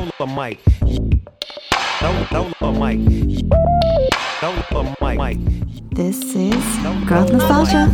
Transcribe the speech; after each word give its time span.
Don't 0.00 0.16
the 0.16 0.26
mic. 0.26 0.58
Don't 2.00 2.30
the 2.58 2.72
mic. 2.72 2.98
Don't 4.40 4.68
the 4.70 4.82
mic. 5.02 5.38
This 5.90 6.18
is 6.34 6.64
Growth 7.04 7.30
Nostalgia. 7.30 7.86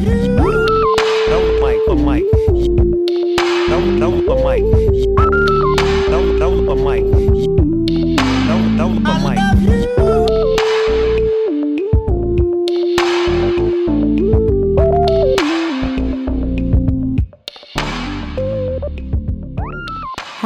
Don't 1.26 1.60
mic 1.60 1.80
the 1.88 1.96
mic. 1.96 2.22
Don't 3.68 3.98
the 4.24 4.36
mic. 4.36 4.62
Don't 6.08 6.38
the 6.38 6.76
mic. 6.76 7.04
Don't 8.76 9.02
the 9.02 9.14
mic. 9.24 10.35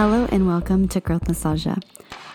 Hello 0.03 0.27
and 0.33 0.47
welcome 0.47 0.89
to 0.89 0.99
Growth 0.99 1.29
Nostalgia, 1.29 1.77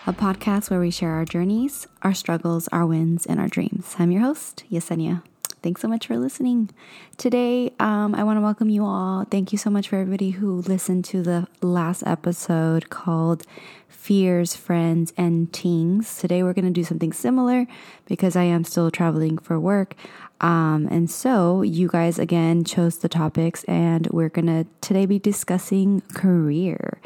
a 0.06 0.12
podcast 0.12 0.70
where 0.70 0.78
we 0.78 0.92
share 0.92 1.10
our 1.10 1.24
journeys, 1.24 1.88
our 2.02 2.14
struggles, 2.14 2.68
our 2.68 2.86
wins, 2.86 3.26
and 3.26 3.40
our 3.40 3.48
dreams. 3.48 3.96
I'm 3.98 4.12
your 4.12 4.22
host, 4.22 4.62
Yesenia. 4.70 5.24
Thanks 5.64 5.80
so 5.80 5.88
much 5.88 6.06
for 6.06 6.16
listening. 6.16 6.70
Today, 7.16 7.72
um, 7.80 8.14
I 8.14 8.22
want 8.22 8.36
to 8.36 8.40
welcome 8.40 8.68
you 8.68 8.84
all. 8.84 9.24
Thank 9.24 9.50
you 9.50 9.58
so 9.58 9.68
much 9.68 9.88
for 9.88 9.96
everybody 9.96 10.30
who 10.30 10.60
listened 10.60 11.06
to 11.06 11.22
the 11.22 11.48
last 11.60 12.04
episode 12.06 12.88
called 12.88 13.42
Fears, 13.88 14.54
Friends, 14.54 15.12
and 15.16 15.52
Teens. 15.52 16.18
Today, 16.18 16.44
we're 16.44 16.52
going 16.52 16.66
to 16.66 16.70
do 16.70 16.84
something 16.84 17.12
similar 17.12 17.66
because 18.04 18.36
I 18.36 18.44
am 18.44 18.62
still 18.62 18.92
traveling 18.92 19.38
for 19.38 19.58
work. 19.58 19.96
Um, 20.40 20.86
and 20.88 21.10
so, 21.10 21.62
you 21.62 21.88
guys 21.88 22.20
again 22.20 22.62
chose 22.62 22.98
the 22.98 23.08
topics, 23.08 23.64
and 23.64 24.06
we're 24.12 24.28
going 24.28 24.46
to 24.46 24.66
today 24.80 25.04
be 25.04 25.18
discussing 25.18 26.02
career. 26.14 27.00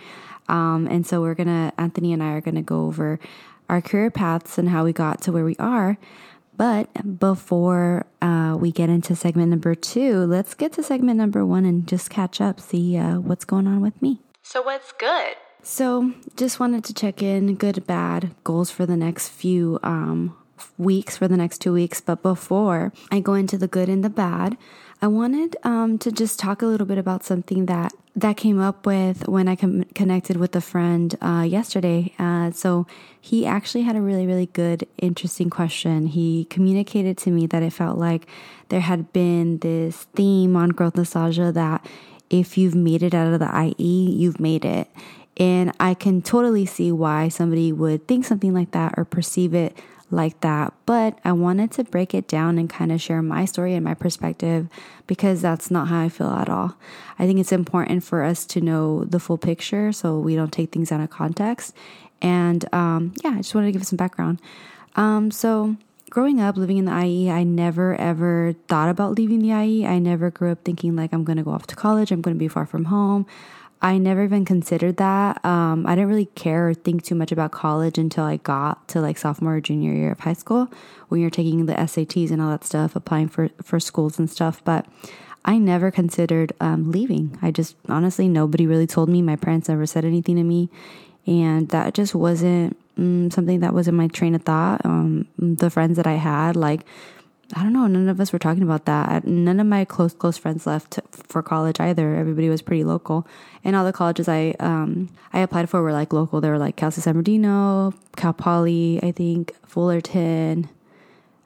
Um, 0.50 0.86
and 0.88 1.06
so, 1.06 1.20
we're 1.20 1.34
going 1.34 1.46
to, 1.46 1.72
Anthony 1.78 2.12
and 2.12 2.22
I 2.22 2.32
are 2.32 2.40
going 2.40 2.56
to 2.56 2.62
go 2.62 2.86
over 2.86 3.18
our 3.68 3.80
career 3.80 4.10
paths 4.10 4.58
and 4.58 4.68
how 4.68 4.84
we 4.84 4.92
got 4.92 5.22
to 5.22 5.32
where 5.32 5.44
we 5.44 5.56
are. 5.56 5.96
But 6.56 7.18
before 7.18 8.04
uh, 8.20 8.54
we 8.60 8.70
get 8.70 8.90
into 8.90 9.16
segment 9.16 9.48
number 9.48 9.74
two, 9.74 10.26
let's 10.26 10.52
get 10.52 10.74
to 10.74 10.82
segment 10.82 11.16
number 11.16 11.46
one 11.46 11.64
and 11.64 11.86
just 11.86 12.10
catch 12.10 12.38
up, 12.38 12.60
see 12.60 12.98
uh, 12.98 13.18
what's 13.18 13.46
going 13.46 13.66
on 13.66 13.80
with 13.80 14.02
me. 14.02 14.20
So, 14.42 14.60
what's 14.60 14.92
good? 14.92 15.36
So, 15.62 16.12
just 16.36 16.60
wanted 16.60 16.84
to 16.84 16.94
check 16.94 17.22
in 17.22 17.54
good, 17.54 17.86
bad, 17.86 18.34
goals 18.44 18.70
for 18.70 18.84
the 18.84 18.96
next 18.96 19.28
few 19.28 19.78
um, 19.82 20.36
weeks, 20.76 21.16
for 21.16 21.28
the 21.28 21.36
next 21.36 21.58
two 21.58 21.72
weeks. 21.72 22.00
But 22.00 22.22
before 22.22 22.92
I 23.10 23.20
go 23.20 23.34
into 23.34 23.56
the 23.56 23.68
good 23.68 23.88
and 23.88 24.04
the 24.04 24.10
bad, 24.10 24.58
I 25.00 25.06
wanted 25.06 25.56
um, 25.62 25.96
to 25.98 26.12
just 26.12 26.38
talk 26.38 26.60
a 26.60 26.66
little 26.66 26.86
bit 26.86 26.98
about 26.98 27.24
something 27.24 27.66
that 27.66 27.92
that 28.16 28.36
came 28.36 28.60
up 28.60 28.86
with 28.86 29.28
when 29.28 29.48
I 29.48 29.56
com- 29.56 29.84
connected 29.94 30.36
with 30.36 30.54
a 30.56 30.60
friend 30.60 31.14
uh, 31.22 31.46
yesterday. 31.48 32.12
Uh, 32.18 32.50
so 32.50 32.86
he 33.20 33.46
actually 33.46 33.82
had 33.82 33.96
a 33.96 34.00
really, 34.00 34.26
really 34.26 34.46
good, 34.46 34.86
interesting 34.98 35.48
question. 35.48 36.06
He 36.06 36.46
communicated 36.46 37.16
to 37.18 37.30
me 37.30 37.46
that 37.46 37.62
it 37.62 37.72
felt 37.72 37.98
like 37.98 38.26
there 38.68 38.80
had 38.80 39.12
been 39.12 39.58
this 39.58 40.04
theme 40.14 40.56
on 40.56 40.70
growth 40.70 40.96
nostalgia 40.96 41.52
that 41.52 41.86
if 42.30 42.58
you've 42.58 42.74
made 42.74 43.02
it 43.02 43.14
out 43.14 43.32
of 43.32 43.40
the 43.40 43.74
IE, 43.78 44.10
you've 44.10 44.40
made 44.40 44.64
it. 44.64 44.88
And 45.36 45.72
I 45.80 45.94
can 45.94 46.20
totally 46.20 46.66
see 46.66 46.92
why 46.92 47.28
somebody 47.28 47.72
would 47.72 48.06
think 48.06 48.24
something 48.24 48.52
like 48.52 48.72
that 48.72 48.94
or 48.96 49.04
perceive 49.04 49.54
it 49.54 49.76
like 50.10 50.40
that. 50.40 50.72
But 50.86 51.18
I 51.24 51.32
wanted 51.32 51.70
to 51.72 51.84
break 51.84 52.14
it 52.14 52.28
down 52.28 52.58
and 52.58 52.68
kind 52.68 52.92
of 52.92 53.00
share 53.00 53.22
my 53.22 53.44
story 53.44 53.74
and 53.74 53.84
my 53.84 53.94
perspective 53.94 54.68
because 55.06 55.40
that's 55.42 55.70
not 55.70 55.88
how 55.88 56.00
I 56.00 56.08
feel 56.08 56.30
at 56.30 56.48
all. 56.48 56.76
I 57.18 57.26
think 57.26 57.38
it's 57.38 57.52
important 57.52 58.04
for 58.04 58.22
us 58.22 58.44
to 58.46 58.60
know 58.60 59.04
the 59.04 59.20
full 59.20 59.38
picture 59.38 59.92
so 59.92 60.18
we 60.18 60.36
don't 60.36 60.52
take 60.52 60.72
things 60.72 60.92
out 60.92 61.00
of 61.00 61.10
context. 61.10 61.74
And 62.22 62.72
um, 62.74 63.14
yeah, 63.24 63.30
I 63.30 63.36
just 63.38 63.54
wanted 63.54 63.68
to 63.68 63.72
give 63.72 63.86
some 63.86 63.96
background. 63.96 64.40
Um, 64.96 65.30
so, 65.30 65.76
growing 66.10 66.40
up 66.40 66.56
living 66.56 66.76
in 66.76 66.84
the 66.84 67.04
IE, 67.04 67.30
I 67.30 67.44
never 67.44 67.94
ever 67.94 68.54
thought 68.68 68.88
about 68.88 69.16
leaving 69.16 69.40
the 69.40 69.50
IE. 69.50 69.86
I 69.86 69.98
never 69.98 70.30
grew 70.30 70.50
up 70.50 70.64
thinking 70.64 70.96
like 70.96 71.12
I'm 71.12 71.24
going 71.24 71.38
to 71.38 71.44
go 71.44 71.52
off 71.52 71.66
to 71.68 71.76
college, 71.76 72.10
I'm 72.10 72.20
going 72.20 72.34
to 72.34 72.38
be 72.38 72.48
far 72.48 72.66
from 72.66 72.86
home. 72.86 73.26
I 73.82 73.96
never 73.96 74.24
even 74.24 74.44
considered 74.44 74.98
that. 74.98 75.42
Um, 75.44 75.86
I 75.86 75.94
didn't 75.94 76.10
really 76.10 76.26
care 76.26 76.68
or 76.68 76.74
think 76.74 77.02
too 77.02 77.14
much 77.14 77.32
about 77.32 77.50
college 77.50 77.96
until 77.96 78.24
I 78.24 78.36
got 78.36 78.86
to 78.88 79.00
like 79.00 79.16
sophomore 79.16 79.56
or 79.56 79.60
junior 79.60 79.92
year 79.92 80.12
of 80.12 80.20
high 80.20 80.34
school 80.34 80.70
when 81.08 81.20
you're 81.20 81.30
taking 81.30 81.64
the 81.64 81.72
SATs 81.72 82.30
and 82.30 82.42
all 82.42 82.50
that 82.50 82.64
stuff, 82.64 82.94
applying 82.94 83.28
for, 83.28 83.48
for 83.62 83.80
schools 83.80 84.18
and 84.18 84.28
stuff. 84.28 84.62
But 84.64 84.86
I 85.46 85.56
never 85.56 85.90
considered 85.90 86.52
um, 86.60 86.90
leaving. 86.90 87.38
I 87.40 87.50
just 87.50 87.74
honestly, 87.88 88.28
nobody 88.28 88.66
really 88.66 88.86
told 88.86 89.08
me. 89.08 89.22
My 89.22 89.36
parents 89.36 89.68
never 89.68 89.86
said 89.86 90.04
anything 90.04 90.36
to 90.36 90.42
me. 90.42 90.68
And 91.26 91.68
that 91.70 91.94
just 91.94 92.14
wasn't 92.14 92.76
mm, 92.98 93.32
something 93.32 93.60
that 93.60 93.72
was 93.72 93.88
in 93.88 93.94
my 93.94 94.08
train 94.08 94.34
of 94.34 94.42
thought. 94.42 94.84
Um, 94.84 95.26
the 95.38 95.70
friends 95.70 95.96
that 95.96 96.06
I 96.06 96.14
had, 96.14 96.56
like, 96.56 96.84
I 97.54 97.62
don't 97.62 97.72
know, 97.72 97.86
none 97.86 98.08
of 98.08 98.20
us 98.20 98.32
were 98.32 98.38
talking 98.38 98.62
about 98.62 98.84
that. 98.84 99.26
None 99.26 99.58
of 99.58 99.66
my 99.66 99.84
close, 99.84 100.14
close 100.14 100.38
friends 100.38 100.66
left 100.66 101.00
for 101.26 101.42
college 101.42 101.80
either. 101.80 102.14
Everybody 102.14 102.48
was 102.48 102.62
pretty 102.62 102.84
local. 102.84 103.26
And 103.64 103.74
all 103.74 103.84
the 103.84 103.92
colleges 103.92 104.28
I 104.28 104.54
um, 104.60 105.08
I 105.32 105.40
applied 105.40 105.68
for 105.68 105.82
were 105.82 105.92
like 105.92 106.12
local. 106.12 106.40
They 106.40 106.48
were 106.48 106.58
like 106.58 106.76
Cal 106.76 106.90
State 106.90 107.02
San 107.02 107.14
Bernardino, 107.14 107.92
Cal 108.16 108.32
Poly, 108.32 109.00
I 109.02 109.12
think, 109.12 109.54
Fullerton, 109.66 110.68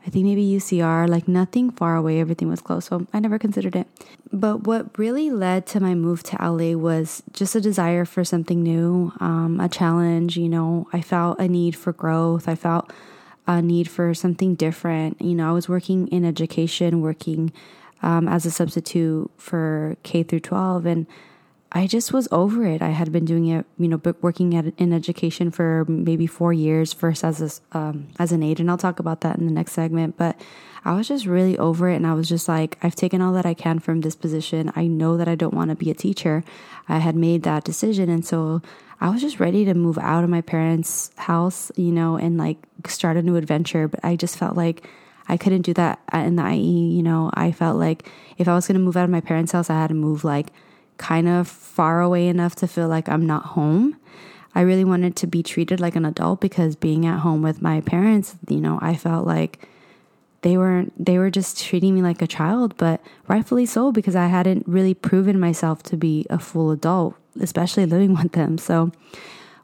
I 0.06 0.10
think 0.10 0.26
maybe 0.26 0.44
UCR, 0.44 1.08
like 1.08 1.26
nothing 1.26 1.70
far 1.70 1.96
away. 1.96 2.20
Everything 2.20 2.48
was 2.48 2.60
close. 2.60 2.86
So 2.86 3.06
I 3.12 3.20
never 3.20 3.38
considered 3.38 3.74
it. 3.74 3.86
But 4.32 4.64
what 4.64 4.98
really 4.98 5.30
led 5.30 5.66
to 5.68 5.80
my 5.80 5.94
move 5.94 6.22
to 6.24 6.36
LA 6.36 6.76
was 6.76 7.22
just 7.32 7.54
a 7.54 7.60
desire 7.60 8.04
for 8.04 8.22
something 8.22 8.62
new, 8.62 9.12
um, 9.20 9.60
a 9.60 9.68
challenge. 9.68 10.36
You 10.36 10.48
know, 10.50 10.88
I 10.92 11.00
felt 11.00 11.38
a 11.38 11.48
need 11.48 11.74
for 11.74 11.92
growth. 11.92 12.48
I 12.48 12.54
felt 12.54 12.92
a 13.46 13.60
need 13.60 13.88
for 13.88 14.14
something 14.14 14.54
different. 14.54 15.20
You 15.20 15.34
know, 15.34 15.48
I 15.48 15.52
was 15.52 15.68
working 15.68 16.08
in 16.08 16.24
education, 16.24 17.00
working 17.00 17.52
um, 18.02 18.28
as 18.28 18.46
a 18.46 18.50
substitute 18.50 19.30
for 19.36 19.96
K 20.02 20.22
through 20.22 20.40
12, 20.40 20.86
and 20.86 21.06
I 21.76 21.88
just 21.88 22.12
was 22.12 22.28
over 22.30 22.64
it. 22.64 22.82
I 22.82 22.90
had 22.90 23.10
been 23.10 23.24
doing 23.24 23.48
it, 23.48 23.66
you 23.78 23.88
know, 23.88 24.00
working 24.20 24.54
at 24.54 24.66
in 24.78 24.92
education 24.92 25.50
for 25.50 25.84
maybe 25.88 26.26
four 26.26 26.52
years, 26.52 26.92
first 26.92 27.24
as 27.24 27.62
a, 27.72 27.76
um, 27.76 28.08
as 28.18 28.30
an 28.30 28.44
aide, 28.44 28.60
and 28.60 28.70
I'll 28.70 28.78
talk 28.78 29.00
about 29.00 29.22
that 29.22 29.38
in 29.38 29.46
the 29.46 29.52
next 29.52 29.72
segment. 29.72 30.16
But 30.16 30.40
I 30.84 30.94
was 30.94 31.08
just 31.08 31.26
really 31.26 31.58
over 31.58 31.88
it, 31.88 31.96
and 31.96 32.06
I 32.06 32.14
was 32.14 32.28
just 32.28 32.46
like, 32.46 32.78
I've 32.82 32.94
taken 32.94 33.20
all 33.20 33.32
that 33.32 33.44
I 33.44 33.54
can 33.54 33.80
from 33.80 34.02
this 34.02 34.14
position. 34.14 34.70
I 34.76 34.86
know 34.86 35.16
that 35.16 35.26
I 35.26 35.34
don't 35.34 35.54
want 35.54 35.70
to 35.70 35.74
be 35.74 35.90
a 35.90 35.94
teacher. 35.94 36.44
I 36.88 36.98
had 36.98 37.16
made 37.16 37.42
that 37.42 37.64
decision, 37.64 38.08
and 38.08 38.24
so 38.24 38.62
I 39.00 39.10
was 39.10 39.20
just 39.20 39.40
ready 39.40 39.64
to 39.64 39.74
move 39.74 39.98
out 39.98 40.24
of 40.24 40.30
my 40.30 40.40
parents' 40.40 41.10
house, 41.16 41.70
you 41.76 41.92
know, 41.92 42.16
and 42.16 42.38
like 42.38 42.58
start 42.86 43.16
a 43.16 43.22
new 43.22 43.36
adventure. 43.36 43.88
But 43.88 44.00
I 44.04 44.16
just 44.16 44.38
felt 44.38 44.56
like 44.56 44.88
I 45.28 45.36
couldn't 45.36 45.62
do 45.62 45.74
that 45.74 46.00
in 46.12 46.36
the 46.36 46.48
IE, 46.50 46.92
you 46.92 47.02
know. 47.02 47.30
I 47.34 47.52
felt 47.52 47.78
like 47.78 48.08
if 48.38 48.48
I 48.48 48.54
was 48.54 48.66
going 48.66 48.78
to 48.78 48.84
move 48.84 48.96
out 48.96 49.04
of 49.04 49.10
my 49.10 49.20
parents' 49.20 49.52
house, 49.52 49.70
I 49.70 49.74
had 49.74 49.88
to 49.88 49.94
move 49.94 50.24
like 50.24 50.48
kind 50.96 51.28
of 51.28 51.48
far 51.48 52.00
away 52.00 52.28
enough 52.28 52.54
to 52.56 52.68
feel 52.68 52.88
like 52.88 53.08
I'm 53.08 53.26
not 53.26 53.46
home. 53.46 53.96
I 54.54 54.60
really 54.60 54.84
wanted 54.84 55.16
to 55.16 55.26
be 55.26 55.42
treated 55.42 55.80
like 55.80 55.96
an 55.96 56.04
adult 56.04 56.40
because 56.40 56.76
being 56.76 57.06
at 57.06 57.20
home 57.20 57.42
with 57.42 57.60
my 57.60 57.80
parents, 57.80 58.36
you 58.48 58.60
know, 58.60 58.78
I 58.80 58.94
felt 58.94 59.26
like 59.26 59.68
they 60.42 60.56
weren't 60.56 60.92
they 61.02 61.18
were 61.18 61.30
just 61.30 61.60
treating 61.60 61.94
me 61.94 62.02
like 62.02 62.22
a 62.22 62.26
child, 62.26 62.76
but 62.76 63.00
rightfully 63.26 63.66
so 63.66 63.90
because 63.90 64.14
I 64.14 64.26
hadn't 64.26 64.68
really 64.68 64.94
proven 64.94 65.40
myself 65.40 65.82
to 65.84 65.96
be 65.96 66.26
a 66.30 66.38
full 66.38 66.70
adult, 66.70 67.16
especially 67.40 67.86
living 67.86 68.14
with 68.14 68.32
them. 68.32 68.58
So 68.58 68.92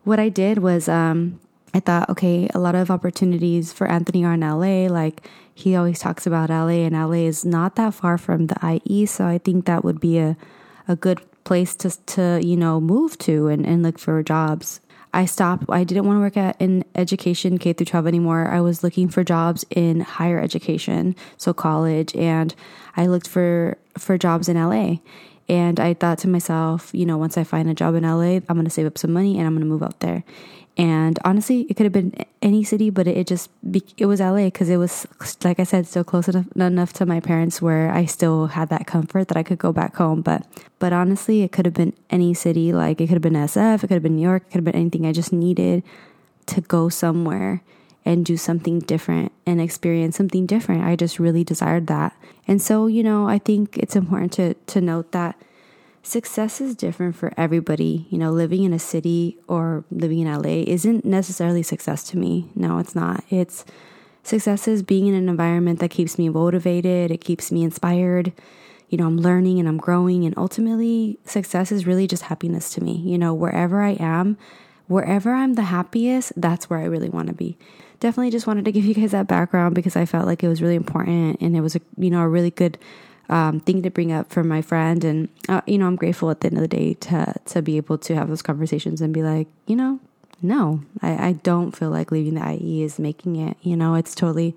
what 0.05 0.21
I 0.21 0.29
did 0.29 0.59
was 0.59 0.89
um 0.89 1.41
I 1.73 1.81
thought, 1.81 2.11
okay, 2.11 2.49
a 2.53 2.59
lot 2.59 2.75
of 2.75 2.91
opportunities 2.91 3.73
for 3.73 3.87
Anthony 3.87 4.25
are 4.25 4.35
in 4.35 4.41
LA. 4.41 4.93
Like 4.93 5.29
he 5.55 5.77
always 5.77 6.01
talks 6.01 6.27
about 6.27 6.51
LA, 6.51 6.85
and 6.87 6.95
LA 6.95 7.27
is 7.29 7.45
not 7.45 7.77
that 7.77 7.95
far 7.95 8.19
from 8.19 8.47
the 8.47 8.81
IE. 8.85 9.07
So 9.07 9.27
I 9.27 9.39
think 9.39 9.67
that 9.67 9.85
would 9.85 10.01
be 10.01 10.19
a 10.19 10.37
a 10.89 10.97
good 10.97 11.21
place 11.45 11.77
to 11.77 11.91
to 12.07 12.41
you 12.43 12.57
know 12.57 12.81
move 12.81 13.17
to 13.19 13.49
and, 13.49 13.65
and 13.67 13.83
look 13.83 13.99
for 13.99 14.23
jobs. 14.23 14.81
I 15.13 15.25
stopped. 15.25 15.65
I 15.69 15.85
didn't 15.85 16.07
want 16.07 16.19
to 16.19 16.21
work 16.21 16.37
at 16.37 16.61
in 16.61 16.85
education 16.95 17.59
K 17.59 17.73
through 17.73 17.87
12 17.87 18.07
anymore. 18.07 18.49
I 18.49 18.61
was 18.61 18.85
looking 18.85 19.09
for 19.09 19.25
jobs 19.25 19.65
in 19.71 20.01
higher 20.01 20.41
education, 20.41 21.17
so 21.37 21.53
college, 21.53 22.15
and 22.15 22.55
I 22.97 23.07
looked 23.07 23.29
for 23.29 23.79
for 23.99 24.19
jobs 24.19 24.49
in 24.49 24.57
LA. 24.57 24.99
And 25.51 25.81
I 25.81 25.95
thought 25.95 26.19
to 26.19 26.29
myself, 26.29 26.91
you 26.95 27.05
know, 27.05 27.19
once 27.19 27.37
I 27.37 27.43
find 27.43 27.69
a 27.69 27.75
job 27.75 27.97
in 27.97 28.05
LA, 28.05 28.39
I'm 28.49 28.55
going 28.55 28.65
to 28.67 28.71
save 28.71 28.87
up 28.87 28.97
some 28.97 29.13
money 29.13 29.37
and 29.37 29.49
I'm 29.49 29.53
going 29.53 29.67
to 29.67 29.67
move 29.67 29.83
out 29.83 29.99
there. 29.99 30.23
And 30.77 31.19
honestly, 31.25 31.67
it 31.69 31.75
could 31.75 31.87
have 31.87 31.93
been 31.93 32.15
any 32.41 32.63
city, 32.63 32.89
but 32.89 33.09
it 33.09 33.27
just 33.27 33.51
it 33.99 34.07
was 34.07 34.21
LA 34.21 34.45
because 34.45 34.71
it 34.71 34.77
was 34.77 35.09
like 35.43 35.59
I 35.59 35.65
said, 35.65 35.89
still 35.89 36.05
close 36.05 36.29
enough, 36.29 36.47
enough 36.55 36.93
to 36.95 37.05
my 37.05 37.19
parents 37.19 37.61
where 37.61 37.91
I 37.91 38.05
still 38.05 38.47
had 38.47 38.69
that 38.69 38.87
comfort 38.87 39.27
that 39.27 39.37
I 39.37 39.43
could 39.43 39.59
go 39.59 39.73
back 39.73 39.97
home. 39.97 40.23
But 40.23 40.47
but 40.79 40.93
honestly, 40.93 41.43
it 41.43 41.51
could 41.51 41.67
have 41.67 41.75
been 41.75 41.95
any 42.11 42.33
city. 42.33 42.73
Like 42.73 43.01
it 43.01 43.09
could 43.09 43.15
have 43.15 43.23
been 43.23 43.33
SF, 43.33 43.83
it 43.83 43.89
could 43.89 43.91
have 43.91 44.05
been 44.05 44.17
New 44.17 44.23
York, 44.23 44.45
it 44.45 44.53
could 44.53 44.59
have 44.59 44.65
been 44.65 44.77
anything. 44.77 45.05
I 45.05 45.13
just 45.13 45.33
needed 45.33 45.83
to 46.47 46.61
go 46.61 46.89
somewhere 46.89 47.61
and 48.05 48.25
do 48.25 48.37
something 48.37 48.81
different 48.81 49.33
and 49.47 49.61
experience 49.61 50.17
something 50.17 50.47
different. 50.47 50.85
I 50.85 50.97
just 50.97 51.19
really 51.19 51.45
desired 51.45 51.87
that. 51.89 52.17
And 52.47 52.61
so, 52.61 52.87
you 52.87 53.03
know, 53.03 53.29
I 53.29 53.39
think 53.39 53.77
it's 53.77 53.97
important 53.97 54.33
to 54.33 54.55
to 54.55 54.81
note 54.81 55.13
that 55.13 55.37
success 56.03 56.61
is 56.61 56.75
different 56.75 57.15
for 57.17 57.33
everybody. 57.37 58.07
You 58.11 58.19
know, 58.19 58.31
living 58.31 58.65
in 58.65 58.73
a 58.73 58.79
city 58.79 59.39
or 59.47 59.85
living 59.91 60.21
in 60.21 60.33
LA 60.33 60.65
isn't 60.67 61.05
necessarily 61.05 61.63
success 61.63 62.05
to 62.05 62.19
me. 62.19 62.49
No, 62.55 62.79
it's 62.79 62.95
not. 62.95 63.25
It's 63.31 63.65
success 64.23 64.67
is 64.67 64.83
being 64.83 65.07
in 65.07 65.15
an 65.15 65.29
environment 65.29 65.81
that 65.81 65.91
keeps 65.91 66.19
me 66.19 66.29
motivated, 66.29 67.11
it 67.11 67.21
keeps 67.21 67.53
me 67.53 67.63
inspired. 67.63 68.33
You 68.89 68.99
know, 68.99 69.07
I'm 69.07 69.19
learning 69.19 69.61
and 69.61 69.69
I'm 69.69 69.79
growing. 69.79 70.25
And 70.25 70.37
ultimately, 70.37 71.19
success 71.25 71.71
is 71.71 71.87
really 71.87 72.09
just 72.09 72.25
happiness 72.25 72.75
to 72.75 72.83
me. 72.83 72.97
You 72.97 73.19
know, 73.19 73.33
wherever 73.33 73.83
I 73.83 73.91
am, 73.91 74.37
wherever 74.91 75.33
I'm 75.33 75.55
the 75.55 75.63
happiest, 75.63 76.33
that's 76.37 76.69
where 76.69 76.81
I 76.81 76.85
really 76.85 77.09
want 77.09 77.29
to 77.29 77.33
be. 77.33 77.57
Definitely 78.01 78.33
just 78.33 78.49
wanted 78.49 78.65
to 78.65 78.73
give 78.73 78.85
you 78.85 78.93
guys 78.93 79.13
that 79.13 79.29
background 79.29 79.77
because 79.77 79.95
I 79.95 80.05
felt 80.05 80.27
like 80.27 80.43
it 80.43 80.49
was 80.49 80.61
really 80.61 80.75
important 80.75 81.41
and 81.41 81.57
it 81.57 81.61
was 81.61 81.77
a, 81.77 81.81
you 81.97 82.11
know, 82.11 82.23
a 82.23 82.29
really 82.29 82.51
good 82.51 82.77
um, 83.29 83.61
thing 83.61 83.83
to 83.83 83.91
bring 83.91 84.11
up 84.11 84.33
for 84.33 84.43
my 84.43 84.63
friend. 84.63 85.05
And, 85.05 85.29
uh, 85.49 85.61
you 85.65 85.79
know, 85.79 85.87
I'm 85.87 85.95
grateful 85.95 86.29
at 86.29 86.41
the 86.41 86.49
end 86.49 86.57
of 86.57 86.63
the 86.63 86.69
day 86.69 86.95
to, 86.95 87.35
to 87.45 87.63
be 87.63 87.77
able 87.77 87.99
to 87.99 88.17
have 88.17 88.29
those 88.29 88.43
conversations 88.43 89.01
and 89.01 89.15
be 89.15 89.23
like, 89.23 89.47
you 89.69 89.77
know, 89.77 90.01
no, 90.43 90.83
I, 91.01 91.29
I 91.29 91.33
don't 91.35 91.71
feel 91.71 91.91
like 91.91 92.11
leaving 92.11 92.35
the 92.35 92.53
IE 92.53 92.83
is 92.83 92.99
making 92.99 93.37
it. 93.37 93.59
You 93.63 93.77
know, 93.77 93.95
it's 93.95 94.17
totally 94.17 94.57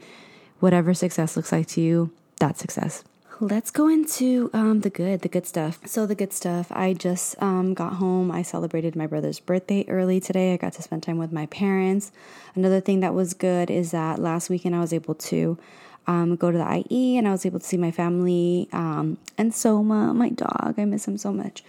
whatever 0.61 0.95
success 0.95 1.37
looks 1.37 1.51
like 1.51 1.67
to 1.67 1.81
you, 1.81 2.09
that's 2.39 2.59
success. 2.59 3.03
Let's 3.39 3.71
go 3.71 3.87
into 3.87 4.51
um, 4.53 4.81
the 4.81 4.91
good, 4.91 5.21
the 5.21 5.27
good 5.27 5.47
stuff. 5.47 5.79
So, 5.85 6.05
the 6.05 6.13
good 6.13 6.31
stuff, 6.31 6.67
I 6.71 6.93
just 6.93 7.41
um, 7.41 7.73
got 7.73 7.93
home. 7.93 8.31
I 8.31 8.43
celebrated 8.43 8.95
my 8.95 9.07
brother's 9.07 9.39
birthday 9.39 9.85
early 9.87 10.19
today. 10.19 10.53
I 10.53 10.57
got 10.57 10.73
to 10.73 10.83
spend 10.83 11.01
time 11.01 11.17
with 11.17 11.31
my 11.31 11.47
parents. 11.47 12.11
Another 12.53 12.79
thing 12.79 12.99
that 12.99 13.15
was 13.15 13.33
good 13.33 13.71
is 13.71 13.89
that 13.89 14.19
last 14.19 14.51
weekend 14.51 14.75
I 14.75 14.81
was 14.81 14.93
able 14.93 15.15
to 15.15 15.57
um, 16.05 16.35
go 16.35 16.51
to 16.51 16.57
the 16.57 16.85
IE 16.89 17.17
and 17.17 17.27
I 17.27 17.31
was 17.31 17.43
able 17.45 17.59
to 17.59 17.65
see 17.65 17.77
my 17.77 17.89
family 17.89 18.69
um, 18.71 19.17
and 19.35 19.53
Soma, 19.53 20.13
my 20.13 20.29
dog. 20.29 20.75
I 20.77 20.85
miss 20.85 21.07
him 21.07 21.17
so 21.17 21.33
much. 21.33 21.63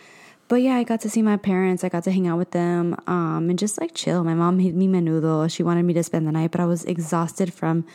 But 0.48 0.56
yeah, 0.56 0.74
I 0.74 0.84
got 0.84 1.00
to 1.00 1.08
see 1.08 1.22
my 1.22 1.38
parents. 1.38 1.82
I 1.82 1.88
got 1.88 2.04
to 2.04 2.12
hang 2.12 2.26
out 2.26 2.36
with 2.36 2.50
them 2.50 2.94
um, 3.06 3.48
and 3.48 3.58
just 3.58 3.80
like 3.80 3.94
chill. 3.94 4.22
My 4.22 4.34
mom 4.34 4.58
made 4.58 4.74
me 4.74 4.86
menudo. 4.86 5.50
She 5.50 5.62
wanted 5.62 5.84
me 5.84 5.94
to 5.94 6.04
spend 6.04 6.26
the 6.26 6.32
night, 6.32 6.50
but 6.50 6.60
I 6.60 6.66
was 6.66 6.84
exhausted 6.84 7.54
from 7.54 7.86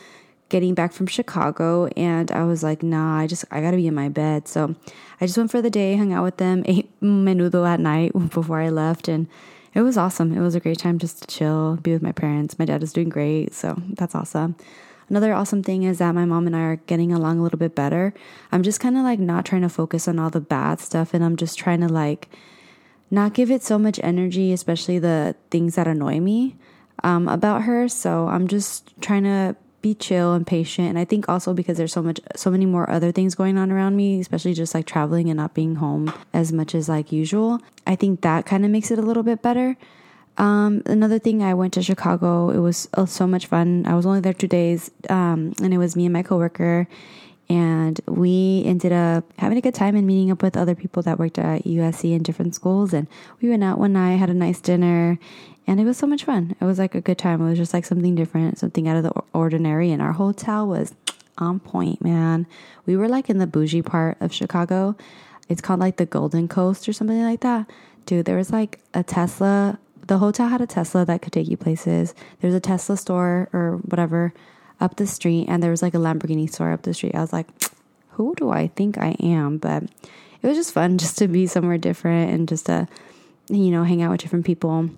getting 0.50 0.74
back 0.74 0.92
from 0.92 1.06
Chicago 1.06 1.86
and 1.96 2.30
I 2.30 2.44
was 2.44 2.62
like, 2.62 2.82
nah, 2.82 3.18
I 3.18 3.26
just 3.26 3.44
I 3.50 3.62
gotta 3.62 3.78
be 3.78 3.86
in 3.86 3.94
my 3.94 4.10
bed. 4.10 4.46
So 4.46 4.74
I 5.20 5.26
just 5.26 5.38
went 5.38 5.50
for 5.50 5.62
the 5.62 5.70
day, 5.70 5.96
hung 5.96 6.12
out 6.12 6.24
with 6.24 6.36
them, 6.36 6.62
ate 6.66 7.00
menudo 7.00 7.66
at 7.66 7.80
night 7.80 8.12
before 8.30 8.60
I 8.60 8.68
left 8.68 9.08
and 9.08 9.26
it 9.72 9.82
was 9.82 9.96
awesome. 9.96 10.36
It 10.36 10.40
was 10.40 10.54
a 10.54 10.60
great 10.60 10.78
time 10.78 10.98
just 10.98 11.22
to 11.22 11.26
chill, 11.28 11.76
be 11.76 11.92
with 11.92 12.02
my 12.02 12.12
parents. 12.12 12.58
My 12.58 12.64
dad 12.64 12.82
is 12.82 12.92
doing 12.92 13.08
great, 13.08 13.54
so 13.54 13.80
that's 13.90 14.16
awesome. 14.16 14.56
Another 15.08 15.32
awesome 15.32 15.62
thing 15.62 15.84
is 15.84 15.98
that 15.98 16.14
my 16.14 16.24
mom 16.24 16.46
and 16.46 16.56
I 16.56 16.60
are 16.60 16.76
getting 16.76 17.12
along 17.12 17.38
a 17.38 17.42
little 17.42 17.58
bit 17.58 17.74
better. 17.74 18.12
I'm 18.52 18.62
just 18.62 18.80
kind 18.80 18.96
of 18.96 19.04
like 19.04 19.18
not 19.18 19.44
trying 19.44 19.62
to 19.62 19.68
focus 19.68 20.06
on 20.06 20.18
all 20.18 20.30
the 20.30 20.40
bad 20.40 20.80
stuff 20.80 21.14
and 21.14 21.24
I'm 21.24 21.36
just 21.36 21.58
trying 21.58 21.80
to 21.80 21.88
like 21.88 22.28
not 23.10 23.34
give 23.34 23.50
it 23.50 23.62
so 23.62 23.78
much 23.78 23.98
energy, 24.02 24.52
especially 24.52 24.98
the 24.98 25.34
things 25.50 25.74
that 25.74 25.88
annoy 25.88 26.20
me 26.20 26.56
um, 27.02 27.28
about 27.28 27.62
her. 27.62 27.88
So 27.88 28.28
I'm 28.28 28.46
just 28.46 28.92
trying 29.00 29.24
to 29.24 29.56
be 29.82 29.94
chill 29.94 30.34
and 30.34 30.46
patient. 30.46 30.88
And 30.88 30.98
I 30.98 31.04
think 31.04 31.28
also 31.28 31.54
because 31.54 31.78
there's 31.78 31.92
so 31.92 32.02
much, 32.02 32.20
so 32.36 32.50
many 32.50 32.66
more 32.66 32.88
other 32.90 33.12
things 33.12 33.34
going 33.34 33.58
on 33.58 33.70
around 33.70 33.96
me, 33.96 34.20
especially 34.20 34.54
just 34.54 34.74
like 34.74 34.86
traveling 34.86 35.30
and 35.30 35.36
not 35.36 35.54
being 35.54 35.76
home 35.76 36.12
as 36.32 36.52
much 36.52 36.74
as 36.74 36.88
like 36.88 37.12
usual. 37.12 37.60
I 37.86 37.96
think 37.96 38.20
that 38.22 38.46
kind 38.46 38.64
of 38.64 38.70
makes 38.70 38.90
it 38.90 38.98
a 38.98 39.02
little 39.02 39.22
bit 39.22 39.42
better. 39.42 39.76
Um, 40.38 40.82
another 40.86 41.18
thing, 41.18 41.42
I 41.42 41.54
went 41.54 41.74
to 41.74 41.82
Chicago. 41.82 42.50
It 42.50 42.58
was 42.58 42.88
uh, 42.94 43.04
so 43.04 43.26
much 43.26 43.46
fun. 43.46 43.84
I 43.86 43.94
was 43.94 44.06
only 44.06 44.20
there 44.20 44.32
two 44.32 44.48
days, 44.48 44.90
um, 45.10 45.52
and 45.60 45.74
it 45.74 45.78
was 45.78 45.96
me 45.96 46.06
and 46.06 46.12
my 46.12 46.22
coworker, 46.22 46.88
and 47.50 48.00
we 48.06 48.62
ended 48.64 48.92
up 48.92 49.24
having 49.36 49.58
a 49.58 49.60
good 49.60 49.74
time 49.74 49.96
and 49.96 50.06
meeting 50.06 50.30
up 50.30 50.40
with 50.40 50.56
other 50.56 50.76
people 50.76 51.02
that 51.02 51.18
worked 51.18 51.36
at 51.36 51.64
USC 51.64 52.12
in 52.14 52.22
different 52.22 52.54
schools. 52.54 52.94
And 52.94 53.08
we 53.42 53.50
went 53.50 53.64
out 53.64 53.76
one 53.76 53.94
night, 53.94 54.16
had 54.18 54.30
a 54.30 54.34
nice 54.34 54.60
dinner, 54.60 55.18
and 55.66 55.80
it 55.80 55.84
was 55.84 55.98
so 55.98 56.06
much 56.06 56.22
fun. 56.22 56.54
It 56.60 56.64
was 56.64 56.78
like 56.78 56.94
a 56.94 57.00
good 57.00 57.18
time. 57.18 57.42
It 57.42 57.48
was 57.48 57.58
just 57.58 57.74
like 57.74 57.84
something 57.84 58.14
different, 58.14 58.60
something 58.60 58.86
out 58.86 58.98
of 58.98 59.02
the 59.02 59.12
ordinary. 59.34 59.90
And 59.90 60.00
our 60.00 60.12
hotel 60.12 60.64
was 60.64 60.94
on 61.38 61.58
point, 61.58 62.00
man. 62.00 62.46
We 62.86 62.96
were 62.96 63.08
like 63.08 63.28
in 63.28 63.38
the 63.38 63.48
bougie 63.48 63.82
part 63.82 64.16
of 64.20 64.32
Chicago. 64.32 64.94
It's 65.48 65.60
called 65.60 65.80
like 65.80 65.96
the 65.96 66.06
Golden 66.06 66.46
Coast 66.46 66.88
or 66.88 66.92
something 66.92 67.20
like 67.20 67.40
that. 67.40 67.68
Dude, 68.06 68.26
there 68.26 68.36
was 68.36 68.52
like 68.52 68.78
a 68.94 69.02
Tesla 69.02 69.76
the 70.06 70.18
hotel 70.18 70.48
had 70.48 70.60
a 70.60 70.66
Tesla 70.66 71.04
that 71.04 71.22
could 71.22 71.32
take 71.32 71.46
you 71.46 71.56
places. 71.56 72.14
There's 72.40 72.54
a 72.54 72.58
Tesla 72.58 72.96
store 72.96 73.48
or 73.52 73.78
whatever 73.84 74.34
up 74.80 74.96
the 74.96 75.06
street, 75.06 75.46
and 75.48 75.62
there 75.62 75.70
was 75.70 75.82
like 75.82 75.94
a 75.94 75.98
Lamborghini 75.98 76.50
store 76.50 76.72
up 76.72 76.82
the 76.82 76.94
street. 76.94 77.14
I 77.14 77.20
was 77.20 77.32
like, 77.32 77.46
who 78.10 78.34
do 78.36 78.50
I 78.50 78.68
think 78.68 78.98
I 78.98 79.16
am? 79.20 79.58
But 79.58 79.84
it 79.84 80.46
was 80.46 80.56
just 80.56 80.72
fun 80.72 80.98
just 81.04 81.18
to 81.18 81.28
be 81.28 81.46
somewhere 81.46 81.78
different 81.78 82.32
and 82.32 82.48
just 82.48 82.66
to, 82.66 82.88
you 83.48 83.70
know, 83.70 83.84
hang 83.84 84.02
out 84.02 84.10
with 84.10 84.20
different 84.20 84.46
people. 84.46 84.90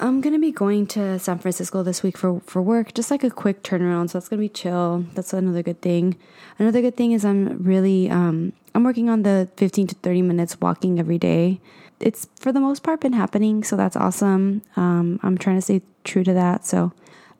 I'm 0.00 0.20
gonna 0.20 0.38
be 0.38 0.52
going 0.52 0.86
to 0.88 1.18
San 1.18 1.40
Francisco 1.40 1.82
this 1.82 2.04
week 2.04 2.16
for 2.16 2.40
for 2.40 2.62
work, 2.62 2.94
just 2.94 3.10
like 3.10 3.24
a 3.24 3.30
quick 3.30 3.64
turnaround. 3.64 4.10
So 4.10 4.18
that's 4.18 4.28
gonna 4.28 4.40
be 4.40 4.48
chill. 4.48 5.04
That's 5.14 5.32
another 5.32 5.62
good 5.62 5.82
thing. 5.82 6.16
Another 6.58 6.80
good 6.80 6.96
thing 6.96 7.12
is 7.12 7.24
I'm 7.24 7.64
really 7.64 8.08
um, 8.08 8.52
I'm 8.76 8.84
working 8.84 9.10
on 9.10 9.24
the 9.24 9.48
15 9.56 9.88
to 9.88 9.94
30 9.96 10.22
minutes 10.22 10.60
walking 10.60 11.00
every 11.00 11.18
day 11.18 11.60
it's 12.00 12.28
for 12.38 12.52
the 12.52 12.60
most 12.60 12.82
part 12.82 13.00
been 13.00 13.12
happening, 13.12 13.64
so 13.64 13.76
that's 13.76 13.96
awesome. 13.96 14.62
Um, 14.76 15.18
I'm 15.22 15.38
trying 15.38 15.56
to 15.56 15.62
stay 15.62 15.82
true 16.04 16.24
to 16.24 16.32
that. 16.34 16.66
So, 16.66 16.92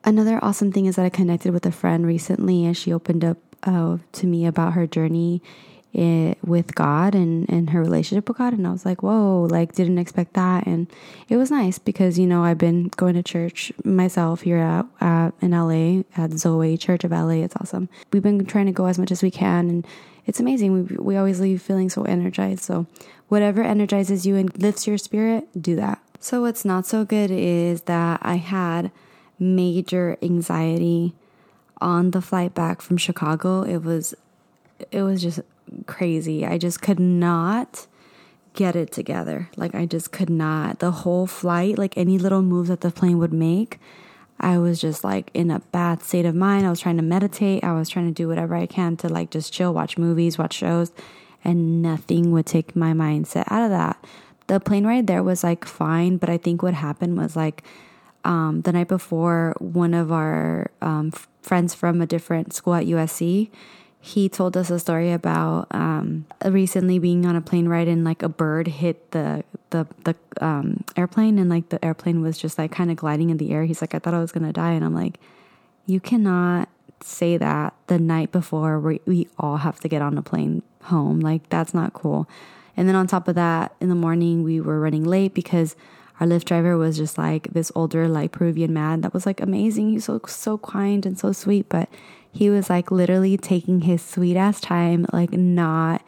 another 0.03 0.39
awesome 0.43 0.71
thing 0.71 0.85
is 0.85 0.95
that 0.95 1.05
I 1.05 1.09
connected 1.09 1.53
with 1.53 1.65
a 1.65 1.71
friend 1.71 2.05
recently, 2.05 2.65
and 2.65 2.75
she 2.75 2.93
opened 2.93 3.23
up 3.23 3.37
uh, 3.63 3.97
to 4.13 4.27
me 4.27 4.45
about 4.45 4.73
her 4.73 4.87
journey 4.87 5.41
it, 5.93 5.99
eh, 6.01 6.33
with 6.43 6.75
God 6.75 7.15
and, 7.15 7.49
and 7.49 7.71
her 7.71 7.81
relationship 7.81 8.27
with 8.27 8.37
God. 8.37 8.53
And 8.53 8.67
I 8.67 8.71
was 8.71 8.85
like, 8.85 9.01
whoa, 9.01 9.47
like, 9.49 9.73
didn't 9.73 9.97
expect 9.97 10.33
that. 10.33 10.67
And 10.67 10.87
it 11.27 11.37
was 11.37 11.51
nice 11.51 11.79
because, 11.79 12.19
you 12.19 12.27
know, 12.27 12.43
I've 12.43 12.57
been 12.57 12.89
going 12.95 13.15
to 13.15 13.23
church 13.23 13.71
myself 13.83 14.41
here 14.41 14.57
at, 14.57 14.85
at 15.01 15.33
in 15.41 15.51
LA 15.51 16.03
at 16.15 16.31
Zoe 16.33 16.77
Church 16.77 17.03
of 17.03 17.11
LA. 17.11 17.43
It's 17.43 17.55
awesome. 17.55 17.89
We've 18.13 18.23
been 18.23 18.45
trying 18.45 18.67
to 18.67 18.71
go 18.71 18.85
as 18.85 18.99
much 18.99 19.11
as 19.11 19.23
we 19.23 19.31
can. 19.31 19.69
And 19.69 19.87
it's 20.25 20.39
amazing. 20.39 20.73
We, 20.73 20.95
we 20.97 21.17
always 21.17 21.39
leave 21.39 21.61
feeling 21.61 21.89
so 21.89 22.03
energized. 22.03 22.63
So, 22.63 22.85
whatever 23.27 23.61
energizes 23.63 24.25
you 24.25 24.35
and 24.35 24.55
lifts 24.61 24.87
your 24.87 24.97
spirit, 24.97 25.47
do 25.59 25.75
that. 25.75 26.01
So, 26.19 26.41
what's 26.41 26.63
not 26.63 26.85
so 26.85 27.03
good 27.03 27.31
is 27.31 27.81
that 27.83 28.19
I 28.21 28.35
had 28.35 28.91
major 29.39 30.17
anxiety 30.21 31.13
on 31.81 32.11
the 32.11 32.21
flight 32.21 32.53
back 32.53 32.81
from 32.81 32.97
Chicago. 32.97 33.61
It 33.61 33.83
was, 33.83 34.13
it 34.91 35.03
was 35.03 35.21
just 35.21 35.39
crazy. 35.85 36.45
I 36.45 36.57
just 36.57 36.81
could 36.81 36.99
not 36.99 37.87
get 38.53 38.75
it 38.75 38.91
together. 38.91 39.49
Like, 39.55 39.75
I 39.75 39.85
just 39.85 40.11
could 40.11 40.29
not. 40.29 40.79
The 40.79 40.91
whole 40.91 41.27
flight, 41.27 41.77
like 41.77 41.97
any 41.97 42.17
little 42.17 42.41
move 42.41 42.67
that 42.67 42.81
the 42.81 42.91
plane 42.91 43.17
would 43.19 43.33
make, 43.33 43.79
I 44.39 44.57
was 44.57 44.79
just 44.79 45.03
like 45.03 45.31
in 45.33 45.51
a 45.51 45.59
bad 45.59 46.01
state 46.01 46.25
of 46.25 46.35
mind. 46.35 46.65
I 46.65 46.69
was 46.69 46.79
trying 46.79 46.97
to 46.97 47.03
meditate. 47.03 47.63
I 47.63 47.73
was 47.73 47.89
trying 47.89 48.07
to 48.07 48.13
do 48.13 48.27
whatever 48.27 48.55
I 48.55 48.65
can 48.65 48.95
to 48.97 49.09
like 49.09 49.31
just 49.31 49.51
chill, 49.51 49.73
watch 49.73 49.97
movies, 49.97 50.37
watch 50.37 50.53
shows, 50.53 50.91
and 51.43 51.81
nothing 51.81 52.31
would 52.31 52.45
take 52.45 52.75
my 52.75 52.93
mindset 52.93 53.45
out 53.51 53.63
of 53.63 53.69
that. 53.69 54.03
The 54.47 54.59
plane 54.59 54.85
ride 54.87 55.07
there 55.07 55.23
was 55.23 55.43
like 55.43 55.65
fine, 55.65 56.17
but 56.17 56.29
I 56.29 56.37
think 56.37 56.63
what 56.63 56.73
happened 56.73 57.17
was 57.17 57.35
like 57.35 57.63
um, 58.23 58.61
the 58.61 58.71
night 58.71 58.87
before, 58.87 59.55
one 59.59 59.93
of 59.93 60.11
our 60.11 60.71
um, 60.81 61.11
friends 61.41 61.73
from 61.73 62.01
a 62.01 62.05
different 62.05 62.53
school 62.53 62.75
at 62.75 62.85
USC 62.85 63.49
he 64.01 64.29
told 64.29 64.55
us 64.55 64.69
a 64.69 64.79
story 64.79 65.11
about 65.11 65.67
um, 65.71 66.25
recently 66.45 66.99
being 66.99 67.25
on 67.25 67.35
a 67.35 67.41
plane 67.41 67.67
ride 67.67 67.87
and 67.87 68.03
like 68.05 68.23
a 68.23 68.29
bird 68.29 68.67
hit 68.67 69.11
the 69.11 69.43
the 69.71 69.85
the 70.05 70.15
um, 70.39 70.83
airplane 70.95 71.37
and 71.37 71.49
like 71.49 71.69
the 71.69 71.83
airplane 71.83 72.21
was 72.21 72.37
just 72.37 72.57
like 72.57 72.71
kind 72.71 72.89
of 72.89 72.97
gliding 72.97 73.29
in 73.29 73.37
the 73.37 73.51
air. 73.51 73.65
He's 73.65 73.81
like, 73.81 73.93
I 73.93 73.99
thought 73.99 74.13
I 74.13 74.19
was 74.19 74.31
gonna 74.31 74.53
die, 74.53 74.71
and 74.71 74.85
I'm 74.85 74.95
like, 74.95 75.19
you 75.85 75.99
cannot 75.99 76.69
say 77.01 77.37
that 77.37 77.73
the 77.87 77.99
night 77.99 78.31
before 78.31 78.79
we 78.79 79.01
we 79.05 79.27
all 79.37 79.57
have 79.57 79.79
to 79.81 79.89
get 79.89 80.01
on 80.01 80.17
a 80.17 80.21
plane 80.21 80.63
home. 80.83 81.19
Like 81.19 81.49
that's 81.49 81.73
not 81.73 81.93
cool. 81.93 82.29
And 82.77 82.87
then 82.87 82.95
on 82.95 83.07
top 83.07 83.27
of 83.27 83.35
that, 83.35 83.75
in 83.81 83.89
the 83.89 83.95
morning 83.95 84.43
we 84.43 84.61
were 84.61 84.79
running 84.79 85.03
late 85.03 85.33
because 85.33 85.75
our 86.19 86.27
Lyft 86.27 86.45
driver 86.45 86.77
was 86.77 86.97
just 86.97 87.17
like 87.17 87.53
this 87.53 87.71
older 87.75 88.07
like 88.07 88.31
Peruvian 88.31 88.73
man 88.73 89.01
that 89.01 89.13
was 89.13 89.25
like 89.25 89.39
amazing. 89.39 89.91
He's 89.91 90.05
so 90.05 90.19
so 90.27 90.57
kind 90.57 91.05
and 91.05 91.17
so 91.17 91.31
sweet, 91.31 91.69
but 91.69 91.89
he 92.31 92.49
was 92.49 92.69
like 92.69 92.91
literally 92.91 93.37
taking 93.37 93.81
his 93.81 94.01
sweet 94.01 94.35
ass 94.35 94.59
time, 94.59 95.05
like 95.13 95.31
not 95.31 96.03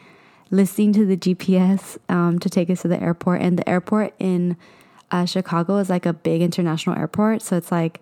listening 0.50 0.92
to 0.94 1.06
the 1.06 1.18
GPS 1.18 1.98
um, 2.10 2.38
to 2.40 2.50
take 2.50 2.70
us 2.70 2.82
to 2.82 2.88
the 2.88 3.02
airport. 3.02 3.42
And 3.42 3.58
the 3.58 3.68
airport 3.68 4.14
in 4.20 4.58
uh, 5.10 5.26
Chicago 5.26 5.78
is 5.78 5.90
like 5.90 6.06
a 6.06 6.14
big 6.14 6.42
international 6.42 6.98
airport. 6.98 7.42
So 7.42 7.58
it's 7.58 7.72
like, 7.72 8.02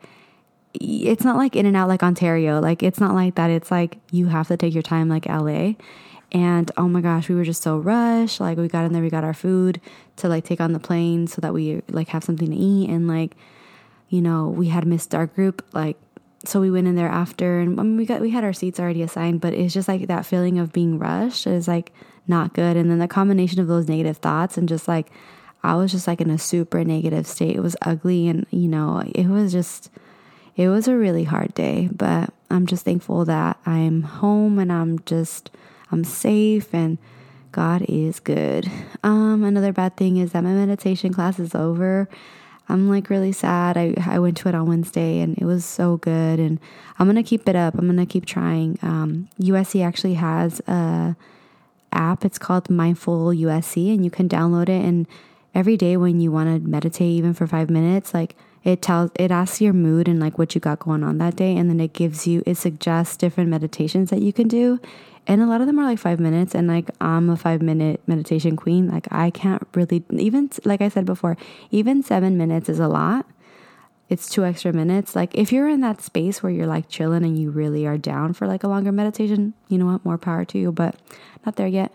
it's 0.73 1.23
not 1.23 1.37
like 1.37 1.55
in 1.55 1.65
and 1.65 1.77
out 1.77 1.87
like 1.87 2.03
Ontario. 2.03 2.59
Like, 2.59 2.83
it's 2.83 2.99
not 2.99 3.13
like 3.13 3.35
that. 3.35 3.49
It's 3.49 3.71
like 3.71 3.97
you 4.11 4.27
have 4.27 4.47
to 4.49 4.57
take 4.57 4.73
your 4.73 4.83
time 4.83 5.09
like 5.09 5.27
LA. 5.27 5.73
And 6.31 6.71
oh 6.77 6.87
my 6.87 7.01
gosh, 7.01 7.29
we 7.29 7.35
were 7.35 7.43
just 7.43 7.63
so 7.63 7.77
rushed. 7.77 8.39
Like, 8.39 8.57
we 8.57 8.67
got 8.67 8.85
in 8.85 8.93
there, 8.93 9.01
we 9.01 9.09
got 9.09 9.23
our 9.23 9.33
food 9.33 9.79
to 10.19 10.29
like 10.29 10.45
take 10.45 10.61
on 10.61 10.73
the 10.73 10.79
plane 10.79 11.27
so 11.27 11.41
that 11.41 11.53
we 11.53 11.81
like 11.89 12.09
have 12.09 12.23
something 12.23 12.49
to 12.49 12.55
eat. 12.55 12.89
And 12.89 13.07
like, 13.07 13.35
you 14.09 14.21
know, 14.21 14.47
we 14.47 14.69
had 14.69 14.85
missed 14.85 15.13
our 15.13 15.25
group 15.25 15.65
like 15.73 15.97
so 16.45 16.61
we 16.61 16.71
went 16.71 16.87
in 16.87 16.95
there 16.95 17.09
after 17.09 17.59
and 17.59 17.79
I 17.79 17.83
mean, 17.83 17.97
we 17.97 18.05
got 18.05 18.21
we 18.21 18.29
had 18.29 18.45
our 18.45 18.53
seats 18.53 18.79
already 18.79 19.01
assigned 19.01 19.41
but 19.41 19.53
it's 19.53 19.73
just 19.73 19.89
like 19.89 20.07
that 20.07 20.25
feeling 20.25 20.57
of 20.57 20.71
being 20.71 20.97
rushed 20.97 21.45
is 21.45 21.67
like 21.67 21.91
not 22.29 22.53
good. 22.53 22.77
And 22.77 22.89
then 22.89 22.99
the 22.99 23.07
combination 23.07 23.59
of 23.59 23.67
those 23.67 23.89
negative 23.89 24.17
thoughts 24.17 24.57
and 24.57 24.69
just 24.69 24.87
like, 24.87 25.11
I 25.63 25.75
was 25.75 25.91
just 25.91 26.07
like 26.07 26.21
in 26.21 26.29
a 26.29 26.37
super 26.37 26.85
negative 26.85 27.27
state. 27.27 27.55
It 27.55 27.61
was 27.61 27.75
ugly 27.81 28.29
and, 28.29 28.45
you 28.51 28.69
know, 28.69 29.03
it 29.13 29.27
was 29.27 29.51
just, 29.51 29.89
it 30.55 30.69
was 30.69 30.87
a 30.87 30.95
really 30.95 31.25
hard 31.25 31.53
day. 31.53 31.89
But 31.91 32.31
I'm 32.49 32.67
just 32.67 32.85
thankful 32.85 33.25
that 33.25 33.57
I'm 33.65 34.03
home 34.03 34.59
and 34.59 34.71
I'm 34.71 34.99
just, 34.99 35.49
I'm 35.91 36.03
safe 36.03 36.73
and 36.73 36.97
God 37.51 37.83
is 37.87 38.19
good. 38.19 38.69
Um, 39.03 39.43
another 39.43 39.73
bad 39.73 39.97
thing 39.97 40.17
is 40.17 40.31
that 40.31 40.43
my 40.43 40.51
meditation 40.51 41.13
class 41.13 41.39
is 41.39 41.55
over. 41.55 42.07
I'm 42.67 42.87
like 42.87 43.09
really 43.09 43.31
sad. 43.31 43.77
I, 43.77 43.95
I 44.05 44.19
went 44.19 44.37
to 44.37 44.49
it 44.49 44.55
on 44.55 44.67
Wednesday 44.67 45.19
and 45.19 45.37
it 45.37 45.45
was 45.45 45.65
so 45.65 45.97
good. 45.97 46.39
And 46.39 46.59
I'm 46.99 47.07
going 47.07 47.15
to 47.15 47.27
keep 47.27 47.49
it 47.49 47.55
up. 47.55 47.73
I'm 47.73 47.85
going 47.85 47.97
to 47.97 48.05
keep 48.05 48.25
trying. 48.25 48.77
Um, 48.83 49.27
USC 49.39 49.83
actually 49.83 50.13
has 50.13 50.59
a 50.67 51.15
app. 51.91 52.23
It's 52.23 52.37
called 52.37 52.69
Mindful 52.69 53.29
USC 53.29 53.91
and 53.91 54.05
you 54.05 54.11
can 54.11 54.29
download 54.29 54.69
it. 54.69 54.85
And 54.85 55.07
every 55.55 55.77
day 55.77 55.97
when 55.97 56.19
you 56.21 56.31
want 56.31 56.63
to 56.63 56.69
meditate, 56.69 57.09
even 57.09 57.33
for 57.33 57.47
five 57.47 57.71
minutes, 57.71 58.13
like 58.13 58.35
it 58.63 58.83
tells, 58.83 59.09
it 59.15 59.31
asks 59.31 59.61
your 59.61 59.73
mood 59.73 60.07
and 60.07 60.19
like 60.19 60.37
what 60.37 60.53
you 60.53 60.61
got 60.61 60.79
going 60.79 61.03
on 61.03 61.17
that 61.17 61.35
day. 61.35 61.57
And 61.57 61.71
then 61.71 61.79
it 61.79 61.93
gives 61.93 62.27
you, 62.27 62.43
it 62.45 62.55
suggests 62.55 63.17
different 63.17 63.49
meditations 63.49 64.11
that 64.11 64.21
you 64.21 64.31
can 64.31 64.47
do 64.47 64.79
and 65.27 65.41
a 65.41 65.45
lot 65.45 65.61
of 65.61 65.67
them 65.67 65.79
are 65.79 65.85
like 65.85 65.99
five 65.99 66.19
minutes 66.19 66.55
and 66.55 66.67
like 66.67 66.89
i'm 67.01 67.29
a 67.29 67.37
five 67.37 67.61
minute 67.61 68.01
meditation 68.07 68.55
queen. 68.55 68.89
Like 68.89 69.07
i 69.11 69.29
can't 69.29 69.65
really 69.73 70.03
even 70.11 70.49
like 70.65 70.81
i 70.81 70.89
said 70.89 71.05
before 71.05 71.37
even 71.71 72.03
seven 72.03 72.37
minutes 72.37 72.69
is 72.69 72.79
a 72.79 72.87
lot. 72.87 73.25
It's 74.09 74.27
two 74.27 74.43
extra 74.43 74.73
minutes. 74.73 75.15
Like 75.15 75.35
if 75.35 75.51
you're 75.51 75.69
in 75.69 75.81
that 75.81 76.01
space 76.01 76.41
where 76.41 76.51
you're 76.51 76.65
like 76.65 76.89
chilling 76.89 77.23
and 77.23 77.37
you 77.37 77.51
really 77.51 77.85
are 77.85 77.97
down 77.97 78.33
for 78.33 78.47
like 78.47 78.63
a 78.63 78.67
longer 78.67 78.91
meditation 78.91 79.53
you 79.67 79.77
know 79.77 79.85
what? 79.85 80.05
More 80.05 80.17
power 80.17 80.45
to 80.45 80.57
you 80.57 80.71
but 80.71 80.95
not 81.45 81.55
there 81.55 81.67
yet. 81.67 81.91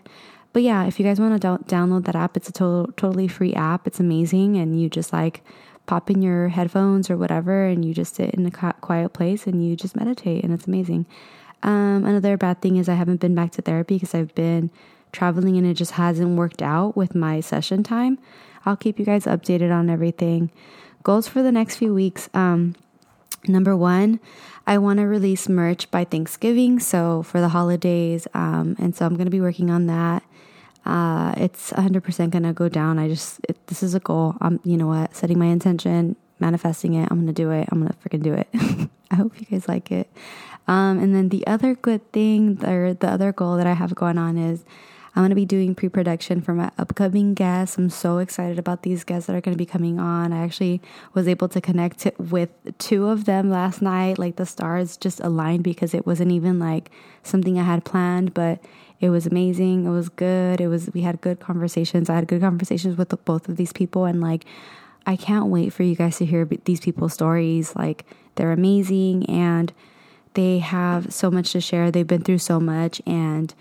But 0.53 0.63
yeah 0.63 0.85
if 0.85 0.99
you 0.99 1.05
guys 1.05 1.19
want 1.19 1.39
to 1.41 1.47
do- 1.47 1.75
download 1.75 2.05
that 2.05 2.15
app 2.15 2.37
it's 2.37 2.49
a 2.49 2.53
total, 2.53 2.91
totally 2.93 3.27
free 3.27 3.53
app. 3.53 3.87
It's 3.87 3.99
amazing 3.99 4.57
and 4.57 4.79
you 4.79 4.89
just 4.89 5.11
like 5.11 5.43
pop 5.85 6.09
in 6.09 6.21
your 6.21 6.49
headphones 6.49 7.09
or 7.09 7.17
whatever 7.17 7.65
and 7.65 7.85
you 7.85 7.93
just 7.93 8.15
sit 8.15 8.31
in 8.31 8.45
a 8.45 8.51
quiet 8.51 9.13
place 9.13 9.45
and 9.45 9.65
you 9.67 9.75
just 9.75 9.95
meditate 9.95 10.43
and 10.43 10.53
it's 10.53 10.67
amazing 10.67 11.05
um, 11.65 12.05
another 12.05 12.37
bad 12.37 12.61
thing 12.61 12.77
is 12.77 12.87
I 12.87 12.93
haven't 12.93 13.19
been 13.19 13.33
back 13.33 13.51
to 13.53 13.61
therapy 13.63 13.95
because 13.95 14.13
I've 14.13 14.33
been 14.35 14.69
traveling 15.11 15.57
and 15.57 15.65
it 15.65 15.73
just 15.73 15.93
hasn't 15.93 16.37
worked 16.37 16.61
out 16.61 16.95
with 16.95 17.15
my 17.15 17.39
session 17.41 17.81
time. 17.81 18.19
I'll 18.67 18.75
keep 18.75 18.99
you 18.99 19.05
guys 19.05 19.25
updated 19.25 19.73
on 19.73 19.89
everything. 19.89 20.51
Goals 21.01 21.27
for 21.27 21.41
the 21.41 21.51
next 21.51 21.77
few 21.77 21.91
weeks. 21.91 22.29
Um, 22.35 22.75
number 23.47 23.75
one, 23.75 24.19
I 24.67 24.77
want 24.77 24.99
to 24.99 25.07
release 25.07 25.49
merch 25.49 25.89
by 25.89 26.03
Thanksgiving, 26.03 26.79
so 26.79 27.23
for 27.23 27.41
the 27.41 27.49
holidays. 27.49 28.27
Um, 28.35 28.75
and 28.77 28.95
so 28.95 29.07
I'm 29.07 29.15
going 29.15 29.25
to 29.25 29.31
be 29.31 29.41
working 29.41 29.71
on 29.71 29.87
that. 29.87 30.21
Uh, 30.85 31.33
it's 31.37 31.71
100% 31.71 32.29
going 32.29 32.43
to 32.43 32.53
go 32.53 32.69
down. 32.69 32.99
I 32.99 33.07
just, 33.07 33.39
it, 33.49 33.65
this 33.67 33.81
is 33.81 33.95
a 33.95 33.99
goal. 33.99 34.35
I'm, 34.39 34.59
you 34.63 34.77
know 34.77 34.87
what, 34.87 35.15
setting 35.15 35.39
my 35.39 35.47
intention, 35.47 36.15
manifesting 36.39 36.93
it. 36.93 37.07
I'm 37.09 37.17
going 37.17 37.27
to 37.27 37.33
do 37.33 37.49
it. 37.49 37.67
I'm 37.71 37.79
going 37.79 37.91
to 37.91 37.97
freaking 37.97 38.21
do 38.21 38.33
it. 38.33 38.47
I 39.11 39.15
hope 39.15 39.39
you 39.39 39.47
guys 39.47 39.67
like 39.67 39.91
it. 39.91 40.11
Um, 40.67 40.99
and 40.99 41.13
then 41.13 41.29
the 41.29 41.45
other 41.45 41.75
good 41.75 42.11
thing, 42.11 42.63
or 42.65 42.93
the 42.93 43.09
other 43.09 43.31
goal 43.31 43.57
that 43.57 43.67
I 43.67 43.73
have 43.73 43.93
going 43.95 44.17
on 44.17 44.37
is 44.37 44.65
I'm 45.15 45.21
going 45.21 45.29
to 45.29 45.35
be 45.35 45.45
doing 45.45 45.75
pre 45.75 45.87
production 45.87 46.41
for 46.41 46.53
my 46.53 46.71
upcoming 46.77 47.35
guests. 47.35 47.77
I'm 47.77 47.89
so 47.89 48.17
excited 48.17 48.59
about 48.59 48.83
these 48.83 49.05
guests 49.05 49.27
that 49.27 49.35
are 49.35 49.41
going 49.41 49.53
to 49.53 49.57
be 49.57 49.65
coming 49.65 49.97
on. 49.97 50.33
I 50.33 50.43
actually 50.43 50.81
was 51.13 51.27
able 51.27 51.47
to 51.49 51.61
connect 51.61 52.05
with 52.17 52.49
two 52.79 53.07
of 53.07 53.23
them 53.23 53.49
last 53.49 53.81
night. 53.81 54.19
Like 54.19 54.35
the 54.35 54.45
stars 54.45 54.97
just 54.97 55.21
aligned 55.21 55.63
because 55.63 55.93
it 55.93 56.05
wasn't 56.05 56.33
even 56.33 56.59
like 56.59 56.91
something 57.23 57.57
I 57.57 57.63
had 57.63 57.85
planned, 57.85 58.33
but 58.33 58.61
it 58.99 59.09
was 59.09 59.25
amazing. 59.25 59.85
It 59.85 59.91
was 59.91 60.09
good. 60.09 60.59
It 60.59 60.67
was, 60.67 60.89
we 60.93 61.01
had 61.01 61.21
good 61.21 61.39
conversations. 61.39 62.09
I 62.09 62.15
had 62.15 62.27
good 62.27 62.41
conversations 62.41 62.97
with 62.97 63.13
both 63.23 63.47
of 63.47 63.55
these 63.55 63.71
people. 63.71 64.03
And 64.03 64.19
like, 64.19 64.43
I 65.05 65.15
can't 65.15 65.47
wait 65.47 65.71
for 65.71 65.83
you 65.83 65.95
guys 65.95 66.17
to 66.17 66.25
hear 66.25 66.45
these 66.65 66.81
people's 66.81 67.13
stories. 67.13 67.73
Like, 67.73 68.05
they're 68.35 68.51
amazing. 68.51 69.29
And, 69.29 69.71
they 70.35 70.59
have 70.59 71.11
so 71.11 71.31
much 71.31 71.51
to 71.53 71.61
share. 71.61 71.91
They've 71.91 72.07
been 72.07 72.21
through 72.21 72.37
so 72.37 72.59
much 72.59 73.01
and 73.05 73.53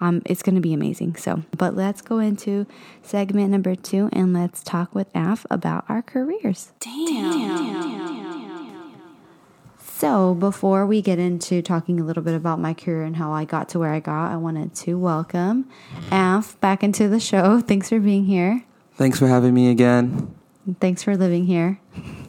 um, 0.00 0.22
it's 0.24 0.42
going 0.42 0.54
to 0.54 0.60
be 0.60 0.72
amazing. 0.72 1.16
So, 1.16 1.42
but 1.56 1.76
let's 1.76 2.00
go 2.00 2.18
into 2.18 2.66
segment 3.02 3.50
number 3.50 3.74
two 3.74 4.08
and 4.12 4.32
let's 4.32 4.62
talk 4.62 4.94
with 4.94 5.08
Af 5.14 5.44
about 5.50 5.84
our 5.88 6.02
careers. 6.02 6.72
Damn. 6.80 7.32
Damn. 7.32 8.10
So, 9.78 10.32
before 10.32 10.86
we 10.86 11.02
get 11.02 11.18
into 11.18 11.60
talking 11.60 12.00
a 12.00 12.04
little 12.04 12.22
bit 12.22 12.34
about 12.34 12.58
my 12.58 12.72
career 12.72 13.02
and 13.02 13.16
how 13.16 13.32
I 13.32 13.44
got 13.44 13.68
to 13.70 13.78
where 13.78 13.92
I 13.92 14.00
got, 14.00 14.32
I 14.32 14.36
wanted 14.36 14.74
to 14.76 14.98
welcome 14.98 15.68
Af 16.10 16.58
back 16.60 16.82
into 16.82 17.06
the 17.06 17.20
show. 17.20 17.60
Thanks 17.66 17.90
for 17.90 18.00
being 18.00 18.24
here. 18.24 18.64
Thanks 18.94 19.18
for 19.18 19.26
having 19.26 19.52
me 19.52 19.70
again. 19.70 20.34
Thanks 20.80 21.02
for 21.02 21.16
living 21.18 21.44
here. 21.44 21.78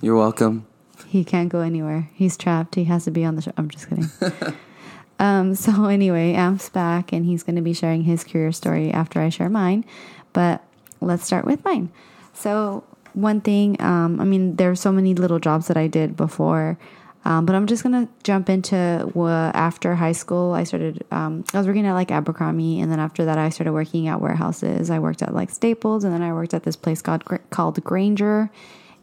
You're 0.02 0.18
welcome. 0.18 0.66
He 1.12 1.26
can't 1.26 1.50
go 1.50 1.60
anywhere. 1.60 2.10
He's 2.14 2.38
trapped. 2.38 2.76
He 2.76 2.86
has 2.86 3.04
to 3.04 3.12
be 3.12 3.26
on 3.26 3.36
the 3.36 3.42
show. 3.42 3.52
I'm 3.58 3.70
just 3.70 3.90
kidding. 3.90 4.10
um, 5.20 5.56
so 5.56 5.84
anyway, 5.84 6.32
Amp's 6.32 6.70
back 6.70 7.12
and 7.12 7.26
he's 7.26 7.44
going 7.44 7.58
to 7.58 7.62
be 7.62 7.74
sharing 7.74 8.04
his 8.04 8.24
career 8.24 8.54
story 8.54 8.92
after 8.92 9.20
I 9.20 9.28
share 9.28 9.50
mine. 9.50 9.84
But 10.32 10.64
let's 11.02 11.26
start 11.26 11.44
with 11.44 11.66
mine. 11.66 11.92
So 12.32 12.86
one 13.12 13.42
thing, 13.42 13.76
um, 13.82 14.22
I 14.22 14.24
mean, 14.24 14.56
there 14.56 14.72
are 14.72 14.76
so 14.76 14.90
many 14.94 15.14
little 15.14 15.38
jobs 15.38 15.68
that 15.68 15.76
I 15.76 15.88
did 15.88 16.16
before. 16.16 16.78
Um, 17.26 17.46
but 17.46 17.58
I'm 17.58 17.68
just 17.68 17.84
gonna 17.84 18.08
jump 18.24 18.50
into 18.50 19.12
after 19.54 19.94
high 19.96 20.14
school. 20.14 20.54
I 20.54 20.64
started. 20.64 21.06
Um, 21.12 21.44
I 21.54 21.58
was 21.58 21.68
working 21.68 21.86
at 21.86 21.94
like 21.94 22.10
Abercrombie, 22.10 22.80
and 22.80 22.92
then 22.92 23.00
after 23.00 23.26
that, 23.26 23.38
I 23.38 23.50
started 23.50 23.74
working 23.74 24.08
at 24.08 24.20
warehouses. 24.20 24.90
I 24.90 24.98
worked 24.98 25.22
at 25.22 25.32
like 25.32 25.52
Staples, 25.52 26.04
and 26.04 26.12
then 26.12 26.24
I 26.24 26.34
worked 26.34 26.56
at 26.56 26.64
this 26.64 26.76
place 26.76 27.00
called 27.04 27.24
called 27.52 27.84
Grainger, 27.84 28.50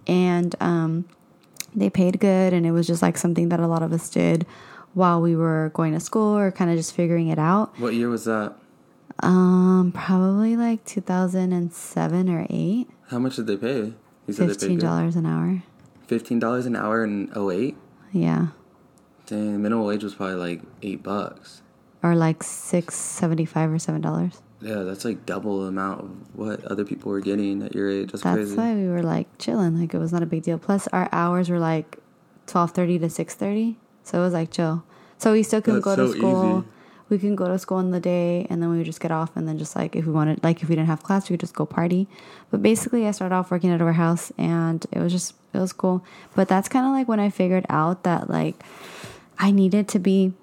and 0.08 0.56
um, 0.58 1.04
they 1.78 1.90
paid 1.90 2.20
good 2.20 2.52
and 2.52 2.66
it 2.66 2.73
was 2.73 2.87
just 2.87 3.02
like 3.02 3.16
something 3.16 3.49
that 3.49 3.61
a 3.61 3.66
lot 3.66 3.82
of 3.82 3.92
us 3.92 4.08
did 4.11 4.47
while 4.94 5.20
we 5.20 5.37
were 5.37 5.70
going 5.75 5.92
to 5.92 6.00
school 6.00 6.37
or 6.37 6.50
kind 6.50 6.70
of 6.70 6.76
just 6.76 6.94
figuring 6.94 7.28
it 7.28 7.38
out. 7.38 7.78
What 7.78 7.94
year 7.94 8.08
was 8.08 8.25
that? 8.25 8.54
Um, 9.20 9.92
probably 9.94 10.56
like 10.56 10.85
2007 10.85 12.28
or 12.28 12.47
8. 12.49 12.88
How 13.08 13.18
much 13.18 13.37
did 13.37 13.47
they 13.47 13.56
pay? 13.56 13.94
You 14.26 14.35
said 14.35 14.49
$15 14.49 15.16
an 15.16 15.26
hour. 15.26 15.62
$15 16.08 16.66
an 16.66 16.76
hour 16.76 17.04
in 17.04 17.30
08? 17.37 17.76
Yeah. 18.12 18.49
Dang, 19.26 19.61
minimum 19.62 19.85
wage 19.85 20.04
was 20.04 20.14
probably 20.14 20.37
like 20.37 20.62
8 20.82 21.02
bucks. 21.02 21.62
Or 22.02 22.14
like 22.14 22.40
6.75 22.40 23.56
or 23.56 24.00
$7. 24.00 24.40
Yeah, 24.60 24.82
that's 24.82 25.04
like 25.04 25.24
double 25.24 25.62
the 25.62 25.68
amount 25.68 26.00
of 26.00 26.36
what 26.36 26.64
other 26.64 26.84
people 26.84 27.12
were 27.12 27.20
getting 27.20 27.62
at 27.62 27.74
your 27.74 27.88
age. 27.88 28.10
That's, 28.10 28.24
that's 28.24 28.36
crazy. 28.36 28.56
why 28.56 28.74
we 28.74 28.88
were 28.88 29.02
like 29.02 29.26
chilling. 29.38 29.80
Like 29.80 29.94
it 29.94 29.98
was 29.98 30.12
not 30.12 30.22
a 30.22 30.26
big 30.26 30.42
deal. 30.42 30.58
Plus, 30.58 30.88
our 30.88 31.08
hours 31.12 31.48
were 31.48 31.60
like 31.60 31.98
twelve 32.46 32.72
thirty 32.72 32.98
to 32.98 33.08
six 33.08 33.34
thirty, 33.34 33.76
so 34.02 34.18
it 34.18 34.22
was 34.22 34.32
like 34.32 34.50
chill. 34.50 34.84
So 35.18 35.32
we 35.32 35.42
still 35.42 35.62
can 35.62 35.74
that's 35.74 35.84
go 35.84 35.96
so 35.96 36.12
to 36.12 36.18
school. 36.18 36.58
Easy. 36.58 36.68
We 37.08 37.18
can 37.18 37.36
go 37.36 37.48
to 37.48 37.58
school 37.58 37.78
in 37.78 37.90
the 37.90 38.00
day, 38.00 38.46
and 38.50 38.60
then 38.60 38.68
we 38.68 38.76
would 38.76 38.86
just 38.86 39.00
get 39.00 39.10
off, 39.10 39.34
and 39.36 39.48
then 39.48 39.58
just 39.58 39.74
like 39.76 39.96
if 39.96 40.04
we 40.04 40.12
wanted, 40.12 40.42
like 40.44 40.62
if 40.62 40.68
we 40.68 40.74
didn't 40.74 40.88
have 40.88 41.02
class, 41.02 41.30
we 41.30 41.34
could 41.34 41.40
just 41.40 41.54
go 41.54 41.64
party. 41.64 42.06
But 42.50 42.62
basically, 42.62 43.06
I 43.06 43.12
started 43.12 43.34
off 43.34 43.50
working 43.50 43.70
at 43.70 43.80
a 43.80 43.84
warehouse, 43.84 44.32
and 44.36 44.84
it 44.90 44.98
was 44.98 45.12
just 45.12 45.34
it 45.54 45.58
was 45.58 45.72
cool. 45.72 46.04
But 46.34 46.48
that's 46.48 46.68
kind 46.68 46.84
of 46.84 46.92
like 46.92 47.08
when 47.08 47.20
I 47.20 47.30
figured 47.30 47.64
out 47.68 48.02
that 48.02 48.28
like 48.28 48.62
I 49.38 49.52
needed 49.52 49.88
to 49.88 49.98
be 49.98 50.34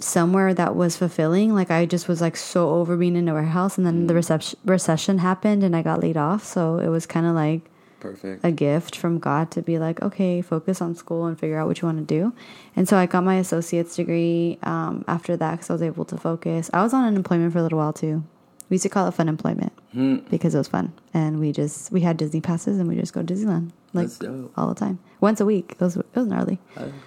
somewhere 0.00 0.54
that 0.54 0.76
was 0.76 0.96
fulfilling. 0.96 1.54
Like 1.54 1.70
I 1.70 1.86
just 1.86 2.08
was 2.08 2.20
like 2.20 2.36
so 2.36 2.70
over 2.70 2.96
being 2.96 3.16
in 3.16 3.28
a 3.28 3.34
warehouse, 3.34 3.78
and 3.78 3.86
then 3.86 4.06
the 4.06 4.14
mm. 4.14 4.16
reception, 4.16 4.58
recession 4.64 5.18
happened, 5.18 5.62
and 5.62 5.74
I 5.76 5.82
got 5.82 6.00
laid 6.00 6.16
off. 6.16 6.44
So 6.44 6.78
it 6.78 6.88
was 6.88 7.06
kind 7.06 7.26
of 7.26 7.34
like 7.34 7.62
perfect 8.00 8.44
a 8.44 8.50
gift 8.50 8.96
from 8.96 9.18
God 9.18 9.50
to 9.52 9.62
be 9.62 9.78
like, 9.78 10.02
okay, 10.02 10.42
focus 10.42 10.80
on 10.80 10.94
school 10.94 11.26
and 11.26 11.38
figure 11.38 11.58
out 11.58 11.68
what 11.68 11.80
you 11.80 11.86
want 11.86 11.98
to 11.98 12.14
do. 12.14 12.32
And 12.74 12.88
so 12.88 12.96
I 12.96 13.06
got 13.06 13.24
my 13.24 13.36
associate's 13.36 13.96
degree 13.96 14.58
um, 14.62 15.04
after 15.06 15.36
that 15.36 15.52
because 15.52 15.70
I 15.70 15.72
was 15.74 15.82
able 15.82 16.04
to 16.06 16.16
focus. 16.16 16.70
I 16.72 16.82
was 16.82 16.94
on 16.94 17.04
unemployment 17.04 17.52
for 17.52 17.58
a 17.58 17.62
little 17.62 17.78
while 17.78 17.92
too. 17.92 18.24
We 18.68 18.76
used 18.76 18.84
to 18.84 18.88
call 18.88 19.08
it 19.08 19.14
fun 19.14 19.28
employment 19.28 19.72
hmm. 19.92 20.18
because 20.30 20.54
it 20.54 20.58
was 20.58 20.68
fun, 20.68 20.92
and 21.12 21.40
we 21.40 21.50
just 21.50 21.90
we 21.90 22.02
had 22.02 22.16
Disney 22.16 22.40
passes 22.40 22.78
and 22.78 22.88
we 22.88 22.94
just 22.94 23.12
go 23.12 23.22
to 23.22 23.34
Disneyland 23.34 23.72
like 23.92 24.08
all 24.56 24.68
the 24.68 24.76
time, 24.76 25.00
once 25.20 25.40
a 25.40 25.44
week. 25.44 25.72
It 25.72 25.80
was 25.80 25.96
it 25.96 26.06
was 26.14 26.26
gnarly. 26.26 26.58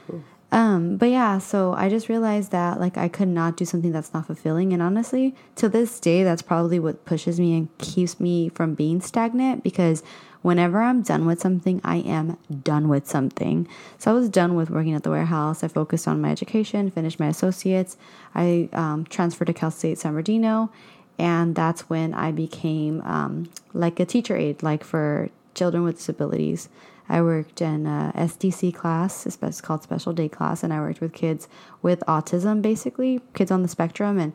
Cool. 0.07 0.23
Um, 0.53 0.97
but 0.97 1.09
yeah, 1.09 1.39
so 1.39 1.73
I 1.73 1.89
just 1.89 2.09
realized 2.09 2.51
that 2.51 2.79
like 2.79 2.95
I 2.95 3.07
could 3.07 3.27
not 3.27 3.57
do 3.57 3.65
something 3.65 3.91
that's 3.91 4.13
not 4.13 4.27
fulfilling. 4.27 4.71
And 4.71 4.83
honestly, 4.83 5.33
to 5.55 5.67
this 5.67 5.99
day, 5.99 6.23
that's 6.23 6.43
probably 6.43 6.77
what 6.77 7.05
pushes 7.05 7.39
me 7.39 7.57
and 7.57 7.75
keeps 7.79 8.19
me 8.19 8.49
from 8.49 8.75
being 8.75 9.01
stagnant 9.01 9.63
because 9.63 10.03
whenever 10.43 10.79
I'm 10.79 11.01
done 11.01 11.25
with 11.25 11.41
something, 11.41 11.81
I 11.83 11.97
am 11.97 12.37
done 12.63 12.87
with 12.87 13.07
something. 13.09 13.67
So 13.97 14.11
I 14.11 14.13
was 14.13 14.29
done 14.29 14.53
with 14.53 14.69
working 14.69 14.93
at 14.93 15.01
the 15.01 15.09
warehouse. 15.09 15.63
I 15.63 15.69
focused 15.69 16.07
on 16.07 16.21
my 16.21 16.29
education, 16.29 16.91
finished 16.91 17.19
my 17.19 17.29
associates. 17.29 17.97
I 18.35 18.69
um, 18.73 19.05
transferred 19.05 19.45
to 19.45 19.53
Cal 19.53 19.71
State 19.71 19.97
San 19.97 20.11
Bernardino. 20.11 20.71
And 21.17 21.55
that's 21.55 21.89
when 21.89 22.13
I 22.13 22.31
became 22.31 23.01
um, 23.01 23.49
like 23.73 23.99
a 23.99 24.05
teacher 24.05 24.37
aide, 24.37 24.61
like 24.61 24.83
for 24.83 25.29
children 25.55 25.83
with 25.83 25.97
disabilities. 25.97 26.69
I 27.09 27.21
worked 27.21 27.61
in 27.61 27.85
a 27.85 28.13
SDC 28.15 28.73
class, 28.73 29.25
it's 29.25 29.61
called 29.61 29.83
special 29.83 30.13
day 30.13 30.29
class, 30.29 30.63
and 30.63 30.73
I 30.73 30.79
worked 30.79 31.01
with 31.01 31.13
kids 31.13 31.47
with 31.81 31.99
autism, 32.07 32.61
basically 32.61 33.21
kids 33.33 33.51
on 33.51 33.61
the 33.61 33.67
spectrum. 33.67 34.19
And 34.19 34.33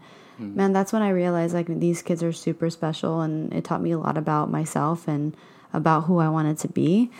man, 0.56 0.72
that's 0.72 0.92
when 0.92 1.02
I 1.02 1.08
realized 1.10 1.54
like 1.54 1.66
these 1.66 2.02
kids 2.02 2.22
are 2.22 2.32
super 2.32 2.70
special, 2.70 3.20
and 3.22 3.52
it 3.52 3.64
taught 3.64 3.80
me 3.80 3.92
a 3.92 3.98
lot 3.98 4.16
about 4.18 4.50
myself 4.50 5.08
and 5.08 5.36
about 5.72 6.04
who 6.04 6.18
I 6.18 6.28
wanted 6.28 6.58
to 6.58 6.68
be. 6.68 7.10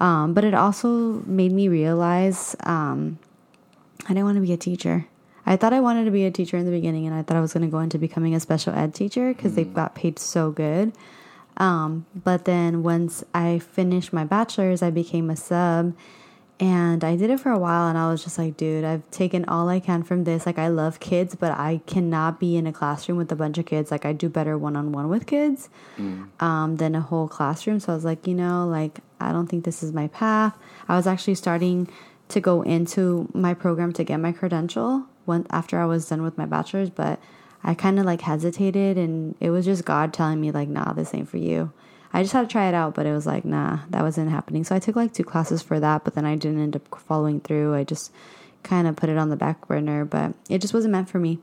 Um, 0.00 0.34
but 0.34 0.44
it 0.44 0.54
also 0.54 1.22
made 1.26 1.52
me 1.52 1.68
realize 1.68 2.56
um, 2.64 3.18
I 4.04 4.08
didn't 4.08 4.24
want 4.24 4.36
to 4.36 4.42
be 4.42 4.52
a 4.52 4.56
teacher. 4.56 5.06
I 5.46 5.56
thought 5.56 5.72
I 5.72 5.80
wanted 5.80 6.06
to 6.06 6.10
be 6.10 6.24
a 6.24 6.30
teacher 6.30 6.56
in 6.56 6.64
the 6.64 6.70
beginning, 6.70 7.06
and 7.06 7.14
I 7.14 7.22
thought 7.22 7.36
I 7.36 7.40
was 7.40 7.52
going 7.52 7.64
to 7.64 7.70
go 7.70 7.78
into 7.78 7.98
becoming 7.98 8.34
a 8.34 8.40
special 8.40 8.74
ed 8.74 8.94
teacher 8.94 9.32
because 9.34 9.54
they 9.54 9.64
got 9.64 9.94
paid 9.94 10.18
so 10.18 10.50
good. 10.50 10.92
Um, 11.56 12.06
but 12.14 12.44
then 12.44 12.82
once 12.82 13.24
I 13.32 13.58
finished 13.58 14.12
my 14.12 14.24
bachelor's, 14.24 14.82
I 14.82 14.90
became 14.90 15.30
a 15.30 15.36
sub, 15.36 15.94
and 16.60 17.02
I 17.02 17.16
did 17.16 17.30
it 17.30 17.40
for 17.40 17.50
a 17.50 17.58
while. 17.58 17.88
And 17.88 17.98
I 17.98 18.10
was 18.10 18.22
just 18.22 18.38
like, 18.38 18.56
dude, 18.56 18.84
I've 18.84 19.08
taken 19.10 19.44
all 19.46 19.68
I 19.68 19.80
can 19.80 20.02
from 20.02 20.24
this. 20.24 20.46
Like, 20.46 20.58
I 20.58 20.68
love 20.68 21.00
kids, 21.00 21.34
but 21.34 21.52
I 21.52 21.80
cannot 21.86 22.38
be 22.38 22.56
in 22.56 22.66
a 22.66 22.72
classroom 22.72 23.18
with 23.18 23.30
a 23.32 23.36
bunch 23.36 23.58
of 23.58 23.66
kids. 23.66 23.90
Like, 23.90 24.04
I 24.04 24.12
do 24.12 24.28
better 24.28 24.56
one 24.56 24.76
on 24.76 24.92
one 24.92 25.08
with 25.08 25.26
kids 25.26 25.68
um, 26.40 26.76
than 26.76 26.94
a 26.94 27.00
whole 27.00 27.28
classroom. 27.28 27.80
So 27.80 27.92
I 27.92 27.94
was 27.94 28.04
like, 28.04 28.26
you 28.26 28.34
know, 28.34 28.66
like, 28.66 29.00
I 29.20 29.32
don't 29.32 29.48
think 29.48 29.64
this 29.64 29.82
is 29.82 29.92
my 29.92 30.08
path. 30.08 30.56
I 30.88 30.96
was 30.96 31.06
actually 31.06 31.34
starting 31.34 31.88
to 32.28 32.40
go 32.40 32.62
into 32.62 33.28
my 33.34 33.54
program 33.54 33.92
to 33.92 34.04
get 34.04 34.18
my 34.18 34.32
credential 34.32 35.06
when 35.24 35.46
after 35.50 35.78
I 35.78 35.86
was 35.86 36.08
done 36.08 36.22
with 36.22 36.38
my 36.38 36.46
bachelor's, 36.46 36.90
but 36.90 37.20
I 37.64 37.74
kind 37.74 37.98
of 37.98 38.04
like 38.04 38.20
hesitated 38.20 38.98
and 38.98 39.34
it 39.40 39.50
was 39.50 39.64
just 39.64 39.84
God 39.84 40.12
telling 40.12 40.40
me 40.40 40.50
like, 40.50 40.68
nah, 40.68 40.92
this 40.92 41.14
ain't 41.14 41.28
for 41.28 41.38
you. 41.38 41.72
I 42.12 42.22
just 42.22 42.32
had 42.32 42.42
to 42.42 42.46
try 42.46 42.68
it 42.68 42.74
out, 42.74 42.94
but 42.94 43.06
it 43.06 43.12
was 43.12 43.26
like, 43.26 43.44
nah, 43.44 43.80
that 43.90 44.02
wasn't 44.02 44.30
happening. 44.30 44.62
So 44.62 44.76
I 44.76 44.78
took 44.78 44.94
like 44.94 45.12
two 45.12 45.24
classes 45.24 45.62
for 45.62 45.80
that, 45.80 46.04
but 46.04 46.14
then 46.14 46.24
I 46.24 46.36
didn't 46.36 46.62
end 46.62 46.76
up 46.76 46.82
following 47.00 47.40
through. 47.40 47.74
I 47.74 47.82
just 47.82 48.12
kind 48.62 48.86
of 48.86 48.94
put 48.94 49.08
it 49.08 49.16
on 49.16 49.30
the 49.30 49.36
back 49.36 49.66
burner, 49.66 50.04
but 50.04 50.34
it 50.48 50.60
just 50.60 50.74
wasn't 50.74 50.92
meant 50.92 51.08
for 51.08 51.18
me. 51.18 51.38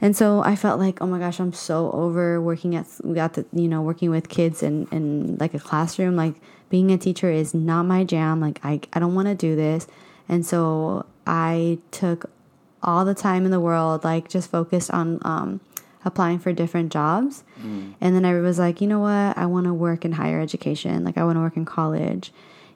And 0.00 0.16
so 0.16 0.42
I 0.42 0.56
felt 0.56 0.78
like, 0.78 1.02
oh 1.02 1.06
my 1.06 1.18
gosh, 1.18 1.40
I'm 1.40 1.52
so 1.52 1.90
over 1.90 2.40
working 2.40 2.74
at 2.76 2.86
we 3.02 3.14
got 3.14 3.34
the 3.34 3.46
you 3.52 3.68
know 3.68 3.80
working 3.80 4.10
with 4.10 4.28
kids 4.28 4.62
in 4.62 4.86
in 4.92 5.36
like 5.38 5.54
a 5.54 5.58
classroom. 5.58 6.16
Like 6.16 6.34
being 6.68 6.90
a 6.90 6.98
teacher 6.98 7.30
is 7.30 7.54
not 7.54 7.84
my 7.84 8.04
jam. 8.04 8.40
Like 8.40 8.60
I 8.62 8.80
I 8.92 9.00
don't 9.00 9.14
want 9.14 9.28
to 9.28 9.34
do 9.34 9.56
this. 9.56 9.86
And 10.28 10.44
so 10.44 11.06
I 11.26 11.78
took 11.92 12.30
all 12.86 13.04
the 13.04 13.14
time 13.14 13.44
in 13.44 13.50
the 13.50 13.60
world, 13.60 14.04
like 14.04 14.28
just 14.28 14.50
focused 14.50 14.90
on 14.90 15.18
um, 15.22 15.60
applying 16.04 16.38
for 16.38 16.52
different 16.52 16.92
jobs. 16.92 17.42
And 18.00 18.14
then 18.14 18.24
I 18.24 18.38
was 18.40 18.58
like, 18.58 18.80
you 18.80 18.86
know 18.86 19.00
what? 19.00 19.36
I 19.36 19.46
want 19.46 19.66
to 19.66 19.74
work 19.74 20.04
in 20.04 20.12
higher 20.12 20.40
education. 20.40 21.04
Like 21.04 21.18
I 21.18 21.24
want 21.24 21.36
to 21.36 21.40
work 21.40 21.56
in 21.56 21.64
college. 21.64 22.32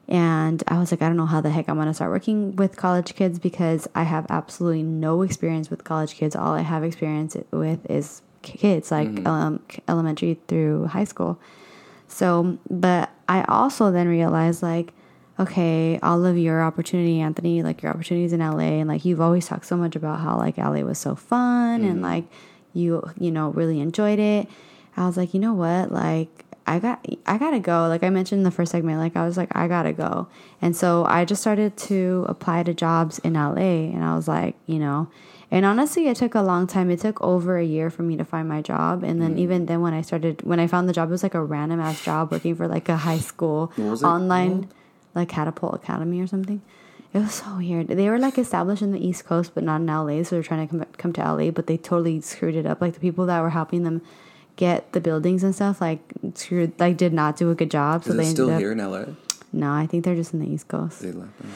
And 0.09 0.61
I 0.67 0.79
was 0.81 0.91
like, 0.91 1.03
I 1.03 1.07
don't 1.07 1.17
know 1.17 1.27
how 1.27 1.41
the 1.41 1.51
heck 1.51 1.69
I'm 1.69 1.77
going 1.77 1.87
to 1.87 1.95
start 1.95 2.11
working 2.11 2.57
with 2.57 2.77
college 2.77 3.15
kids 3.15 3.39
because 3.39 3.87
I 3.95 4.03
have 4.03 4.27
absolutely 4.29 4.83
no 4.83 5.23
experience 5.23 5.71
with 5.71 5.85
college 5.85 6.15
kids. 6.15 6.35
All 6.35 6.53
I 6.53 6.63
have 6.63 6.83
experience 6.83 7.37
with 7.53 7.89
is 7.89 8.21
kids, 8.43 8.91
like 8.91 9.25
um, 9.27 9.61
elementary 9.87 10.41
through 10.49 10.87
high 10.87 11.05
school. 11.05 11.39
So, 12.09 12.59
but 12.69 13.11
I 13.29 13.43
also 13.45 13.93
then 13.93 14.09
realized, 14.09 14.65
like, 14.65 14.93
okay, 15.41 15.99
all 16.03 16.25
of 16.27 16.37
your 16.37 16.63
opportunity, 16.63 17.21
Anthony, 17.21 17.63
like 17.63 17.83
your 17.83 17.93
opportunities 17.93 18.33
in 18.33 18.41
LA, 18.41 18.81
and 18.81 18.89
like 18.89 19.05
you've 19.05 19.21
always 19.21 19.47
talked 19.47 19.67
so 19.67 19.77
much 19.77 19.97
about 19.97 20.21
how 20.21 20.37
like 20.37 20.59
LA 20.59 20.81
was 20.83 20.99
so 20.99 21.15
fun 21.15 21.83
and 21.83 22.03
like 22.03 22.25
you, 22.75 23.03
you 23.19 23.31
know, 23.31 23.51
really 23.51 23.81
enjoyed 23.81 24.19
it. 24.19 24.49
I 24.97 25.07
was 25.07 25.17
like, 25.17 25.33
you 25.35 25.41
know 25.41 25.55
what, 25.55 25.91
like 25.91 26.45
I 26.67 26.79
got, 26.79 27.05
I 27.27 27.39
gotta 27.39 27.59
go. 27.59 27.89
Like 27.89 28.03
I 28.03 28.11
mentioned 28.11 28.41
in 28.41 28.45
the 28.45 28.51
first 28.51 28.71
segment, 28.73 28.99
like 28.99 29.17
I 29.17 29.25
was 29.25 29.37
like, 29.37 29.49
I 29.57 29.67
gotta 29.67 29.93
go, 29.93 30.29
and 30.61 30.77
so 30.77 31.05
I 31.07 31.25
just 31.25 31.41
started 31.41 31.77
to 31.89 32.27
apply 32.29 32.63
to 32.65 32.75
jobs 32.75 33.19
in 33.21 33.33
LA, 33.35 33.91
and 33.91 34.05
I 34.05 34.15
was 34.15 34.29
like, 34.29 34.57
you 34.67 34.79
know. 34.79 35.09
And 35.53 35.67
honestly, 35.67 36.07
it 36.07 36.17
took 36.17 36.37
a 36.37 36.43
long 36.43 36.69
time. 36.69 36.93
It 36.93 37.01
took 37.01 37.21
over 37.21 37.59
a 37.59 37.65
year 37.65 37.91
for 37.91 38.05
me 38.05 38.17
to 38.17 38.25
find 38.25 38.49
my 38.49 38.63
job. 38.63 39.03
And 39.03 39.21
then, 39.21 39.37
even 39.37 39.67
then, 39.67 39.81
when 39.81 39.93
I 39.93 40.01
started, 40.01 40.43
when 40.43 40.61
I 40.61 40.69
found 40.69 40.89
the 40.89 40.93
job, 40.93 41.09
it 41.09 41.11
was 41.11 41.25
like 41.25 41.35
a 41.35 41.43
random 41.43 41.81
ass 41.81 42.05
job 42.05 42.31
working 42.31 42.55
for 42.55 42.69
like 42.69 42.89
a 42.89 42.97
high 42.97 43.19
school 43.19 43.73
online 44.05 44.51
called? 44.63 44.75
Like 45.15 45.29
Catapult 45.29 45.75
Academy 45.75 46.21
or 46.21 46.27
something. 46.27 46.63
It 47.13 47.19
was 47.19 47.35
so 47.35 47.57
weird. 47.57 47.89
They 47.89 48.09
were 48.09 48.19
like 48.19 48.39
established 48.39 48.83
in 48.83 48.93
the 48.93 49.05
East 49.05 49.25
Coast, 49.25 49.53
but 49.55 49.65
not 49.65 49.81
in 49.81 49.87
LA. 49.87 50.23
So 50.23 50.37
they're 50.37 50.43
trying 50.45 50.69
to 50.69 50.71
come 50.71 50.87
come 50.97 51.13
to 51.15 51.21
LA, 51.33 51.51
but 51.51 51.67
they 51.67 51.77
totally 51.77 52.21
screwed 52.21 52.55
it 52.55 52.67
up. 52.67 52.81
Like 52.81 52.95
the 52.95 53.01
people 53.01 53.27
that 53.27 53.41
were 53.41 53.51
helping 53.51 53.83
them 53.83 54.03
get 54.57 54.93
the 54.93 55.01
buildings 55.01 55.43
and 55.43 55.55
stuff, 55.55 55.81
like 55.81 56.01
screwed, 56.35 56.79
like 56.79 56.97
did 56.97 57.13
not 57.13 57.37
do 57.37 57.51
a 57.51 57.55
good 57.55 57.71
job. 57.71 58.05
So 58.05 58.11
Is 58.11 58.17
they 58.17 58.25
still 58.25 58.51
ended 58.51 58.61
here 58.61 58.73
up. 58.73 58.79
in 58.79 58.91
LA? 58.91 59.15
No, 59.53 59.73
I 59.73 59.87
think 59.87 60.05
they're 60.05 60.15
just 60.15 60.33
in 60.33 60.41
the 60.41 60.49
East 60.49 60.69
Coast. 60.69 61.01
They 61.01 61.11
left. 61.11 61.37
them. 61.39 61.53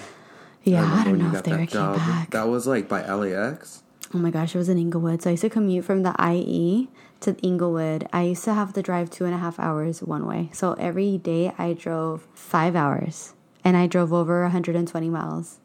Yeah, 0.65 0.81
I, 0.81 1.05
remember 1.05 1.11
don't 1.11 1.33
know 1.33 1.39
if 1.39 1.45
they 1.45 1.53
ever 1.53 1.67
came 1.67 1.93
back. 1.93 2.31
That 2.31 2.49
was 2.49 2.67
like 2.67 2.89
by 2.89 3.07
LAX. 3.07 3.83
Oh 4.13 4.19
my 4.19 4.31
gosh, 4.31 4.55
it 4.55 4.59
was 4.59 4.69
in 4.69 4.79
Inglewood. 4.79 5.23
So 5.23 5.31
I 5.31 5.33
used 5.33 5.43
to 5.43 5.51
commute 5.51 5.85
from 5.85 6.03
the 6.03 6.15
IE 6.19 6.89
to 7.21 7.37
Inglewood. 7.43 8.09
I 8.13 8.23
used 8.23 8.45
to 8.45 8.55
have 8.55 8.73
to 8.73 8.83
drive 8.83 9.11
two 9.11 9.25
and 9.27 9.35
a 9.35 9.39
half 9.39 9.61
hours 9.61 10.03
one 10.03 10.27
way. 10.27 10.51
So 10.53 10.73
every 10.75 11.19
day 11.19 11.53
I 11.59 11.75
drove 11.75 12.27
five 12.35 12.75
hours 12.75 13.34
and 13.65 13.77
I 13.77 13.87
drove 13.87 14.13
over 14.13 14.43
120 14.43 15.09
miles. 15.11 15.59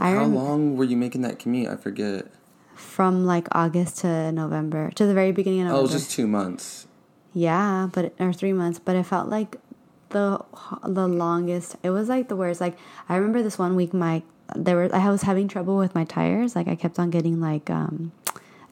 I 0.00 0.10
How 0.10 0.18
rem- 0.18 0.34
long 0.34 0.76
were 0.76 0.84
you 0.84 0.96
making 0.96 1.20
that 1.22 1.38
commute? 1.38 1.68
I 1.68 1.76
forget. 1.76 2.26
from 2.74 3.24
like 3.24 3.46
August 3.52 3.98
to 3.98 4.32
November 4.32 4.90
to 4.96 5.06
the 5.06 5.14
very 5.14 5.30
beginning 5.32 5.60
of 5.62 5.66
Oh, 5.66 5.68
it 5.68 5.72
November. 5.74 5.82
was 5.94 6.02
just 6.02 6.10
two 6.10 6.26
months. 6.26 6.86
yeah, 7.32 7.88
but 7.92 8.12
or 8.18 8.32
three 8.32 8.52
months, 8.52 8.78
but 8.80 8.96
it 8.96 9.04
felt 9.06 9.28
like 9.28 9.56
the 10.10 10.40
the 10.84 11.06
longest. 11.08 11.76
It 11.82 11.90
was 11.90 12.08
like 12.08 12.28
the 12.28 12.36
worst. 12.36 12.60
Like 12.60 12.76
I 13.08 13.16
remember 13.16 13.42
this 13.42 13.58
one 13.58 13.76
week, 13.76 13.94
my 13.94 14.22
there 14.56 14.76
were 14.76 14.90
I 14.94 15.08
was 15.10 15.22
having 15.22 15.46
trouble 15.48 15.76
with 15.78 15.94
my 15.94 16.04
tires. 16.04 16.54
Like 16.56 16.66
I 16.68 16.74
kept 16.74 16.98
on 16.98 17.10
getting 17.10 17.40
like 17.40 17.70
um 17.70 18.10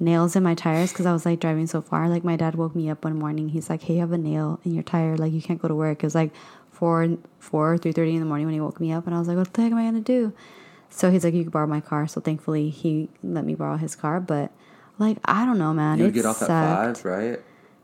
nails 0.00 0.35
in 0.35 0.42
my 0.42 0.54
tires 0.54 0.90
because 0.92 1.06
I 1.06 1.12
was 1.12 1.24
like 1.24 1.38
driving 1.40 1.66
so 1.68 1.80
far. 1.80 2.08
Like 2.08 2.24
my 2.24 2.35
dad 2.37 2.56
woke 2.56 2.74
me 2.74 2.90
up 2.90 3.04
one 3.04 3.18
morning. 3.18 3.50
He's 3.50 3.70
like, 3.70 3.82
"Hey, 3.82 3.94
you 3.94 4.00
have 4.00 4.12
a 4.12 4.18
nail 4.18 4.58
in 4.64 4.74
your 4.74 4.82
tire. 4.82 5.16
Like 5.16 5.32
you 5.32 5.40
can't 5.42 5.61
go 5.62 5.68
to 5.68 5.74
work." 5.74 6.02
It 6.02 6.06
was 6.06 6.14
like 6.16 6.32
four 6.72 7.16
four 7.42 7.72
or 7.72 7.76
three 7.76 7.92
thirty 7.92 8.14
in 8.14 8.20
the 8.20 8.26
morning 8.26 8.46
when 8.46 8.55
he 8.55 8.61
woke 8.61 8.78
me 8.81 8.92
up, 8.92 9.07
and 9.07 9.14
I 9.14 9.18
was 9.18 9.26
like, 9.26 9.37
"What 9.37 9.52
the 9.52 9.62
heck 9.62 9.72
am 9.72 9.78
I 9.78 9.85
gonna 9.85 10.00
do?" 10.00 10.33
So 10.90 11.11
he's 11.11 11.24
like, 11.24 11.35
"You 11.35 11.42
can 11.42 11.50
borrow 11.50 11.66
my 11.66 11.81
car." 11.81 12.07
So 12.07 12.20
thankfully, 12.20 12.70
he 12.70 13.09
let 13.22 13.44
me 13.44 13.55
borrow 13.55 13.76
his 13.76 13.96
car. 13.96 14.20
But 14.20 14.52
like 14.98 15.18
I 15.24 15.44
don't 15.44 15.59
know, 15.59 15.74
man. 15.74 15.98
You 15.98 16.07
it 16.07 16.14
get 16.14 16.24
off 16.24 16.38
sucked. 16.38 16.50
at 16.50 16.96
five, 16.96 17.05
right? 17.05 17.40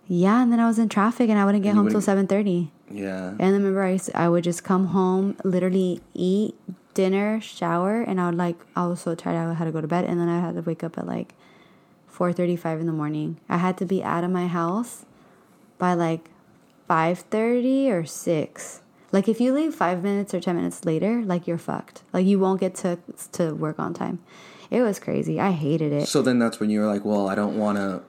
Yeah, 0.06 0.42
and 0.42 0.50
then 0.52 0.60
I 0.60 0.66
was 0.66 0.78
in 0.78 0.88
traffic, 0.88 1.28
and 1.28 1.38
I 1.38 1.44
wouldn't 1.44 1.64
get 1.64 1.70
And 1.70 1.78
home 1.80 1.90
till 1.90 2.00
seven 2.00 2.26
thirty. 2.26 2.70
Yeah. 2.90 3.30
And 3.30 3.40
then 3.40 3.54
remember, 3.54 3.82
I 3.82 3.90
used 3.92 4.06
to, 4.06 4.16
I 4.16 4.28
would 4.28 4.44
just 4.44 4.64
come 4.64 4.86
home, 4.86 5.36
literally 5.44 6.00
eat 6.14 6.54
dinner, 6.94 7.40
shower, 7.40 8.00
and 8.00 8.20
I 8.20 8.26
would 8.26 8.38
like 8.38 8.56
I 8.76 8.86
was 8.86 9.00
so 9.00 9.14
tired 9.14 9.36
I 9.36 9.54
had 9.54 9.66
to 9.66 9.72
go 9.72 9.80
to 9.80 9.88
bed, 9.88 10.04
and 10.04 10.20
then 10.20 10.28
I 10.28 10.40
had 10.40 10.54
to 10.54 10.62
wake 10.62 10.82
up 10.84 10.96
at 10.96 11.06
like 11.06 11.34
four 12.06 12.32
thirty 12.32 12.56
five 12.56 12.80
in 12.80 12.86
the 12.86 12.92
morning. 12.92 13.38
I 13.48 13.58
had 13.58 13.76
to 13.78 13.84
be 13.84 14.02
out 14.02 14.24
of 14.24 14.30
my 14.30 14.46
house 14.46 15.04
by 15.78 15.94
like 15.94 16.30
five 16.86 17.18
thirty 17.20 17.90
or 17.90 18.04
six. 18.06 18.82
Like 19.12 19.28
if 19.28 19.40
you 19.40 19.52
leave 19.54 19.74
five 19.74 20.02
minutes 20.02 20.34
or 20.34 20.40
ten 20.40 20.56
minutes 20.56 20.84
later, 20.84 21.22
like 21.24 21.46
you're 21.46 21.58
fucked. 21.58 22.02
Like 22.12 22.26
you 22.26 22.38
won't 22.38 22.60
get 22.60 22.74
to 22.76 22.98
to 23.32 23.54
work 23.54 23.78
on 23.78 23.94
time. 23.94 24.18
It 24.70 24.82
was 24.82 24.98
crazy. 24.98 25.40
I 25.40 25.52
hated 25.52 25.92
it. 25.92 26.08
So 26.08 26.20
then 26.20 26.38
that's 26.38 26.60
when 26.60 26.68
you 26.68 26.80
were 26.80 26.86
like, 26.86 27.04
well, 27.04 27.26
I 27.28 27.34
don't 27.34 27.56
want 27.56 27.78
to 27.78 28.02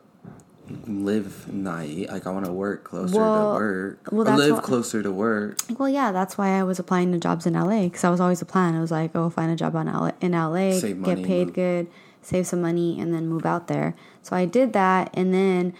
live 0.87 1.51
night. 1.51 2.09
Like 2.09 2.27
I 2.27 2.31
want 2.31 2.45
to 2.45 2.51
work 2.51 2.83
closer 2.83 3.15
Well- 3.17 3.53
to 3.53 3.59
work. 3.59 4.09
well, 4.11 4.25
that's 4.25 4.37
live 4.39 4.51
what- 4.55 4.63
closer 4.63 5.01
to 5.01 5.11
work. 5.11 5.59
Well, 5.77 5.89
yeah, 5.89 6.11
that's 6.11 6.37
why 6.37 6.59
I 6.59 6.63
was 6.63 6.79
applying 6.79 7.11
to 7.13 7.17
jobs 7.17 7.45
in 7.45 7.53
LA 7.55 7.83
because 7.83 8.03
I 8.03 8.09
was 8.09 8.19
always 8.19 8.41
a 8.41 8.45
plan. 8.45 8.75
It 8.75 8.81
was 8.81 8.91
like, 8.91 9.15
oh, 9.15 9.29
find 9.29 9.51
a 9.51 9.55
job 9.55 9.75
on 9.75 9.87
LA, 9.87 10.11
in 10.21 10.33
LA, 10.33 10.73
Save 10.79 10.97
money, 10.97 11.15
get 11.15 11.25
paid 11.25 11.45
move. 11.47 11.55
good, 11.55 11.87
save 12.21 12.45
some 12.45 12.61
money, 12.61 12.99
and 12.99 13.13
then 13.13 13.27
move 13.27 13.45
out 13.45 13.67
there. 13.67 13.95
So 14.21 14.35
I 14.35 14.45
did 14.45 14.73
that, 14.73 15.09
and 15.13 15.33
then 15.33 15.73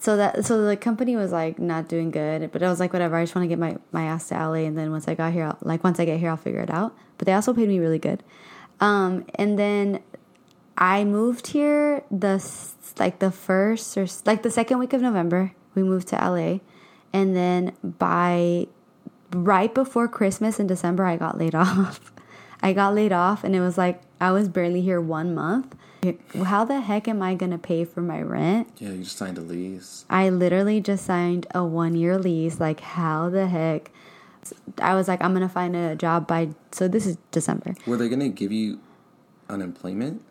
so 0.00 0.16
that 0.16 0.46
so 0.46 0.64
the 0.64 0.78
company 0.78 1.14
was 1.14 1.30
like 1.30 1.58
not 1.58 1.86
doing 1.86 2.10
good, 2.10 2.50
but 2.52 2.62
I 2.62 2.70
was 2.70 2.80
like, 2.80 2.92
whatever. 2.92 3.16
I 3.16 3.22
just 3.22 3.34
want 3.34 3.44
to 3.44 3.48
get 3.48 3.58
my 3.58 3.76
my 3.92 4.04
ass 4.04 4.28
to 4.28 4.34
LA, 4.34 4.64
and 4.64 4.76
then 4.76 4.90
once 4.90 5.06
I 5.06 5.14
got 5.14 5.32
here, 5.32 5.44
I'll, 5.44 5.58
like 5.60 5.84
once 5.84 6.00
I 6.00 6.06
get 6.06 6.18
here, 6.18 6.30
I'll 6.30 6.38
figure 6.38 6.60
it 6.60 6.70
out. 6.70 6.96
But 7.18 7.26
they 7.26 7.34
also 7.34 7.52
paid 7.52 7.68
me 7.68 7.78
really 7.78 7.98
good, 7.98 8.24
um, 8.80 9.26
and 9.34 9.58
then 9.58 10.02
I 10.76 11.04
moved 11.04 11.48
here 11.48 12.02
the 12.10 12.42
like 12.98 13.18
the 13.18 13.30
first 13.30 13.96
or 13.98 14.06
like 14.24 14.42
the 14.42 14.50
second 14.50 14.78
week 14.78 14.94
of 14.94 15.02
November. 15.02 15.52
We 15.74 15.82
moved 15.82 16.08
to 16.08 16.16
LA, 16.16 16.60
and 17.12 17.36
then 17.36 17.76
by 17.84 18.68
right 19.32 19.72
before 19.72 20.08
Christmas 20.08 20.58
in 20.58 20.66
December, 20.66 21.04
I 21.04 21.18
got 21.18 21.36
laid 21.36 21.54
off. 21.66 22.10
I 22.62 22.72
got 22.72 22.94
laid 22.94 23.12
off, 23.12 23.44
and 23.44 23.54
it 23.54 23.60
was 23.60 23.76
like 23.76 24.00
I 24.18 24.32
was 24.32 24.48
barely 24.48 24.80
here 24.80 25.00
one 25.00 25.34
month. 25.34 25.76
How 26.44 26.64
the 26.64 26.80
heck 26.80 27.08
am 27.08 27.22
I 27.22 27.34
gonna 27.34 27.58
pay 27.58 27.84
for 27.84 28.00
my 28.00 28.20
rent? 28.22 28.68
Yeah, 28.78 28.90
you 28.90 29.04
just 29.04 29.16
signed 29.16 29.38
a 29.38 29.42
lease. 29.42 30.04
I 30.08 30.28
literally 30.30 30.80
just 30.80 31.04
signed 31.04 31.46
a 31.54 31.64
one 31.64 31.94
year 31.94 32.18
lease. 32.18 32.60
Like, 32.60 32.80
how 32.80 33.28
the 33.28 33.46
heck? 33.46 33.90
I 34.80 34.94
was 34.94 35.08
like, 35.08 35.22
I'm 35.22 35.32
gonna 35.32 35.48
find 35.48 35.76
a 35.76 35.94
job 35.96 36.26
by. 36.26 36.50
So 36.72 36.88
this 36.88 37.06
is 37.06 37.18
December. 37.30 37.74
Were 37.86 37.96
they 37.96 38.08
gonna 38.08 38.28
give 38.28 38.52
you 38.52 38.80
unemployment? 39.48 40.22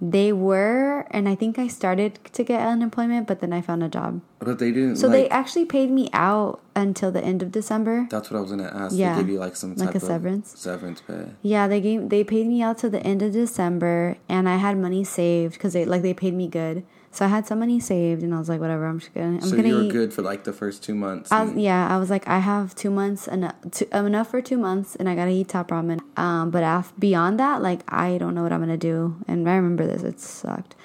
They 0.00 0.30
were, 0.32 1.06
and 1.10 1.28
I 1.28 1.34
think 1.34 1.58
I 1.58 1.68
started 1.68 2.18
to 2.32 2.44
get 2.44 2.60
unemployment, 2.60 3.26
but 3.26 3.40
then 3.40 3.52
I 3.52 3.62
found 3.62 3.82
a 3.82 3.88
job. 3.88 4.20
But 4.40 4.58
they 4.58 4.70
didn't. 4.70 4.96
So 4.96 5.08
like, 5.08 5.12
they 5.14 5.28
actually 5.30 5.64
paid 5.64 5.90
me 5.90 6.10
out 6.12 6.60
until 6.74 7.10
the 7.10 7.24
end 7.24 7.42
of 7.42 7.50
December. 7.50 8.06
That's 8.10 8.30
what 8.30 8.36
I 8.36 8.40
was 8.40 8.50
gonna 8.50 8.70
ask. 8.72 8.94
Yeah. 8.94 9.14
They 9.14 9.22
give 9.22 9.30
you 9.30 9.38
like 9.38 9.56
some 9.56 9.74
Like 9.74 9.88
type 9.88 9.94
a 9.94 9.98
of 9.98 10.02
severance? 10.02 10.58
Severance 10.58 11.00
pay. 11.00 11.30
Yeah, 11.40 11.66
they 11.66 11.80
gave 11.80 12.10
they 12.10 12.24
paid 12.24 12.46
me 12.46 12.60
out 12.60 12.76
to 12.78 12.90
the 12.90 13.00
end 13.00 13.22
of 13.22 13.32
December, 13.32 14.18
and 14.28 14.48
I 14.48 14.56
had 14.56 14.76
money 14.76 15.02
saved 15.02 15.54
because 15.54 15.72
they 15.72 15.86
like 15.86 16.02
they 16.02 16.14
paid 16.14 16.34
me 16.34 16.48
good. 16.48 16.84
So 17.16 17.24
I 17.24 17.28
had 17.28 17.46
some 17.46 17.60
money 17.60 17.80
saved, 17.80 18.22
and 18.22 18.34
I 18.34 18.38
was 18.38 18.50
like, 18.50 18.60
whatever. 18.60 18.84
I'm 18.86 18.98
just 18.98 19.14
gonna. 19.14 19.36
I'm 19.36 19.40
so 19.40 19.56
gonna 19.56 19.68
you 19.68 19.74
were 19.76 19.82
eat. 19.84 19.90
good 19.92 20.12
for 20.12 20.20
like 20.20 20.44
the 20.44 20.52
first 20.52 20.82
two 20.82 20.94
months. 20.94 21.32
I 21.32 21.40
was, 21.40 21.52
and- 21.52 21.62
yeah, 21.62 21.88
I 21.88 21.96
was 21.96 22.10
like, 22.10 22.28
I 22.28 22.40
have 22.40 22.74
two 22.74 22.90
months 22.90 23.26
enough, 23.26 23.54
two, 23.70 23.86
enough 23.94 24.28
for 24.30 24.42
two 24.42 24.58
months, 24.58 24.96
and 24.96 25.08
I 25.08 25.14
gotta 25.14 25.30
eat 25.30 25.48
top 25.48 25.68
ramen. 25.70 26.00
Um, 26.18 26.50
but 26.50 26.62
af- 26.62 26.92
beyond 26.98 27.40
that, 27.40 27.62
like, 27.62 27.80
I 27.88 28.18
don't 28.18 28.34
know 28.34 28.42
what 28.42 28.52
I'm 28.52 28.60
gonna 28.60 28.76
do. 28.76 29.16
And 29.26 29.48
I 29.48 29.56
remember 29.56 29.86
this; 29.86 30.02
it 30.02 30.20
sucked. 30.20 30.76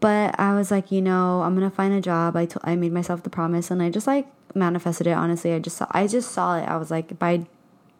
But 0.00 0.38
I 0.40 0.54
was 0.54 0.70
like, 0.70 0.90
you 0.90 1.02
know, 1.02 1.42
I'm 1.42 1.54
gonna 1.54 1.70
find 1.70 1.92
a 1.92 2.00
job. 2.00 2.38
I 2.38 2.48
I 2.64 2.74
made 2.74 2.92
myself 2.92 3.22
the 3.22 3.28
promise, 3.30 3.70
and 3.70 3.82
I 3.82 3.90
just 3.90 4.06
like 4.06 4.26
manifested 4.54 5.06
it. 5.06 5.12
Honestly, 5.12 5.52
I 5.52 5.58
just 5.58 5.76
saw, 5.76 5.86
I 5.90 6.06
just 6.06 6.30
saw 6.32 6.56
it. 6.56 6.62
I 6.62 6.78
was 6.78 6.90
like, 6.90 7.18
by 7.18 7.46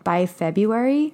by 0.02 0.24
February, 0.24 1.12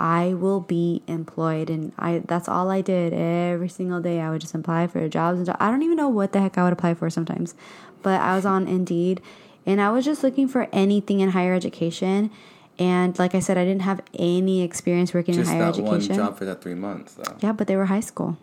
I 0.00 0.34
will 0.34 0.60
be 0.60 1.02
employed, 1.06 1.70
and 1.70 1.92
I 1.98 2.22
that's 2.26 2.48
all 2.48 2.70
I 2.70 2.80
did 2.80 3.12
every 3.12 3.68
single 3.68 4.00
day. 4.00 4.20
I 4.20 4.30
would 4.30 4.40
just 4.40 4.54
apply 4.54 4.86
for 4.88 5.08
jobs, 5.08 5.38
and 5.38 5.56
I 5.60 5.70
don't 5.70 5.82
even 5.82 5.96
know 5.96 6.08
what 6.08 6.32
the 6.32 6.40
heck 6.40 6.58
I 6.58 6.64
would 6.64 6.72
apply 6.72 6.94
for 6.94 7.08
sometimes, 7.10 7.54
but 8.02 8.20
I 8.20 8.34
was 8.34 8.44
on 8.44 8.66
Indeed, 8.66 9.20
and 9.64 9.80
I 9.80 9.90
was 9.90 10.04
just 10.04 10.22
looking 10.22 10.48
for 10.48 10.68
anything 10.72 11.20
in 11.20 11.30
higher 11.30 11.54
education. 11.54 12.30
And 12.76 13.16
like 13.20 13.36
I 13.36 13.38
said, 13.38 13.56
I 13.56 13.64
didn't 13.64 13.82
have 13.82 14.00
any 14.18 14.62
experience 14.62 15.14
working 15.14 15.34
just 15.34 15.48
in 15.48 15.58
higher 15.58 15.70
that 15.70 15.80
one 15.80 15.96
education. 15.96 16.16
job 16.16 16.36
for 16.36 16.44
that 16.44 16.60
three 16.60 16.74
months, 16.74 17.14
though. 17.14 17.36
Yeah, 17.38 17.52
but 17.52 17.68
they 17.68 17.76
were 17.76 17.86
high 17.86 18.00
school. 18.00 18.36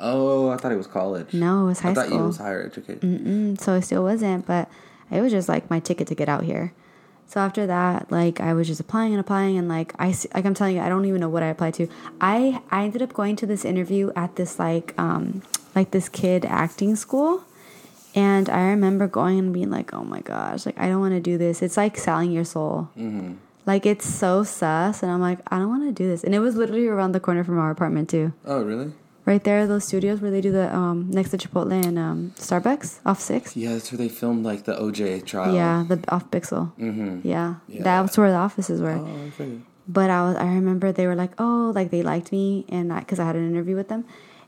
Oh, 0.00 0.50
I 0.50 0.56
thought 0.56 0.72
it 0.72 0.76
was 0.76 0.88
college. 0.88 1.32
No, 1.32 1.64
it 1.64 1.66
was 1.68 1.80
high 1.80 1.90
I 1.90 1.94
thought 1.94 2.06
school. 2.06 2.24
it 2.24 2.26
was 2.26 2.36
higher 2.38 2.62
education. 2.64 3.54
Mm, 3.56 3.60
so 3.60 3.74
it 3.74 3.82
still 3.82 4.02
wasn't, 4.02 4.44
but 4.44 4.68
it 5.10 5.20
was 5.20 5.30
just 5.30 5.48
like 5.48 5.70
my 5.70 5.78
ticket 5.78 6.08
to 6.08 6.16
get 6.16 6.28
out 6.28 6.42
here. 6.42 6.72
So 7.28 7.40
after 7.40 7.66
that, 7.66 8.10
like 8.10 8.40
I 8.40 8.54
was 8.54 8.66
just 8.68 8.80
applying 8.80 9.12
and 9.12 9.20
applying, 9.20 9.58
and 9.58 9.68
like 9.68 9.92
I 9.98 10.14
like 10.34 10.44
I'm 10.46 10.54
telling 10.54 10.76
you, 10.76 10.82
I 10.82 10.88
don't 10.88 11.04
even 11.06 11.20
know 11.20 11.28
what 11.28 11.42
I 11.42 11.48
applied 11.48 11.74
to. 11.74 11.88
I 12.20 12.60
I 12.70 12.84
ended 12.84 13.02
up 13.02 13.12
going 13.12 13.36
to 13.36 13.46
this 13.46 13.64
interview 13.64 14.12
at 14.14 14.36
this 14.36 14.58
like 14.58 14.94
um 14.98 15.42
like 15.74 15.90
this 15.90 16.08
kid 16.08 16.44
acting 16.44 16.94
school, 16.96 17.44
and 18.14 18.48
I 18.48 18.62
remember 18.68 19.06
going 19.08 19.38
and 19.38 19.52
being 19.52 19.70
like, 19.70 19.92
oh 19.92 20.04
my 20.04 20.20
gosh, 20.20 20.66
like 20.66 20.78
I 20.78 20.88
don't 20.88 21.00
want 21.00 21.14
to 21.14 21.20
do 21.20 21.36
this. 21.36 21.62
It's 21.62 21.76
like 21.76 21.96
selling 21.98 22.30
your 22.30 22.44
soul. 22.44 22.88
Like 23.66 23.84
it's 23.84 24.06
so 24.08 24.44
sus, 24.44 25.02
and 25.02 25.10
I'm 25.10 25.20
like, 25.20 25.40
I 25.50 25.58
don't 25.58 25.68
want 25.68 25.82
to 25.84 25.92
do 25.92 26.08
this. 26.08 26.22
And 26.22 26.32
it 26.32 26.38
was 26.38 26.54
literally 26.54 26.86
around 26.86 27.10
the 27.12 27.20
corner 27.20 27.42
from 27.42 27.58
our 27.58 27.72
apartment 27.72 28.08
too 28.08 28.32
Oh, 28.44 28.62
really? 28.62 28.92
Right 29.26 29.42
there, 29.44 29.66
those 29.66 29.84
studios 29.84 30.20
where 30.22 30.30
they 30.30 30.40
do 30.40 30.52
the 30.52 30.74
um 30.74 31.10
next 31.10 31.30
to 31.30 31.36
Chipotle 31.38 31.84
and 31.84 31.98
um 31.98 32.32
Starbucks 32.36 33.00
off 33.04 33.20
Six. 33.20 33.54
Yeah, 33.56 33.72
that's 33.74 33.92
where 33.92 33.98
they 33.98 34.08
filmed 34.08 34.44
like 34.44 34.64
the 34.64 34.74
OJ 34.74 35.26
trial. 35.26 35.54
Yeah, 35.54 35.84
the 35.86 36.02
off 36.08 36.30
Pixel. 36.30 36.72
Mm-hmm. 36.78 37.20
Yeah, 37.28 37.56
Yeah. 37.68 37.82
that's 37.82 38.16
where 38.16 38.30
the 38.30 38.36
offices 38.38 38.80
were. 38.80 38.92
Oh, 38.98 39.30
okay. 39.34 39.58
But 39.88 40.10
I 40.10 40.22
was, 40.26 40.36
I 40.36 40.46
remember 40.46 40.90
they 40.90 41.06
were 41.06 41.14
like, 41.14 41.32
oh, 41.38 41.70
like 41.74 41.90
they 41.90 42.02
liked 42.02 42.32
me, 42.32 42.64
and 42.68 42.94
because 42.98 43.18
I, 43.20 43.26
had 43.26 43.36
an 43.36 43.46
interview 43.48 43.76
with 43.76 43.88
them, 43.88 44.04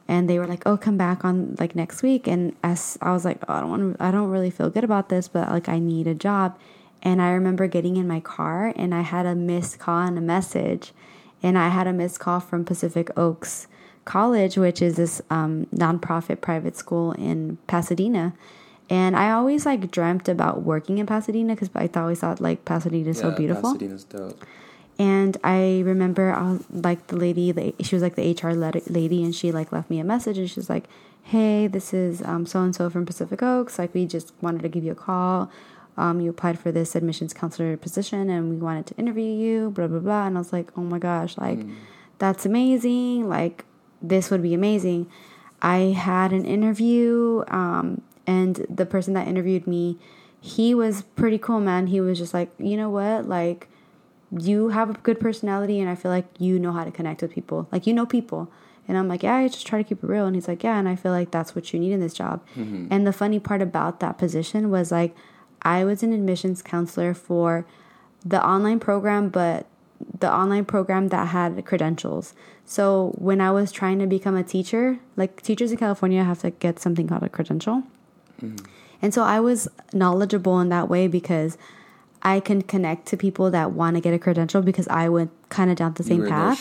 and 0.08 0.28
they 0.28 0.38
were 0.38 0.46
like, 0.48 0.62
oh, 0.66 0.76
come 0.76 0.96
back 0.96 1.24
on 1.24 1.54
like 1.60 1.76
next 1.76 2.02
week. 2.02 2.26
And 2.26 2.56
as 2.64 2.98
I 3.02 3.12
was 3.12 3.24
like, 3.24 3.38
oh, 3.48 3.54
I 3.54 3.60
don't 3.60 3.70
want, 3.70 3.96
I 4.00 4.10
don't 4.10 4.30
really 4.30 4.50
feel 4.50 4.70
good 4.70 4.82
about 4.84 5.10
this, 5.10 5.28
but 5.28 5.48
like 5.50 5.68
I 5.68 5.78
need 5.78 6.06
a 6.06 6.14
job. 6.14 6.58
And 7.00 7.22
I 7.22 7.30
remember 7.30 7.68
getting 7.68 7.96
in 7.96 8.08
my 8.08 8.18
car, 8.18 8.72
and 8.74 8.92
I 8.92 9.02
had 9.02 9.26
a 9.26 9.36
missed 9.36 9.78
call 9.78 10.00
and 10.00 10.18
a 10.18 10.20
message, 10.20 10.92
and 11.40 11.56
I 11.56 11.68
had 11.68 11.86
a 11.86 11.92
missed 11.92 12.18
call 12.18 12.40
from 12.40 12.64
Pacific 12.64 13.08
Oaks 13.16 13.68
College, 14.08 14.56
which 14.56 14.80
is 14.80 14.96
this 14.96 15.20
um, 15.28 15.66
nonprofit 15.66 16.40
private 16.40 16.76
school 16.76 17.12
in 17.12 17.58
Pasadena. 17.66 18.32
And 18.88 19.14
I 19.14 19.32
always 19.32 19.66
like 19.66 19.90
dreamt 19.90 20.28
about 20.30 20.62
working 20.62 20.96
in 20.96 21.04
Pasadena 21.04 21.54
because 21.54 21.68
I 21.74 21.90
always 21.94 22.20
thought 22.20 22.40
like 22.40 22.64
Pasadena 22.64 23.10
is 23.10 23.18
so 23.18 23.28
Yeah, 23.28 23.36
beautiful. 23.36 23.74
Pasadena's 23.74 24.04
dope. 24.04 24.46
And 24.98 25.36
I 25.44 25.82
remember 25.84 26.32
I 26.32 26.52
was 26.52 26.64
like 26.70 27.06
the 27.08 27.16
lady, 27.16 27.52
the, 27.52 27.74
she 27.82 27.94
was 27.94 28.02
like 28.02 28.16
the 28.16 28.32
HR 28.32 28.52
lady, 28.90 29.22
and 29.22 29.34
she 29.34 29.52
like 29.52 29.70
left 29.72 29.90
me 29.90 30.00
a 30.00 30.04
message, 30.04 30.38
and 30.38 30.50
she's 30.50 30.70
like, 30.70 30.86
"Hey, 31.22 31.68
this 31.68 31.92
is 31.92 32.22
um 32.22 32.46
so 32.46 32.62
and 32.62 32.74
so 32.74 32.88
from 32.90 33.04
Pacific 33.04 33.42
Oaks. 33.42 33.78
Like 33.78 33.94
we 33.94 34.06
just 34.06 34.32
wanted 34.40 34.62
to 34.62 34.68
give 34.68 34.84
you 34.84 34.92
a 34.92 34.96
call. 34.96 35.50
Um, 35.98 36.20
you 36.20 36.30
applied 36.30 36.58
for 36.58 36.72
this 36.72 36.96
admissions 36.96 37.34
counselor 37.34 37.76
position, 37.76 38.30
and 38.30 38.50
we 38.50 38.56
wanted 38.56 38.86
to 38.86 38.94
interview 38.96 39.30
you. 39.44 39.70
Blah 39.70 39.86
blah 39.86 40.00
blah." 40.00 40.26
And 40.26 40.36
I 40.36 40.40
was 40.40 40.52
like, 40.52 40.72
"Oh 40.76 40.82
my 40.82 40.98
gosh, 40.98 41.36
like 41.36 41.60
that's 42.18 42.44
amazing! 42.46 43.28
Like 43.28 43.64
this 44.00 44.30
would 44.30 44.42
be 44.42 44.54
amazing." 44.54 45.08
I 45.60 45.92
had 45.96 46.32
an 46.32 46.44
interview, 46.44 47.42
um, 47.48 48.02
and 48.26 48.64
the 48.70 48.86
person 48.86 49.14
that 49.14 49.26
interviewed 49.26 49.66
me, 49.66 49.98
he 50.40 50.74
was 50.74 51.02
pretty 51.16 51.38
cool, 51.38 51.60
man. 51.60 51.88
He 51.88 52.00
was 52.00 52.18
just 52.18 52.32
like, 52.32 52.50
you 52.58 52.76
know 52.76 52.90
what, 52.90 53.28
like 53.28 53.68
you 54.36 54.68
have 54.68 54.90
a 54.90 54.92
good 54.92 55.18
personality 55.18 55.80
and 55.80 55.88
I 55.88 55.94
feel 55.94 56.10
like 56.10 56.26
you 56.38 56.58
know 56.58 56.72
how 56.72 56.84
to 56.84 56.90
connect 56.90 57.22
with 57.22 57.32
people. 57.32 57.66
Like 57.72 57.86
you 57.86 57.94
know 57.94 58.06
people. 58.06 58.50
And 58.86 58.96
I'm 58.96 59.08
like, 59.08 59.22
yeah, 59.22 59.36
I 59.36 59.48
just 59.48 59.66
try 59.66 59.82
to 59.82 59.86
keep 59.86 60.02
it 60.02 60.06
real. 60.06 60.26
And 60.26 60.34
he's 60.34 60.48
like, 60.48 60.62
yeah, 60.62 60.78
and 60.78 60.88
I 60.88 60.96
feel 60.96 61.12
like 61.12 61.30
that's 61.30 61.54
what 61.54 61.72
you 61.72 61.80
need 61.80 61.92
in 61.92 62.00
this 62.00 62.14
job. 62.14 62.42
And 62.90 63.06
the 63.06 63.12
funny 63.12 63.38
part 63.38 63.60
about 63.60 64.00
that 64.00 64.16
position 64.16 64.70
was 64.70 64.90
like, 64.90 65.14
I 65.62 65.84
was 65.84 66.02
an 66.02 66.12
admissions 66.12 66.62
counselor 66.62 67.12
for 67.14 67.66
the 68.24 68.42
online 68.46 68.80
program, 68.80 69.28
but 69.28 69.66
the 70.20 70.32
online 70.32 70.64
program 70.64 71.08
that 71.08 71.28
had 71.28 71.64
credentials. 71.64 72.34
So 72.64 73.14
when 73.16 73.40
I 73.40 73.50
was 73.50 73.72
trying 73.72 73.98
to 74.00 74.06
become 74.06 74.36
a 74.36 74.42
teacher, 74.42 74.98
like 75.16 75.42
teachers 75.42 75.72
in 75.72 75.78
California 75.78 76.22
have 76.24 76.40
to 76.40 76.50
get 76.50 76.78
something 76.78 77.08
called 77.08 77.22
a 77.22 77.28
credential. 77.28 77.84
And 79.00 79.14
so 79.14 79.22
I 79.22 79.40
was 79.40 79.68
knowledgeable 79.92 80.60
in 80.60 80.68
that 80.70 80.88
way 80.88 81.06
because 81.08 81.56
I 82.22 82.40
can 82.40 82.62
connect 82.62 83.06
to 83.06 83.16
people 83.16 83.50
that 83.52 83.72
want 83.72 83.96
to 83.96 84.00
get 84.00 84.12
a 84.12 84.18
credential 84.18 84.60
because 84.60 84.88
I 84.88 85.08
went 85.08 85.30
kind 85.50 85.70
of 85.70 85.76
down 85.76 85.94
the 85.94 86.02
same 86.02 86.18
were 86.18 86.26
in 86.26 86.30
their 86.30 86.40
path. 86.40 86.58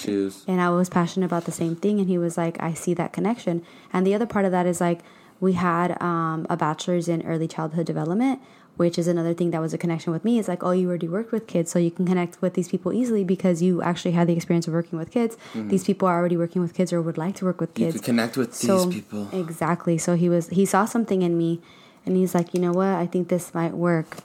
And 0.47 0.62
I 0.62 0.69
was 0.69 0.89
passionate 0.89 1.26
about 1.26 1.45
the 1.45 1.52
same 1.52 1.76
thing. 1.76 2.00
And 2.00 2.08
he 2.08 2.17
was 2.17 2.38
like, 2.38 2.62
I 2.62 2.73
see 2.73 2.93
that 2.93 3.12
connection. 3.12 3.63
And 3.91 4.06
the 4.06 4.13
other 4.13 4.28
part 4.28 4.45
of 4.45 4.52
that 4.52 4.65
is 4.65 4.80
like, 4.80 5.02
we 5.39 5.54
had 5.54 6.02
um, 6.02 6.47
a 6.50 6.58
bachelor's 6.58 7.08
in 7.08 7.21
early 7.23 7.47
childhood 7.47 7.86
development, 7.86 8.39
which 8.77 8.97
is 8.97 9.07
another 9.07 9.33
thing 9.33 9.51
that 9.51 9.59
was 9.61 9.73
a 9.73 9.77
connection 9.77 10.13
with 10.13 10.23
me. 10.23 10.39
It's 10.39 10.47
like, 10.47 10.63
oh, 10.63 10.71
you 10.71 10.87
already 10.87 11.07
worked 11.07 11.31
with 11.31 11.45
kids, 11.47 11.69
so 11.71 11.77
you 11.79 11.91
can 11.91 12.05
connect 12.05 12.41
with 12.41 12.53
these 12.53 12.69
people 12.69 12.93
easily 12.93 13.23
because 13.23 13.61
you 13.61 13.81
actually 13.81 14.11
had 14.11 14.27
the 14.27 14.33
experience 14.33 14.67
of 14.67 14.73
working 14.73 14.97
with 14.97 15.11
kids. 15.11 15.35
These 15.53 15.83
people 15.83 16.07
are 16.07 16.17
already 16.17 16.37
working 16.37 16.61
with 16.61 16.73
kids 16.73 16.93
or 16.93 17.01
would 17.01 17.17
like 17.17 17.35
to 17.37 17.45
work 17.45 17.59
with 17.59 17.73
Mm-hmm. 17.73 17.81
You 17.81 17.85
kids 17.91 17.97
could 17.97 18.05
connect 18.05 18.37
with 18.37 18.53
so 18.55 18.85
these 18.85 19.01
people. 19.01 19.27
exactly 19.33 19.97
so 19.97 20.15
he 20.15 20.29
was 20.29 20.47
he 20.49 20.65
saw 20.65 20.85
something 20.85 21.21
in 21.21 21.37
me 21.37 21.59
and 22.05 22.15
he's 22.15 22.33
like 22.33 22.53
you 22.53 22.61
know 22.61 22.71
what 22.71 22.87
i 22.87 23.05
think 23.05 23.27
this 23.27 23.53
might 23.53 23.73
work 23.73 24.17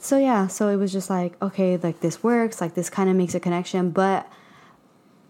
so 0.00 0.16
yeah 0.16 0.46
so 0.46 0.68
it 0.68 0.76
was 0.76 0.92
just 0.92 1.10
like 1.10 1.32
okay 1.42 1.76
like 1.76 1.98
this 2.00 2.22
works 2.22 2.60
like 2.60 2.74
this 2.74 2.88
kind 2.88 3.10
of 3.10 3.16
makes 3.16 3.34
a 3.34 3.40
connection 3.40 3.90
but 3.90 4.30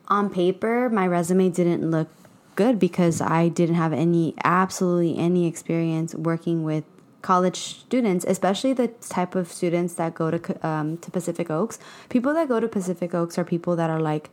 on 0.08 0.28
paper 0.30 0.88
my 0.90 1.06
resume 1.06 1.48
didn't 1.48 1.90
look 1.90 2.08
good 2.54 2.78
because 2.78 3.20
i 3.20 3.48
didn't 3.48 3.76
have 3.76 3.92
any 3.92 4.34
absolutely 4.44 5.16
any 5.18 5.46
experience 5.46 6.14
working 6.14 6.62
with 6.64 6.84
college 7.20 7.56
students 7.56 8.24
especially 8.28 8.72
the 8.72 8.88
type 9.00 9.34
of 9.34 9.50
students 9.50 9.94
that 9.94 10.14
go 10.14 10.30
to 10.30 10.66
um, 10.66 10.96
to 10.98 11.10
pacific 11.10 11.50
oaks 11.50 11.78
people 12.08 12.32
that 12.32 12.46
go 12.48 12.60
to 12.60 12.68
pacific 12.68 13.12
oaks 13.14 13.36
are 13.38 13.44
people 13.44 13.74
that 13.74 13.90
are 13.90 14.00
like 14.00 14.30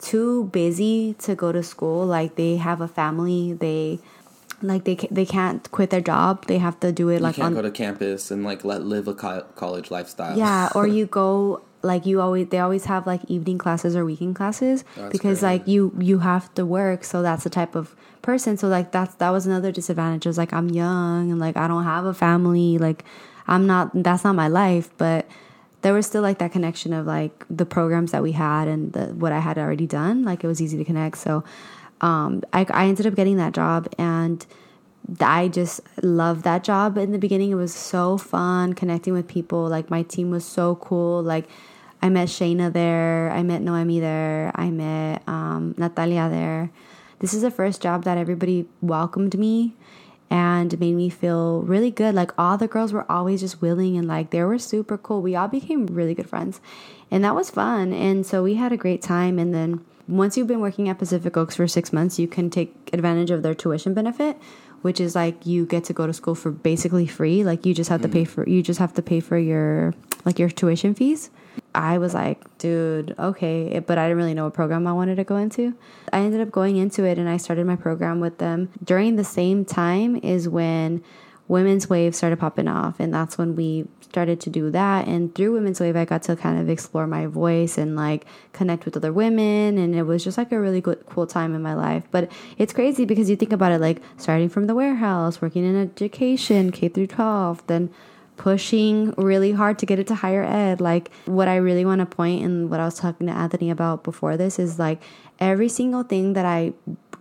too 0.00 0.44
busy 0.52 1.14
to 1.18 1.34
go 1.34 1.50
to 1.52 1.62
school. 1.62 2.06
Like 2.06 2.36
they 2.36 2.56
have 2.56 2.80
a 2.80 2.86
family. 2.88 3.52
They 3.52 3.98
like 4.62 4.84
they 4.84 4.94
they 5.10 5.26
can't 5.26 5.68
quit 5.72 5.90
their 5.90 6.00
job. 6.00 6.46
They 6.46 6.58
have 6.58 6.78
to 6.80 6.92
do 6.92 7.08
it 7.08 7.14
You 7.16 7.20
like 7.20 7.34
can't 7.36 7.46
on 7.46 7.54
go 7.54 7.62
to 7.62 7.70
campus 7.70 8.30
and 8.30 8.44
like 8.44 8.64
let 8.64 8.82
live 8.84 9.08
a 9.08 9.14
co- 9.14 9.46
college 9.56 9.90
lifestyle. 9.90 10.38
yeah, 10.38 10.68
or 10.74 10.86
you 10.86 11.06
go 11.22 11.62
like 11.82 12.06
you 12.06 12.20
always 12.20 12.48
they 12.48 12.58
always 12.58 12.86
have 12.86 13.06
like 13.06 13.20
evening 13.28 13.58
classes 13.58 13.94
or 13.94 14.04
weekend 14.04 14.34
classes 14.34 14.84
That's 14.96 15.12
because 15.12 15.40
crazy. 15.40 15.46
like 15.46 15.68
you 15.68 15.94
you 15.98 16.18
have 16.20 16.52
to 16.54 16.66
work, 16.66 17.04
so 17.04 17.22
that's 17.22 17.44
the 17.44 17.50
type 17.50 17.74
of 17.74 17.94
person. 18.22 18.56
So 18.56 18.68
like 18.68 18.90
that's 18.92 19.14
that 19.16 19.30
was 19.30 19.46
another 19.46 19.70
disadvantage. 19.72 20.26
It 20.26 20.28
was 20.28 20.38
like 20.38 20.52
I'm 20.52 20.68
young 20.70 21.30
and 21.30 21.38
like 21.38 21.56
I 21.56 21.68
don't 21.68 21.84
have 21.84 22.04
a 22.04 22.14
family, 22.14 22.78
like 22.78 23.04
I'm 23.46 23.66
not 23.66 23.90
that's 23.94 24.24
not 24.24 24.34
my 24.34 24.48
life, 24.48 24.90
but 24.98 25.28
there 25.82 25.94
was 25.94 26.06
still 26.06 26.22
like 26.22 26.38
that 26.38 26.50
connection 26.50 26.92
of 26.92 27.06
like 27.06 27.44
the 27.48 27.64
programs 27.64 28.10
that 28.10 28.22
we 28.22 28.32
had 28.32 28.66
and 28.66 28.92
the 28.92 29.06
what 29.14 29.32
I 29.32 29.38
had 29.38 29.58
already 29.58 29.86
done. 29.86 30.24
Like 30.24 30.42
it 30.42 30.48
was 30.48 30.60
easy 30.60 30.76
to 30.78 30.84
connect. 30.84 31.18
So 31.18 31.44
um 32.00 32.42
I 32.52 32.66
I 32.70 32.86
ended 32.86 33.06
up 33.06 33.14
getting 33.14 33.36
that 33.36 33.52
job 33.54 33.88
and 33.98 34.44
I 35.20 35.48
just 35.48 35.80
loved 36.02 36.44
that 36.44 36.64
job 36.64 36.98
in 36.98 37.12
the 37.12 37.18
beginning. 37.18 37.50
It 37.50 37.54
was 37.54 37.74
so 37.74 38.18
fun 38.18 38.74
connecting 38.74 39.14
with 39.14 39.26
people. 39.26 39.66
Like 39.68 39.90
my 39.90 40.02
team 40.02 40.30
was 40.30 40.44
so 40.44 40.76
cool. 40.76 41.22
Like 41.22 41.48
I 42.02 42.08
met 42.10 42.28
Shayna 42.28 42.72
there. 42.72 43.30
I 43.30 43.42
met 43.42 43.62
Noemi 43.62 44.00
there. 44.00 44.52
I 44.54 44.70
met 44.70 45.22
um, 45.26 45.74
Natalia 45.78 46.28
there. 46.28 46.70
This 47.20 47.34
is 47.34 47.42
the 47.42 47.50
first 47.50 47.80
job 47.80 48.04
that 48.04 48.18
everybody 48.18 48.66
welcomed 48.80 49.38
me 49.38 49.74
and 50.30 50.78
made 50.78 50.94
me 50.94 51.08
feel 51.08 51.62
really 51.62 51.90
good. 51.90 52.14
Like 52.14 52.32
all 52.38 52.58
the 52.58 52.68
girls 52.68 52.92
were 52.92 53.10
always 53.10 53.40
just 53.40 53.62
willing 53.62 53.96
and 53.96 54.06
like 54.06 54.30
they 54.30 54.42
were 54.44 54.58
super 54.58 54.98
cool. 54.98 55.22
We 55.22 55.34
all 55.34 55.48
became 55.48 55.86
really 55.86 56.14
good 56.14 56.28
friends. 56.28 56.60
And 57.10 57.24
that 57.24 57.34
was 57.34 57.50
fun. 57.50 57.92
And 57.92 58.26
so 58.26 58.42
we 58.42 58.54
had 58.54 58.72
a 58.72 58.76
great 58.76 59.00
time. 59.00 59.38
And 59.38 59.54
then 59.54 59.84
once 60.06 60.36
you've 60.36 60.46
been 60.46 60.60
working 60.60 60.88
at 60.88 60.98
Pacific 60.98 61.36
Oaks 61.36 61.56
for 61.56 61.66
six 61.66 61.92
months, 61.92 62.18
you 62.18 62.28
can 62.28 62.50
take 62.50 62.74
advantage 62.92 63.30
of 63.30 63.42
their 63.42 63.54
tuition 63.54 63.94
benefit, 63.94 64.38
which 64.82 65.00
is 65.00 65.14
like 65.14 65.46
you 65.46 65.66
get 65.66 65.84
to 65.84 65.92
go 65.92 66.06
to 66.06 66.12
school 66.12 66.34
for 66.34 66.50
basically 66.50 67.06
free. 67.06 67.44
Like 67.44 67.66
you 67.66 67.74
just 67.74 67.90
have 67.90 68.02
to 68.02 68.08
pay 68.08 68.22
mm-hmm. 68.22 68.42
for 68.42 68.48
you 68.48 68.62
just 68.62 68.78
have 68.78 68.94
to 68.94 69.02
pay 69.02 69.20
for 69.20 69.38
your 69.38 69.94
like 70.24 70.38
your 70.38 70.48
tuition 70.48 70.94
fees. 70.94 71.30
I 71.74 71.98
was 71.98 72.14
like, 72.14 72.58
dude, 72.58 73.14
okay, 73.18 73.78
but 73.80 73.98
I 73.98 74.08
didn't 74.08 74.18
really 74.18 74.34
know 74.34 74.44
what 74.44 74.54
program 74.54 74.86
I 74.86 74.92
wanted 74.92 75.16
to 75.16 75.24
go 75.24 75.36
into. 75.36 75.74
I 76.12 76.20
ended 76.20 76.40
up 76.40 76.50
going 76.50 76.76
into 76.76 77.04
it 77.04 77.18
and 77.18 77.28
I 77.28 77.36
started 77.36 77.66
my 77.66 77.76
program 77.76 78.20
with 78.20 78.38
them. 78.38 78.70
During 78.82 79.16
the 79.16 79.24
same 79.24 79.64
time 79.64 80.16
is 80.16 80.48
when 80.48 81.02
Women's 81.48 81.88
Wave 81.88 82.14
started 82.14 82.38
popping 82.38 82.68
off, 82.68 83.00
and 83.00 83.12
that's 83.12 83.38
when 83.38 83.56
we 83.56 83.88
started 84.02 84.40
to 84.42 84.50
do 84.50 84.70
that. 84.70 85.08
And 85.08 85.34
through 85.34 85.52
Women's 85.52 85.80
Wave, 85.80 85.96
I 85.96 86.04
got 86.04 86.22
to 86.24 86.36
kind 86.36 86.60
of 86.60 86.68
explore 86.68 87.06
my 87.06 87.26
voice 87.26 87.78
and 87.78 87.96
like 87.96 88.26
connect 88.52 88.84
with 88.84 88.96
other 88.96 89.12
women, 89.12 89.78
and 89.78 89.94
it 89.94 90.02
was 90.02 90.22
just 90.22 90.36
like 90.36 90.52
a 90.52 90.60
really 90.60 90.80
good, 90.80 91.04
cool 91.06 91.26
time 91.26 91.54
in 91.54 91.62
my 91.62 91.74
life. 91.74 92.04
But 92.10 92.30
it's 92.58 92.72
crazy 92.72 93.06
because 93.06 93.30
you 93.30 93.36
think 93.36 93.52
about 93.52 93.72
it, 93.72 93.80
like 93.80 94.02
starting 94.18 94.48
from 94.48 94.66
the 94.66 94.74
warehouse, 94.74 95.40
working 95.40 95.64
in 95.64 95.74
education, 95.76 96.70
K 96.70 96.88
through 96.88 97.08
12, 97.08 97.66
then 97.66 97.90
pushing 98.36 99.12
really 99.16 99.52
hard 99.52 99.78
to 99.80 99.86
get 99.86 99.98
it 99.98 100.06
to 100.06 100.14
higher 100.14 100.44
ed. 100.44 100.80
Like, 100.80 101.10
what 101.24 101.48
I 101.48 101.56
really 101.56 101.84
want 101.84 102.00
to 102.00 102.06
point 102.06 102.44
and 102.44 102.70
what 102.70 102.78
I 102.78 102.84
was 102.84 102.98
talking 102.98 103.26
to 103.26 103.32
Anthony 103.32 103.70
about 103.70 104.04
before 104.04 104.36
this 104.36 104.58
is 104.58 104.78
like 104.78 105.02
every 105.40 105.68
single 105.68 106.04
thing 106.04 106.34
that 106.34 106.44
I 106.44 106.72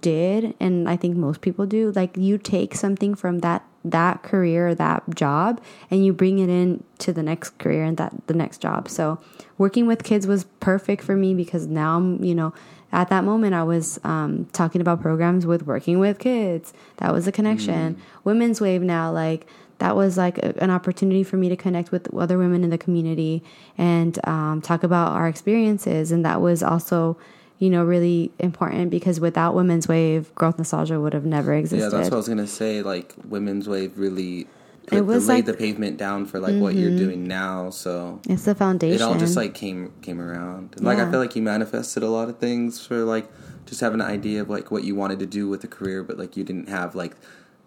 did, 0.01 0.53
and 0.59 0.87
I 0.87 0.95
think 0.95 1.17
most 1.17 1.41
people 1.41 1.65
do, 1.65 1.91
like, 1.95 2.15
you 2.17 2.37
take 2.37 2.75
something 2.75 3.15
from 3.15 3.39
that 3.39 3.65
that 3.91 4.23
career 4.23 4.75
that 4.75 5.03
job 5.15 5.61
and 5.89 6.05
you 6.05 6.13
bring 6.13 6.39
it 6.39 6.49
in 6.49 6.83
to 6.99 7.13
the 7.13 7.23
next 7.23 7.57
career 7.57 7.83
and 7.83 7.97
that 7.97 8.13
the 8.27 8.33
next 8.33 8.59
job. 8.59 8.89
So 8.89 9.19
working 9.57 9.87
with 9.87 10.03
kids 10.03 10.27
was 10.27 10.45
perfect 10.59 11.03
for 11.03 11.15
me 11.15 11.33
because 11.33 11.67
now 11.67 11.97
i'm 11.97 12.23
you 12.23 12.35
know 12.35 12.53
at 12.91 13.09
that 13.09 13.23
moment 13.23 13.53
i 13.53 13.63
was 13.63 13.99
um, 14.03 14.45
talking 14.53 14.81
about 14.81 15.01
programs 15.01 15.45
with 15.45 15.63
working 15.63 15.99
with 15.99 16.19
kids. 16.19 16.73
That 16.97 17.13
was 17.13 17.27
a 17.27 17.31
connection. 17.31 17.95
Mm. 17.95 17.99
women's 18.23 18.61
wave 18.61 18.81
now 18.81 19.11
like 19.11 19.47
that 19.79 19.95
was 19.95 20.17
like 20.17 20.37
a, 20.39 20.61
an 20.61 20.71
opportunity 20.71 21.23
for 21.23 21.37
me 21.37 21.49
to 21.49 21.55
connect 21.55 21.91
with 21.91 22.13
other 22.13 22.37
women 22.37 22.63
in 22.63 22.69
the 22.69 22.77
community 22.77 23.43
and 23.77 24.17
um, 24.27 24.61
talk 24.61 24.83
about 24.83 25.11
our 25.11 25.27
experiences. 25.27 26.11
And 26.11 26.25
that 26.25 26.41
was 26.41 26.63
also 26.63 27.17
you 27.59 27.69
know, 27.69 27.83
really 27.83 28.31
important 28.39 28.91
because 28.91 29.19
without 29.19 29.55
Women's 29.55 29.87
Wave, 29.87 30.33
growth 30.35 30.57
nostalgia 30.57 30.99
would 30.99 31.13
have 31.13 31.25
never 31.25 31.53
existed. 31.53 31.91
Yeah, 31.91 31.97
that's 31.97 32.09
what 32.09 32.13
I 32.13 32.17
was 32.17 32.27
gonna 32.27 32.47
say. 32.47 32.81
Like 32.81 33.13
Women's 33.25 33.67
Wave 33.67 33.97
really 33.97 34.47
put, 34.87 34.99
it 34.99 35.01
was 35.01 35.27
laid 35.27 35.35
like, 35.35 35.45
the 35.45 35.53
pavement 35.53 35.97
down 35.97 36.25
for 36.25 36.39
like 36.39 36.53
mm-hmm. 36.53 36.61
what 36.61 36.75
you're 36.75 36.89
mm-hmm. 36.89 36.97
doing 36.97 37.27
now. 37.27 37.69
So 37.69 38.21
it's 38.29 38.45
the 38.45 38.55
foundation. 38.55 38.95
It 38.95 39.01
all 39.01 39.17
just 39.17 39.35
like 39.35 39.53
came 39.53 39.93
came 40.01 40.21
around. 40.21 40.75
And, 40.77 40.85
like 40.85 40.99
I 40.99 41.09
feel 41.09 41.19
like 41.19 41.35
you 41.35 41.41
manifested 41.41 42.03
a 42.03 42.09
lot 42.09 42.29
of 42.29 42.37
things 42.37 42.85
for 42.85 43.03
like 43.03 43.29
just 43.65 43.81
having 43.81 44.01
an 44.01 44.07
idea 44.07 44.41
of 44.41 44.49
like 44.49 44.71
what 44.71 44.83
you 44.83 44.95
wanted 44.95 45.19
to 45.19 45.25
do 45.25 45.49
with 45.49 45.63
a 45.63 45.67
career, 45.67 46.03
but 46.03 46.17
like 46.17 46.37
you 46.37 46.43
didn't 46.43 46.69
have 46.69 46.95
like 46.95 47.15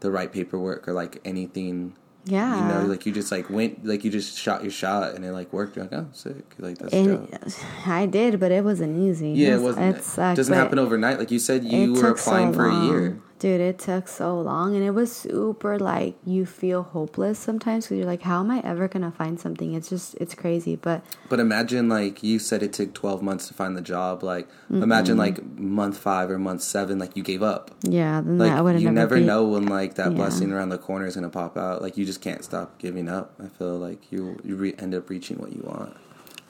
the 0.00 0.10
right 0.10 0.32
paperwork 0.32 0.88
or 0.88 0.92
like 0.92 1.20
anything 1.24 1.94
yeah. 2.24 2.56
You 2.56 2.74
know, 2.74 2.86
like 2.86 3.06
you 3.06 3.12
just 3.12 3.32
like 3.32 3.48
went, 3.50 3.84
like 3.84 4.04
you 4.04 4.10
just 4.10 4.38
shot 4.38 4.62
your 4.62 4.70
shot 4.70 5.14
and 5.14 5.24
it 5.24 5.32
like 5.32 5.52
worked. 5.52 5.76
You're 5.76 5.86
like, 5.86 5.94
oh, 5.94 6.08
sick. 6.12 6.54
Like 6.58 6.78
that's 6.78 6.92
and 6.92 7.30
dope. 7.30 7.40
I 7.86 8.06
did, 8.06 8.38
but 8.38 8.52
it 8.52 8.64
wasn't 8.64 8.98
easy. 8.98 9.30
Yeah, 9.30 9.54
it, 9.54 9.60
wasn't. 9.60 9.96
It, 9.96 10.04
sucked, 10.04 10.36
doesn't 10.36 10.54
happen 10.54 10.78
overnight. 10.78 11.18
Like 11.18 11.30
you 11.30 11.38
said, 11.38 11.64
you 11.64 11.94
were 11.94 12.10
applying 12.10 12.52
so 12.52 12.58
for 12.58 12.68
a 12.68 12.84
year. 12.84 13.20
Dude, 13.40 13.62
it 13.62 13.78
took 13.78 14.06
so 14.06 14.38
long 14.38 14.76
and 14.76 14.84
it 14.84 14.90
was 14.90 15.10
super 15.10 15.78
like 15.78 16.14
you 16.26 16.44
feel 16.44 16.82
hopeless 16.82 17.38
sometimes 17.38 17.86
because 17.86 17.96
you're 17.96 18.06
like, 18.06 18.20
how 18.20 18.40
am 18.40 18.50
I 18.50 18.60
ever 18.60 18.86
gonna 18.86 19.10
find 19.10 19.40
something? 19.40 19.72
It's 19.72 19.88
just 19.88 20.14
it's 20.16 20.34
crazy. 20.34 20.76
But 20.76 21.02
but 21.30 21.40
imagine 21.40 21.88
like 21.88 22.22
you 22.22 22.38
said 22.38 22.62
it 22.62 22.74
took 22.74 22.92
twelve 22.92 23.22
months 23.22 23.48
to 23.48 23.54
find 23.54 23.74
the 23.74 23.80
job. 23.80 24.22
Like 24.22 24.46
mm 24.70 24.82
imagine 24.82 25.16
like 25.16 25.42
month 25.58 25.96
five 25.96 26.30
or 26.30 26.38
month 26.38 26.60
seven, 26.60 26.98
like 26.98 27.16
you 27.16 27.22
gave 27.22 27.42
up. 27.42 27.70
Yeah, 27.82 28.20
then 28.20 28.36
like 28.36 28.52
I 28.52 28.60
would 28.60 28.78
you 28.78 28.90
never, 28.90 29.16
never 29.16 29.26
know 29.26 29.48
when 29.48 29.66
like 29.66 29.94
that 29.94 30.10
yeah. 30.10 30.16
blessing 30.16 30.52
around 30.52 30.68
the 30.68 30.78
corner 30.78 31.06
is 31.06 31.14
gonna 31.14 31.30
pop 31.30 31.56
out. 31.56 31.80
Like 31.80 31.96
you 31.96 32.04
just 32.04 32.20
can't 32.20 32.44
stop 32.44 32.78
giving 32.78 33.08
up. 33.08 33.32
I 33.42 33.48
feel 33.48 33.78
like 33.78 34.12
you 34.12 34.38
you 34.44 34.56
re- 34.56 34.74
end 34.78 34.94
up 34.94 35.08
reaching 35.08 35.38
what 35.38 35.54
you 35.54 35.62
want. 35.62 35.96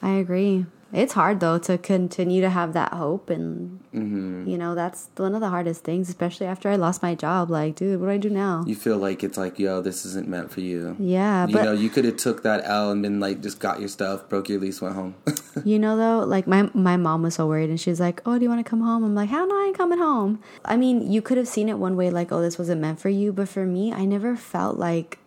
I 0.01 0.11
agree. 0.15 0.65
It's 0.93 1.13
hard 1.13 1.39
though 1.39 1.57
to 1.59 1.77
continue 1.77 2.41
to 2.41 2.49
have 2.49 2.73
that 2.73 2.93
hope, 2.93 3.29
and 3.29 3.79
mm-hmm. 3.93 4.47
you 4.47 4.57
know 4.57 4.75
that's 4.75 5.09
one 5.15 5.33
of 5.33 5.41
the 5.41 5.49
hardest 5.49 5.83
things, 5.83 6.09
especially 6.09 6.47
after 6.47 6.69
I 6.69 6.75
lost 6.75 7.01
my 7.01 7.15
job. 7.15 7.49
Like, 7.49 7.75
dude, 7.75 7.99
what 7.99 8.07
do 8.07 8.11
I 8.11 8.17
do 8.17 8.29
now? 8.29 8.63
You 8.67 8.75
feel 8.75 8.97
like 8.97 9.23
it's 9.23 9.37
like, 9.37 9.57
yo, 9.57 9.81
this 9.81 10.05
isn't 10.05 10.27
meant 10.27 10.51
for 10.51 10.59
you. 10.59 10.97
Yeah, 10.99 11.47
you 11.47 11.55
know, 11.55 11.71
you 11.71 11.89
could 11.89 12.03
have 12.05 12.17
took 12.17 12.43
that 12.43 12.63
L 12.65 12.91
and 12.91 13.01
been 13.01 13.19
like, 13.19 13.41
just 13.41 13.59
got 13.59 13.79
your 13.79 13.89
stuff, 13.89 14.27
broke 14.27 14.49
your 14.49 14.59
lease, 14.59 14.81
went 14.81 14.95
home. 14.95 15.15
you 15.63 15.79
know, 15.79 15.95
though, 15.95 16.25
like 16.25 16.45
my 16.45 16.69
my 16.73 16.97
mom 16.97 17.21
was 17.21 17.35
so 17.35 17.47
worried, 17.47 17.69
and 17.69 17.79
she's 17.79 17.99
like, 17.99 18.21
"Oh, 18.25 18.37
do 18.37 18.43
you 18.43 18.49
want 18.49 18.65
to 18.65 18.69
come 18.69 18.81
home?" 18.81 19.03
I'm 19.03 19.15
like, 19.15 19.29
"How 19.29 19.45
no, 19.45 19.55
I 19.55 19.67
ain't 19.67 19.77
coming 19.77 19.99
home." 19.99 20.41
I 20.65 20.75
mean, 20.75 21.09
you 21.09 21.21
could 21.21 21.37
have 21.37 21.47
seen 21.47 21.69
it 21.69 21.77
one 21.77 21.95
way, 21.95 22.09
like, 22.09 22.31
"Oh, 22.31 22.41
this 22.41 22.57
wasn't 22.57 22.81
meant 22.81 22.99
for 22.99 23.09
you," 23.09 23.31
but 23.31 23.47
for 23.47 23.65
me, 23.65 23.93
I 23.93 24.03
never 24.03 24.35
felt 24.35 24.77
like 24.77 25.19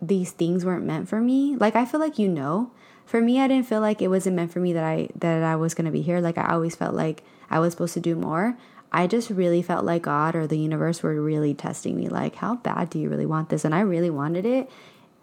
these 0.00 0.30
things 0.30 0.64
weren't 0.64 0.84
meant 0.84 1.08
for 1.08 1.20
me. 1.20 1.56
Like, 1.56 1.74
I 1.74 1.84
feel 1.84 1.98
like 1.98 2.20
you 2.20 2.28
know 2.28 2.70
for 3.08 3.22
me, 3.22 3.40
I 3.40 3.48
didn't 3.48 3.66
feel 3.66 3.80
like 3.80 4.02
it 4.02 4.08
wasn't 4.08 4.36
meant 4.36 4.52
for 4.52 4.60
me 4.60 4.74
that 4.74 4.84
I 4.84 5.08
that 5.14 5.42
I 5.42 5.56
was 5.56 5.72
gonna 5.72 5.90
be 5.90 6.02
here. 6.02 6.20
Like 6.20 6.36
I 6.36 6.52
always 6.52 6.76
felt 6.76 6.94
like 6.94 7.22
I 7.48 7.58
was 7.58 7.72
supposed 7.72 7.94
to 7.94 8.00
do 8.00 8.14
more. 8.14 8.58
I 8.92 9.06
just 9.06 9.30
really 9.30 9.62
felt 9.62 9.86
like 9.86 10.02
God 10.02 10.36
or 10.36 10.46
the 10.46 10.58
universe 10.58 11.02
were 11.02 11.18
really 11.18 11.54
testing 11.54 11.96
me. 11.96 12.10
Like, 12.10 12.36
how 12.36 12.56
bad 12.56 12.90
do 12.90 12.98
you 12.98 13.08
really 13.08 13.24
want 13.24 13.48
this? 13.48 13.64
And 13.64 13.74
I 13.74 13.80
really 13.80 14.10
wanted 14.10 14.44
it 14.44 14.70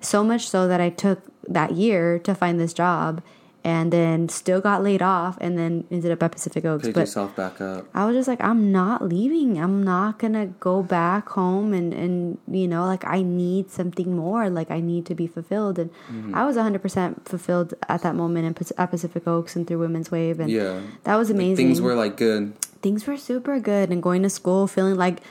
so 0.01 0.23
much 0.23 0.49
so 0.49 0.67
that 0.67 0.81
I 0.81 0.89
took 0.89 1.21
that 1.47 1.73
year 1.73 2.17
to 2.19 2.33
find 2.33 2.59
this 2.59 2.73
job 2.73 3.21
and 3.65 3.91
then 3.91 4.29
still 4.29 4.61
got 4.61 4.83
laid 4.83 5.01
off 5.01 5.39
and 5.41 5.57
then 5.57 5.85
ended 5.89 6.11
up 6.11 6.21
at 6.21 6.31
Pacific 6.31 6.63
Oaks. 6.65 6.85
Pick 6.85 6.93
but 6.93 6.99
yourself 7.01 7.35
back 7.35 7.59
up. 7.59 7.87
I 7.95 8.05
was 8.05 8.15
just 8.15 8.27
like, 8.27 8.39
I'm 8.39 8.71
not 8.71 9.01
leaving. 9.01 9.57
I'm 9.57 9.81
not 9.81 10.19
gonna 10.19 10.45
go 10.59 10.83
back 10.83 11.29
home 11.29 11.73
and 11.73 11.91
and 11.91 12.37
you 12.47 12.67
know, 12.67 12.85
like 12.85 13.03
I 13.07 13.23
need 13.23 13.71
something 13.71 14.15
more. 14.15 14.51
Like 14.51 14.69
I 14.69 14.81
need 14.81 15.07
to 15.07 15.15
be 15.15 15.25
fulfilled. 15.25 15.79
And 15.79 15.89
mm-hmm. 16.07 16.35
I 16.35 16.45
was 16.45 16.57
100 16.57 16.79
percent 16.79 17.27
fulfilled 17.27 17.73
at 17.89 18.03
that 18.03 18.13
moment 18.13 18.45
in, 18.45 18.67
at 18.77 18.91
Pacific 18.91 19.27
Oaks 19.27 19.55
and 19.55 19.65
through 19.65 19.79
Women's 19.79 20.11
Wave. 20.11 20.39
And 20.39 20.51
yeah, 20.51 20.81
that 21.03 21.15
was 21.15 21.31
amazing. 21.31 21.65
Like 21.65 21.75
things 21.75 21.81
were 21.81 21.95
like 21.95 22.17
good. 22.17 22.53
Things 22.83 23.07
were 23.07 23.17
super 23.17 23.59
good, 23.59 23.89
and 23.89 24.03
going 24.03 24.21
to 24.21 24.29
school 24.29 24.67
feeling 24.67 24.93
like, 24.93 25.21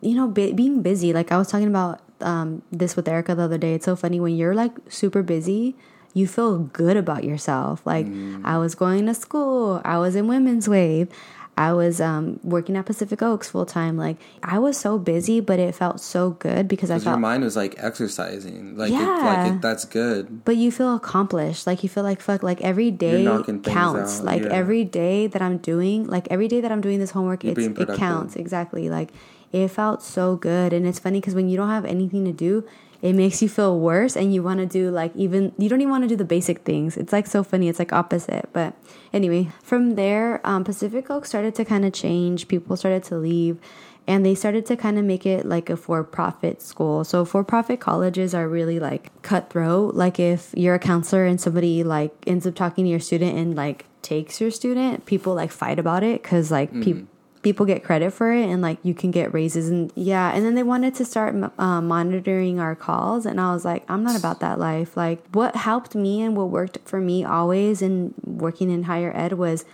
you 0.00 0.16
know, 0.16 0.26
be, 0.26 0.52
being 0.52 0.82
busy. 0.82 1.12
Like 1.12 1.30
I 1.30 1.38
was 1.38 1.46
talking 1.46 1.68
about 1.68 2.00
um, 2.20 2.62
this 2.72 2.96
with 2.96 3.06
Erica 3.06 3.36
the 3.36 3.42
other 3.42 3.58
day. 3.58 3.74
It's 3.74 3.84
so 3.84 3.94
funny 3.94 4.18
when 4.18 4.34
you're 4.34 4.52
like 4.52 4.72
super 4.88 5.22
busy 5.22 5.76
you 6.14 6.26
feel 6.26 6.58
good 6.58 6.96
about 6.96 7.24
yourself. 7.24 7.84
Like 7.84 8.06
mm. 8.06 8.40
I 8.44 8.56
was 8.58 8.74
going 8.74 9.06
to 9.06 9.14
school, 9.14 9.82
I 9.84 9.98
was 9.98 10.16
in 10.16 10.28
Women's 10.28 10.68
Wave, 10.68 11.08
I 11.56 11.72
was 11.72 12.00
um, 12.00 12.40
working 12.42 12.76
at 12.76 12.86
Pacific 12.86 13.22
Oaks 13.22 13.50
full 13.50 13.66
time. 13.66 13.96
Like 13.96 14.16
I 14.42 14.58
was 14.58 14.76
so 14.76 14.98
busy, 14.98 15.40
but 15.40 15.58
it 15.58 15.74
felt 15.74 16.00
so 16.00 16.30
good 16.30 16.66
because 16.66 16.90
I 16.90 16.94
felt 16.94 17.14
your 17.14 17.18
mind 17.18 17.44
was 17.44 17.54
like 17.54 17.74
exercising. 17.78 18.76
Like 18.76 18.90
yeah, 18.90 19.18
it, 19.18 19.24
like 19.24 19.52
it, 19.52 19.62
that's 19.62 19.84
good. 19.84 20.44
But 20.44 20.56
you 20.56 20.72
feel 20.72 20.96
accomplished. 20.96 21.66
Like 21.66 21.82
you 21.82 21.88
feel 21.88 22.02
like 22.02 22.20
fuck. 22.20 22.42
Like 22.42 22.60
every 22.62 22.90
day 22.90 23.24
counts. 23.62 24.20
Like 24.20 24.42
yeah. 24.42 24.48
every 24.50 24.84
day 24.84 25.28
that 25.28 25.40
I'm 25.40 25.58
doing, 25.58 26.06
like 26.06 26.26
every 26.30 26.48
day 26.48 26.60
that 26.60 26.72
I'm 26.72 26.80
doing 26.80 26.98
this 26.98 27.12
homework, 27.12 27.44
it's, 27.44 27.60
it 27.60 27.96
counts 27.96 28.34
exactly. 28.34 28.90
Like 28.90 29.10
it 29.52 29.68
felt 29.68 30.02
so 30.02 30.34
good, 30.34 30.72
and 30.72 30.86
it's 30.86 30.98
funny 30.98 31.20
because 31.20 31.34
when 31.34 31.48
you 31.48 31.56
don't 31.56 31.70
have 31.70 31.84
anything 31.84 32.24
to 32.24 32.32
do, 32.32 32.64
it 33.04 33.12
makes 33.12 33.42
you 33.42 33.50
feel 33.50 33.78
worse 33.78 34.16
and 34.16 34.32
you 34.32 34.42
want 34.42 34.60
to 34.60 34.66
do 34.66 34.90
like 34.90 35.14
even 35.14 35.52
you 35.58 35.68
don't 35.68 35.82
even 35.82 35.90
want 35.90 36.04
to 36.04 36.08
do 36.08 36.16
the 36.16 36.24
basic 36.24 36.60
things. 36.60 36.96
It's 36.96 37.12
like 37.12 37.26
so 37.26 37.44
funny. 37.44 37.68
It's 37.68 37.78
like 37.78 37.92
opposite. 37.92 38.48
But 38.54 38.72
anyway 39.12 39.50
from 39.62 39.94
there 39.96 40.40
um, 40.42 40.64
pacific 40.64 41.10
oak 41.10 41.26
started 41.26 41.54
to 41.56 41.66
kind 41.66 41.84
of 41.84 41.92
change. 41.92 42.48
People 42.48 42.78
started 42.78 43.04
to 43.04 43.16
leave 43.16 43.58
and 44.06 44.24
they 44.24 44.34
started 44.34 44.64
to 44.66 44.76
kind 44.76 44.98
of 44.98 45.04
make 45.04 45.26
it 45.26 45.44
like 45.44 45.68
a 45.68 45.76
for-profit 45.76 46.62
school. 46.62 47.04
So 47.04 47.26
for-profit 47.26 47.78
colleges 47.78 48.34
are 48.34 48.48
really 48.48 48.80
like 48.80 49.10
cutthroat. 49.20 49.94
Like 49.94 50.18
if 50.18 50.54
you're 50.56 50.74
a 50.74 50.78
counselor 50.78 51.26
and 51.26 51.38
somebody 51.38 51.84
like 51.84 52.14
ends 52.26 52.46
up 52.46 52.54
talking 52.54 52.86
to 52.86 52.90
your 52.90 53.00
student 53.00 53.36
and 53.36 53.54
like 53.54 53.84
takes 54.00 54.40
your 54.40 54.50
student 54.50 55.04
people 55.04 55.34
like 55.34 55.50
fight 55.50 55.78
about 55.78 56.02
it 56.02 56.22
because 56.22 56.50
like 56.50 56.70
mm-hmm. 56.70 56.82
people 56.82 57.08
people 57.44 57.64
get 57.66 57.84
credit 57.84 58.12
for 58.12 58.32
it 58.32 58.46
and 58.46 58.62
like 58.62 58.78
you 58.82 58.94
can 58.94 59.10
get 59.10 59.32
raises 59.32 59.68
and 59.68 59.92
yeah 59.94 60.32
and 60.34 60.44
then 60.44 60.54
they 60.54 60.62
wanted 60.62 60.94
to 60.94 61.04
start 61.04 61.34
uh, 61.58 61.80
monitoring 61.80 62.58
our 62.58 62.74
calls 62.74 63.26
and 63.26 63.40
i 63.40 63.52
was 63.52 63.64
like 63.64 63.84
i'm 63.88 64.02
not 64.02 64.18
about 64.18 64.40
that 64.40 64.58
life. 64.58 64.96
Like 64.96 65.24
what 65.32 65.56
helped 65.56 65.94
me 65.94 66.22
and 66.22 66.36
what 66.36 66.48
worked 66.48 66.78
for 66.84 67.00
me 67.00 67.24
always 67.24 67.82
in 67.82 68.14
working 68.24 68.70
in 68.70 68.84
higher 68.84 69.12
ed 69.14 69.34
was 69.34 69.64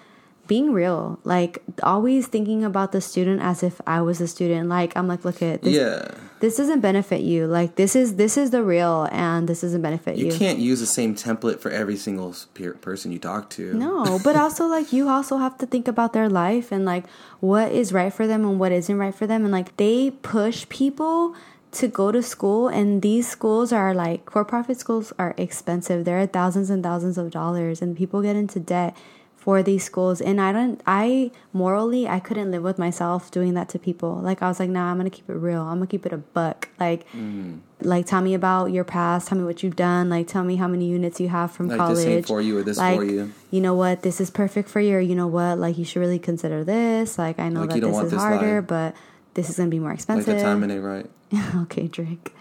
being 0.50 0.72
real 0.72 1.20
like 1.22 1.62
always 1.84 2.26
thinking 2.26 2.64
about 2.64 2.90
the 2.90 3.00
student 3.00 3.40
as 3.40 3.62
if 3.62 3.80
i 3.86 4.00
was 4.00 4.20
a 4.20 4.26
student. 4.26 4.68
Like 4.68 4.90
i'm 4.96 5.06
like 5.06 5.24
look 5.24 5.40
at 5.42 5.62
this 5.62 5.74
yeah. 5.74 6.10
this 6.40 6.56
doesn't 6.56 6.80
benefit 6.80 7.20
you. 7.20 7.46
Like 7.46 7.76
this 7.76 7.94
is 7.94 8.16
this 8.16 8.36
is 8.36 8.50
the 8.50 8.64
real 8.64 9.06
and 9.12 9.48
this 9.48 9.60
doesn't 9.60 9.80
benefit 9.80 10.16
you 10.16 10.26
you. 10.26 10.32
can't 10.32 10.58
use 10.58 10.80
the 10.80 10.86
same 10.86 11.14
template 11.14 11.60
for 11.60 11.70
every 11.70 11.96
single 11.96 12.34
person 12.80 13.12
you 13.12 13.20
talk 13.20 13.48
to. 13.50 13.74
No 13.74 14.18
but 14.24 14.34
also 14.34 14.66
like 14.66 14.92
you 14.92 15.08
also 15.08 15.36
have 15.36 15.56
to 15.58 15.66
think 15.66 15.86
about 15.86 16.14
their 16.14 16.28
life 16.28 16.72
and 16.72 16.84
like 16.84 17.04
what 17.38 17.70
is 17.70 17.92
right 17.92 18.12
for 18.12 18.26
them 18.26 18.44
and 18.44 18.58
what 18.58 18.72
isn't 18.72 18.98
right 18.98 19.14
for 19.14 19.28
them. 19.28 19.44
And 19.44 19.52
like 19.52 19.76
they 19.76 20.10
push 20.10 20.68
people 20.68 21.36
to 21.78 21.86
go 21.86 22.10
to 22.10 22.24
school 22.24 22.66
and 22.66 23.02
these 23.02 23.28
schools 23.28 23.72
are 23.72 23.94
like 23.94 24.28
for 24.28 24.44
profit 24.44 24.80
schools 24.80 25.12
are 25.16 25.32
expensive. 25.36 26.04
They're 26.04 26.26
thousands 26.26 26.70
and 26.70 26.82
thousands 26.82 27.16
of 27.18 27.30
dollars 27.30 27.80
and 27.80 27.96
people 27.96 28.20
get 28.20 28.34
into 28.34 28.58
debt 28.58 28.96
for 29.40 29.62
these 29.62 29.82
schools 29.82 30.20
and 30.20 30.38
i 30.38 30.52
don't 30.52 30.82
i 30.86 31.30
morally 31.54 32.06
i 32.06 32.20
couldn't 32.20 32.50
live 32.50 32.62
with 32.62 32.78
myself 32.78 33.30
doing 33.30 33.54
that 33.54 33.70
to 33.70 33.78
people. 33.78 34.16
Like 34.16 34.42
i 34.42 34.48
was 34.48 34.60
like 34.60 34.68
nah 34.68 34.90
i'm 34.90 34.98
gonna 34.98 35.08
keep 35.08 35.28
it 35.30 35.32
real. 35.32 35.62
I'm 35.62 35.78
gonna 35.78 35.86
keep 35.86 36.04
it 36.04 36.12
a 36.12 36.18
buck. 36.18 36.68
Like 36.78 37.10
mm. 37.12 37.58
like 37.80 38.04
tell 38.04 38.20
me 38.20 38.34
about 38.34 38.66
your 38.66 38.84
past. 38.84 39.28
Tell 39.28 39.38
me 39.38 39.44
what 39.44 39.62
you've 39.62 39.76
done. 39.76 40.10
Like 40.10 40.28
tell 40.28 40.44
me 40.44 40.56
how 40.56 40.68
many 40.68 40.86
units 40.86 41.20
you 41.20 41.30
have 41.30 41.52
from 41.52 41.68
Like, 41.68 41.78
college. 41.78 42.04
this 42.04 42.26
for 42.26 42.42
you 42.42 42.58
or 42.58 42.62
this 42.62 42.76
like 42.76 42.98
for 42.98 43.04
you. 43.04 43.32
you 43.50 43.62
know 43.62 43.72
what? 43.74 44.02
This 44.02 44.20
is 44.20 44.28
perfect 44.30 44.68
for 44.68 44.78
you 44.78 44.96
or 44.96 45.00
you 45.00 45.14
know 45.14 45.26
what? 45.26 45.58
Like 45.58 45.78
you 45.78 45.86
should 45.86 46.00
really 46.00 46.18
consider 46.18 46.62
this. 46.62 47.18
Like 47.18 47.38
i 47.38 47.48
know 47.48 47.60
Like, 47.62 47.70
that 47.70 47.80
this 47.80 47.96
is 47.96 48.10
this 48.10 48.20
harder 48.20 48.60
life. 48.60 48.68
but 48.68 48.94
this 49.32 49.48
is 49.48 49.56
gonna 49.56 49.70
be 49.70 49.78
more 49.78 49.88
Like 49.88 50.00
expensive 50.00 50.36
the 50.36 50.42
timing 50.42 50.70
ain't 50.70 50.84
right. 50.84 51.08
okay, 51.62 51.88
Drake. 51.88 52.34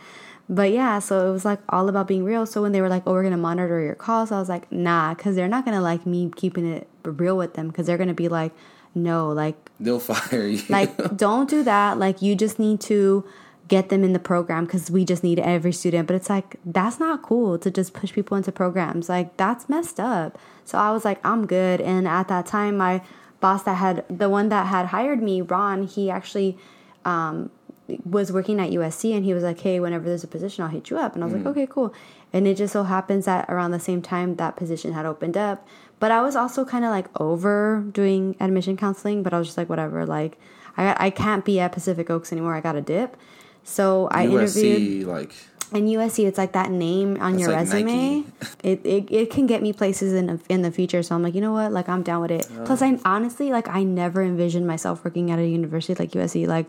But 0.51 0.71
yeah, 0.71 0.97
so 0.99 1.29
it 1.29 1.31
was 1.31 1.45
like 1.45 1.59
all 1.69 1.88
about 1.88 2.07
being 2.07 2.25
real. 2.25 2.45
So 2.45 2.62
when 2.62 2.71
they 2.73 2.81
were 2.81 2.89
like, 2.89 3.03
"Oh, 3.05 3.13
we're 3.13 3.23
gonna 3.23 3.38
monitor 3.38 3.79
your 3.79 3.93
calls," 3.95 4.31
I 4.31 4.39
was 4.39 4.49
like, 4.49 4.69
"Nah," 4.71 5.13
because 5.13 5.35
they're 5.35 5.47
not 5.47 5.63
gonna 5.63 5.81
like 5.81 6.07
me 6.07 6.31
keeping 6.35 6.65
it 6.65 6.88
real 7.03 7.38
with 7.38 7.53
them. 7.53 7.67
Because 7.67 7.88
they're 7.88 7.97
gonna 7.97 8.13
be 8.13 8.29
like, 8.29 8.53
"No, 8.95 9.29
like, 9.31 9.71
They'll 9.79 9.99
fire 9.99 10.47
you. 10.47 10.62
like 10.69 11.15
don't 11.17 11.49
do 11.49 11.63
that. 11.63 11.97
Like, 11.97 12.21
you 12.21 12.35
just 12.35 12.59
need 12.59 12.81
to 12.81 13.25
get 13.67 13.89
them 13.89 14.03
in 14.03 14.13
the 14.13 14.19
program 14.19 14.65
because 14.65 14.89
we 14.89 15.05
just 15.05 15.23
need 15.23 15.39
every 15.39 15.71
student." 15.71 16.07
But 16.07 16.15
it's 16.15 16.29
like 16.29 16.57
that's 16.65 16.99
not 16.99 17.21
cool 17.21 17.57
to 17.59 17.69
just 17.71 17.93
push 17.93 18.13
people 18.13 18.38
into 18.38 18.51
programs. 18.51 19.09
Like 19.09 19.38
that's 19.38 19.69
messed 19.69 19.99
up. 19.99 20.38
So 20.65 20.77
I 20.77 20.91
was 20.91 21.05
like, 21.05 21.19
"I'm 21.25 21.45
good." 21.45 21.81
And 21.81 22.07
at 22.07 22.27
that 22.27 22.45
time, 22.45 22.77
my 22.77 23.01
boss 23.39 23.63
that 23.63 23.75
had 23.75 24.05
the 24.09 24.29
one 24.29 24.49
that 24.49 24.67
had 24.67 24.88
hired 24.88 25.21
me, 25.21 25.41
Ron, 25.41 25.83
he 25.83 26.09
actually 26.12 26.57
um, 27.05 27.49
was 28.03 28.31
working 28.31 28.59
at 28.59 28.69
USC 28.71 29.15
and 29.15 29.23
he 29.23 29.33
was 29.33 29.43
like, 29.43 29.59
Hey, 29.59 29.79
whenever 29.79 30.05
there's 30.05 30.23
a 30.23 30.27
position, 30.27 30.63
I'll 30.63 30.69
hit 30.69 30.89
you 30.89 30.97
up. 30.97 31.15
And 31.15 31.23
I 31.23 31.27
was 31.27 31.35
like, 31.35 31.45
Okay, 31.45 31.67
cool. 31.67 31.93
And 32.31 32.47
it 32.47 32.57
just 32.57 32.73
so 32.73 32.83
happens 32.83 33.25
that 33.25 33.45
around 33.49 33.71
the 33.71 33.79
same 33.79 34.01
time 34.01 34.35
that 34.35 34.55
position 34.55 34.93
had 34.93 35.05
opened 35.05 35.38
up. 35.38 35.67
But 35.99 36.12
I 36.12 36.21
was 36.21 36.35
also 36.35 36.63
kind 36.65 36.85
of 36.85 36.91
like 36.91 37.07
over 37.19 37.85
doing 37.91 38.35
admission 38.39 38.77
counseling, 38.77 39.21
but 39.23 39.33
I 39.33 39.39
was 39.39 39.47
just 39.47 39.57
like, 39.57 39.69
whatever, 39.69 40.05
like 40.05 40.38
I, 40.77 41.07
I 41.07 41.09
can't 41.09 41.43
be 41.43 41.59
at 41.59 41.71
Pacific 41.71 42.09
Oaks 42.09 42.31
anymore. 42.31 42.55
I 42.55 42.62
got 42.62 42.75
a 42.75 42.81
dip. 42.81 43.17
So 43.63 44.07
I 44.12 44.25
interviewed 44.25 45.07
like 45.07 45.33
and 45.71 45.88
USC, 45.88 46.25
it's 46.25 46.38
like 46.38 46.53
that 46.53 46.71
name 46.71 47.17
on 47.21 47.38
your 47.38 47.51
like 47.51 47.59
resume. 47.71 48.23
It, 48.63 48.83
it 48.83 49.12
it 49.12 49.29
can 49.29 49.45
get 49.45 49.62
me 49.62 49.71
places 49.71 50.13
in 50.13 50.25
the, 50.27 50.39
in 50.49 50.63
the 50.63 50.71
future. 50.71 51.03
So 51.03 51.13
I'm 51.15 51.21
like, 51.21 51.35
you 51.35 51.41
know 51.41 51.53
what? 51.53 51.71
Like 51.71 51.88
I'm 51.88 52.01
down 52.01 52.21
with 52.21 52.31
it. 52.31 52.47
Plus, 52.65 52.81
I 52.81 52.97
honestly 53.05 53.51
like 53.51 53.67
I 53.67 53.83
never 53.83 54.23
envisioned 54.23 54.65
myself 54.65 55.05
working 55.05 55.29
at 55.29 55.38
a 55.38 55.45
university 55.45 55.93
like 56.01 56.12
USC. 56.12 56.47
Like 56.47 56.65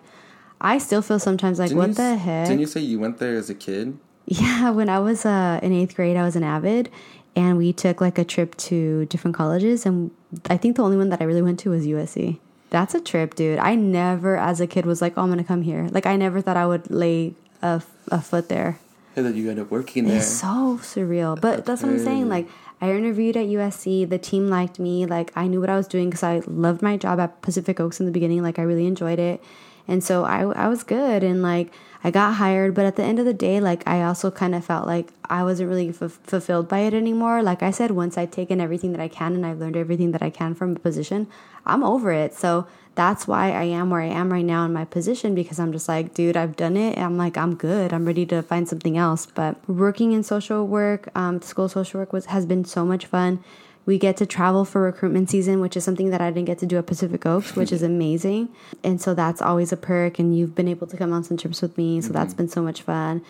I 0.61 0.79
still 0.79 1.01
feel 1.01 1.19
sometimes 1.19 1.59
like 1.59 1.69
didn't 1.69 1.79
what 1.79 1.89
you, 1.89 1.95
the 1.95 2.17
heck? 2.17 2.49
Didn't 2.49 2.61
you 2.61 2.67
say 2.67 2.81
you 2.81 2.99
went 2.99 3.19
there 3.19 3.37
as 3.37 3.49
a 3.49 3.55
kid? 3.55 3.99
Yeah, 4.27 4.71
when 4.71 4.89
I 4.89 5.01
was 5.01 5.27
uh, 5.27 5.59
in 5.61 5.73
eighth 5.73 5.97
grade, 5.97 6.17
I 6.17 6.23
was 6.23 6.37
an 6.37 6.45
avid, 6.45 6.89
and 7.37 7.59
we 7.59 7.73
took 7.73 8.01
like 8.01 8.19
a 8.19 8.25
trip 8.25 8.57
to 8.57 9.07
different 9.07 9.37
colleges, 9.37 9.87
and 9.87 10.11
I 10.49 10.57
think 10.57 10.77
the 10.77 10.83
only 10.83 10.97
one 10.97 11.09
that 11.11 11.21
I 11.21 11.25
really 11.25 11.43
went 11.43 11.59
to 11.61 11.71
was 11.71 11.87
USC. 11.87 12.39
That's 12.71 12.95
a 12.95 13.01
trip, 13.01 13.35
dude. 13.35 13.59
I 13.59 13.75
never, 13.75 14.37
as 14.37 14.61
a 14.61 14.67
kid, 14.67 14.87
was 14.87 15.03
like, 15.03 15.15
"Oh, 15.17 15.23
I'm 15.23 15.29
gonna 15.29 15.45
come 15.45 15.63
here." 15.63 15.89
Like, 15.91 16.07
I 16.07 16.17
never 16.17 16.41
thought 16.41 16.57
I 16.57 16.67
would 16.67 16.91
lay 16.91 17.35
a, 17.63 17.83
a 18.11 18.21
foot 18.21 18.49
there. 18.49 18.79
And 19.17 19.27
then 19.27 19.37
you 19.37 19.51
end 19.51 19.59
up 19.59 19.71
working 19.71 20.07
there. 20.07 20.19
It's 20.19 20.27
so 20.27 20.79
surreal. 20.83 21.41
But 21.41 21.67
that's 21.67 21.83
what 21.83 21.91
I'm 21.91 21.99
saying. 21.99 22.29
Like, 22.29 22.49
I 22.81 22.93
interviewed 22.93 23.37
at 23.37 23.47
USC. 23.47 24.09
The 24.09 24.19
team 24.19 24.49
liked 24.49 24.79
me. 24.79 25.05
Like, 25.05 25.33
I 25.35 25.49
knew 25.49 25.61
what 25.61 25.69
I 25.69 25.77
was 25.77 25.89
doing 25.89 26.11
because 26.11 26.23
I 26.23 26.43
loved 26.47 26.81
my 26.81 26.97
job 26.97 27.19
at 27.19 27.43
Pacific 27.43 27.81
Oaks 27.81 27.99
in 27.99 28.07
the 28.07 28.13
beginning. 28.13 28.43
Like, 28.43 28.59
I 28.59 28.63
really 28.63 28.87
enjoyed 28.87 29.19
it. 29.19 29.43
And 29.91 30.03
so 30.03 30.25
I, 30.25 30.43
I 30.43 30.69
was 30.69 30.83
good. 30.85 31.23
And, 31.23 31.43
like, 31.43 31.73
I 32.03 32.11
got 32.11 32.35
hired. 32.35 32.75
But 32.75 32.87
at 32.87 32.97
the 32.97 33.03
end 33.03 33.19
of 33.19 33.27
the 33.27 33.35
day, 33.35 33.61
like, 33.61 33.87
I 33.87 34.03
also 34.03 34.31
kind 34.31 34.55
of 34.55 34.65
felt 34.65 34.87
like 34.87 35.09
I 35.29 35.43
wasn't 35.45 35.69
really 35.69 35.89
f- 35.91 36.19
fulfilled 36.23 36.69
by 36.69 36.81
it 36.81 36.95
anymore. 36.95 37.43
Like 37.43 37.63
I 37.63 37.71
said, 37.71 37.91
once 37.91 38.17
I've 38.17 38.31
taken 38.31 38.61
everything 38.61 38.93
that 38.93 39.01
I 39.01 39.09
can 39.09 39.35
and 39.35 39.45
I've 39.45 39.59
learned 39.59 39.77
everything 39.77 40.13
that 40.13 40.23
I 40.23 40.31
can 40.31 40.55
from 40.55 40.77
a 40.77 40.79
position, 40.79 41.27
I'm 41.67 41.83
over 41.83 42.13
it. 42.13 42.35
So 42.35 42.67
that's 42.95 43.27
why 43.27 43.53
I 43.53 43.65
am 43.65 43.91
where 43.91 44.01
I 44.01 44.07
am 44.07 44.33
right 44.33 44.45
now 44.45 44.65
in 44.65 44.73
my 44.73 44.85
position 44.85 45.35
because 45.35 45.59
I'm 45.59 45.73
just 45.73 45.89
like, 45.89 46.15
dude, 46.15 46.37
I've 46.37 46.57
done 46.57 46.77
it. 46.77 46.99
I'm 46.99 47.17
like, 47.17 47.37
I'm 47.37 47.55
good. 47.55 47.93
I'm 47.93 48.05
ready 48.05 48.27
to 48.27 48.43
find 48.43 48.69
something 48.69 48.97
else. 48.97 49.27
But 49.27 49.57
working 49.69 50.13
in 50.13 50.23
social 50.23 50.67
work, 50.67 51.09
um, 51.15 51.41
school 51.43 51.69
social 51.69 52.01
work 52.01 52.13
was 52.13 52.27
has 52.27 52.47
been 52.47 52.65
so 52.65 52.85
much 52.85 53.07
fun. 53.07 53.43
We 53.87 53.99
get 53.99 54.17
to 54.19 54.27
travel 54.27 54.65
for 54.65 54.83
recruitment 54.83 55.31
season, 55.31 55.61
which 55.61 55.77
is 55.77 55.85
something 55.85 56.11
that 56.11 56.21
I 56.21 56.31
didn't 56.31 56.47
get 56.47 56.59
to 56.59 56.67
do 56.67 56.79
at 56.79 56.87
Pacific 56.87 57.25
Oaks, 57.27 57.57
which 57.57 57.73
is 57.73 57.83
amazing. 57.83 58.51
And 58.85 59.01
so 59.01 59.15
that's 59.15 59.43
always 59.43 59.73
a 59.73 59.77
perk. 59.77 60.19
And 60.19 60.37
you've 60.37 60.55
been 60.55 60.69
able 60.69 60.87
to 60.87 60.97
come 60.97 61.13
on 61.13 61.25
some 61.25 61.37
trips 61.37 61.63
with 61.63 61.77
me. 61.77 62.01
So 62.01 62.13
that's 62.13 62.35
been 62.35 62.49
so 62.49 62.63
much 62.63 62.83
fun. 62.83 63.23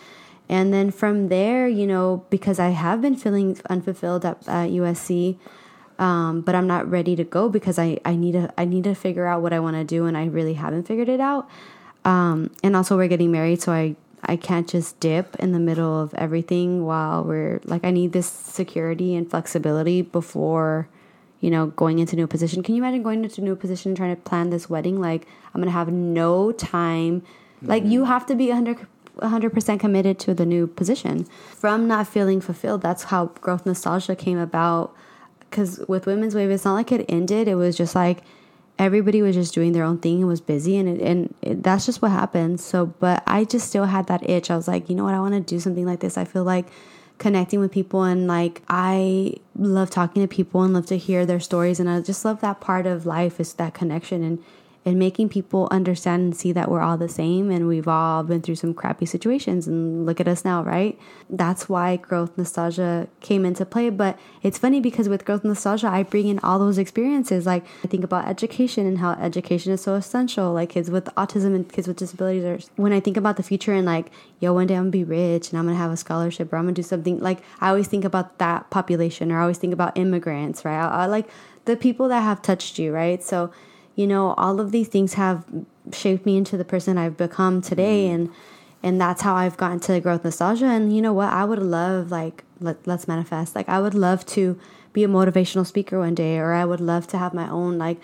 And 0.49 0.73
then 0.73 0.91
from 0.91 1.29
there, 1.29 1.67
you 1.67 1.87
know, 1.87 2.25
because 2.29 2.59
I 2.59 2.69
have 2.69 3.01
been 3.01 3.15
feeling 3.15 3.57
unfulfilled 3.69 4.25
at, 4.25 4.47
at 4.49 4.69
USC, 4.69 5.37
um, 5.97 6.41
but 6.41 6.55
I'm 6.55 6.67
not 6.67 6.89
ready 6.89 7.15
to 7.15 7.23
go 7.23 7.47
because 7.47 7.79
I, 7.79 7.99
I 8.03 8.15
need 8.15 8.33
to 8.33 8.53
I 8.57 8.65
need 8.65 8.83
to 8.83 8.93
figure 8.93 9.27
out 9.27 9.41
what 9.41 9.53
I 9.53 9.59
want 9.59 9.77
to 9.77 9.83
do 9.83 10.07
and 10.07 10.17
I 10.17 10.25
really 10.25 10.55
haven't 10.55 10.87
figured 10.87 11.07
it 11.07 11.21
out. 11.21 11.47
Um, 12.03 12.51
and 12.63 12.75
also 12.75 12.97
we're 12.97 13.07
getting 13.07 13.31
married, 13.31 13.61
so 13.61 13.71
I 13.71 13.95
I 14.23 14.35
can't 14.35 14.67
just 14.67 14.99
dip 14.99 15.35
in 15.37 15.51
the 15.51 15.59
middle 15.59 15.99
of 15.99 16.13
everything 16.13 16.85
while 16.85 17.23
we're 17.23 17.59
like 17.65 17.83
I 17.83 17.91
need 17.91 18.13
this 18.13 18.27
security 18.27 19.15
and 19.15 19.29
flexibility 19.29 20.01
before 20.01 20.87
you 21.39 21.49
know 21.49 21.67
going 21.67 21.99
into 21.99 22.15
a 22.15 22.17
new 22.17 22.27
position. 22.27 22.63
Can 22.63 22.75
you 22.75 22.83
imagine 22.83 23.03
going 23.03 23.23
into 23.23 23.41
a 23.41 23.43
new 23.43 23.55
position 23.55 23.95
trying 23.95 24.15
to 24.15 24.21
plan 24.21 24.49
this 24.49 24.69
wedding? 24.69 24.99
Like 24.99 25.27
I'm 25.53 25.61
gonna 25.61 25.71
have 25.71 25.91
no 25.91 26.51
time. 26.51 27.23
Like 27.61 27.83
you 27.83 28.01
mm-hmm. 28.01 28.11
have 28.11 28.25
to 28.27 28.35
be 28.35 28.47
100 28.49 28.87
100% 29.19 29.79
committed 29.79 30.17
to 30.19 30.33
the 30.33 30.45
new 30.45 30.67
position. 30.67 31.25
From 31.51 31.87
not 31.87 32.07
feeling 32.07 32.41
fulfilled, 32.41 32.81
that's 32.81 33.03
how 33.03 33.25
growth 33.41 33.65
nostalgia 33.65 34.15
came 34.15 34.37
about 34.37 34.95
because 35.51 35.79
with 35.87 36.05
women's 36.05 36.33
wave 36.33 36.49
it's 36.49 36.63
not 36.63 36.73
like 36.73 36.91
it 36.91 37.05
ended 37.09 37.47
it 37.47 37.55
was 37.55 37.75
just 37.75 37.93
like 37.93 38.23
everybody 38.81 39.21
was 39.21 39.35
just 39.35 39.53
doing 39.53 39.71
their 39.73 39.83
own 39.83 39.99
thing 39.99 40.19
and 40.19 40.27
was 40.27 40.41
busy 40.41 40.77
and 40.77 40.89
it, 40.89 41.01
and 41.01 41.33
it, 41.41 41.63
that's 41.63 41.85
just 41.85 42.01
what 42.01 42.11
happened. 42.11 42.59
So 42.59 42.87
but 42.87 43.23
i 43.27 43.43
just 43.43 43.67
still 43.67 43.85
had 43.85 44.07
that 44.07 44.27
itch. 44.29 44.49
I 44.51 44.55
was 44.55 44.67
like 44.67 44.89
you 44.89 44.95
know 44.95 45.03
what? 45.05 45.13
I 45.13 45.19
want 45.19 45.33
to 45.35 45.39
do 45.41 45.59
something 45.59 45.85
like 45.85 45.99
this. 45.99 46.17
I 46.17 46.25
feel 46.25 46.43
like 46.43 46.67
connecting 47.17 47.59
with 47.59 47.71
people 47.71 48.01
and 48.01 48.25
like 48.25 48.63
i 48.67 49.31
love 49.55 49.91
talking 49.91 50.23
to 50.23 50.27
people 50.27 50.63
and 50.63 50.73
love 50.73 50.87
to 50.87 50.97
hear 50.97 51.23
their 51.23 51.39
stories 51.39 51.79
and 51.79 51.87
i 51.87 52.01
just 52.01 52.25
love 52.25 52.41
that 52.41 52.59
part 52.59 52.87
of 52.87 53.05
life 53.05 53.39
is 53.39 53.53
that 53.53 53.75
connection 53.75 54.23
and 54.23 54.43
and 54.83 54.97
making 54.97 55.29
people 55.29 55.67
understand 55.69 56.23
and 56.23 56.35
see 56.35 56.51
that 56.51 56.69
we're 56.69 56.81
all 56.81 56.97
the 56.97 57.07
same 57.07 57.51
and 57.51 57.67
we've 57.67 57.87
all 57.87 58.23
been 58.23 58.41
through 58.41 58.55
some 58.55 58.73
crappy 58.73 59.05
situations 59.05 59.67
and 59.67 60.07
look 60.07 60.19
at 60.19 60.27
us 60.27 60.43
now, 60.43 60.63
right? 60.63 60.97
That's 61.29 61.69
why 61.69 61.97
growth 61.97 62.35
nostalgia 62.35 63.07
came 63.19 63.45
into 63.45 63.63
play. 63.63 63.91
But 63.91 64.17
it's 64.41 64.57
funny 64.57 64.79
because 64.79 65.07
with 65.07 65.23
growth 65.23 65.43
nostalgia, 65.43 65.87
I 65.87 66.01
bring 66.01 66.27
in 66.27 66.39
all 66.39 66.57
those 66.57 66.79
experiences. 66.79 67.45
Like 67.45 67.63
I 67.83 67.87
think 67.87 68.03
about 68.03 68.27
education 68.27 68.87
and 68.87 68.97
how 68.97 69.11
education 69.11 69.71
is 69.71 69.81
so 69.81 69.93
essential. 69.93 70.51
Like 70.51 70.69
kids 70.69 70.89
with 70.89 71.05
autism 71.15 71.55
and 71.55 71.71
kids 71.71 71.87
with 71.87 71.97
disabilities 71.97 72.43
are 72.43 72.71
when 72.75 72.91
I 72.91 72.99
think 72.99 73.17
about 73.17 73.37
the 73.37 73.43
future 73.43 73.73
and 73.73 73.85
like, 73.85 74.11
yo, 74.39 74.53
one 74.53 74.65
day 74.65 74.75
I'm 74.75 74.83
gonna 74.83 74.91
be 74.91 75.03
rich 75.03 75.51
and 75.51 75.59
I'm 75.59 75.65
gonna 75.65 75.77
have 75.77 75.91
a 75.91 75.97
scholarship 75.97 76.51
or 76.51 76.57
I'm 76.57 76.63
gonna 76.63 76.73
do 76.73 76.81
something 76.81 77.19
like 77.19 77.43
I 77.59 77.69
always 77.69 77.87
think 77.87 78.03
about 78.03 78.39
that 78.39 78.71
population 78.71 79.31
or 79.31 79.37
I 79.37 79.41
always 79.41 79.59
think 79.59 79.73
about 79.73 79.95
immigrants, 79.95 80.65
right? 80.65 80.79
I, 80.79 81.03
I 81.03 81.05
like 81.05 81.29
the 81.65 81.75
people 81.75 82.07
that 82.07 82.21
have 82.21 82.41
touched 82.41 82.79
you, 82.79 82.91
right? 82.91 83.21
So 83.21 83.51
you 83.95 84.07
know 84.07 84.33
all 84.33 84.59
of 84.59 84.71
these 84.71 84.87
things 84.87 85.15
have 85.15 85.45
shaped 85.91 86.25
me 86.25 86.37
into 86.37 86.57
the 86.57 86.65
person 86.65 86.97
i've 86.97 87.17
become 87.17 87.61
today. 87.61 88.05
Mm-hmm. 88.05 88.15
And 88.15 88.29
and 88.83 88.99
that's 88.99 89.21
how 89.21 89.35
i've 89.35 89.57
gotten 89.57 89.79
to 89.81 89.99
growth 89.99 90.23
nostalgia. 90.23 90.65
And 90.65 90.95
you 90.95 91.01
know 91.01 91.13
what? 91.13 91.29
I 91.29 91.45
would 91.45 91.59
love 91.59 92.11
like 92.11 92.43
let, 92.59 92.85
let's 92.87 93.07
manifest. 93.07 93.55
Like 93.55 93.69
i 93.69 93.79
would 93.79 93.95
love 93.95 94.25
to 94.27 94.59
be 94.93 95.03
a 95.03 95.07
motivational 95.07 95.65
speaker 95.65 95.99
one 95.99 96.15
day 96.15 96.37
or 96.37 96.53
i 96.53 96.65
would 96.65 96.81
love 96.81 97.07
to 97.07 97.17
have 97.17 97.33
my 97.33 97.49
own 97.49 97.77
like 97.77 97.97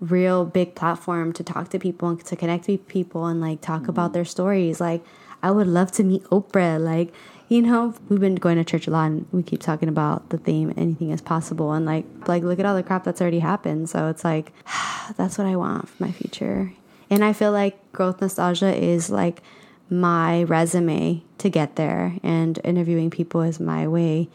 real 0.00 0.44
big 0.44 0.74
platform 0.74 1.32
to 1.32 1.44
talk 1.44 1.68
to 1.68 1.78
people 1.78 2.08
and 2.08 2.24
to 2.24 2.34
connect 2.34 2.66
with 2.66 2.88
people 2.88 3.26
and 3.26 3.40
like 3.40 3.60
talk 3.60 3.86
about 3.86 4.06
mm-hmm. 4.06 4.14
their 4.14 4.24
stories. 4.24 4.80
Like 4.80 5.04
i 5.42 5.50
would 5.50 5.66
love 5.66 5.92
to 5.92 6.04
meet 6.04 6.24
oprah. 6.24 6.80
Like 6.80 7.12
you 7.52 7.60
know 7.60 7.94
we've 8.08 8.20
been 8.20 8.36
going 8.36 8.56
to 8.56 8.64
church 8.64 8.86
a 8.86 8.90
lot 8.90 9.10
and 9.10 9.26
we 9.30 9.42
keep 9.42 9.60
talking 9.60 9.88
about 9.88 10.30
the 10.30 10.38
theme 10.38 10.72
anything 10.76 11.10
is 11.10 11.20
possible. 11.20 11.72
And 11.72 11.84
like 11.84 12.06
like 12.26 12.42
look 12.42 12.58
at 12.58 12.64
all 12.64 12.74
the 12.74 12.82
crap 12.82 13.04
that's 13.04 13.20
already 13.20 13.40
happened. 13.40 13.90
So 13.90 14.08
it's 14.08 14.24
like 14.24 14.52
that's 15.16 15.36
what 15.36 15.46
i 15.46 15.54
want 15.54 15.88
for 15.88 16.02
my 16.02 16.12
future. 16.12 16.72
And 17.10 17.22
i 17.22 17.32
feel 17.32 17.52
like 17.52 17.92
growth 17.92 18.20
nostalgia 18.20 18.74
is 18.74 19.10
like 19.10 19.42
my 19.90 20.44
resume 20.44 21.22
to 21.38 21.50
get 21.50 21.76
there. 21.76 22.16
And 22.22 22.58
interviewing 22.64 23.10
people 23.10 23.42
is 23.42 23.60
my 23.60 23.86
way 23.86 24.30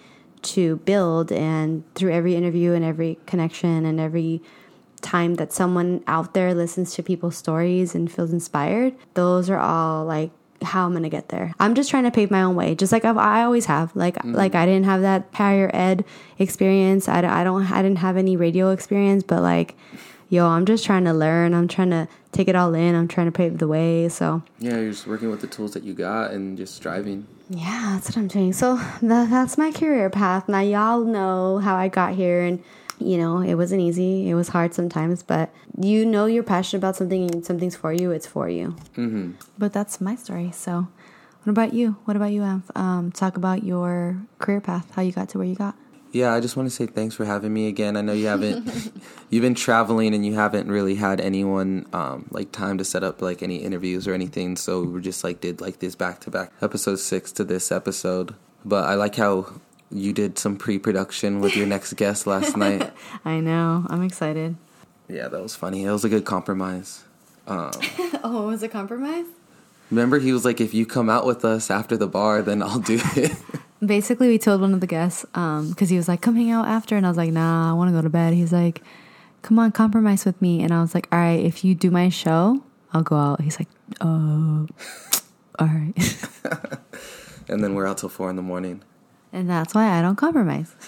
to 0.54 0.76
build. 0.78 1.32
And 1.32 1.84
through 1.96 2.12
every 2.12 2.36
interview 2.36 2.74
and 2.74 2.86
every 2.86 3.18
connection 3.26 3.84
and 3.86 4.00
every 4.00 4.44
time 5.02 5.36
that 5.36 5.54
someone 5.54 6.04
out 6.08 6.34
there 6.34 6.54
listens 6.54 6.94
to 6.96 7.04
people's 7.04 7.38
stories 7.38 7.94
and 7.94 8.12
feels 8.12 8.34
inspired 8.34 8.96
those 9.14 9.48
are 9.48 9.60
all 9.60 10.04
like 10.04 10.32
how 10.62 10.86
I'm 10.86 10.94
gonna 10.94 11.10
get 11.10 11.30
there. 11.30 11.54
I'm 11.60 11.76
just 11.76 11.90
trying 11.90 12.04
to 12.06 12.12
pave 12.12 12.32
my 12.32 12.42
own 12.44 12.56
way, 12.56 12.76
just 12.76 12.92
like 12.92 13.06
I've, 13.06 13.18
I 13.18 13.44
always 13.44 13.66
have. 13.66 13.96
Like 13.96 14.16
Mm-hmm. 14.16 14.34
like 14.34 14.56
I 14.56 14.66
didn't 14.66 14.86
have 14.86 15.02
that 15.02 15.26
higher 15.34 15.70
ed 15.74 16.04
experience. 16.40 17.08
I, 17.10 17.22
don't- 17.22 17.32
I 17.32 17.44
don't 17.44 17.72
I 17.72 17.82
didn't 17.82 18.00
have 18.00 18.18
any 18.18 18.36
radio 18.38 18.70
experience, 18.72 19.24
but 19.24 19.42
like, 19.42 19.76
yo, 20.30 20.48
I'm 20.48 20.66
just 20.66 20.86
trying 20.86 21.06
to 21.06 21.14
learn. 21.14 21.54
I'm 21.54 21.68
trying 21.68 21.90
to 21.92 22.08
take 22.32 22.48
it 22.48 22.56
all 22.56 22.74
in. 22.74 22.96
I'm 22.96 23.08
trying 23.08 23.28
to 23.28 23.32
pave 23.32 23.58
the 23.58 23.68
way. 23.68 24.10
So 24.10 24.42
Yeah, 24.60 24.78
you're 24.78 24.92
just 24.92 25.08
working 25.08 25.30
with 25.30 25.42
the 25.42 25.48
tools 25.48 25.72
that 25.74 25.84
you 25.84 25.94
got 25.94 26.32
and 26.32 26.58
just 26.58 26.76
striving. 26.76 27.26
yeah, 27.50 27.92
that's 27.94 28.10
what 28.10 28.18
I'm 28.18 28.28
doing. 28.28 28.54
So 28.54 28.76
tha- 29.02 29.28
that's 29.30 29.58
my 29.58 29.72
career 29.72 30.10
path. 30.10 30.48
Now 30.50 30.60
y'all 30.62 31.04
know 31.04 31.60
how 31.60 31.76
I 31.76 31.88
got 31.88 32.14
here 32.16 32.42
and 32.44 32.62
you 33.00 33.18
know, 33.18 33.40
it 33.40 33.56
wasn't 33.56 33.82
easy. 33.82 34.30
It 34.30 34.34
was 34.34 34.50
hard 34.50 34.74
sometimes, 34.74 35.24
but 35.24 35.54
you 35.80 36.06
know 36.06 36.26
you're 36.26 36.44
passionate 36.44 36.80
about 36.80 36.96
something 36.96 37.30
and 37.30 37.46
something's 37.46 37.76
for 37.76 37.94
you, 37.94 38.12
it's 38.12 38.28
for 38.28 38.50
you. 38.50 38.76
Mm-hmm. 38.96 39.34
But 39.58 39.74
that's 39.74 40.02
my 40.02 40.16
story. 40.16 40.52
So, 40.52 40.88
what 41.44 41.52
about 41.52 41.74
you? 41.74 41.98
What 42.06 42.18
about 42.18 42.32
you, 42.32 42.44
Ev? 42.44 42.72
Um, 42.76 43.12
talk 43.12 43.38
about 43.38 43.64
your 43.64 44.18
career 44.40 44.62
path, 44.62 44.92
how 44.96 45.02
you 45.02 45.12
got 45.12 45.30
to 45.30 45.38
where 45.38 45.48
you 45.48 45.56
got. 45.56 45.76
Yeah, 46.12 46.34
I 46.34 46.40
just 46.40 46.56
want 46.56 46.70
to 46.70 46.76
say 46.76 46.88
thanks 46.88 47.16
for 47.16 47.26
having 47.26 47.54
me 47.54 47.68
again. 47.68 47.96
I 47.98 48.02
know 48.02 48.14
you 48.14 48.28
haven't, 48.28 48.92
you've 49.30 49.42
been 49.42 49.56
traveling 49.56 50.16
and 50.16 50.26
you 50.26 50.36
haven't 50.36 50.68
really 50.68 50.96
had 50.96 51.20
anyone 51.20 51.86
um, 51.94 52.28
like 52.32 52.52
time 52.52 52.78
to 52.78 52.86
set 52.86 53.04
up 53.04 53.22
like 53.22 53.44
any 53.44 53.58
interviews 53.58 54.08
or 54.08 54.14
anything. 54.14 54.56
So 54.56 54.82
we 54.84 55.02
just 55.02 55.24
like 55.24 55.42
did 55.42 55.62
like 55.62 55.80
this 55.80 55.96
back 55.96 56.22
to 56.22 56.32
back 56.32 56.54
episode 56.62 57.00
six 57.00 57.32
to 57.34 57.44
this 57.44 57.72
episode. 57.72 58.36
But 58.66 58.86
I 58.86 58.96
like 58.96 59.16
how 59.16 59.60
you 59.92 60.14
did 60.14 60.38
some 60.38 60.58
pre 60.58 60.80
production 60.80 61.40
with 61.40 61.56
your 61.56 61.68
next 61.68 61.94
guest 61.94 62.28
last 62.28 62.58
night. 62.58 62.92
I 63.26 63.40
know. 63.40 63.86
I'm 63.90 64.04
excited. 64.04 64.56
Yeah, 65.08 65.28
that 65.30 65.42
was 65.42 65.56
funny. 65.56 65.86
It 65.86 65.92
was 65.92 66.04
a 66.04 66.10
good 66.10 66.26
compromise. 66.26 67.04
Um, 67.48 67.72
oh, 68.24 68.44
it 68.44 68.52
was 68.52 68.64
a 68.64 68.68
compromise? 68.68 69.26
remember, 69.90 70.20
he 70.20 70.34
was 70.34 70.44
like, 70.44 70.60
if 70.60 70.74
you 70.74 70.86
come 70.86 71.10
out 71.10 71.26
with 71.26 71.46
us 71.46 71.72
after 71.72 71.96
the 71.96 72.08
bar, 72.08 72.42
then 72.42 72.62
I'll 72.62 72.80
do 72.80 73.00
it. 73.16 73.32
Basically, 73.86 74.28
we 74.28 74.38
told 74.38 74.62
one 74.62 74.74
of 74.74 74.82
the 74.82 74.88
guests 74.88 75.24
because 75.32 75.90
he 75.90 75.98
was 75.98 76.08
like, 76.08 76.20
"Come 76.22 76.36
hang 76.36 76.50
out 76.50 76.68
after," 76.68 76.98
and 76.98 77.06
I 77.06 77.10
was 77.10 77.18
like, 77.18 77.32
"Nah, 77.32 77.70
I 77.70 77.74
want 77.74 77.90
to 77.90 77.94
go 77.94 78.02
to 78.02 78.10
bed." 78.10 78.34
He's 78.34 78.52
like, 78.52 78.82
"Come 79.44 79.60
on, 79.60 79.72
compromise 79.72 80.26
with 80.26 80.42
me," 80.42 80.64
and 80.64 80.74
I 80.74 80.82
was 80.82 80.96
like, 80.96 81.08
"All 81.12 81.20
right, 81.20 81.40
if 81.46 81.64
you 81.64 81.76
do 81.76 81.92
my 81.92 82.10
show, 82.10 82.64
I'll 82.92 83.04
go 83.04 83.16
out." 83.16 83.42
He's 83.42 83.60
like, 83.60 83.68
"Oh, 84.02 84.68
all 85.60 85.68
right," 85.68 85.94
and 87.48 87.64
then 87.64 87.76
we're 87.76 87.86
out 87.86 88.00
till 88.00 88.10
four 88.10 88.32
in 88.32 88.36
the 88.36 88.42
morning. 88.42 88.82
And 89.32 89.50
that's 89.50 89.74
why 89.74 89.98
I 89.98 90.02
don't 90.02 90.16
compromise. 90.16 90.76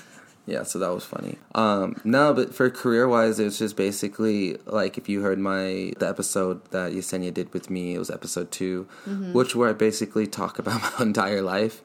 Yeah, 0.49 0.63
so 0.63 0.79
that 0.79 0.89
was 0.89 1.05
funny. 1.05 1.37
Um, 1.53 2.01
no, 2.03 2.33
but 2.33 2.55
for 2.55 2.71
career 2.71 3.07
wise, 3.07 3.39
it 3.39 3.43
was 3.43 3.59
just 3.59 3.77
basically 3.77 4.57
like 4.65 4.97
if 4.97 5.07
you 5.07 5.21
heard 5.21 5.37
my 5.37 5.93
the 5.99 6.09
episode 6.09 6.65
that 6.71 6.91
Yesenia 6.91 7.31
did 7.31 7.53
with 7.53 7.69
me, 7.69 7.93
it 7.93 7.99
was 7.99 8.09
episode 8.09 8.49
2 8.49 8.87
which 9.31 9.55
where 9.55 9.69
I 9.69 9.73
basically 9.73 10.25
talk 10.25 10.57
about 10.57 10.81
my 10.99 11.05
entire 11.05 11.43
life. 11.43 11.83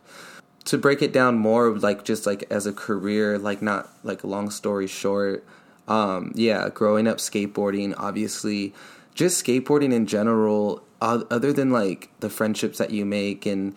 To 0.64 0.78
break 0.78 1.02
it 1.02 1.12
down 1.12 1.36
more, 1.36 1.76
like 1.76 2.04
just 2.04 2.24
like 2.24 2.44
as 2.50 2.64
a 2.64 2.72
career, 2.72 3.36
like 3.38 3.60
not 3.60 3.90
like 4.02 4.24
long 4.24 4.48
story 4.48 4.86
short. 4.86 5.44
Um, 5.86 6.32
yeah, 6.34 6.70
growing 6.70 7.06
up 7.06 7.18
skateboarding, 7.18 7.92
obviously, 7.98 8.72
just 9.14 9.44
skateboarding 9.44 9.92
in 9.92 10.06
general. 10.06 10.82
Other 11.02 11.52
than 11.52 11.70
like 11.70 12.08
the 12.20 12.30
friendships 12.30 12.78
that 12.78 12.92
you 12.92 13.04
make 13.04 13.44
and 13.44 13.76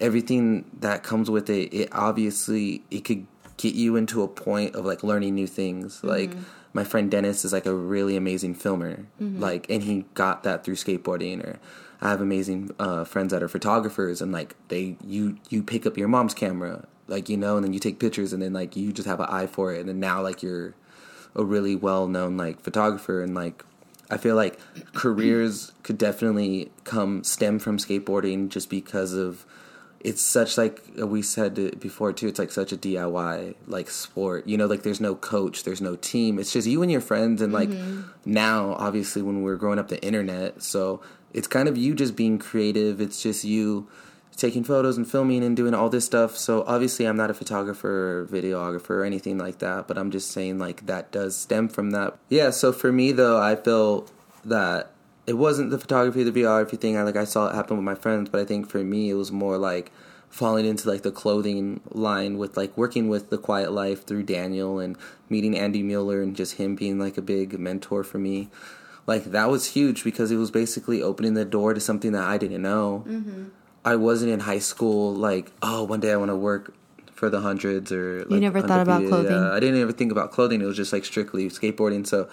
everything 0.00 0.64
that 0.80 1.02
comes 1.02 1.30
with 1.30 1.50
it, 1.50 1.72
it 1.74 1.88
obviously 1.92 2.82
it 2.90 3.04
could 3.04 3.26
get 3.56 3.74
you 3.74 3.96
into 3.96 4.22
a 4.22 4.28
point 4.28 4.74
of 4.74 4.84
like 4.84 5.02
learning 5.02 5.34
new 5.34 5.46
things. 5.46 6.02
Like 6.04 6.30
my 6.72 6.84
friend 6.84 7.10
Dennis 7.10 7.44
is 7.44 7.52
like 7.52 7.66
a 7.66 7.74
really 7.74 8.16
amazing 8.16 8.54
filmer, 8.54 9.06
like, 9.40 9.68
and 9.68 9.82
he 9.82 10.04
got 10.14 10.42
that 10.44 10.64
through 10.64 10.76
skateboarding. 10.76 11.44
Or 11.44 11.58
I 12.00 12.10
have 12.10 12.20
amazing 12.20 12.70
uh, 12.78 13.04
friends 13.04 13.32
that 13.32 13.42
are 13.42 13.48
photographers, 13.48 14.22
and 14.22 14.32
like 14.32 14.54
they 14.68 14.96
you 15.04 15.38
you 15.48 15.62
pick 15.62 15.86
up 15.86 15.96
your 15.96 16.08
mom's 16.08 16.34
camera, 16.34 16.86
like 17.08 17.28
you 17.28 17.36
know, 17.36 17.56
and 17.56 17.64
then 17.64 17.72
you 17.72 17.80
take 17.80 17.98
pictures, 17.98 18.32
and 18.32 18.40
then 18.42 18.52
like 18.52 18.76
you 18.76 18.92
just 18.92 19.08
have 19.08 19.20
an 19.20 19.26
eye 19.28 19.46
for 19.46 19.72
it, 19.72 19.80
and 19.80 19.88
then 19.88 20.00
now 20.00 20.22
like 20.22 20.42
you're 20.42 20.74
a 21.34 21.44
really 21.44 21.74
well 21.74 22.06
known 22.06 22.36
like 22.36 22.60
photographer, 22.60 23.22
and 23.22 23.34
like 23.34 23.64
I 24.10 24.16
feel 24.16 24.36
like 24.36 24.58
careers 24.94 25.72
could 25.82 25.98
definitely 25.98 26.70
come 26.84 27.24
stem 27.24 27.58
from 27.58 27.78
skateboarding 27.78 28.48
just 28.48 28.70
because 28.70 29.12
of 29.12 29.44
it's 30.00 30.22
such 30.22 30.56
like 30.56 30.80
we 30.96 31.22
said 31.22 31.80
before 31.80 32.12
too 32.12 32.28
it's 32.28 32.38
like 32.38 32.52
such 32.52 32.72
a 32.72 32.76
diy 32.76 33.54
like 33.66 33.90
sport. 33.90 34.46
You 34.46 34.56
know 34.56 34.66
like 34.66 34.82
there's 34.82 35.00
no 35.00 35.14
coach 35.14 35.64
there's 35.64 35.80
no 35.80 35.96
team. 35.96 36.38
It's 36.38 36.52
just 36.52 36.68
you 36.68 36.82
and 36.82 36.90
your 36.90 37.00
friends 37.00 37.42
and 37.42 37.52
like 37.52 37.68
mm-hmm. 37.68 38.02
now 38.24 38.74
obviously 38.74 39.22
when 39.22 39.42
we're 39.42 39.56
growing 39.56 39.78
up 39.78 39.88
the 39.88 40.02
internet. 40.02 40.62
So 40.62 41.00
it's 41.32 41.48
kind 41.48 41.68
of 41.68 41.76
you 41.76 41.94
just 41.94 42.14
being 42.14 42.38
creative. 42.38 43.00
It's 43.00 43.22
just 43.22 43.44
you 43.44 43.88
taking 44.36 44.62
photos 44.62 44.96
and 44.96 45.10
filming 45.10 45.42
and 45.42 45.56
doing 45.56 45.74
all 45.74 45.88
this 45.88 46.04
stuff. 46.04 46.36
So 46.36 46.62
obviously 46.64 47.06
i'm 47.06 47.16
not 47.16 47.30
a 47.30 47.34
photographer 47.34 48.20
or 48.20 48.26
videographer 48.26 48.90
or 48.90 49.04
anything 49.04 49.36
like 49.36 49.58
that 49.58 49.88
but 49.88 49.98
i'm 49.98 50.12
just 50.12 50.30
saying 50.30 50.58
like 50.58 50.86
that 50.86 51.10
does 51.10 51.36
stem 51.36 51.68
from 51.68 51.90
that. 51.90 52.16
Yeah 52.28 52.50
so 52.50 52.72
for 52.72 52.92
me 52.92 53.10
though 53.10 53.40
i 53.40 53.56
feel 53.56 54.06
that 54.44 54.92
it 55.28 55.36
wasn't 55.36 55.68
the 55.70 55.78
photography, 55.78 56.22
the 56.22 56.32
videography 56.32 56.80
thing. 56.80 56.96
I 56.96 57.02
like 57.02 57.14
I 57.14 57.24
saw 57.24 57.48
it 57.48 57.54
happen 57.54 57.76
with 57.76 57.84
my 57.84 57.94
friends, 57.94 58.30
but 58.30 58.40
I 58.40 58.46
think 58.46 58.70
for 58.70 58.82
me 58.82 59.10
it 59.10 59.14
was 59.14 59.30
more 59.30 59.58
like 59.58 59.92
falling 60.30 60.64
into 60.64 60.88
like 60.88 61.02
the 61.02 61.10
clothing 61.10 61.82
line 61.90 62.38
with 62.38 62.56
like 62.56 62.74
working 62.78 63.10
with 63.10 63.28
the 63.28 63.36
Quiet 63.36 63.70
Life 63.70 64.06
through 64.06 64.22
Daniel 64.22 64.78
and 64.78 64.96
meeting 65.28 65.56
Andy 65.56 65.82
Mueller 65.82 66.22
and 66.22 66.34
just 66.34 66.54
him 66.54 66.76
being 66.76 66.98
like 66.98 67.18
a 67.18 67.22
big 67.22 67.58
mentor 67.58 68.02
for 68.04 68.16
me. 68.16 68.48
Like 69.06 69.24
that 69.24 69.50
was 69.50 69.66
huge 69.66 70.02
because 70.02 70.30
it 70.30 70.36
was 70.36 70.50
basically 70.50 71.02
opening 71.02 71.34
the 71.34 71.44
door 71.44 71.74
to 71.74 71.80
something 71.80 72.12
that 72.12 72.24
I 72.24 72.38
didn't 72.38 72.62
know. 72.62 73.04
Mm-hmm. 73.06 73.48
I 73.84 73.96
wasn't 73.96 74.32
in 74.32 74.40
high 74.40 74.60
school 74.60 75.14
like 75.14 75.52
oh 75.60 75.84
one 75.84 76.00
day 76.00 76.12
I 76.12 76.16
want 76.16 76.30
to 76.30 76.36
work 76.36 76.74
for 77.12 77.28
the 77.28 77.42
hundreds 77.42 77.92
or 77.92 78.24
like, 78.30 78.40
never 78.40 78.62
thought 78.62 78.80
about 78.80 79.04
uh, 79.04 79.08
clothing? 79.08 79.32
Yeah, 79.32 79.52
I 79.52 79.60
didn't 79.60 79.78
ever 79.78 79.92
think 79.92 80.10
about 80.10 80.32
clothing. 80.32 80.62
It 80.62 80.64
was 80.64 80.76
just 80.76 80.94
like 80.94 81.04
strictly 81.04 81.50
skateboarding. 81.50 82.06
So 82.06 82.30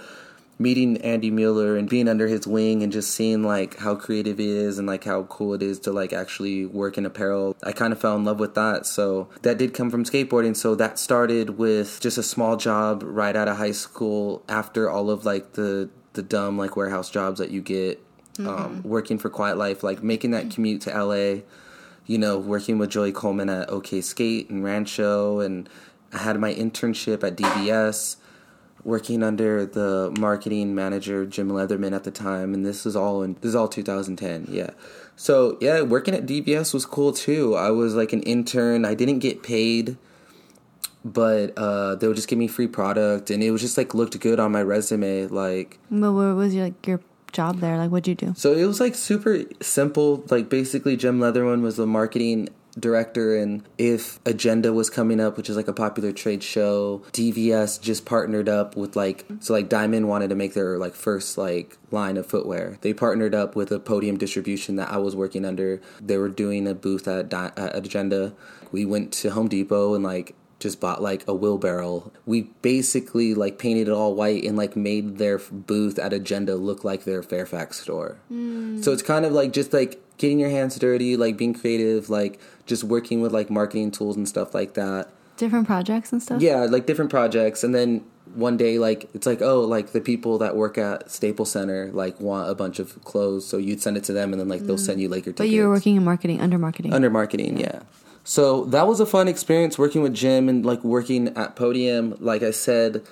meeting 0.58 0.98
Andy 0.98 1.30
Mueller 1.30 1.76
and 1.76 1.90
being 1.90 2.08
under 2.08 2.28
his 2.28 2.48
wing 2.48 2.82
and 2.82 2.92
just 2.92 3.12
seeing 3.12 3.44
like 3.44 3.78
how 3.78 3.96
creative 3.96 4.38
he 4.38 4.50
is 4.50 4.80
and 4.80 4.88
like 4.88 5.04
how 5.04 5.24
cool 5.24 5.54
it 5.54 5.62
is 5.62 5.80
to 5.80 5.92
like 5.92 6.14
actually 6.14 6.66
work 6.66 6.98
in 6.98 7.06
apparel. 7.06 7.56
I 7.64 7.72
kind 7.72 7.92
of 7.92 8.00
fell 8.00 8.16
in 8.16 8.24
love 8.24 8.40
with 8.40 8.56
that. 8.56 8.86
So 8.86 9.30
that 9.42 9.58
did 9.58 9.74
come 9.74 9.90
from 9.90 10.06
skateboarding. 10.06 10.56
So 10.56 10.76
that 10.76 10.98
started 10.98 11.58
with 11.58 12.00
just 12.00 12.18
a 12.18 12.24
small 12.24 12.58
job 12.58 13.04
right 13.04 13.36
out 13.36 13.48
of 13.48 13.58
high 13.58 13.72
school 13.72 14.44
after 14.48 14.90
all 14.90 15.10
of 15.10 15.26
like 15.26 15.54
the 15.54 15.90
the 16.14 16.24
dumb 16.24 16.58
like 16.58 16.78
warehouse 16.78 17.10
jobs 17.10 17.40
that 17.40 17.52
you 17.52 17.62
get 17.62 18.02
um, 18.40 18.82
working 18.84 19.18
for 19.18 19.30
Quiet 19.30 19.58
Life, 19.58 19.84
like 19.84 20.02
making 20.02 20.32
that 20.32 20.50
commute 20.50 20.82
to 20.82 20.98
LA 20.98 21.42
you 22.06 22.18
know, 22.18 22.38
working 22.38 22.78
with 22.78 22.90
Joey 22.90 23.12
Coleman 23.12 23.50
at 23.50 23.70
OK 23.70 24.02
Skate 24.02 24.50
and 24.50 24.64
Rancho, 24.64 25.40
and 25.40 25.68
I 26.14 26.20
had 26.20 26.40
my 26.40 26.54
internship 26.54 27.24
at 27.24 27.36
DVS, 27.36 28.18
working 28.86 29.24
under 29.24 29.66
the 29.66 30.16
marketing 30.20 30.76
manager 30.76 31.26
Jim 31.26 31.50
Leatherman 31.50 31.94
at 31.94 32.04
the 32.06 32.12
time, 32.12 32.54
and 32.54 32.66
this 32.66 32.86
is 32.86 32.96
all 32.96 33.24
in 33.24 33.34
this 33.42 33.50
is 33.50 33.56
all 33.56 33.68
2010, 33.68 34.48
yeah. 34.50 34.70
So 35.18 35.58
yeah, 35.60 35.82
working 35.82 36.14
at 36.14 36.26
DVS 36.26 36.74
was 36.74 36.86
cool 36.86 37.12
too. 37.12 37.56
I 37.56 37.72
was 37.72 37.96
like 37.96 38.14
an 38.14 38.22
intern. 38.22 38.86
I 38.86 38.94
didn't 38.94 39.20
get 39.20 39.44
paid, 39.44 39.98
but 41.04 41.58
uh, 41.58 41.96
they 41.96 42.08
would 42.08 42.16
just 42.16 42.28
give 42.28 42.40
me 42.40 42.48
free 42.48 42.68
product, 42.68 43.30
and 43.32 43.44
it 43.44 43.52
was 43.52 43.62
just 43.62 43.78
like 43.78 43.94
looked 43.94 44.18
good 44.20 44.40
on 44.40 44.52
my 44.52 44.62
resume, 44.62 45.28
like. 45.28 45.80
But 45.90 46.14
what 46.14 46.36
was 46.36 46.54
your 46.54 46.66
like 46.66 46.88
your 46.88 47.02
job 47.32 47.60
there? 47.60 47.78
Like, 47.78 47.90
what'd 47.92 48.08
you 48.08 48.16
do? 48.16 48.34
So 48.38 48.54
it 48.54 48.66
was 48.66 48.80
like 48.80 48.96
super 48.96 49.42
simple. 49.62 50.24
Like 50.30 50.50
basically, 50.50 50.96
Jim 50.96 51.20
Leatherman 51.20 51.62
was 51.62 51.76
the 51.76 51.88
marketing 51.88 52.50
director, 52.80 53.38
and 53.38 53.64
if 53.78 54.20
Agenda 54.26 54.74
was 54.74 54.90
coming 54.90 55.20
up, 55.20 55.38
which 55.38 55.50
is 55.50 55.56
like 55.56 55.68
a 55.68 55.74
popular 55.74 56.12
trade 56.12 56.44
show, 56.44 57.04
DVS 57.12 57.82
just 57.82 58.06
partnered 58.06 58.50
up 58.50 58.76
with 58.76 58.96
like 58.96 59.26
so 59.40 59.54
like 59.54 59.70
Diamond 59.70 60.08
wanted 60.08 60.30
to 60.30 60.36
make 60.36 60.54
their 60.54 60.78
like 60.78 60.94
first 60.94 61.38
like 61.38 61.78
line 61.92 62.18
of 62.18 62.26
footwear. 62.26 62.78
They 62.82 62.94
partnered 62.94 63.36
up 63.36 63.56
with 63.56 63.72
a 63.72 63.80
podium 63.80 64.18
distribution 64.18 64.76
that 64.76 64.92
I 64.92 64.98
was 64.98 65.16
working 65.16 65.46
under. 65.46 65.82
They 66.02 66.18
were 66.18 66.30
doing 66.30 66.68
a 66.68 66.74
booth 66.74 67.08
at, 67.08 67.30
Di- 67.30 67.52
at 67.56 67.76
Agenda. 67.76 68.34
We 68.72 68.86
went 68.86 69.14
to 69.14 69.30
Home 69.30 69.48
Depot 69.48 69.94
and 69.96 70.04
like 70.04 70.36
just 70.60 70.80
bought 70.80 71.02
like 71.02 71.28
a 71.28 71.34
wheelbarrow. 71.34 72.12
We 72.26 72.44
basically 72.62 73.34
like 73.34 73.60
painted 73.60 73.88
it 73.88 73.92
all 73.92 74.16
white 74.16 74.44
and 74.44 74.58
like 74.58 74.76
made 74.76 75.18
their 75.18 75.38
booth 75.38 76.00
at 76.00 76.14
Agenda 76.14 76.56
look 76.56 76.84
like 76.84 77.04
their 77.04 77.22
Fairfax 77.22 77.80
store. 77.80 78.18
Hmm. 78.30 78.82
So 78.82 78.92
it's 78.92 79.02
kind 79.02 79.26
of 79.26 79.34
like 79.34 79.54
just 79.54 79.74
like 79.74 80.02
getting 80.18 80.40
your 80.40 80.50
hands 80.50 80.78
dirty, 80.78 81.18
like 81.18 81.38
being 81.38 81.54
creative, 81.54 82.10
like 82.10 82.40
just 82.66 82.84
working 82.84 83.22
with 83.22 83.32
like 83.32 83.50
marketing 83.50 83.92
tools 83.92 84.16
and 84.16 84.28
stuff 84.28 84.54
like 84.54 84.74
that. 84.74 85.10
Different 85.38 85.68
projects 85.68 86.12
and 86.12 86.22
stuff. 86.24 86.42
Yeah, 86.42 86.62
like 86.66 86.86
different 86.86 87.12
projects, 87.12 87.64
and 87.64 87.76
then 87.76 88.06
one 88.34 88.58
day, 88.58 88.80
like 88.80 89.10
it's 89.14 89.26
like 89.28 89.42
oh, 89.42 89.62
like 89.62 89.92
the 89.92 90.02
people 90.02 90.38
that 90.38 90.56
work 90.56 90.78
at 90.78 91.12
Staples 91.12 91.52
Center 91.52 91.90
like 91.94 92.20
want 92.22 92.50
a 92.50 92.56
bunch 92.56 92.80
of 92.80 93.04
clothes, 93.04 93.46
so 93.46 93.58
you'd 93.58 93.82
send 93.82 93.98
it 93.98 94.04
to 94.06 94.14
them, 94.14 94.32
and 94.32 94.40
then 94.40 94.48
like 94.48 94.62
they'll 94.62 94.78
send 94.78 95.02
you 95.02 95.10
like 95.10 95.26
your 95.26 95.34
But 95.34 95.44
tickets. 95.44 95.54
you 95.54 95.64
were 95.64 95.70
working 95.70 95.96
in 95.98 96.04
marketing, 96.06 96.40
under 96.42 96.58
marketing. 96.58 96.94
Under 96.94 97.10
marketing, 97.10 97.60
yeah. 97.60 97.82
So 98.24 98.64
that 98.66 98.88
was 98.88 99.00
a 99.00 99.06
fun 99.06 99.28
experience 99.28 99.78
working 99.78 100.02
with 100.02 100.14
Jim 100.14 100.50
and 100.50 100.66
like 100.66 100.84
working 100.84 101.28
at 101.38 101.56
Podium. 101.56 102.16
Like 102.20 102.42
I 102.42 102.52
said, 102.52 103.04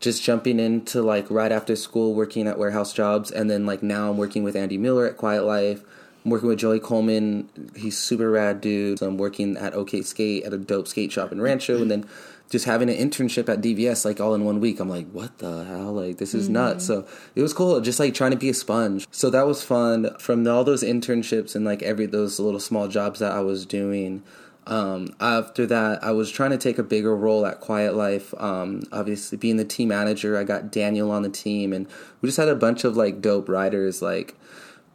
just 0.00 0.22
jumping 0.22 0.58
into 0.60 1.00
like 1.00 1.30
right 1.30 1.52
after 1.52 1.74
school 1.76 2.12
working 2.14 2.46
at 2.48 2.58
warehouse 2.58 2.92
jobs, 2.92 3.30
and 3.30 3.48
then 3.48 3.66
like 3.66 3.82
now 3.84 4.10
I'm 4.10 4.16
working 4.18 4.42
with 4.42 4.56
Andy 4.56 4.78
Mueller 4.78 5.06
at 5.06 5.16
Quiet 5.16 5.44
Life. 5.44 5.82
I'm 6.28 6.30
working 6.30 6.50
with 6.50 6.58
Joey 6.58 6.78
Coleman. 6.78 7.48
He's 7.74 7.96
super 7.96 8.30
rad 8.30 8.60
dude. 8.60 8.98
So 8.98 9.06
I'm 9.06 9.16
working 9.16 9.56
at 9.56 9.72
OK 9.72 10.02
Skate 10.02 10.44
at 10.44 10.52
a 10.52 10.58
dope 10.58 10.86
skate 10.86 11.10
shop 11.10 11.32
in 11.32 11.40
Rancho, 11.40 11.80
and 11.80 11.90
then 11.90 12.06
just 12.50 12.66
having 12.66 12.90
an 12.90 12.96
internship 12.96 13.48
at 13.48 13.62
DVS 13.62 14.04
like 14.04 14.20
all 14.20 14.34
in 14.34 14.44
one 14.44 14.60
week. 14.60 14.78
I'm 14.78 14.90
like, 14.90 15.08
what 15.10 15.38
the 15.38 15.64
hell? 15.64 15.94
Like 15.94 16.18
this 16.18 16.34
is 16.34 16.50
nuts. 16.50 16.84
So 16.84 17.06
it 17.34 17.40
was 17.40 17.54
cool, 17.54 17.80
just 17.80 17.98
like 17.98 18.12
trying 18.12 18.32
to 18.32 18.36
be 18.36 18.50
a 18.50 18.54
sponge. 18.54 19.06
So 19.10 19.30
that 19.30 19.46
was 19.46 19.62
fun. 19.64 20.14
From 20.18 20.46
all 20.46 20.64
those 20.64 20.82
internships 20.82 21.56
and 21.56 21.64
like 21.64 21.82
every 21.82 22.04
those 22.04 22.38
little 22.38 22.60
small 22.60 22.88
jobs 22.88 23.20
that 23.20 23.32
I 23.32 23.40
was 23.40 23.64
doing, 23.64 24.22
Um, 24.66 25.14
after 25.18 25.64
that, 25.64 26.04
I 26.04 26.10
was 26.10 26.30
trying 26.30 26.50
to 26.50 26.58
take 26.58 26.76
a 26.76 26.82
bigger 26.82 27.16
role 27.16 27.46
at 27.46 27.60
Quiet 27.60 27.94
Life. 27.94 28.34
Um, 28.36 28.82
obviously, 28.92 29.38
being 29.38 29.56
the 29.56 29.64
team 29.64 29.88
manager, 29.88 30.36
I 30.36 30.44
got 30.44 30.70
Daniel 30.70 31.10
on 31.10 31.22
the 31.22 31.30
team, 31.30 31.72
and 31.72 31.86
we 32.20 32.28
just 32.28 32.36
had 32.36 32.50
a 32.50 32.54
bunch 32.54 32.84
of 32.84 32.94
like 32.94 33.22
dope 33.22 33.48
riders 33.48 34.02
like 34.02 34.34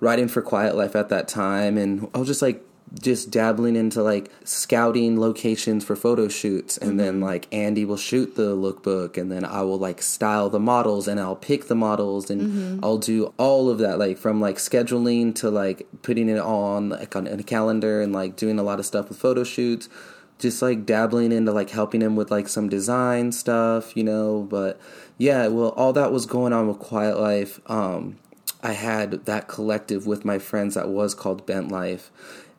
writing 0.04 0.28
for 0.28 0.42
Quiet 0.42 0.76
Life 0.76 0.96
at 0.96 1.10
that 1.10 1.28
time, 1.28 1.78
and 1.78 2.10
I 2.14 2.20
was 2.20 2.28
just 2.28 2.42
like 2.42 2.64
just 3.02 3.32
dabbling 3.32 3.76
into 3.76 4.04
like 4.04 4.30
scouting 4.44 5.20
locations 5.20 5.84
for 5.84 5.96
photo 5.96 6.28
shoots 6.28 6.78
and 6.78 7.00
then 7.00 7.20
like 7.20 7.48
Andy 7.52 7.86
will 7.86 7.98
shoot 7.98 8.36
the 8.36 8.56
lookbook 8.56 9.18
and 9.18 9.32
then 9.32 9.44
I 9.44 9.64
will 9.64 9.80
like 9.80 10.02
style 10.02 10.50
the 10.50 10.60
models 10.60 11.08
and 11.08 11.20
I'll 11.20 11.36
pick 11.36 11.68
the 11.68 11.76
models 11.76 12.30
and 12.30 12.84
I'll 12.84 13.00
do 13.00 13.34
all 13.38 13.70
of 13.70 13.80
that 13.80 13.98
like 13.98 14.18
from 14.18 14.40
like 14.40 14.58
scheduling 14.58 15.34
to 15.36 15.50
like 15.50 15.88
putting 16.04 16.30
it 16.30 16.38
on 16.38 16.90
like 16.90 17.16
on 17.16 17.26
a 17.26 17.42
calendar 17.42 18.02
and 18.02 18.14
like 18.14 18.36
doing 18.36 18.60
a 18.60 18.64
lot 18.64 18.80
of 18.80 18.86
stuff 18.86 19.10
with 19.10 19.18
photo 19.18 19.44
shoots. 19.44 19.90
Just 20.38 20.62
like 20.62 20.86
dabbling 20.86 21.32
into 21.32 21.52
like 21.52 21.70
helping 21.70 22.02
him 22.02 22.16
with 22.16 22.30
like 22.30 22.50
some 22.50 22.68
design 22.68 23.32
stuff 23.32 23.96
you 23.96 24.04
know 24.04 24.46
but 24.50 24.80
yeah 25.18 25.48
well 25.48 25.70
all 25.70 25.94
that 25.94 26.12
was 26.12 26.26
going 26.26 26.52
on 26.52 26.68
with 26.68 26.80
quiet 26.80 27.18
life 27.18 27.62
um 27.68 28.18
I 28.64 28.72
had 28.72 29.26
that 29.26 29.48
collective 29.50 30.08
with 30.08 30.24
my 30.24 30.40
friends 30.40 30.76
that 30.76 30.88
was 30.88 31.14
called 31.14 31.46
Bent 31.46 31.70
Life. 31.70 32.10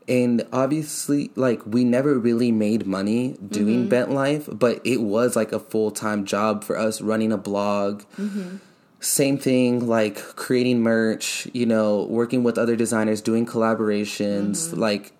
And 0.07 0.47
obviously, 0.53 1.31
like, 1.35 1.65
we 1.65 1.83
never 1.83 2.19
really 2.19 2.53
made 2.53 2.87
money 2.87 3.39
doing 3.49 3.81
mm-hmm. 3.81 3.89
Bent 3.89 4.11
Life, 4.11 4.49
but 4.53 4.83
it 4.85 5.01
was 5.01 5.35
like 5.35 5.51
a 5.53 5.59
full 5.59 5.91
time 5.91 6.27
job 6.27 6.63
for 6.63 6.79
us 6.79 7.01
running 7.01 7.33
a 7.33 7.39
blog. 7.39 8.03
Mm-hmm. 8.19 8.59
Same 9.01 9.39
thing, 9.39 9.87
like 9.87 10.17
creating 10.37 10.83
merch, 10.83 11.49
you 11.55 11.65
know, 11.65 12.05
working 12.05 12.43
with 12.43 12.59
other 12.59 12.77
designers, 12.77 13.23
doing 13.23 13.47
collaborations. 13.47 14.69
Mm-hmm. 14.69 14.81
Like, 14.81 15.13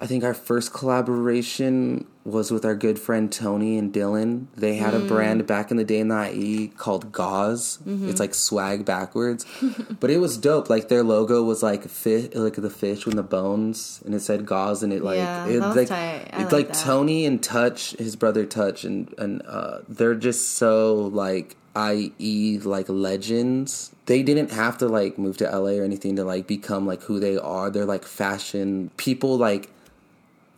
I 0.00 0.06
think 0.06 0.22
our 0.22 0.34
first 0.34 0.72
collaboration 0.72 2.06
was 2.26 2.50
with 2.50 2.64
our 2.64 2.74
good 2.74 2.98
friend 2.98 3.30
Tony 3.32 3.78
and 3.78 3.92
Dylan. 3.92 4.46
They 4.56 4.74
had 4.74 4.94
a 4.94 4.98
brand 4.98 5.46
back 5.46 5.70
in 5.70 5.76
the 5.76 5.84
day 5.84 6.00
in 6.00 6.08
the 6.08 6.34
IE 6.34 6.68
called 6.76 7.12
Gauze. 7.12 7.78
It's 7.86 8.18
like 8.18 8.34
swag 8.34 8.84
backwards, 8.84 9.46
but 10.00 10.10
it 10.10 10.18
was 10.18 10.36
dope. 10.36 10.68
Like 10.68 10.88
their 10.88 11.04
logo 11.04 11.42
was 11.44 11.62
like 11.62 11.88
fish, 11.88 12.34
like 12.34 12.54
the 12.54 12.68
fish 12.70 13.06
with 13.06 13.14
the 13.14 13.22
bones, 13.22 14.02
and 14.04 14.14
it 14.14 14.20
said 14.20 14.44
Gauze, 14.44 14.82
and 14.82 14.92
it 14.92 15.02
like 15.02 15.18
Yeah, 15.18 15.46
it 15.46 15.60
like 15.60 15.88
it's 15.90 16.52
like 16.52 16.68
like. 16.68 16.72
Tony 16.72 17.24
and 17.26 17.40
Touch, 17.42 17.92
his 17.92 18.16
brother 18.16 18.44
Touch, 18.44 18.84
and 18.84 19.14
and 19.18 19.42
uh, 19.46 19.78
they're 19.88 20.16
just 20.16 20.52
so 20.56 20.94
like 21.12 21.56
IE 21.76 22.58
like 22.64 22.88
legends. 22.88 23.92
They 24.06 24.22
didn't 24.22 24.50
have 24.50 24.78
to 24.78 24.88
like 24.88 25.16
move 25.16 25.36
to 25.38 25.44
LA 25.44 25.72
or 25.72 25.84
anything 25.84 26.16
to 26.16 26.24
like 26.24 26.46
become 26.46 26.86
like 26.86 27.02
who 27.02 27.20
they 27.20 27.36
are. 27.36 27.70
They're 27.70 27.84
like 27.84 28.04
fashion 28.04 28.90
people 28.96 29.36
like 29.36 29.70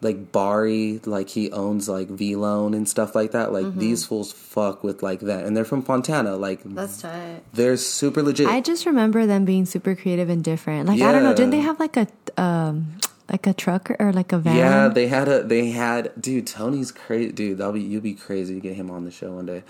like 0.01 0.31
Bari, 0.33 1.01
like 1.05 1.29
he 1.31 1.51
owns 1.51 1.89
like 1.89 2.09
VLONE 2.09 2.75
and 2.77 2.89
stuff 2.89 3.15
like 3.15 3.33
that. 3.33 3.53
Like 3.53 3.67
Mm-hmm. 3.67 3.81
these 3.81 4.07
fools 4.07 4.31
fuck 4.33 4.85
with 4.85 5.03
like 5.03 5.21
that, 5.21 5.45
and 5.45 5.57
they're 5.57 5.65
from 5.65 5.83
Fontana. 5.83 6.37
Like 6.37 6.63
That's 6.65 7.03
tight. 7.03 7.43
they're 7.53 7.77
super 7.77 8.23
legit. 8.23 8.47
I 8.49 8.61
just 8.61 8.87
remember 8.87 9.27
them 9.27 9.45
being 9.45 9.67
super 9.67 9.95
creative 9.97 10.29
and 10.29 10.43
different. 10.45 10.89
Like 10.89 11.01
I 11.03 11.11
don't 11.13 11.23
know, 11.25 11.35
didn't 11.35 11.51
they 11.51 11.61
have 11.61 11.81
like 11.81 11.97
a 11.97 12.07
um 12.41 12.99
like 13.31 13.47
a 13.47 13.53
truck 13.53 13.91
or 13.99 14.13
like 14.13 14.33
a 14.33 14.39
van? 14.39 14.57
yeah, 14.57 14.89
they 14.89 15.09
had 15.09 15.29
a 15.29 15.43
they 15.43 15.71
had 15.71 16.13
dude. 16.21 16.47
Tony's 16.47 16.93
crazy, 16.93 17.33
dude. 17.33 17.59
That'll 17.59 17.73
be 17.75 17.81
you'll 17.83 18.01
be 18.01 18.15
crazy 18.15 18.55
to 18.55 18.61
get 18.61 18.77
him 18.77 18.91
on 18.91 19.05
the 19.05 19.11
show 19.11 19.33
one 19.33 19.47
day. 19.47 19.65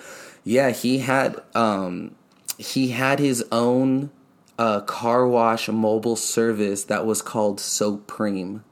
Yeah, 0.44 0.70
he 0.70 0.98
had 0.98 1.40
um 1.54 2.14
he 2.58 2.88
had 2.88 3.18
his 3.18 3.44
own 3.50 4.10
uh 4.58 4.80
car 4.82 5.26
wash 5.26 5.68
mobile 5.68 6.16
service 6.16 6.84
that 6.84 7.06
was 7.06 7.22
called 7.22 7.60
Supreme. 7.60 8.62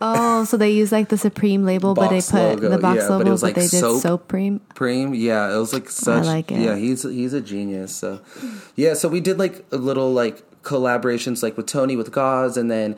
Oh, 0.00 0.44
so 0.44 0.56
they 0.56 0.70
use 0.70 0.92
like 0.92 1.08
the 1.08 1.18
Supreme 1.18 1.64
label, 1.64 1.94
but 1.94 2.08
they 2.08 2.20
put 2.20 2.34
logo, 2.34 2.68
the 2.68 2.78
box 2.78 3.00
yeah, 3.02 3.08
but 3.08 3.14
it 3.14 3.18
logo, 3.18 3.30
was, 3.30 3.40
but, 3.40 3.46
like, 3.46 3.54
they 3.56 3.68
did 3.68 3.80
soap. 3.80 4.00
Supreme. 4.00 4.60
Supreme. 4.68 5.14
Yeah, 5.14 5.54
it 5.54 5.58
was 5.58 5.72
like 5.72 5.90
such. 5.90 6.24
I 6.24 6.26
like 6.26 6.52
it. 6.52 6.60
Yeah, 6.60 6.76
he's 6.76 7.02
he's 7.02 7.32
a 7.32 7.40
genius. 7.40 7.94
So, 7.94 8.20
yeah, 8.76 8.94
so 8.94 9.08
we 9.08 9.20
did 9.20 9.38
like 9.38 9.64
a 9.72 9.76
little 9.76 10.12
like 10.12 10.42
collaborations 10.62 11.42
like 11.42 11.56
with 11.56 11.66
Tony 11.66 11.96
with 11.96 12.12
Gauze, 12.12 12.56
and 12.56 12.70
then 12.70 12.96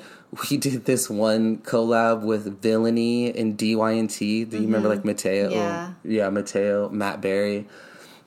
we 0.51 0.57
did 0.57 0.85
this 0.85 1.11
one 1.11 1.59
collab 1.59 2.23
with 2.23 2.61
Villainy 2.61 3.37
and 3.37 3.59
DYNT. 3.59 4.19
Do 4.19 4.25
you 4.25 4.47
remember 4.47 4.89
mm-hmm. 4.89 4.89
like 4.89 5.05
Mateo? 5.05 5.51
Yeah. 5.51 5.93
yeah, 6.05 6.31
Mateo, 6.31 6.89
Matt 6.89 7.21
Berry. 7.21 7.67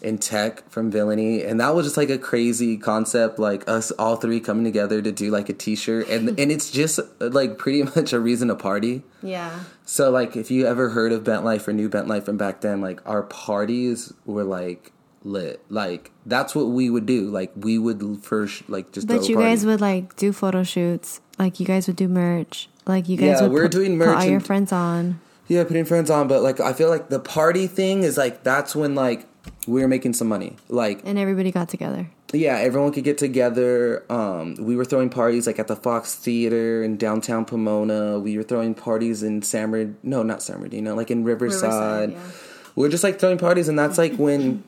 And 0.04 0.22
Tech 0.22 0.70
from 0.70 0.92
Villainy, 0.92 1.44
and 1.44 1.60
that 1.60 1.74
was 1.76 1.86
just 1.86 1.98
like 1.98 2.10
a 2.10 2.18
crazy 2.18 2.78
concept, 2.78 3.40
like 3.40 3.68
us 3.70 3.92
all 3.92 4.16
three 4.18 4.40
coming 4.40 4.64
together 4.64 5.02
to 5.02 5.12
do 5.12 5.32
like 5.32 5.50
a 5.50 5.54
T-shirt, 5.54 6.10
and 6.10 6.30
and 6.40 6.52
it's 6.52 6.70
just 6.72 7.00
like 7.20 7.58
pretty 7.58 7.84
much 7.96 8.12
a 8.14 8.20
reason 8.20 8.50
to 8.50 8.56
party. 8.56 9.04
Yeah. 9.22 9.60
So 9.86 10.12
like 10.12 10.36
if 10.36 10.52
you 10.52 10.68
ever 10.68 10.90
heard 10.90 11.12
of 11.12 11.24
Bent 11.24 11.44
Life 11.46 11.68
or 11.68 11.74
New 11.74 11.90
Bent 11.90 12.08
Life 12.08 12.26
from 12.26 12.38
back 12.38 12.62
then, 12.62 12.82
like 12.82 13.00
our 13.08 13.24
parties 13.24 14.14
were 14.26 14.44
like 14.44 14.92
lit. 15.24 15.64
Like 15.70 16.12
that's 16.26 16.54
what 16.54 16.66
we 16.66 16.90
would 16.90 17.06
do. 17.06 17.30
Like 17.30 17.52
we 17.56 17.78
would 17.78 18.20
first 18.24 18.70
like 18.70 18.92
just 18.92 19.08
But 19.08 19.30
you 19.30 19.38
guys 19.38 19.66
would 19.66 19.82
like 19.82 20.16
do 20.16 20.34
photo 20.34 20.64
shoots. 20.64 21.22
Like 21.40 21.60
you 21.60 21.66
guys 21.66 21.88
would 21.88 21.96
do 21.96 22.08
merch. 22.08 22.70
Like 22.86 23.08
you 23.08 23.18
guys 23.18 23.40
Yeah, 23.40 23.44
would 23.44 23.52
we're 23.52 23.64
put, 23.64 23.72
doing 23.72 23.98
put 23.98 24.08
merch 24.08 24.18
all 24.18 24.26
your 24.26 24.40
friends 24.40 24.72
on. 24.72 25.20
Yeah, 25.48 25.64
putting 25.64 25.86
friends 25.86 26.10
on, 26.10 26.28
but 26.28 26.42
like 26.42 26.60
I 26.60 26.74
feel 26.74 26.90
like 26.90 27.10
the 27.10 27.20
party 27.20 27.68
thing 27.68 28.04
is 28.04 28.18
like 28.18 28.44
that's 28.44 28.76
when 28.76 28.96
like 28.96 29.28
we 29.68 29.82
were 29.82 29.88
making 29.88 30.14
some 30.14 30.28
money. 30.28 30.56
Like 30.70 31.02
And 31.06 31.18
everybody 31.18 31.52
got 31.52 31.70
together. 31.70 32.10
yeah, 32.34 32.58
everyone 32.58 32.92
could 32.92 33.04
get 33.04 33.18
together. 33.18 34.04
Um, 34.12 34.56
we 34.60 34.76
were 34.76 34.86
throwing 34.86 35.10
parties 35.10 35.48
like 35.48 35.60
at 35.60 35.68
the 35.68 35.76
Fox 35.76 36.16
Theater 36.16 36.84
in 36.84 36.98
downtown 36.98 37.46
Pomona. 37.46 38.20
We 38.20 38.38
were 38.38 38.44
throwing 38.44 38.74
parties 38.76 39.24
in 39.24 39.42
San 39.42 39.72
Bernardino, 39.72 39.98
no, 40.04 40.24
not 40.24 40.42
San 40.42 40.58
Bernardino, 40.58 40.96
like 40.96 41.12
in 41.12 41.24
Riverside. 41.24 42.10
Riverside, 42.10 42.12
yeah. 42.12 42.72
We 42.76 42.88
are 42.88 42.90
just 42.90 43.04
like 43.04 43.20
throwing 43.20 43.38
parties, 43.38 43.68
and 43.68 43.78
that's 43.78 43.98
like 43.98 44.16
when 44.18 44.64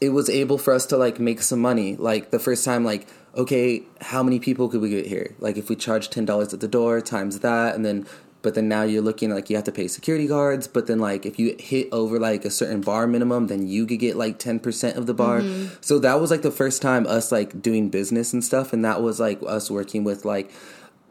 it 0.00 0.10
was 0.10 0.28
able 0.28 0.58
for 0.58 0.72
us 0.74 0.86
to 0.86 0.96
like 0.96 1.18
make 1.20 1.40
some 1.42 1.60
money. 1.60 1.96
Like 1.96 2.30
the 2.30 2.38
first 2.40 2.64
time, 2.64 2.84
like 2.84 3.06
okay, 3.36 3.82
how 4.00 4.22
many 4.22 4.40
people 4.40 4.68
could 4.68 4.80
we 4.80 4.90
get 4.90 5.06
here? 5.06 5.34
Like 5.38 5.56
if 5.56 5.68
we 5.68 5.76
charge 5.76 6.10
ten 6.10 6.24
dollars 6.24 6.52
at 6.52 6.60
the 6.60 6.68
door 6.68 7.00
times 7.00 7.38
that, 7.40 7.74
and 7.74 7.84
then. 7.84 8.06
But 8.48 8.54
then 8.54 8.66
now 8.66 8.82
you're 8.82 9.02
looking 9.02 9.28
like 9.28 9.50
you 9.50 9.56
have 9.56 9.66
to 9.66 9.72
pay 9.72 9.88
security 9.88 10.26
guards. 10.26 10.66
But 10.66 10.86
then 10.86 11.00
like 11.00 11.26
if 11.26 11.38
you 11.38 11.54
hit 11.58 11.90
over 11.92 12.18
like 12.18 12.46
a 12.46 12.50
certain 12.50 12.80
bar 12.80 13.06
minimum, 13.06 13.48
then 13.48 13.68
you 13.68 13.84
could 13.84 13.98
get 13.98 14.16
like 14.16 14.38
ten 14.38 14.58
percent 14.58 14.96
of 14.96 15.04
the 15.04 15.12
bar. 15.12 15.42
Mm-hmm. 15.42 15.74
So 15.82 15.98
that 15.98 16.18
was 16.18 16.30
like 16.30 16.40
the 16.40 16.50
first 16.50 16.80
time 16.80 17.06
us 17.06 17.30
like 17.30 17.60
doing 17.60 17.90
business 17.90 18.32
and 18.32 18.42
stuff, 18.42 18.72
and 18.72 18.82
that 18.86 19.02
was 19.02 19.20
like 19.20 19.38
us 19.46 19.70
working 19.70 20.02
with 20.02 20.24
like 20.24 20.50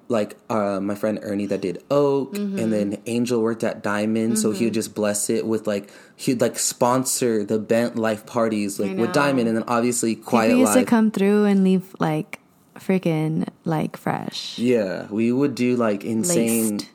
like 0.07 0.35
uh, 0.49 0.79
my 0.79 0.95
friend 0.95 1.19
Ernie 1.21 1.45
that 1.45 1.61
did 1.61 1.83
Oak, 1.91 2.33
mm-hmm. 2.33 2.57
and 2.57 2.73
then 2.73 3.01
Angel 3.05 3.39
worked 3.39 3.63
at 3.63 3.83
Diamond, 3.83 4.39
so 4.39 4.49
he 4.49 4.63
would 4.65 4.71
mm-hmm. 4.71 4.73
just 4.73 4.95
bless 4.95 5.29
it 5.29 5.45
with 5.45 5.67
like 5.67 5.91
he'd 6.15 6.41
like 6.41 6.57
sponsor 6.57 7.43
the 7.43 7.59
Bent 7.59 7.97
Life 7.97 8.25
parties 8.25 8.79
like 8.79 8.97
with. 8.97 9.13
Diamond, 9.13 9.47
and 9.47 9.55
then 9.55 9.65
obviously 9.67 10.15
Quiet 10.15 10.47
People 10.47 10.61
used 10.61 10.73
to 10.73 10.85
come 10.85 11.11
through 11.11 11.45
and 11.45 11.63
leave 11.63 11.95
like 11.99 12.39
freaking 12.79 13.47
like 13.65 13.97
fresh. 13.97 14.57
Yeah, 14.57 15.07
we 15.09 15.31
would 15.31 15.55
do 15.55 15.75
like 15.75 16.03
insane. 16.03 16.77
Laced. 16.77 16.89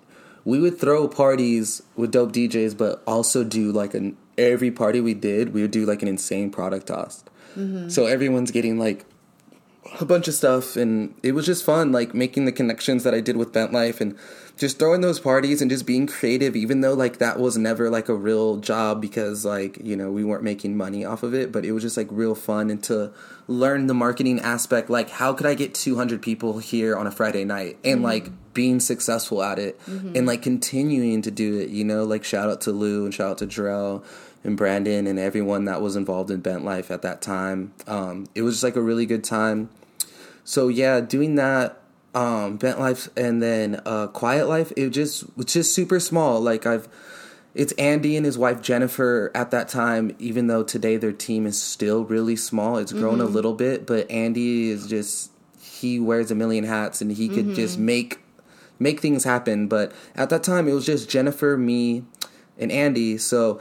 We 0.45 0.59
would 0.59 0.79
throw 0.79 1.07
parties 1.09 1.83
with 1.97 2.11
dope 2.13 2.33
DJs, 2.33 2.77
but 2.77 3.03
also 3.07 3.45
do 3.45 3.71
like 3.71 3.95
an 3.95 4.17
every 4.39 4.71
party 4.71 5.01
we 5.01 5.15
did, 5.15 5.53
we 5.53 5.63
would 5.63 5.71
do 5.71 5.87
like 5.87 6.03
an 6.03 6.09
insane 6.09 6.51
product 6.51 6.89
toss. 6.89 7.25
Mm-hmm. 7.57 7.89
So 7.89 8.07
everyone's 8.07 8.51
getting 8.51 8.79
like 8.79 9.05
a 10.01 10.05
bunch 10.05 10.29
of 10.29 10.35
stuff, 10.35 10.77
and 10.77 11.15
it 11.23 11.33
was 11.33 11.47
just 11.47 11.65
fun, 11.65 11.93
like 11.93 12.15
making 12.15 12.45
the 12.45 12.53
connections 12.53 13.05
that 13.05 13.15
I 13.15 13.21
did 13.21 13.37
with 13.37 13.53
Bent 13.53 13.73
Life, 13.73 14.01
and 14.01 14.17
just 14.57 14.79
throwing 14.79 15.01
those 15.01 15.19
parties 15.19 15.61
and 15.61 15.71
just 15.71 15.87
being 15.87 16.07
creative, 16.07 16.55
even 16.55 16.81
though 16.83 16.95
like 16.95 17.19
that 17.19 17.39
was 17.39 17.57
never 17.57 17.91
like 17.91 18.09
a 18.09 18.15
real 18.15 18.59
job 18.59 19.01
because 19.01 19.45
like 19.45 19.79
you 19.83 19.97
know 19.97 20.11
we 20.11 20.25
weren't 20.25 20.45
making 20.45 20.77
money 20.77 21.05
off 21.05 21.23
of 21.23 21.35
it, 21.35 21.51
but 21.51 21.65
it 21.65 21.73
was 21.73 21.83
just 21.83 21.97
like 21.97 22.09
real 22.11 22.35
fun 22.35 22.71
and 22.71 22.83
to 22.85 23.13
learn 23.49 23.87
the 23.87 23.95
marketing 23.95 24.41
aspect, 24.41 24.89
like 24.89 25.11
how 25.11 25.33
could 25.33 25.47
I 25.47 25.55
get 25.55 25.75
200 25.75 26.23
people 26.23 26.59
here 26.59 26.97
on 26.97 27.07
a 27.07 27.11
Friday 27.11 27.45
night 27.45 27.79
and 27.85 28.03
like 28.03 28.29
being 28.55 28.81
successful 28.81 29.43
at 29.43 29.59
it 29.59 29.81
and 29.87 30.27
like 30.27 30.43
continuing 30.43 31.23
to 31.23 31.31
do 31.31 31.59
it, 31.59 31.71
you 31.71 31.85
know, 31.85 32.05
like 32.05 32.25
shout 32.25 32.49
out 32.49 32.61
to 32.63 32.73
Lou 32.73 33.05
and 33.05 33.13
shout 33.13 33.31
out 33.33 33.39
to 33.39 33.47
Jarrell 33.47 34.05
and 34.45 34.57
Brandon 34.57 35.07
and 35.07 35.19
everyone 35.19 35.65
that 35.67 35.81
was 35.81 35.97
involved 35.97 36.31
in 36.31 36.41
Bent 36.41 36.65
Life 36.65 36.91
at 36.91 37.03
that 37.03 37.21
time. 37.21 37.73
Um, 37.87 38.27
it 38.35 38.43
was 38.43 38.55
just 38.55 38.65
like 38.65 38.77
a 38.77 38.83
really 38.83 39.07
good 39.07 39.25
time. 39.25 39.71
So 40.45 40.69
yeah, 40.69 41.01
doing 41.01 41.37
that, 41.37 41.82
um, 42.15 42.57
Bent 42.57 42.79
Life 42.79 43.09
and 43.17 43.43
then 43.43 43.81
uh, 43.87 44.09
Quiet 44.09 44.49
Life, 44.49 44.73
it 44.77 44.91
just 44.91 45.37
was 45.37 45.47
just 45.47 45.75
super 45.75 46.01
small. 46.01 46.41
Like 46.41 46.67
I've, 46.67 46.89
it's 47.55 47.73
Andy 47.73 48.17
and 48.17 48.25
his 48.25 48.39
wife 48.39 48.63
Jennifer 48.63 49.31
at 49.35 49.51
that 49.51 49.69
time. 49.69 50.15
Even 50.19 50.47
though 50.47 50.63
today 50.63 50.97
their 50.97 51.13
team 51.13 51.47
is 51.47 51.61
still 51.61 52.05
really 52.05 52.37
small, 52.37 52.77
it's 52.79 52.93
grown 52.93 53.21
a 53.21 53.25
little 53.25 53.55
bit. 53.55 53.87
But 53.87 54.11
Andy 54.11 54.71
is 54.71 54.87
just 54.87 55.31
he 55.61 55.99
wears 55.99 56.31
a 56.31 56.35
million 56.35 56.65
hats 56.65 57.01
and 57.01 57.13
he 57.13 57.29
could 57.29 57.55
just 57.55 57.79
make 57.79 58.21
make 58.79 59.01
things 59.01 59.25
happen. 59.25 59.69
But 59.69 59.93
at 60.15 60.31
that 60.31 60.43
time, 60.43 60.69
it 60.69 60.73
was 60.73 60.87
just 60.87 61.09
Jennifer, 61.09 61.57
me, 61.57 62.05
and 62.59 62.73
Andy. 62.73 63.19
So 63.19 63.61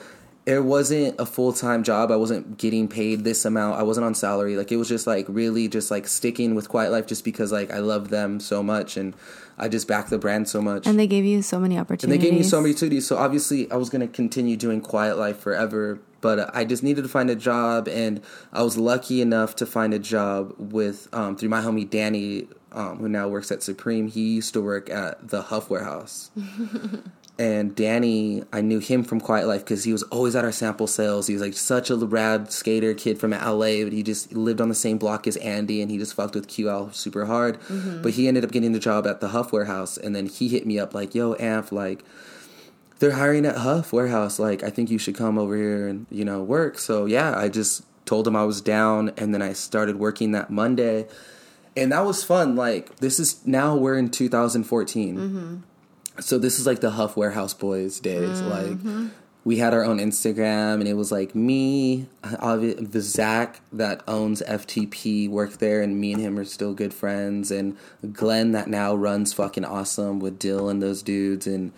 it 0.58 0.66
wasn't 0.66 1.20
a 1.20 1.26
full 1.26 1.54
time 1.54 1.84
job. 1.84 2.12
I 2.12 2.16
wasn't 2.16 2.58
getting 2.58 2.88
paid 2.88 3.24
this 3.24 3.46
amount. 3.46 3.80
I 3.80 3.84
wasn't 3.84 4.06
on 4.06 4.16
salary. 4.16 4.56
Like 4.56 4.72
it 4.72 4.78
was 4.78 4.90
just 4.90 5.08
like 5.08 5.26
really 5.28 5.68
just 5.68 5.92
like 5.92 6.08
sticking 6.08 6.56
with 6.56 6.70
Quiet 6.70 6.92
Life 6.92 7.08
just 7.08 7.24
because 7.24 7.52
like 7.52 7.72
I 7.72 7.80
love 7.80 8.10
them 8.10 8.40
so 8.40 8.64
much 8.64 8.98
and 8.98 9.16
I 9.58 9.68
just 9.68 9.88
back 9.88 10.10
the 10.10 10.18
brand 10.18 10.50
so 10.50 10.62
much. 10.62 10.88
And 10.88 11.00
they 11.00 11.08
gave 11.08 11.24
you 11.24 11.42
so 11.42 11.60
many 11.60 11.78
opportunities. 11.78 12.04
And 12.04 12.12
they 12.12 12.18
gave 12.18 12.38
me 12.38 12.44
so 12.44 12.60
many 12.60 12.74
opportunities. 12.74 13.08
So 13.08 13.18
obviously, 13.18 13.70
I 13.72 13.76
was 13.76 13.90
going 13.90 14.02
to 14.02 14.08
continue 14.08 14.58
doing 14.58 14.82
Quiet 14.82 15.18
Life 15.18 15.40
forever. 15.40 16.00
But 16.20 16.56
I 16.56 16.66
just 16.66 16.84
needed 16.84 17.02
to 17.02 17.08
find 17.08 17.32
a 17.32 17.36
job, 17.36 17.88
and 17.88 18.22
I 18.54 18.62
was 18.62 18.78
lucky 18.78 19.22
enough 19.22 19.56
to 19.56 19.66
find 19.66 19.92
a 19.92 19.98
job 19.98 20.54
with 20.60 21.08
um, 21.14 21.36
through 21.36 21.50
my 21.50 21.62
homie 21.62 21.90
Danny, 21.90 22.48
um, 22.72 23.00
who 23.00 23.10
now 23.10 23.28
works 23.28 23.52
at 23.52 23.64
Supreme. 23.64 24.08
He 24.08 24.36
used 24.36 24.54
to 24.54 24.62
work 24.62 24.88
at 24.92 25.30
the 25.30 25.42
Huff 25.42 25.72
Warehouse. 25.72 26.30
and 27.42 27.76
Danny, 27.76 28.44
I 28.54 28.62
knew 28.62 28.78
him 28.78 29.04
from 29.04 29.20
Quiet 29.20 29.48
Life 29.48 29.62
because 29.62 29.84
he 29.84 29.92
was 29.92 30.04
always 30.04 30.36
at 30.36 30.46
our 30.46 30.52
sample 30.52 30.86
sales. 30.86 31.26
He 31.26 31.34
was 31.34 31.42
like 31.42 31.56
such 31.56 31.90
a 31.90 31.96
rad 31.96 32.52
skater 32.52 32.94
kid 32.94 33.20
from 33.20 33.32
LA, 33.32 33.84
but 33.84 33.94
he 33.94 34.04
just 34.04 34.32
lived 34.34 34.62
on 34.62 34.70
the 34.70 34.76
same 34.76 35.00
block 35.00 35.26
as 35.26 35.38
Andy, 35.38 35.82
and 35.82 35.90
he 35.90 35.98
just 35.98 36.14
fucked 36.14 36.36
with 36.36 36.48
QL 36.48 36.94
super 36.94 37.26
hard. 37.26 37.60
Mm-hmm. 37.62 38.04
But 38.04 38.12
he 38.12 38.28
ended 38.28 38.44
up 38.44 38.52
getting 38.52 38.74
the 38.74 38.80
job 38.80 39.08
at 39.08 39.22
the 39.22 39.30
Huff 39.30 39.52
Warehouse, 39.52 39.98
and 39.98 40.16
then 40.16 40.28
he 40.28 40.50
hit 40.50 40.68
me 40.68 40.78
up 40.78 40.94
like, 40.94 41.16
"Yo, 41.16 41.36
Amp, 41.40 41.72
like." 41.72 42.04
they're 43.00 43.14
hiring 43.14 43.48
at 43.48 43.58
Huff 43.58 43.92
Warehouse. 43.92 44.38
Like, 44.38 44.62
I 44.62 44.70
think 44.70 44.92
you 44.92 45.00
should 45.00 45.16
come 45.16 45.40
over 45.40 45.58
here 45.58 45.88
and, 45.88 46.06
you 46.12 46.24
know, 46.24 46.44
work. 46.44 46.78
So, 46.78 47.06
yeah, 47.06 47.36
I 47.36 47.50
just 47.50 47.84
told 48.06 48.28
him 48.28 48.36
I 48.36 48.44
was 48.44 48.62
down. 48.62 49.12
And 49.18 49.34
then 49.34 49.42
I 49.42 49.54
started 49.54 49.96
working 49.96 50.34
that 50.34 50.52
Monday. 50.52 51.08
And 51.76 51.92
that 51.92 52.06
was 52.06 52.24
fun. 52.24 52.56
Like, 52.56 52.98
this 52.98 53.20
is 53.20 53.44
now 53.44 53.76
we're 53.76 53.98
in 53.98 54.12
2014. 54.12 55.18
Mm-hmm. 55.18 55.58
So, 56.20 56.38
this 56.38 56.60
is 56.60 56.66
like 56.68 56.82
the 56.82 56.92
Huff 56.92 57.16
Warehouse 57.18 57.54
Boys 57.54 58.00
days. 58.00 58.42
Like, 58.42 58.78
we 59.44 59.58
had 59.58 59.74
our 59.74 59.84
own 59.84 59.98
Instagram, 59.98 60.76
and 60.76 60.88
it 60.88 60.94
was 60.94 61.12
like 61.12 61.34
me, 61.34 62.08
obvi- 62.24 62.92
the 62.92 63.02
Zach 63.02 63.62
that 63.72 64.04
owns 64.08 64.42
FTP 64.44 65.30
worked 65.30 65.60
there, 65.60 65.82
and 65.82 66.00
me 66.00 66.14
and 66.14 66.22
him 66.22 66.38
are 66.38 66.46
still 66.46 66.74
good 66.74 66.94
friends, 66.94 67.50
and 67.50 67.76
Glenn 68.14 68.52
that 68.52 68.68
now 68.68 68.94
runs 68.94 69.34
fucking 69.34 69.66
awesome 69.66 70.20
with 70.20 70.38
Dill 70.38 70.70
and 70.70 70.82
those 70.82 71.02
dudes, 71.02 71.48
and 71.48 71.72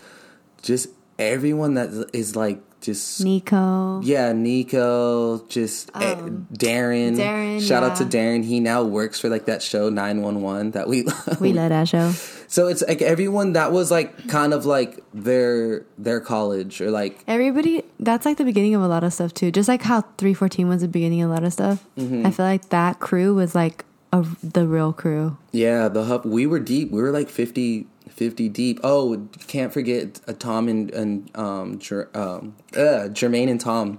just 0.61 0.89
everyone 1.17 1.75
that 1.75 2.09
is 2.11 2.35
like 2.35 2.59
just 2.81 3.23
Nico. 3.23 4.01
yeah, 4.01 4.33
Nico, 4.33 5.45
just 5.47 5.89
eh, 5.95 6.15
Darren. 6.15 7.15
Darren, 7.15 7.65
Shout 7.65 7.81
out 7.83 7.95
to. 7.97 8.03
Darren. 8.03 8.43
He 8.43 8.59
now 8.59 8.83
works 8.83 9.21
for 9.21 9.29
like 9.29 9.45
that 9.45 9.61
show 9.61 9.89
911 9.89 10.71
that 10.71 10.89
we 10.89 11.05
We 11.39 11.53
love 11.53 11.69
that 11.69 11.87
show. 11.87 12.11
So 12.53 12.67
it's 12.67 12.83
like 12.87 13.01
everyone 13.01 13.53
that 13.53 13.71
was 13.71 13.89
like 13.89 14.27
kind 14.27 14.53
of 14.53 14.63
like 14.63 15.03
their 15.11 15.87
their 15.97 16.19
college 16.19 16.81
or 16.81 16.91
like 16.91 17.23
Everybody, 17.27 17.81
that's 17.99 18.27
like 18.27 18.37
the 18.37 18.45
beginning 18.45 18.75
of 18.75 18.83
a 18.83 18.87
lot 18.87 19.03
of 19.03 19.11
stuff 19.11 19.33
too. 19.33 19.49
Just 19.49 19.67
like 19.67 19.81
how 19.81 20.01
314 20.19 20.67
was 20.67 20.81
the 20.81 20.87
beginning 20.87 21.23
of 21.23 21.31
a 21.31 21.33
lot 21.33 21.43
of 21.43 21.51
stuff. 21.51 21.83
Mm-hmm. 21.97 22.27
I 22.27 22.29
feel 22.29 22.45
like 22.45 22.69
that 22.69 22.99
crew 22.99 23.33
was 23.33 23.55
like 23.55 23.85
a, 24.11 24.23
the 24.43 24.67
real 24.67 24.93
crew. 24.93 25.35
yeah, 25.51 25.87
the 25.87 26.03
hub 26.03 26.25
we 26.25 26.45
were 26.45 26.59
deep. 26.59 26.91
We 26.91 27.01
were 27.01 27.09
like 27.09 27.27
50 27.27 27.87
50 28.07 28.49
deep. 28.49 28.79
Oh, 28.83 29.27
can't 29.47 29.73
forget 29.73 30.21
uh, 30.27 30.33
Tom 30.33 30.67
and 30.67 30.91
and 30.91 31.35
um, 31.35 31.79
Jer- 31.79 32.11
um 32.13 32.53
uh, 32.73 33.09
Jermaine 33.09 33.49
and 33.49 33.59
Tom 33.59 33.97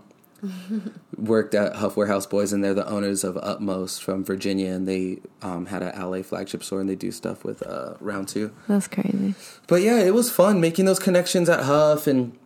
worked 1.16 1.54
at 1.54 1.76
Huff 1.76 1.96
Warehouse 1.96 2.26
Boys, 2.26 2.52
and 2.52 2.62
they're 2.62 2.74
the 2.74 2.88
owners 2.88 3.24
of 3.24 3.36
Utmost 3.36 4.02
from 4.02 4.24
Virginia, 4.24 4.72
and 4.72 4.86
they 4.86 5.20
um, 5.42 5.66
had 5.66 5.82
a 5.82 5.92
LA 5.98 6.22
flagship 6.22 6.62
store, 6.62 6.80
and 6.80 6.88
they 6.88 6.96
do 6.96 7.10
stuff 7.10 7.44
with 7.44 7.62
uh, 7.62 7.94
Round 8.00 8.28
Two. 8.28 8.52
That's 8.68 8.88
crazy. 8.88 9.34
But 9.66 9.82
yeah, 9.82 9.98
it 10.00 10.14
was 10.14 10.30
fun 10.30 10.60
making 10.60 10.84
those 10.84 10.98
connections 10.98 11.48
at 11.48 11.64
Huff, 11.64 12.06
and 12.06 12.36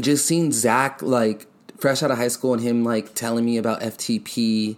just 0.00 0.26
seeing 0.26 0.52
Zach 0.52 1.02
like 1.02 1.46
fresh 1.78 2.02
out 2.02 2.10
of 2.10 2.18
high 2.18 2.28
school, 2.28 2.54
and 2.54 2.62
him 2.62 2.84
like 2.84 3.14
telling 3.14 3.44
me 3.44 3.56
about 3.56 3.80
FTP, 3.80 4.76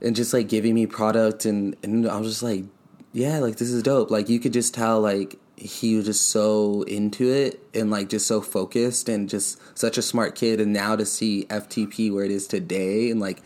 and 0.00 0.16
just 0.16 0.32
like 0.32 0.48
giving 0.48 0.74
me 0.74 0.86
product, 0.86 1.44
and 1.44 1.76
and 1.82 2.08
I 2.08 2.18
was 2.18 2.28
just 2.28 2.42
like, 2.42 2.64
yeah, 3.12 3.38
like 3.38 3.56
this 3.56 3.70
is 3.70 3.82
dope. 3.82 4.10
Like 4.10 4.28
you 4.28 4.40
could 4.40 4.52
just 4.52 4.74
tell 4.74 5.00
like 5.00 5.38
he 5.62 5.96
was 5.96 6.06
just 6.06 6.28
so 6.30 6.82
into 6.82 7.30
it 7.30 7.60
and 7.72 7.90
like 7.90 8.08
just 8.08 8.26
so 8.26 8.40
focused 8.40 9.08
and 9.08 9.28
just 9.28 9.60
such 9.78 9.96
a 9.96 10.02
smart 10.02 10.34
kid. 10.34 10.60
And 10.60 10.72
now 10.72 10.96
to 10.96 11.06
see 11.06 11.44
FTP 11.44 12.12
where 12.12 12.24
it 12.24 12.30
is 12.30 12.46
today 12.46 13.10
and 13.10 13.20
like 13.20 13.42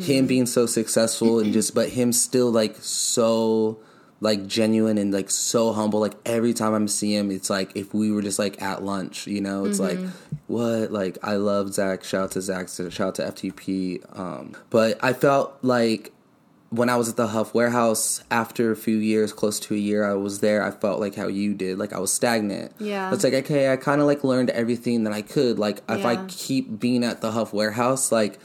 him 0.00 0.26
being 0.26 0.46
so 0.46 0.66
successful 0.66 1.40
and 1.40 1.52
just 1.52 1.74
but 1.74 1.90
him 1.90 2.12
still 2.12 2.50
like 2.50 2.76
so 2.76 3.78
like 4.20 4.46
genuine 4.46 4.96
and 4.96 5.12
like 5.12 5.28
so 5.28 5.72
humble. 5.72 6.00
Like 6.00 6.14
every 6.24 6.54
time 6.54 6.72
I'm 6.72 6.88
see 6.88 7.14
him 7.14 7.30
it's 7.30 7.50
like 7.50 7.72
if 7.76 7.92
we 7.92 8.12
were 8.12 8.22
just 8.22 8.38
like 8.38 8.62
at 8.62 8.82
lunch 8.84 9.26
you 9.26 9.40
know 9.40 9.64
it's 9.64 9.80
like 9.80 9.98
what? 10.46 10.92
Like 10.92 11.18
I 11.22 11.34
love 11.36 11.74
Zach. 11.74 12.04
Shout 12.04 12.24
out 12.24 12.30
to 12.32 12.42
Zach. 12.42 12.68
Shout 12.68 13.00
out 13.00 13.14
to 13.16 13.22
FTP 13.22 14.18
um 14.18 14.54
but 14.70 15.02
I 15.02 15.12
felt 15.12 15.58
like 15.62 16.12
when 16.76 16.88
I 16.88 16.96
was 16.96 17.08
at 17.08 17.16
the 17.16 17.28
Huff 17.28 17.54
warehouse, 17.54 18.22
after 18.30 18.70
a 18.70 18.76
few 18.76 18.96
years, 18.96 19.32
close 19.32 19.58
to 19.60 19.74
a 19.74 19.78
year, 19.78 20.04
I 20.04 20.14
was 20.14 20.40
there. 20.40 20.62
I 20.62 20.70
felt 20.70 21.00
like 21.00 21.14
how 21.14 21.26
you 21.26 21.54
did, 21.54 21.78
like 21.78 21.92
I 21.92 21.98
was 21.98 22.12
stagnant. 22.12 22.72
Yeah. 22.78 23.12
it's 23.12 23.24
like 23.24 23.34
okay, 23.34 23.72
I 23.72 23.76
kind 23.76 24.00
of 24.00 24.06
like 24.06 24.22
learned 24.24 24.50
everything 24.50 25.04
that 25.04 25.12
I 25.12 25.22
could. 25.22 25.58
Like 25.58 25.78
if 25.88 26.04
I 26.04 26.24
keep 26.26 26.78
being 26.78 27.04
at 27.04 27.20
the 27.20 27.32
Huff 27.32 27.52
warehouse, 27.52 28.12
like 28.12 28.38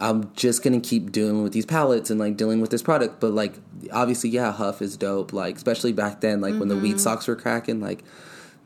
I'm 0.00 0.32
just 0.34 0.62
gonna 0.62 0.80
keep 0.80 1.12
dealing 1.12 1.42
with 1.42 1.52
these 1.52 1.66
pallets 1.66 2.10
and 2.10 2.20
like 2.20 2.36
dealing 2.36 2.60
with 2.60 2.70
this 2.70 2.82
product. 2.82 3.20
But 3.20 3.32
like 3.32 3.54
obviously, 3.92 4.30
yeah, 4.30 4.52
Huff 4.52 4.82
is 4.82 4.96
dope. 4.96 5.32
Like 5.32 5.56
especially 5.56 5.92
back 5.92 6.20
then, 6.20 6.40
like 6.40 6.54
when 6.54 6.68
the 6.68 6.76
weed 6.76 6.90
mm-hmm. 6.90 6.98
socks 6.98 7.26
were 7.26 7.36
cracking, 7.36 7.80
like 7.80 8.04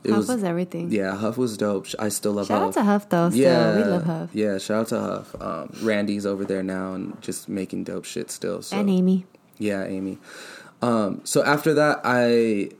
it 0.05 0.11
Huff 0.13 0.29
was, 0.29 0.43
everything. 0.45 0.91
yeah, 0.91 1.15
Huff 1.17 1.37
was 1.37 1.57
dope. 1.57 1.87
I 1.99 2.09
still 2.09 2.33
love 2.33 2.47
Shout 2.47 2.59
Huff. 2.61 2.69
out 2.69 2.75
to 2.75 2.83
Huff 2.85 3.09
though. 3.09 3.31
Still, 3.31 3.41
Yeah, 3.43 3.77
we 3.77 3.85
love 3.85 4.05
Huff 4.05 4.31
Yeah, 4.33 4.59
shout 4.59 4.81
out 4.81 4.89
to 4.89 5.01
Huff. 5.01 5.43
Um, 5.43 5.73
Randy's 5.83 6.25
over 6.27 6.45
there 6.45 6.63
now 6.63 6.95
and 6.95 7.21
just 7.23 7.49
making 7.49 7.85
dope 7.85 8.05
shit 8.05 8.31
still. 8.31 8.63
So. 8.63 8.77
and 8.77 8.89
Amy. 8.89 9.27
Yeah, 9.59 9.85
Amy. 9.85 10.19
Um, 10.83 11.21
so 11.25 11.45
after 11.45 11.75
that, 11.75 12.01
I, 12.05 12.71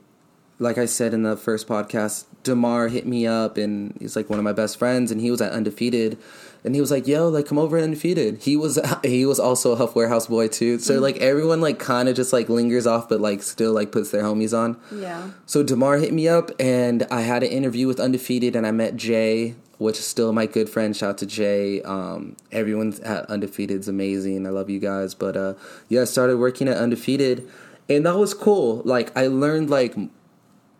like 0.57 0.77
I 0.79 0.85
said 0.85 1.13
in 1.13 1.21
the 1.23 1.37
first 1.37 1.67
podcast, 1.67 2.25
Demar 2.43 2.87
hit 2.87 3.05
me 3.05 3.27
up 3.27 3.57
and 3.57 3.95
he's 3.99 4.15
like 4.15 4.29
one 4.29 4.39
of 4.39 4.43
my 4.45 4.53
best 4.53 4.77
friends, 4.79 5.11
and 5.11 5.21
he 5.21 5.29
was 5.29 5.41
at 5.41 5.51
Undefeated, 5.51 6.17
and 6.63 6.75
he 6.75 6.81
was 6.81 6.91
like, 6.91 7.07
"Yo, 7.07 7.27
like 7.29 7.45
come 7.45 7.57
over 7.57 7.77
at 7.77 7.83
Undefeated." 7.83 8.39
He 8.43 8.55
was 8.55 8.79
he 9.03 9.25
was 9.25 9.39
also 9.39 9.71
a 9.71 9.75
Huff 9.75 9.95
Warehouse 9.95 10.27
boy 10.27 10.47
too. 10.47 10.79
So 10.79 10.99
like 10.99 11.17
everyone 11.17 11.61
like 11.61 11.79
kind 11.79 12.07
of 12.07 12.15
just 12.15 12.31
like 12.33 12.49
lingers 12.49 12.85
off, 12.85 13.09
but 13.09 13.19
like 13.19 13.43
still 13.43 13.73
like 13.73 13.91
puts 13.91 14.11
their 14.11 14.23
homies 14.23 14.57
on. 14.57 14.79
Yeah. 14.91 15.31
So 15.45 15.63
Demar 15.63 15.97
hit 15.97 16.13
me 16.13 16.27
up, 16.27 16.51
and 16.59 17.03
I 17.11 17.21
had 17.21 17.43
an 17.43 17.49
interview 17.49 17.87
with 17.87 17.99
Undefeated, 17.99 18.55
and 18.55 18.67
I 18.67 18.71
met 18.71 18.95
Jay, 18.95 19.55
which 19.77 19.97
is 19.97 20.05
still 20.05 20.31
my 20.33 20.45
good 20.45 20.69
friend. 20.69 20.95
Shout 20.95 21.09
out 21.11 21.17
to 21.19 21.25
Jay. 21.25 21.81
Um, 21.81 22.35
everyone's 22.51 22.99
at 22.99 23.25
Undefeated 23.25 23.79
is 23.79 23.87
amazing. 23.87 24.45
I 24.45 24.51
love 24.51 24.69
you 24.69 24.79
guys. 24.79 25.15
But 25.15 25.35
uh, 25.35 25.55
yeah, 25.89 26.01
I 26.01 26.05
started 26.05 26.37
working 26.37 26.67
at 26.67 26.77
Undefeated, 26.77 27.49
and 27.89 28.05
that 28.05 28.17
was 28.17 28.33
cool. 28.33 28.81
Like 28.85 29.15
I 29.17 29.27
learned 29.27 29.69
like 29.69 29.95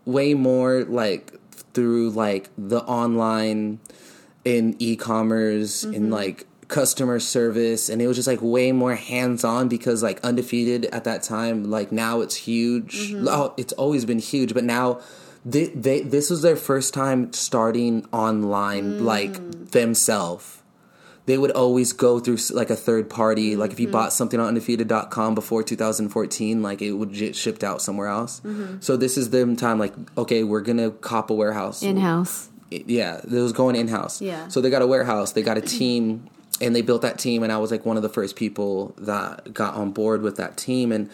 way 0.06 0.34
more 0.34 0.84
like 0.84 1.34
through 1.74 2.10
like 2.12 2.50
the 2.58 2.82
online 2.84 3.80
in 4.44 4.76
e-commerce 4.80 5.84
in 5.84 5.94
mm-hmm. 5.94 6.12
like 6.12 6.48
customer 6.68 7.20
service 7.20 7.90
and 7.90 8.02
it 8.02 8.08
was 8.08 8.16
just 8.16 8.28
like 8.28 8.42
way 8.42 8.72
more 8.72 8.96
hands-on 8.96 9.68
because 9.68 10.02
like 10.02 10.22
undefeated 10.22 10.86
at 10.86 11.04
that 11.04 11.22
time 11.22 11.70
like 11.70 11.92
now 11.92 12.22
it's 12.22 12.36
huge 12.36 13.12
mm-hmm. 13.12 13.28
oh, 13.30 13.54
it's 13.58 13.74
always 13.74 14.06
been 14.06 14.20
huge 14.20 14.54
but 14.54 14.64
now 14.64 15.00
they, 15.44 15.68
they 15.68 16.02
this 16.02 16.30
was 16.30 16.42
their 16.42 16.56
first 16.56 16.94
time 16.94 17.32
starting 17.34 18.06
online 18.14 18.94
mm. 18.94 19.02
like 19.02 19.72
themselves 19.72 20.62
they 21.26 21.38
would 21.38 21.52
always 21.52 21.94
go 21.94 22.20
through 22.20 22.38
like 22.52 22.70
a 22.70 22.76
third 22.76 23.10
party. 23.10 23.56
Like 23.56 23.72
if 23.72 23.80
you 23.80 23.88
mm-hmm. 23.88 23.94
bought 23.94 24.14
something 24.14 24.40
on 24.40 24.48
undefeated.com 24.48 25.36
before 25.36 25.64
2014, 25.64 26.62
like 26.62 26.82
it 26.82 26.92
would 26.92 27.14
get 27.14 27.36
shipped 27.36 27.64
out 27.64 27.82
somewhere 27.82 28.08
else. 28.08 28.42
So 28.80 28.98
this 28.98 29.18
is 29.18 29.30
them 29.30 29.56
time 29.56 29.80
like, 29.80 29.94
okay, 30.18 30.44
we're 30.44 30.62
going 30.62 30.80
to 30.80 30.92
cop 30.92 31.30
a 31.30 31.34
warehouse. 31.34 31.84
In 31.84 31.98
house. 31.98 32.50
Yeah, 32.72 33.18
it 33.18 33.30
was 33.30 33.52
going 33.52 33.76
in 33.76 33.90
house. 33.90 34.22
Yeah. 34.22 34.48
So 34.48 34.62
they 34.62 34.70
got 34.70 34.82
a 34.82 34.88
warehouse, 34.88 35.34
they 35.34 35.44
got 35.44 35.58
a 35.58 35.62
team, 35.62 36.30
and 36.62 36.74
they 36.74 36.82
built 36.82 37.02
that 37.02 37.20
team. 37.20 37.44
And 37.44 37.52
I 37.52 37.58
was 37.58 37.70
like 37.70 37.86
one 37.86 37.98
of 37.98 38.04
the 38.04 38.10
first 38.10 38.36
people 38.36 38.96
that 38.98 39.54
got 39.54 39.76
on 39.76 39.92
board 39.92 40.22
with 40.22 40.38
that 40.38 40.56
team. 40.56 40.92
And 40.92 41.10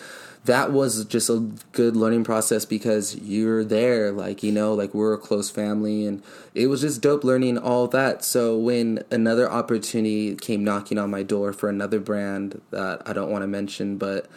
that 0.45 0.71
was 0.71 1.03
just 1.05 1.29
a 1.29 1.49
good 1.71 1.95
learning 1.95 2.23
process 2.23 2.63
because 2.63 3.15
you're 3.15 3.63
there, 3.63 4.11
like, 4.11 4.43
you 4.43 4.51
know, 4.51 4.73
like 4.73 4.93
we're 4.93 5.13
a 5.13 5.17
close 5.17 5.49
family. 5.49 6.05
And 6.05 6.21
it 6.53 6.67
was 6.67 6.81
just 6.81 7.01
dope 7.01 7.23
learning 7.23 7.57
all 7.57 7.87
that. 7.87 8.23
So 8.23 8.55
when 8.57 9.03
another 9.09 9.49
opportunity 9.51 10.35
came 10.35 10.63
knocking 10.63 10.99
on 10.99 11.09
my 11.09 11.23
door 11.23 11.53
for 11.53 11.69
another 11.69 11.99
brand 11.99 12.61
that 12.69 13.01
I 13.05 13.13
don't 13.13 13.31
want 13.31 13.41
to 13.41 13.47
mention, 13.47 13.97
but 13.97 14.27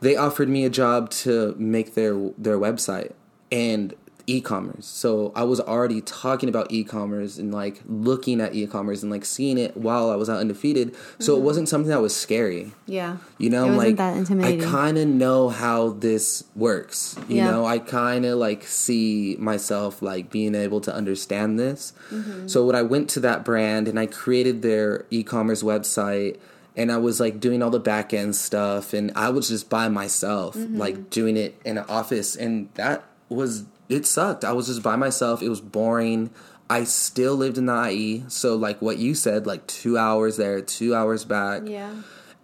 they 0.00 0.16
offered 0.16 0.48
me 0.48 0.64
a 0.64 0.70
job 0.70 1.10
to 1.10 1.54
make 1.58 1.94
their 1.94 2.14
their 2.38 2.58
website 2.58 3.12
and 3.52 3.94
e-commerce. 4.30 4.86
So 4.86 5.32
I 5.34 5.42
was 5.44 5.60
already 5.60 6.00
talking 6.00 6.48
about 6.48 6.70
e-commerce 6.70 7.38
and 7.38 7.52
like 7.52 7.80
looking 7.88 8.40
at 8.40 8.54
e-commerce 8.54 9.02
and 9.02 9.10
like 9.10 9.24
seeing 9.24 9.58
it 9.58 9.76
while 9.76 10.10
I 10.10 10.16
was 10.16 10.30
out 10.30 10.38
undefeated. 10.38 10.94
So 11.18 11.36
it 11.36 11.42
wasn't 11.42 11.68
something 11.68 11.90
that 11.90 12.00
was 12.00 12.14
scary. 12.14 12.72
Yeah. 12.86 13.16
You 13.38 13.50
know, 13.50 13.66
like. 13.66 13.98
I 14.00 14.58
kind 14.62 14.96
of 14.98 15.08
know 15.08 15.48
how 15.48 15.90
this 15.90 16.44
works. 16.54 17.16
You 17.28 17.36
Yeah. 17.38 17.50
know, 17.50 17.64
I 17.64 17.78
kind 17.78 18.24
of 18.24 18.38
like 18.38 18.64
see 18.64 19.36
myself 19.38 20.00
like 20.02 20.30
being 20.30 20.54
able 20.54 20.80
to 20.82 20.94
understand 20.94 21.58
this. 21.58 21.92
Mm-hmm. 22.12 22.46
So 22.48 22.64
when 22.66 22.76
I 22.76 22.82
went 22.82 23.08
to 23.10 23.20
that 23.20 23.44
brand 23.44 23.88
and 23.88 23.98
I 23.98 24.06
created 24.06 24.62
their 24.62 25.06
e-commerce 25.10 25.62
website 25.62 26.38
and 26.76 26.92
I 26.92 26.98
was 26.98 27.18
like 27.18 27.40
doing 27.40 27.62
all 27.62 27.70
the 27.70 27.80
back 27.80 28.14
end 28.14 28.36
stuff 28.36 28.92
and 28.92 29.10
I 29.16 29.28
was 29.30 29.48
just 29.48 29.68
by 29.68 29.88
myself 29.88 30.54
Mm-hmm. 30.56 30.78
like 30.78 31.10
doing 31.10 31.36
it 31.36 31.60
in 31.64 31.78
an 31.78 31.84
office 31.88 32.36
and 32.36 32.68
that 32.74 33.04
was 33.28 33.64
it 33.90 34.06
sucked. 34.06 34.44
I 34.44 34.52
was 34.52 34.68
just 34.68 34.82
by 34.82 34.96
myself. 34.96 35.42
It 35.42 35.50
was 35.50 35.60
boring. 35.60 36.30
I 36.70 36.84
still 36.84 37.34
lived 37.34 37.58
in 37.58 37.66
the 37.66 37.90
IE, 37.90 38.24
so 38.28 38.54
like 38.56 38.80
what 38.80 38.96
you 38.98 39.14
said, 39.14 39.46
like 39.46 39.66
two 39.66 39.98
hours 39.98 40.36
there, 40.38 40.60
two 40.62 40.94
hours 40.94 41.24
back 41.24 41.62
Yeah. 41.66 41.90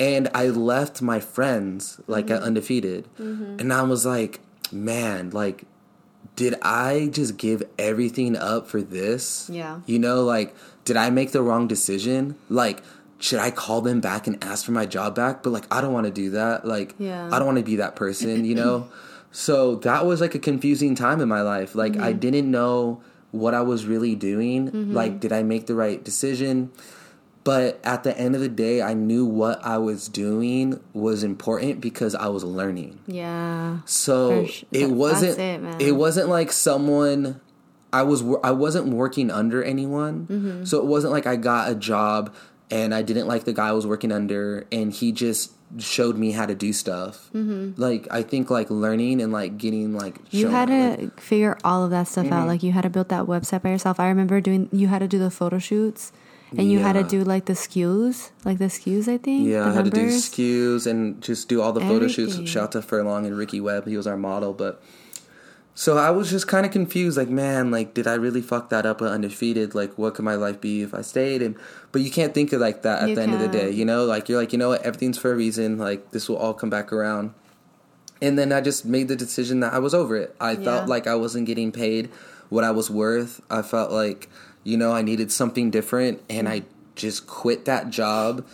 and 0.00 0.28
I 0.34 0.48
left 0.48 1.00
my 1.00 1.20
friends 1.20 2.00
like 2.08 2.26
Mm-hmm. 2.26 2.34
at 2.34 2.42
undefeated, 2.42 3.08
and 3.18 3.72
I 3.72 3.82
was 3.82 4.04
like, 4.04 4.40
man, 4.72 5.30
like, 5.30 5.62
did 6.34 6.56
I 6.60 7.08
just 7.12 7.36
give 7.36 7.62
everything 7.78 8.36
up 8.36 8.66
for 8.66 8.82
this? 8.82 9.48
Yeah. 9.52 9.80
you 9.86 9.98
know, 10.00 10.24
like, 10.24 10.54
did 10.84 10.96
I 10.96 11.10
make 11.10 11.30
the 11.30 11.40
wrong 11.42 11.68
decision? 11.68 12.34
Like, 12.50 12.82
should 13.20 13.38
I 13.38 13.50
call 13.52 13.80
them 13.80 14.00
back 14.00 14.26
and 14.26 14.42
ask 14.44 14.66
for 14.66 14.72
my 14.72 14.86
job 14.86 15.14
back? 15.14 15.42
But 15.44 15.50
like, 15.50 15.64
I 15.72 15.80
don't 15.80 15.92
want 15.92 16.06
to 16.06 16.12
do 16.12 16.30
that. 16.30 16.66
Like, 16.66 16.94
Yeah. 16.98 17.28
I 17.32 17.38
don't 17.38 17.46
want 17.46 17.58
to 17.58 17.64
be 17.64 17.76
that 17.76 17.94
person, 17.96 18.44
you 18.44 18.56
know. 18.56 18.88
so 19.38 19.76
that 19.76 20.06
was 20.06 20.22
like 20.22 20.34
a 20.34 20.38
confusing 20.38 20.94
time 20.94 21.20
in 21.20 21.28
my 21.28 21.42
life. 21.42 21.74
Like, 21.74 21.96
I 21.98 22.10
Mm-hmm. 22.12 22.18
didn't 22.20 22.50
know 22.50 23.02
what 23.32 23.52
I 23.52 23.60
was 23.60 23.84
really 23.84 24.14
doing. 24.14 24.94
Like, 24.94 25.20
did 25.20 25.30
I 25.30 25.42
make 25.42 25.66
the 25.66 25.74
right 25.74 26.02
decision? 26.02 26.70
But 27.44 27.78
at 27.84 28.02
the 28.02 28.16
end 28.18 28.34
of 28.34 28.40
the 28.40 28.48
day, 28.48 28.80
I 28.80 28.94
knew 28.94 29.26
what 29.26 29.62
I 29.64 29.76
was 29.76 30.08
doing 30.08 30.80
was 30.94 31.22
important 31.22 31.82
because 31.82 32.14
I 32.14 32.28
was 32.28 32.44
learning. 32.44 32.98
Yeah. 33.06 33.80
So 33.84 34.46
it 34.72 34.90
wasn't 34.90 35.38
it, 35.38 35.82
it 35.88 35.92
wasn't 35.92 36.28
like 36.30 36.50
someone 36.50 37.40
I 37.92 38.02
was 38.04 38.24
I 38.42 38.52
wasn't 38.52 38.88
working 38.88 39.30
under 39.30 39.62
anyone. 39.62 40.26
Mm-hmm. 40.28 40.64
So 40.64 40.78
it 40.78 40.86
wasn't 40.86 41.12
like 41.12 41.26
I 41.26 41.36
got 41.36 41.70
a 41.70 41.74
job 41.74 42.34
and 42.70 42.94
I 42.94 43.02
didn't 43.02 43.28
like 43.28 43.44
the 43.44 43.52
guy 43.52 43.68
I 43.68 43.72
was 43.72 43.86
working 43.86 44.10
under 44.12 44.66
and 44.72 44.92
he 44.92 45.12
just 45.12 45.52
showed 45.78 46.16
me 46.16 46.30
how 46.32 46.46
to 46.46 46.54
do 46.54 46.72
stuff. 46.72 47.28
Mm-hmm. 47.34 47.80
Like 47.80 48.06
I 48.10 48.22
think 48.22 48.50
like 48.50 48.70
learning 48.70 49.20
and 49.20 49.32
like 49.32 49.58
getting 49.58 49.94
like 49.94 50.18
You 50.30 50.48
had 50.48 50.68
like- 50.70 51.14
to 51.16 51.20
figure 51.20 51.58
all 51.64 51.84
of 51.84 51.90
that 51.90 52.08
stuff 52.08 52.24
Mm-hmm. 52.26 52.32
out. 52.34 52.46
Like 52.48 52.62
you 52.62 52.72
had 52.72 52.82
to 52.82 52.90
build 52.90 53.08
that 53.10 53.24
website 53.26 53.62
by 53.62 53.70
yourself. 53.70 53.98
I 54.00 54.08
remember 54.08 54.40
doing. 54.40 54.68
You 54.72 54.88
had 54.88 55.00
to 55.00 55.08
do 55.08 55.18
the 55.18 55.30
photo 55.30 55.58
shoots, 55.58 56.12
and 56.56 56.70
you 56.70 56.78
had 56.78 56.92
to 56.94 57.02
do 57.02 57.24
like 57.24 57.46
the 57.46 57.52
SKUs, 57.54 58.30
like 58.44 58.58
the 58.58 58.66
SKUs. 58.66 59.08
I 59.08 59.18
think. 59.18 59.48
Yeah, 59.48 59.66
I 59.68 59.72
had 59.72 59.84
to 59.86 59.90
do. 59.90 60.06
SKUs 60.08 60.86
and 60.86 61.20
just 61.22 61.48
do 61.48 61.60
all 61.60 61.72
the 61.72 61.80
photo 61.80 62.06
shoots. 62.08 62.34
Everything. 62.34 62.46
Shout 62.46 62.62
out 62.64 62.72
to 62.72 62.82
Furlong 62.82 63.26
and 63.26 63.36
Ricky 63.36 63.60
Webb. 63.60 63.86
He 63.86 63.96
was 63.96 64.06
our 64.06 64.16
model. 64.16 64.52
But 64.52 64.80
so 65.78 65.98
I 65.98 66.08
was 66.10 66.30
just 66.30 66.48
kind 66.48 66.64
of 66.64 66.72
confused. 66.72 67.18
Like, 67.18 67.28
man, 67.28 67.70
like, 67.70 67.92
did 67.92 68.06
I 68.06 68.14
really 68.14 68.40
fuck 68.40 68.70
that 68.70 68.86
up 68.86 69.02
at 69.02 69.08
undefeated? 69.08 69.74
Like, 69.74 69.96
what 69.98 70.14
could 70.14 70.24
my 70.24 70.34
life 70.34 70.58
be 70.58 70.80
if 70.80 70.94
I 70.94 71.02
stayed? 71.02 71.42
And 71.42 71.54
but 71.92 72.00
you 72.00 72.10
can't 72.10 72.32
think 72.32 72.52
of 72.54 72.62
like 72.62 72.80
that 72.82 73.02
at 73.02 73.10
You 73.10 73.14
the 73.14 73.22
end 73.22 73.34
of 73.34 73.40
the 73.40 73.48
day. 73.48 73.70
You 73.70 73.84
know, 73.84 74.06
like 74.06 74.26
you're 74.30 74.40
like, 74.40 74.52
you 74.54 74.58
know 74.58 74.70
what? 74.70 74.82
Everything's 74.82 75.18
for 75.18 75.30
a 75.32 75.36
reason. 75.36 75.76
Like 75.76 76.12
this 76.12 76.30
will 76.30 76.38
all 76.38 76.54
come 76.54 76.70
back 76.70 76.94
around. 76.94 77.34
And 78.22 78.38
then 78.38 78.52
I 78.52 78.62
just 78.62 78.86
made 78.86 79.08
the 79.08 79.16
decision 79.16 79.60
that 79.60 79.74
I 79.74 79.78
was 79.78 79.92
over 79.92 80.16
it. 80.16 80.34
I 80.40 80.52
Yeah. 80.52 80.64
felt 80.64 80.88
like 80.88 81.06
I 81.06 81.14
wasn't 81.14 81.46
getting 81.46 81.70
paid 81.72 82.08
what 82.48 82.64
I 82.64 82.70
was 82.70 82.88
worth. 82.90 83.42
I 83.50 83.60
felt 83.60 83.92
like, 83.92 84.30
you 84.64 84.78
know, 84.78 84.92
I 84.92 85.02
needed 85.02 85.30
something 85.30 85.70
different 85.70 86.22
and 86.30 86.48
I 86.48 86.62
just 86.94 87.26
quit 87.26 87.66
that 87.66 87.90
job 87.90 88.46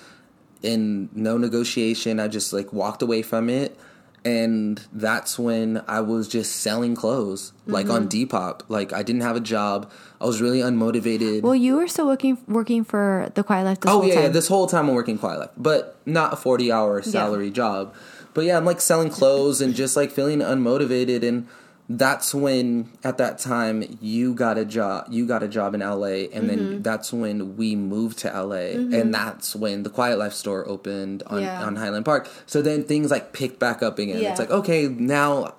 in 0.60 1.08
no 1.14 1.38
negotiation. 1.38 2.18
I 2.18 2.26
just 2.26 2.52
like 2.52 2.72
walked 2.72 3.00
away 3.02 3.22
from 3.22 3.48
it. 3.48 3.78
And 4.24 4.80
that's 4.92 5.36
when 5.36 5.82
I 5.88 6.00
was 6.00 6.28
just 6.28 6.56
selling 6.56 6.94
clothes, 6.94 7.52
like 7.66 7.90
on 7.90 8.08
Mm-hmm. 8.08 8.34
Depop. 8.36 8.60
Like 8.68 8.92
I 8.92 9.02
didn't 9.02 9.22
have 9.22 9.34
a 9.34 9.40
job. 9.40 9.90
I 10.20 10.26
was 10.26 10.40
really 10.40 10.60
unmotivated. 10.60 11.42
Well, 11.42 11.56
you 11.56 11.74
were 11.76 11.88
still 11.88 12.06
working 12.06 12.38
working 12.46 12.84
for 12.84 13.30
the 13.34 13.42
Quiet 13.42 13.64
Life. 13.64 13.80
This 13.80 13.90
Oh 13.90 13.98
whole 14.00 14.08
yeah, 14.08 14.14
time. 14.14 14.22
yeah, 14.24 14.28
this 14.28 14.46
whole 14.46 14.66
time 14.68 14.88
I'm 14.88 14.94
working 14.94 15.18
Quiet 15.18 15.40
Life, 15.40 15.50
but 15.56 15.96
not 16.06 16.32
a 16.32 16.36
40 16.36 16.70
hour 16.70 17.02
salary 17.02 17.50
job. 17.50 17.94
But 18.32 18.44
yeah, 18.44 18.56
I'm 18.56 18.64
like 18.64 18.80
selling 18.80 19.10
clothes 19.10 19.60
and 19.60 19.74
just 19.74 19.96
like 19.96 20.10
feeling 20.12 20.38
unmotivated 20.38 21.22
and 21.26 21.48
that's 21.88 22.34
when 22.34 22.88
at 23.04 23.18
that 23.18 23.38
time 23.38 23.82
you 24.00 24.32
got 24.34 24.56
a 24.56 24.64
job 24.64 25.06
you 25.10 25.26
got 25.26 25.42
a 25.42 25.48
job 25.48 25.74
in 25.74 25.80
LA 25.80 26.28
and 26.32 26.32
Mm-hmm. 26.32 26.46
then 26.46 26.82
that's 26.82 27.12
when 27.12 27.56
we 27.56 27.74
moved 27.76 28.18
to 28.20 28.28
LA 28.28 28.78
and 28.96 29.12
that's 29.12 29.54
when 29.56 29.82
the 29.82 29.90
Quiet 29.90 30.16
Life 30.18 30.32
store 30.32 30.66
opened 30.68 31.22
on 31.26 31.42
Yeah. 31.42 31.62
on 31.62 31.76
Highland 31.76 32.04
Park. 32.04 32.30
So 32.46 32.62
then 32.62 32.84
things 32.84 33.10
like 33.10 33.32
picked 33.32 33.58
back 33.58 33.82
up 33.82 33.98
again. 33.98 34.22
Yeah. 34.22 34.30
It's 34.30 34.38
like 34.40 34.50
okay, 34.50 34.86
now 34.88 35.54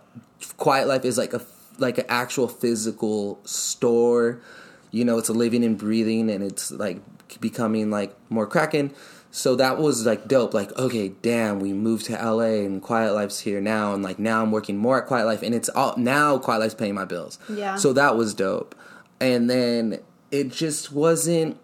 Quiet 0.57 0.87
Life 0.87 1.05
is 1.05 1.17
like 1.17 1.33
a 1.33 1.41
like 1.77 1.97
an 1.97 2.05
actual 2.09 2.47
physical 2.47 3.39
store. 3.43 4.39
You 4.91 5.03
know, 5.05 5.17
it's 5.17 5.29
a 5.29 5.33
living 5.33 5.63
and 5.65 5.77
breathing, 5.77 6.29
and 6.29 6.43
it's 6.43 6.71
like 6.71 7.01
becoming 7.41 7.89
like 7.91 8.15
more 8.29 8.45
cracking. 8.47 8.93
So 9.35 9.55
that 9.55 9.79
was 9.79 10.05
like 10.05 10.27
dope. 10.27 10.53
Like, 10.53 10.77
okay, 10.77 11.07
damn, 11.07 11.59
we 11.59 11.73
moved 11.73 12.05
to 12.05 12.13
LA 12.13 12.61
and 12.63 12.79
Quiet 12.79 13.13
Life's 13.13 13.39
here 13.39 13.59
now, 13.59 13.91
and 13.91 14.03
like 14.03 14.19
now 14.19 14.43
I'm 14.43 14.51
working 14.51 14.77
more 14.77 15.01
at 15.01 15.07
Quiet 15.07 15.25
Life, 15.25 15.41
and 15.41 15.55
it's 15.55 15.69
all 15.69 15.97
now 15.97 16.37
Quiet 16.37 16.59
Life's 16.59 16.75
paying 16.75 16.93
my 16.93 17.05
bills. 17.05 17.39
Yeah. 17.49 17.75
So 17.77 17.93
that 17.93 18.15
was 18.15 18.35
dope, 18.35 18.75
and 19.19 19.49
then 19.49 19.97
it 20.29 20.51
just 20.51 20.91
wasn't 20.91 21.57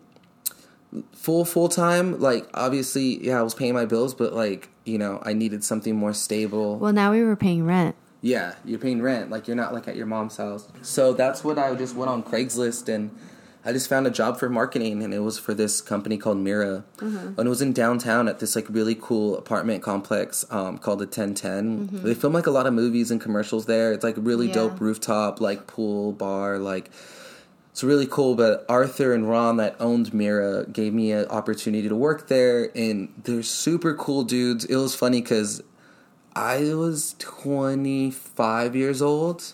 full 1.14 1.46
full 1.46 1.70
time. 1.70 2.20
Like, 2.20 2.50
obviously, 2.56 3.24
yeah, 3.24 3.40
I 3.40 3.44
was 3.44 3.54
paying 3.54 3.76
my 3.76 3.86
bills, 3.86 4.16
but 4.16 4.34
like, 4.34 4.70
you 4.84 4.98
know, 4.98 5.22
I 5.22 5.34
needed 5.34 5.64
something 5.64 5.96
more 5.96 6.14
stable. 6.14 6.80
well, 6.80 6.92
now 6.92 7.12
we 7.12 7.24
were 7.24 7.36
paying 7.36 7.68
rent. 7.68 7.96
Yeah, 8.22 8.56
you're 8.66 8.80
paying 8.80 9.00
rent. 9.00 9.30
Like 9.30 9.48
you're 9.48 9.56
not 9.56 9.76
like 9.76 9.88
at 9.88 9.96
your 9.96 10.08
mom's 10.08 10.38
house. 10.38 10.68
So 10.82 11.14
that's 11.14 11.44
what 11.44 11.60
I 11.60 11.76
just 11.76 11.96
went 11.96 12.10
on 12.10 12.24
Craigslist 12.24 12.92
and 12.92 13.16
I 13.66 13.74
just 13.74 13.90
found 13.90 14.08
a 14.08 14.10
job 14.10 14.40
for 14.40 14.50
marketing 14.50 15.04
and 15.04 15.14
it 15.14 15.20
was 15.20 15.38
for 15.38 15.54
this 15.54 15.82
company 15.82 16.18
called 16.18 16.38
Mira. 16.38 16.86
And 17.02 17.38
it 17.40 17.50
was 17.50 17.62
in 17.62 17.74
downtown 17.74 18.28
at 18.30 18.40
this 18.40 18.56
like 18.56 18.66
really 18.70 18.96
cool 19.00 19.38
apartment 19.38 19.84
complex 19.84 20.46
um, 20.50 20.78
called 20.78 21.00
the 21.00 21.06
1010. 21.06 21.90
They 22.04 22.14
film 22.14 22.32
like 22.34 22.48
a 22.48 22.52
lot 22.52 22.68
of 22.68 22.74
movies 22.74 23.12
and 23.12 23.20
commercials 23.20 23.66
there. 23.66 23.92
It's 23.92 24.04
like 24.04 24.16
really 24.18 24.48
Yeah. 24.48 24.54
dope 24.54 24.80
rooftop, 24.80 25.42
like 25.42 25.68
pool, 25.68 26.14
bar, 26.14 26.58
like 26.58 26.90
it's 27.72 27.84
really 27.84 28.08
cool. 28.08 28.36
But 28.36 28.66
Arthur 28.70 29.14
and 29.14 29.30
Ron 29.30 29.58
that 29.58 29.76
owned 29.80 30.14
Mira 30.14 30.66
gave 30.66 30.94
me 30.94 31.12
an 31.12 31.26
opportunity 31.28 31.88
to 31.90 31.96
work 31.96 32.28
there, 32.28 32.72
and 32.76 33.10
they're 33.24 33.44
super 33.44 33.94
cool 33.94 34.24
dudes. 34.24 34.66
It 34.66 34.76
was 34.78 34.96
funny 34.96 35.22
because 35.22 35.62
I 36.36 36.74
was 36.74 37.16
25 37.20 38.76
years 38.76 39.02
old 39.02 39.54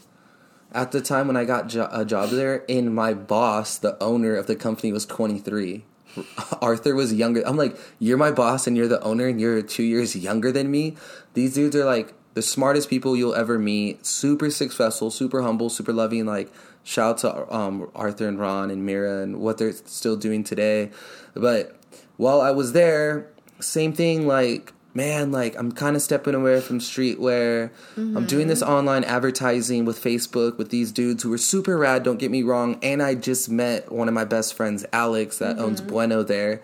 at 0.76 0.92
the 0.92 1.02
time 1.02 1.28
when 1.28 1.38
I 1.38 1.46
got 1.46 1.70
jo- 1.70 1.90
a 1.92 2.06
job 2.06 2.30
there, 2.30 2.66
and 2.70 2.94
my 2.94 3.14
boss, 3.14 3.78
the 3.78 4.02
owner 4.04 4.36
of 4.36 4.46
the 4.46 4.56
company, 4.56 4.92
was 4.92 5.06
23. 5.06 5.86
Arthur 6.62 6.94
was 6.94 7.14
younger. 7.14 7.42
I'm 7.46 7.58
like, 7.58 7.78
you're 8.00 8.18
my 8.18 8.32
boss 8.32 8.68
and 8.68 8.78
you're 8.78 8.88
the 8.88 9.02
owner 9.02 9.28
and 9.28 9.40
you're 9.40 9.62
two 9.62 9.84
years 9.84 10.16
younger 10.16 10.52
than 10.52 10.70
me. 10.70 10.96
These 11.34 11.56
dudes 11.56 11.76
are 11.76 11.86
like 11.86 12.14
the 12.36 12.42
smartest 12.42 12.90
people 12.90 13.16
you'll 13.16 13.36
ever 13.36 13.58
meet. 13.58 14.06
Super 14.06 14.50
successful, 14.50 15.12
super 15.12 15.42
humble, 15.42 15.70
super 15.70 15.94
loving. 15.94 16.26
Like, 16.26 16.52
shout 16.84 17.24
out 17.24 17.48
to 17.48 17.54
um, 17.54 17.90
Arthur 17.96 18.28
and 18.28 18.40
Ron 18.40 18.70
and 18.70 18.86
Mira 18.86 19.22
and 19.22 19.40
what 19.40 19.58
they're 19.58 19.74
still 19.74 20.18
doing 20.18 20.44
today. 20.44 20.92
But 21.34 21.76
while 22.18 22.42
I 22.42 22.52
was 22.52 22.74
there, 22.74 23.28
same 23.60 23.94
thing. 23.94 24.28
Like, 24.28 24.74
man, 24.96 25.32
like 25.32 25.56
I'm 25.60 25.72
kind 25.74 25.96
of 25.96 26.02
stepping 26.02 26.34
away 26.34 26.62
from 26.62 26.80
streetwear. 26.80 27.70
I'm 27.98 28.16
mm-hmm. 28.16 28.26
doing 28.26 28.48
this 28.48 28.64
online 28.64 29.04
advertising 29.04 29.86
with 29.86 30.02
Facebook 30.02 30.58
with 30.58 30.70
these 30.70 30.92
dudes 30.92 31.22
who 31.22 31.30
were 31.30 31.38
super 31.38 31.78
rad. 31.78 32.04
Don't 32.04 32.18
get 32.18 32.32
me 32.32 32.42
wrong. 32.42 32.80
And 32.82 33.04
I 33.04 33.14
just 33.14 33.50
met 33.50 33.92
one 33.92 34.08
of 34.08 34.14
my 34.14 34.26
best 34.26 34.54
friends, 34.54 34.86
Alex, 34.94 35.38
that 35.40 35.60
owns 35.60 35.82
mm-hmm. 35.82 35.90
Bueno 35.90 36.24
there. 36.24 36.64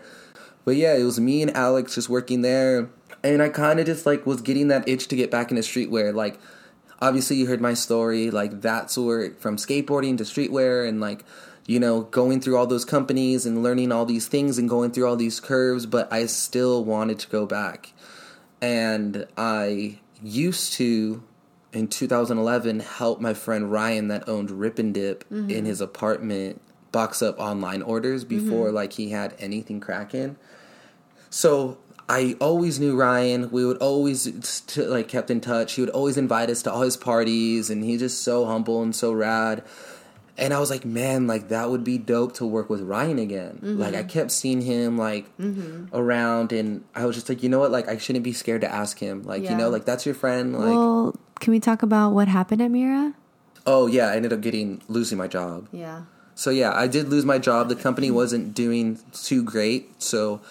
But 0.64 0.78
yeah, 0.78 0.96
it 0.96 1.04
was 1.04 1.20
me 1.20 1.42
and 1.42 1.56
Alex 1.56 1.96
just 1.96 2.10
working 2.10 2.42
there. 2.42 2.90
And 3.24 3.42
I 3.42 3.50
kind 3.50 3.80
of 3.80 3.86
just 3.86 4.06
like 4.06 4.26
was 4.26 4.42
getting 4.42 4.70
that 4.70 4.88
itch 4.88 5.08
to 5.10 5.16
get 5.16 5.30
back 5.30 5.52
into 5.52 5.62
streetwear. 5.62 6.14
Like, 6.14 6.40
obviously, 7.02 7.36
you 7.36 7.48
heard 7.48 7.62
my 7.62 7.74
story. 7.74 8.32
Like, 8.32 8.62
that's 8.62 8.98
where 8.98 9.32
from 9.34 9.58
skateboarding 9.58 10.18
to 10.18 10.24
streetwear 10.24 10.88
and 10.88 11.02
like, 11.02 11.24
you 11.68 11.80
know, 11.80 12.02
going 12.02 12.42
through 12.42 12.58
all 12.58 12.66
those 12.66 12.86
companies 12.86 13.46
and 13.46 13.62
learning 13.62 13.92
all 13.92 14.06
these 14.06 14.28
things 14.28 14.58
and 14.58 14.68
going 14.70 14.92
through 14.92 15.08
all 15.08 15.16
these 15.16 15.40
curves. 15.40 15.86
But 15.86 16.12
I 16.12 16.26
still 16.28 16.84
wanted 16.86 17.20
to 17.20 17.28
go 17.28 17.46
back. 17.46 17.94
And 18.62 19.26
I 19.38 20.00
used 20.22 20.74
to, 20.74 21.24
in 21.74 21.88
2011, 21.88 22.80
help 22.82 23.20
my 23.20 23.34
friend 23.34 23.72
Ryan 23.72 24.08
that 24.10 24.30
owned 24.30 24.52
Rip 24.52 24.78
and 24.78 24.94
Dip 24.94 25.24
mm-hmm. 25.26 25.50
in 25.50 25.66
his 25.66 25.82
apartment 25.82 26.62
box 26.92 27.22
up 27.22 27.40
online 27.40 27.82
orders 27.82 28.24
mm-hmm. 28.24 28.46
before 28.46 28.72
like 28.72 28.94
he 28.94 29.10
had 29.10 29.36
anything 29.40 29.80
cracking. 29.80 30.38
So 31.30 31.78
I 32.12 32.36
always 32.42 32.78
knew 32.80 32.98
Ryan. 32.98 33.50
We 33.52 33.66
would 33.66 33.78
always 33.78 34.76
like 34.78 35.08
kept 35.08 35.32
in 35.32 35.40
touch. 35.40 35.74
He 35.74 35.82
would 35.82 35.90
always 35.90 36.18
invite 36.18 36.50
us 36.50 36.62
to 36.64 36.72
all 36.72 36.82
his 36.82 36.98
parties, 36.98 37.70
and 37.70 37.84
he's 37.84 38.02
just 38.02 38.22
so 38.22 38.46
humble 38.46 38.84
and 38.84 38.94
so 38.94 39.14
rad. 39.14 39.64
And 40.38 40.54
I 40.54 40.60
was 40.60 40.70
like, 40.70 40.86
man, 40.86 41.28
like 41.28 41.50
that 41.50 41.70
would 41.70 41.84
be 41.84 41.98
dope 41.98 42.34
to 42.36 42.46
work 42.46 42.70
with 42.70 42.82
Ryan 42.82 43.20
again. 43.20 43.60
Like 43.62 43.94
I 43.94 44.00
mm-hmm. 44.00 44.08
kept 44.08 44.32
seeing 44.32 44.62
him 44.62 44.98
like 44.98 45.26
mm-hmm. 45.38 45.94
around, 45.96 46.52
and 46.52 46.84
I 46.96 47.06
was 47.06 47.16
just 47.16 47.30
like, 47.30 47.44
you 47.44 47.50
know 47.50 47.60
what? 47.60 47.72
Like 47.72 47.88
I 47.88 47.98
shouldn't 47.98 48.24
be 48.24 48.34
scared 48.34 48.62
to 48.62 48.72
ask 48.72 48.98
him. 48.98 49.24
Like 49.24 49.44
you 49.44 49.56
know, 49.56 49.70
like 49.70 49.86
that's 49.86 50.06
your 50.06 50.16
friend. 50.16 50.54
Like 50.54 50.70
well, 50.70 51.16
can 51.40 51.52
we 51.52 51.60
talk 51.60 51.84
about 51.84 52.12
what 52.12 52.28
happened 52.28 52.62
at 52.62 52.72
Mira? 52.72 53.14
oh 53.66 53.88
yeah, 53.88 54.08
I 54.08 54.16
ended 54.16 54.34
up 54.34 54.42
getting 54.42 54.82
losing 54.88 55.18
my 55.18 55.28
job. 55.28 55.68
Yeah. 55.72 56.04
So 56.36 56.50
yeah, 56.50 56.72
I 56.74 56.88
did 56.88 57.10
lose 57.10 57.26
my 57.26 57.38
job. 57.38 57.70
The 57.70 57.76
company 57.76 58.10
wasn't 58.10 58.54
doing 58.54 59.00
too 59.14 59.44
great, 59.44 60.02
so 60.02 60.42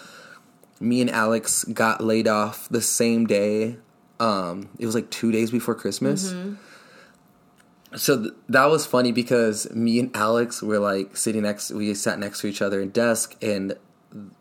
me 0.78 1.00
and 1.00 1.10
Alex 1.10 1.64
got 1.64 2.02
laid 2.02 2.28
off 2.28 2.68
the 2.68 2.82
same 2.82 3.26
day. 3.26 3.76
Um, 4.18 4.68
it 4.78 4.86
was 4.86 4.94
like 4.94 5.10
two 5.10 5.32
days 5.32 5.50
before 5.50 5.74
Christmas. 5.74 6.32
Mm-hmm. 6.32 6.54
So 7.97 8.22
th- 8.22 8.34
that 8.49 8.66
was 8.66 8.86
funny 8.86 9.12
because 9.12 9.70
me 9.74 9.99
and 9.99 10.14
Alex 10.16 10.62
were 10.62 10.78
like 10.78 11.16
sitting 11.16 11.43
next. 11.43 11.70
We 11.70 11.93
sat 11.95 12.18
next 12.18 12.41
to 12.41 12.47
each 12.47 12.62
other 12.62 12.80
in 12.80 12.91
desk, 12.91 13.36
and 13.43 13.76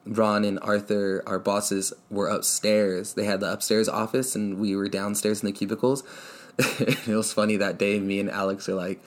Ron 0.06 0.45
and 0.45 0.60
Arthur, 0.62 1.24
our 1.26 1.39
bosses, 1.39 1.93
were 2.10 2.28
upstairs. 2.28 3.14
They 3.14 3.26
had 3.26 3.39
the 3.39 3.52
upstairs 3.52 3.89
office, 3.89 4.36
and 4.36 4.60
we 4.60 4.76
were 4.76 4.88
downstairs 4.88 5.41
in 5.41 5.47
the 5.47 5.52
cubicles. 5.52 6.04
it 6.58 7.08
was 7.08 7.34
funny 7.34 7.56
that 7.58 7.80
day. 7.80 8.00
Me 8.00 8.20
and 8.20 8.30
Alex 8.30 8.68
were 8.68 8.76
like, 8.76 9.02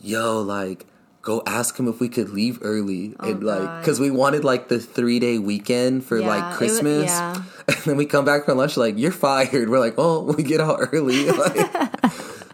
"Yo, 0.00 0.40
like." 0.40 0.86
Go 1.22 1.42
ask 1.46 1.78
him 1.78 1.86
if 1.86 2.00
we 2.00 2.08
could 2.08 2.30
leave 2.30 2.60
early, 2.62 3.14
and 3.20 3.44
like, 3.44 3.82
because 3.82 4.00
we 4.00 4.10
wanted 4.10 4.42
like 4.42 4.68
the 4.68 4.80
three 4.80 5.18
day 5.18 5.36
weekend 5.36 6.02
for 6.02 6.18
Yeah, 6.18 6.26
like 6.26 6.56
Christmas, 6.56 7.10
yeah. 7.10 7.42
and 7.68 7.76
then 7.84 7.96
we 7.98 8.06
come 8.06 8.24
back 8.24 8.46
from 8.46 8.56
lunch 8.56 8.78
like, 8.78 8.96
"You're 8.96 9.12
fired." 9.12 9.68
We're 9.68 9.80
like, 9.80 9.96
"Oh, 9.98 10.22
we 10.36 10.42
get 10.42 10.60
out 10.60 10.78
early." 10.92 11.26
Like, 11.26 12.00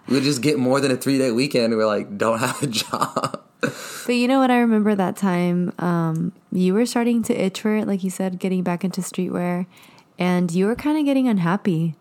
we 0.08 0.20
just 0.20 0.42
get 0.42 0.58
more 0.58 0.80
than 0.80 0.90
a 0.90 0.96
three 0.96 1.18
day 1.18 1.30
weekend. 1.30 1.66
and 1.66 1.76
We're 1.76 1.86
like, 1.86 2.16
don't 2.16 2.38
have 2.38 2.62
a 2.62 2.66
job. 2.82 3.42
But 3.60 4.12
you 4.12 4.28
know 4.28 4.38
what? 4.38 4.50
I 4.50 4.58
remember 4.58 4.94
that 4.94 5.16
time 5.16 5.72
um, 5.78 6.32
you 6.52 6.74
were 6.74 6.86
starting 6.86 7.22
to 7.24 7.34
itch 7.34 7.60
for 7.60 7.76
it, 7.76 7.86
like 7.88 8.04
you 8.04 8.10
said, 8.10 8.38
getting 8.38 8.62
back 8.62 8.84
into 8.84 9.00
streetwear, 9.00 9.66
and 10.18 10.50
you 10.52 10.66
were 10.66 10.76
kind 10.76 10.98
of 10.98 11.04
getting 11.04 11.26
unhappy. 11.26 11.96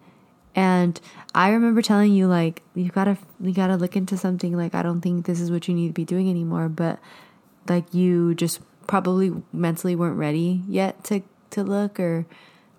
And 0.54 1.00
I 1.34 1.50
remember 1.50 1.82
telling 1.82 2.14
you 2.14 2.28
like 2.28 2.62
you 2.76 2.90
gotta 2.90 3.18
you 3.42 3.54
gotta 3.54 3.76
look 3.76 3.96
into 3.96 4.18
something. 4.18 4.56
Like 4.56 4.76
I 4.76 4.84
don't 4.84 5.02
think 5.02 5.26
this 5.26 5.42
is 5.42 5.52
what 5.52 5.68
you 5.68 5.74
need 5.74 5.88
to 5.88 5.94
be 5.94 6.06
doing 6.06 6.30
anymore. 6.30 6.70
But 6.70 7.00
like 7.68 7.94
you 7.94 8.36
just 8.36 8.62
probably 8.88 9.34
mentally 9.52 9.96
weren't 9.96 10.18
ready 10.18 10.62
yet 10.68 11.04
to 11.06 11.22
to 11.52 11.64
look 11.64 12.00
or 12.00 12.26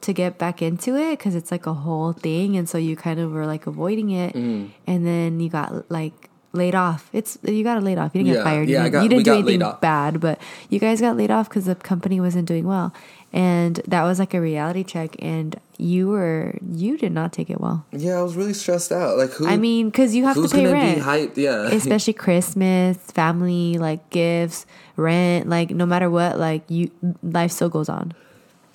to 0.03 0.12
get 0.12 0.38
back 0.38 0.62
into 0.62 0.97
it 0.97 1.18
because 1.18 1.34
it's 1.34 1.51
like 1.51 1.66
a 1.66 1.74
whole 1.74 2.12
thing, 2.12 2.57
and 2.57 2.68
so 2.68 2.78
you 2.78 2.97
kind 2.97 3.20
of 3.20 3.32
were 3.32 3.47
like 3.47 3.66
avoiding 3.66 4.11
it, 4.11 4.34
mm. 4.34 4.70
and 4.86 5.07
then 5.07 5.40
you 5.40 5.49
got 5.49 5.90
like 5.90 6.30
laid 6.53 6.74
off. 6.74 7.09
It's 7.12 7.38
you 7.42 7.62
got 7.62 7.82
laid 7.82 7.99
off. 7.99 8.12
You 8.14 8.22
didn't 8.22 8.34
Yeah, 8.34 8.40
get 8.40 8.44
fired. 8.44 8.68
yeah, 8.68 8.82
I 8.82 8.84
you, 8.86 8.90
got- 8.90 9.03
you 9.03 9.09
didn't 9.09 9.24
do 9.24 9.34
anything 9.34 9.72
bad, 9.80 10.20
but 10.20 10.40
you 10.70 10.78
guys 10.78 11.01
got 11.01 11.16
laid 11.16 11.30
off 11.30 11.49
because 11.49 11.66
the 11.66 11.74
company 11.74 12.20
wasn't 12.20 12.49
doing 12.49 12.66
well, 12.66 12.92
and 13.32 13.76
that 13.86 14.03
was 14.05 14.18
like 14.18 14.34
a 14.34 14.40
reality 14.40 14.84
check. 14.84 15.16
And 15.18 15.61
you 15.78 16.09
were 16.09 16.57
you 16.72 16.97
did 16.97 17.12
not 17.12 17.32
take 17.32 17.51
it 17.51 17.61
well. 17.61 17.84
Yeah, 17.92 18.18
I 18.18 18.22
was 18.22 18.36
really 18.36 18.55
stressed 18.55 18.92
out. 18.92 19.16
Like, 19.18 19.30
who? 19.30 19.47
I 19.47 19.57
mean, 19.57 19.90
because 19.90 20.14
you 20.14 20.24
have 20.24 20.36
to 20.36 20.49
pay 20.49 20.70
rent 20.72 20.97
be 20.97 21.03
hyped? 21.03 21.36
Yeah, 21.36 21.68
especially 21.72 22.14
Christmas, 22.14 22.97
family, 23.12 23.78
like 23.78 24.09
gifts, 24.11 24.66
rent, 24.97 25.49
like 25.49 25.70
no 25.70 25.86
matter 25.86 26.09
what, 26.11 26.38
like 26.38 26.62
you 26.70 26.90
life 27.22 27.53
still 27.53 27.68
goes 27.68 27.88
on. 27.88 28.12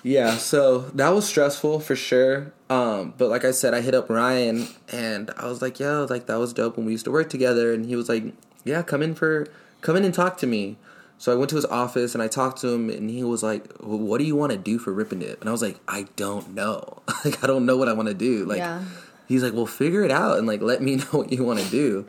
Yeah, 0.02 0.36
so 0.36 0.78
that 0.94 1.10
was 1.10 1.26
stressful 1.26 1.80
for 1.80 1.94
sure. 1.94 2.52
Um, 2.68 3.14
but 3.16 3.28
like 3.28 3.44
I 3.44 3.52
said, 3.52 3.72
I 3.74 3.80
hit 3.80 3.94
up 3.94 4.10
Ryan 4.10 4.66
and 4.90 5.30
I 5.36 5.46
was 5.46 5.62
like, 5.62 5.78
"Yo, 5.78 6.06
like 6.10 6.26
that 6.26 6.38
was 6.38 6.52
dope 6.52 6.76
when 6.76 6.86
we 6.86 6.92
used 6.92 7.04
to 7.04 7.10
work 7.12 7.30
together." 7.30 7.72
And 7.72 7.86
he 7.86 7.94
was 7.94 8.08
like, 8.08 8.24
"Yeah, 8.64 8.82
come 8.82 9.02
in 9.02 9.14
for 9.14 9.46
come 9.80 9.96
in 9.96 10.04
and 10.04 10.12
talk 10.14 10.38
to 10.38 10.46
me." 10.46 10.76
So 11.18 11.32
I 11.32 11.36
went 11.36 11.50
to 11.50 11.56
his 11.56 11.66
office 11.66 12.14
and 12.14 12.22
I 12.22 12.26
talked 12.26 12.60
to 12.62 12.68
him, 12.68 12.90
and 12.90 13.08
he 13.08 13.22
was 13.22 13.44
like, 13.44 13.66
well, 13.80 13.98
"What 13.98 14.18
do 14.18 14.24
you 14.24 14.34
want 14.34 14.50
to 14.52 14.58
do 14.58 14.78
for 14.78 14.92
Rip 14.92 15.12
it?" 15.12 15.38
And 15.40 15.48
I 15.48 15.52
was 15.52 15.62
like, 15.62 15.78
"I 15.86 16.06
don't 16.16 16.52
know. 16.54 17.02
like 17.24 17.42
I 17.44 17.46
don't 17.46 17.64
know 17.64 17.76
what 17.76 17.88
I 17.88 17.92
want 17.92 18.08
to 18.08 18.14
do." 18.14 18.44
Like 18.44 18.58
Yeah. 18.58 18.82
he's 19.28 19.42
like, 19.44 19.52
"Well, 19.52 19.66
figure 19.66 20.02
it 20.02 20.10
out 20.10 20.38
and 20.38 20.46
like 20.48 20.62
let 20.62 20.82
me 20.82 20.96
know 20.96 21.04
what 21.12 21.30
you 21.32 21.44
want 21.44 21.60
to 21.60 21.70
do." 21.70 22.06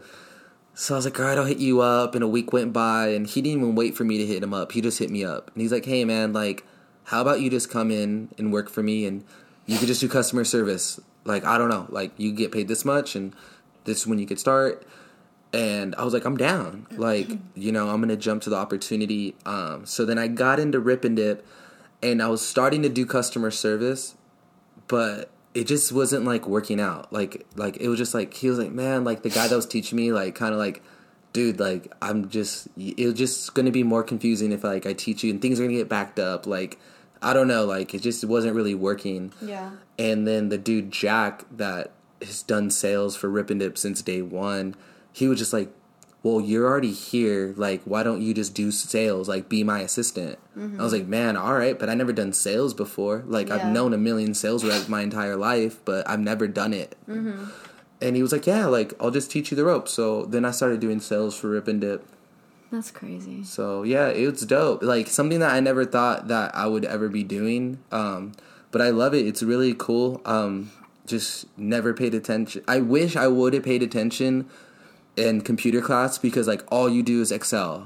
So 0.76 0.96
I 0.96 0.98
was 0.98 1.06
like, 1.06 1.20
all 1.20 1.28
right, 1.28 1.38
I'll 1.38 1.46
hit 1.46 1.60
you 1.60 1.82
up. 1.82 2.16
And 2.16 2.24
a 2.24 2.28
week 2.28 2.52
went 2.52 2.74
by, 2.74 3.10
and 3.10 3.28
he 3.28 3.44
didn't 3.44 3.60
even 3.62 3.76
wait 3.76 3.96
for 3.96 4.04
me 4.04 4.18
to 4.18 4.26
hit 4.26 4.42
him 4.42 4.56
up. 4.56 4.72
He 4.72 4.82
just 4.82 4.98
hit 4.98 5.12
me 5.12 5.24
up. 5.24 5.52
And 5.54 5.62
he's 5.62 5.72
like, 5.72 5.86
hey, 5.86 6.04
man, 6.04 6.34
like, 6.34 6.66
how 7.06 7.22
about 7.22 7.42
you 7.42 7.50
just 7.50 7.70
come 7.70 7.92
in 7.92 8.30
and 8.38 8.52
work 8.54 8.70
for 8.70 8.84
me 8.84 9.06
and 9.06 9.24
you 9.66 9.78
could 9.78 9.88
just 9.88 10.02
do 10.02 10.08
customer 10.08 10.44
service? 10.44 11.00
Like, 11.26 11.46
I 11.46 11.58
don't 11.58 11.70
know. 11.70 11.88
Like, 11.90 12.12
you 12.18 12.32
get 12.32 12.52
paid 12.52 12.68
this 12.68 12.84
much, 12.84 13.16
and 13.16 13.34
this 13.86 14.00
is 14.00 14.08
when 14.08 14.20
you 14.20 14.26
could 14.26 14.40
start. 14.40 14.86
And 15.54 15.96
I 15.96 16.04
was 16.04 16.14
like, 16.14 16.26
I'm 16.26 16.36
down. 16.36 16.88
Like, 16.92 17.30
you 17.56 17.72
know, 17.72 17.90
I'm 17.90 18.06
to 18.08 18.18
jump 18.18 18.42
to 18.44 18.50
the 18.50 18.56
opportunity. 18.56 19.36
Um, 19.46 19.86
so 19.86 20.04
then 20.04 20.18
I 20.18 20.28
got 20.28 20.60
into 20.60 20.80
Rip 20.80 21.06
and 21.06 21.16
Dip, 21.16 21.46
and 22.02 22.22
I 22.22 22.28
was 22.28 22.46
starting 22.46 22.82
to 22.82 22.90
do 22.90 23.06
customer 23.06 23.52
service 23.52 24.16
but 24.88 25.30
it 25.54 25.68
just 25.68 25.92
wasn't 25.92 26.26
like 26.26 26.48
working 26.48 26.80
out. 26.80 27.12
Like 27.12 27.46
like 27.56 27.78
it 27.78 27.88
was 27.88 27.98
just 27.98 28.14
like 28.14 28.34
he 28.34 28.50
was 28.50 28.60
like, 28.60 28.72
man, 28.72 29.04
like 29.04 29.24
the 29.24 29.30
guy 29.30 29.48
that 29.48 29.56
was 29.56 29.66
teaching 29.66 29.98
me, 29.98 30.12
like 30.12 30.36
kind 30.36 30.54
of 30.54 30.60
like, 30.60 30.84
dude, 31.34 31.60
like 31.60 31.92
I'm 32.02 32.30
just 32.30 32.68
it's 32.78 33.18
just 33.18 33.54
gonna 33.54 33.72
be 33.72 33.84
more 33.84 34.04
confusing 34.04 34.52
if 34.52 34.64
like 34.64 34.86
I 34.86 34.94
teach 34.94 35.24
you 35.24 35.32
and 35.32 35.42
things 35.42 35.60
are 35.60 35.64
gonna 35.64 35.76
get 35.76 35.90
backed 35.90 36.20
up. 36.20 36.48
Like 36.48 36.80
I 37.22 37.34
don't 37.34 37.48
know, 37.48 37.66
like 37.66 37.94
it 37.94 38.02
just 38.02 38.24
wasn't 38.24 38.56
really 38.56 38.76
working. 38.76 39.34
Yeah. 39.42 39.72
And 40.00 40.28
then 40.28 40.50
the 40.50 40.58
dude 40.58 40.92
Jack 40.92 41.44
that 41.52 41.92
has 42.22 42.44
done 42.44 42.70
sales 42.70 43.16
for 43.16 43.30
Rip 43.30 43.50
and 43.50 43.60
Dip 43.60 43.78
since 43.78 44.02
day 44.02 44.22
one, 44.22 44.76
he 45.12 45.28
was 45.28 45.40
just 45.40 45.54
like, 45.54 45.70
well, 46.24 46.40
you're 46.40 46.66
already 46.66 46.94
here. 46.94 47.54
Like, 47.58 47.84
why 47.84 48.02
don't 48.02 48.22
you 48.22 48.34
just 48.34 48.56
do 48.56 48.72
sales? 48.72 49.28
Like, 49.28 49.50
be 49.50 49.64
my 49.64 49.82
assistant. 49.82 50.40
I 50.56 50.60
was 50.60 50.70
mm-hmm. 50.70 50.88
like, 50.88 51.06
man, 51.06 51.36
all 51.36 51.54
right, 51.54 51.78
but 51.78 51.90
I 51.90 51.96
never 51.96 52.14
done 52.14 52.32
sales 52.32 52.74
before. 52.74 53.24
Like, 53.28 53.52
I've 53.52 53.68
known 53.68 53.94
a 53.94 53.98
million 53.98 54.34
sales 54.34 54.64
reps 54.64 54.88
my 54.88 55.02
entire 55.02 55.36
life, 55.36 55.84
but 55.84 56.10
I've 56.10 56.22
never 56.22 56.48
done 56.48 56.74
it. 56.74 56.96
Mm-hmm. 57.10 57.46
And 58.04 58.16
he 58.16 58.22
was 58.22 58.32
like, 58.32 58.46
yeah, 58.46 58.66
like 58.66 58.94
I'll 59.00 59.12
just 59.12 59.32
teach 59.32 59.50
you 59.50 59.58
the 59.58 59.64
ropes. 59.66 59.92
So 59.94 60.26
then 60.26 60.44
I 60.46 60.52
started 60.52 60.80
doing 60.80 61.00
sales 61.00 61.36
for 61.38 61.50
Rip 61.50 61.68
and 61.68 61.80
Dip. 61.82 62.06
That's 62.72 62.92
crazy. 62.92 63.44
So 63.44 63.84
yeah, 63.84 64.08
it's 64.08 64.46
dope. 64.46 64.84
Like 64.84 65.08
something 65.08 65.40
that 65.40 65.52
I 65.52 65.60
never 65.60 65.86
thought 65.86 66.28
that 66.28 66.54
I 66.56 66.68
would 66.68 66.86
ever 66.86 67.08
be 67.08 67.24
doing. 67.24 67.80
Um, 67.92 68.34
but 68.72 68.82
I 68.82 68.90
love 68.90 69.14
it. 69.14 69.26
It's 69.26 69.42
really 69.42 69.74
cool. 69.78 70.22
Um, 70.26 70.72
just 71.06 71.46
never 71.58 71.94
paid 71.94 72.14
attention. 72.14 72.64
I 72.68 72.80
wish 72.80 73.16
I 73.16 73.28
would 73.28 73.54
have 73.54 73.64
paid 73.64 73.84
attention 73.84 74.50
in 75.16 75.42
computer 75.42 75.80
class 75.82 76.18
because 76.18 76.48
like 76.48 76.64
all 76.72 76.90
you 76.90 77.04
do 77.04 77.22
is 77.22 77.32
Excel. 77.32 77.86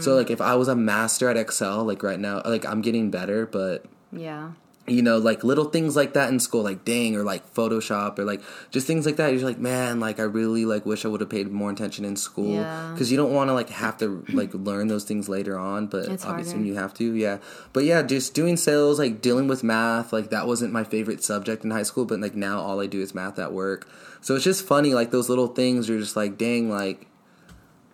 So 0.00 0.14
like 0.14 0.30
if 0.30 0.40
I 0.40 0.54
was 0.54 0.68
a 0.68 0.76
master 0.76 1.28
at 1.28 1.36
Excel, 1.36 1.84
like 1.84 2.02
right 2.02 2.20
now, 2.20 2.40
like 2.44 2.64
I'm 2.64 2.80
getting 2.80 3.10
better, 3.10 3.44
but 3.46 3.84
Yeah. 4.12 4.52
You 4.90 5.02
know, 5.02 5.18
like 5.18 5.44
little 5.44 5.66
things 5.66 5.94
like 5.96 6.12
that 6.14 6.28
in 6.30 6.40
school, 6.40 6.62
like 6.62 6.84
dang, 6.84 7.16
or 7.16 7.22
like 7.22 7.54
Photoshop, 7.54 8.18
or 8.18 8.24
like 8.24 8.42
just 8.70 8.86
things 8.86 9.06
like 9.06 9.16
that. 9.16 9.32
You're 9.32 9.42
like, 9.42 9.58
man, 9.58 10.00
like 10.00 10.18
I 10.18 10.24
really 10.24 10.64
like 10.64 10.84
wish 10.84 11.04
I 11.04 11.08
would 11.08 11.20
have 11.20 11.30
paid 11.30 11.50
more 11.50 11.70
attention 11.70 12.04
in 12.04 12.16
school 12.16 12.54
Yeah. 12.54 12.90
because 12.92 13.10
you 13.10 13.16
don't 13.16 13.32
want 13.32 13.48
to 13.48 13.54
like 13.54 13.70
have 13.70 13.96
to 13.98 14.24
like 14.32 14.52
learn 14.52 14.88
those 14.88 15.04
things 15.04 15.28
later 15.28 15.58
on. 15.58 15.86
But 15.86 16.06
It's 16.08 16.24
obviously, 16.24 16.52
harder. 16.54 16.58
when 16.58 16.66
you 16.66 16.74
have 16.74 16.92
to, 16.94 17.14
yeah. 17.14 17.38
But 17.72 17.84
yeah, 17.84 18.02
just 18.02 18.34
doing 18.34 18.56
sales, 18.56 18.98
like 18.98 19.20
dealing 19.22 19.46
with 19.48 19.62
math, 19.62 20.12
like 20.12 20.30
that 20.30 20.46
wasn't 20.46 20.72
my 20.72 20.84
favorite 20.84 21.22
subject 21.22 21.64
in 21.64 21.70
high 21.70 21.84
school. 21.84 22.04
But 22.04 22.20
like 22.20 22.34
now, 22.34 22.60
all 22.60 22.80
I 22.80 22.86
do 22.86 23.00
is 23.00 23.14
math 23.14 23.38
at 23.38 23.52
work. 23.52 23.88
So 24.20 24.34
it's 24.34 24.44
just 24.44 24.66
funny, 24.66 24.92
like 24.94 25.10
those 25.12 25.28
little 25.28 25.48
things. 25.48 25.88
You're 25.88 26.00
just 26.00 26.16
like, 26.16 26.36
dang, 26.36 26.68
like 26.70 27.06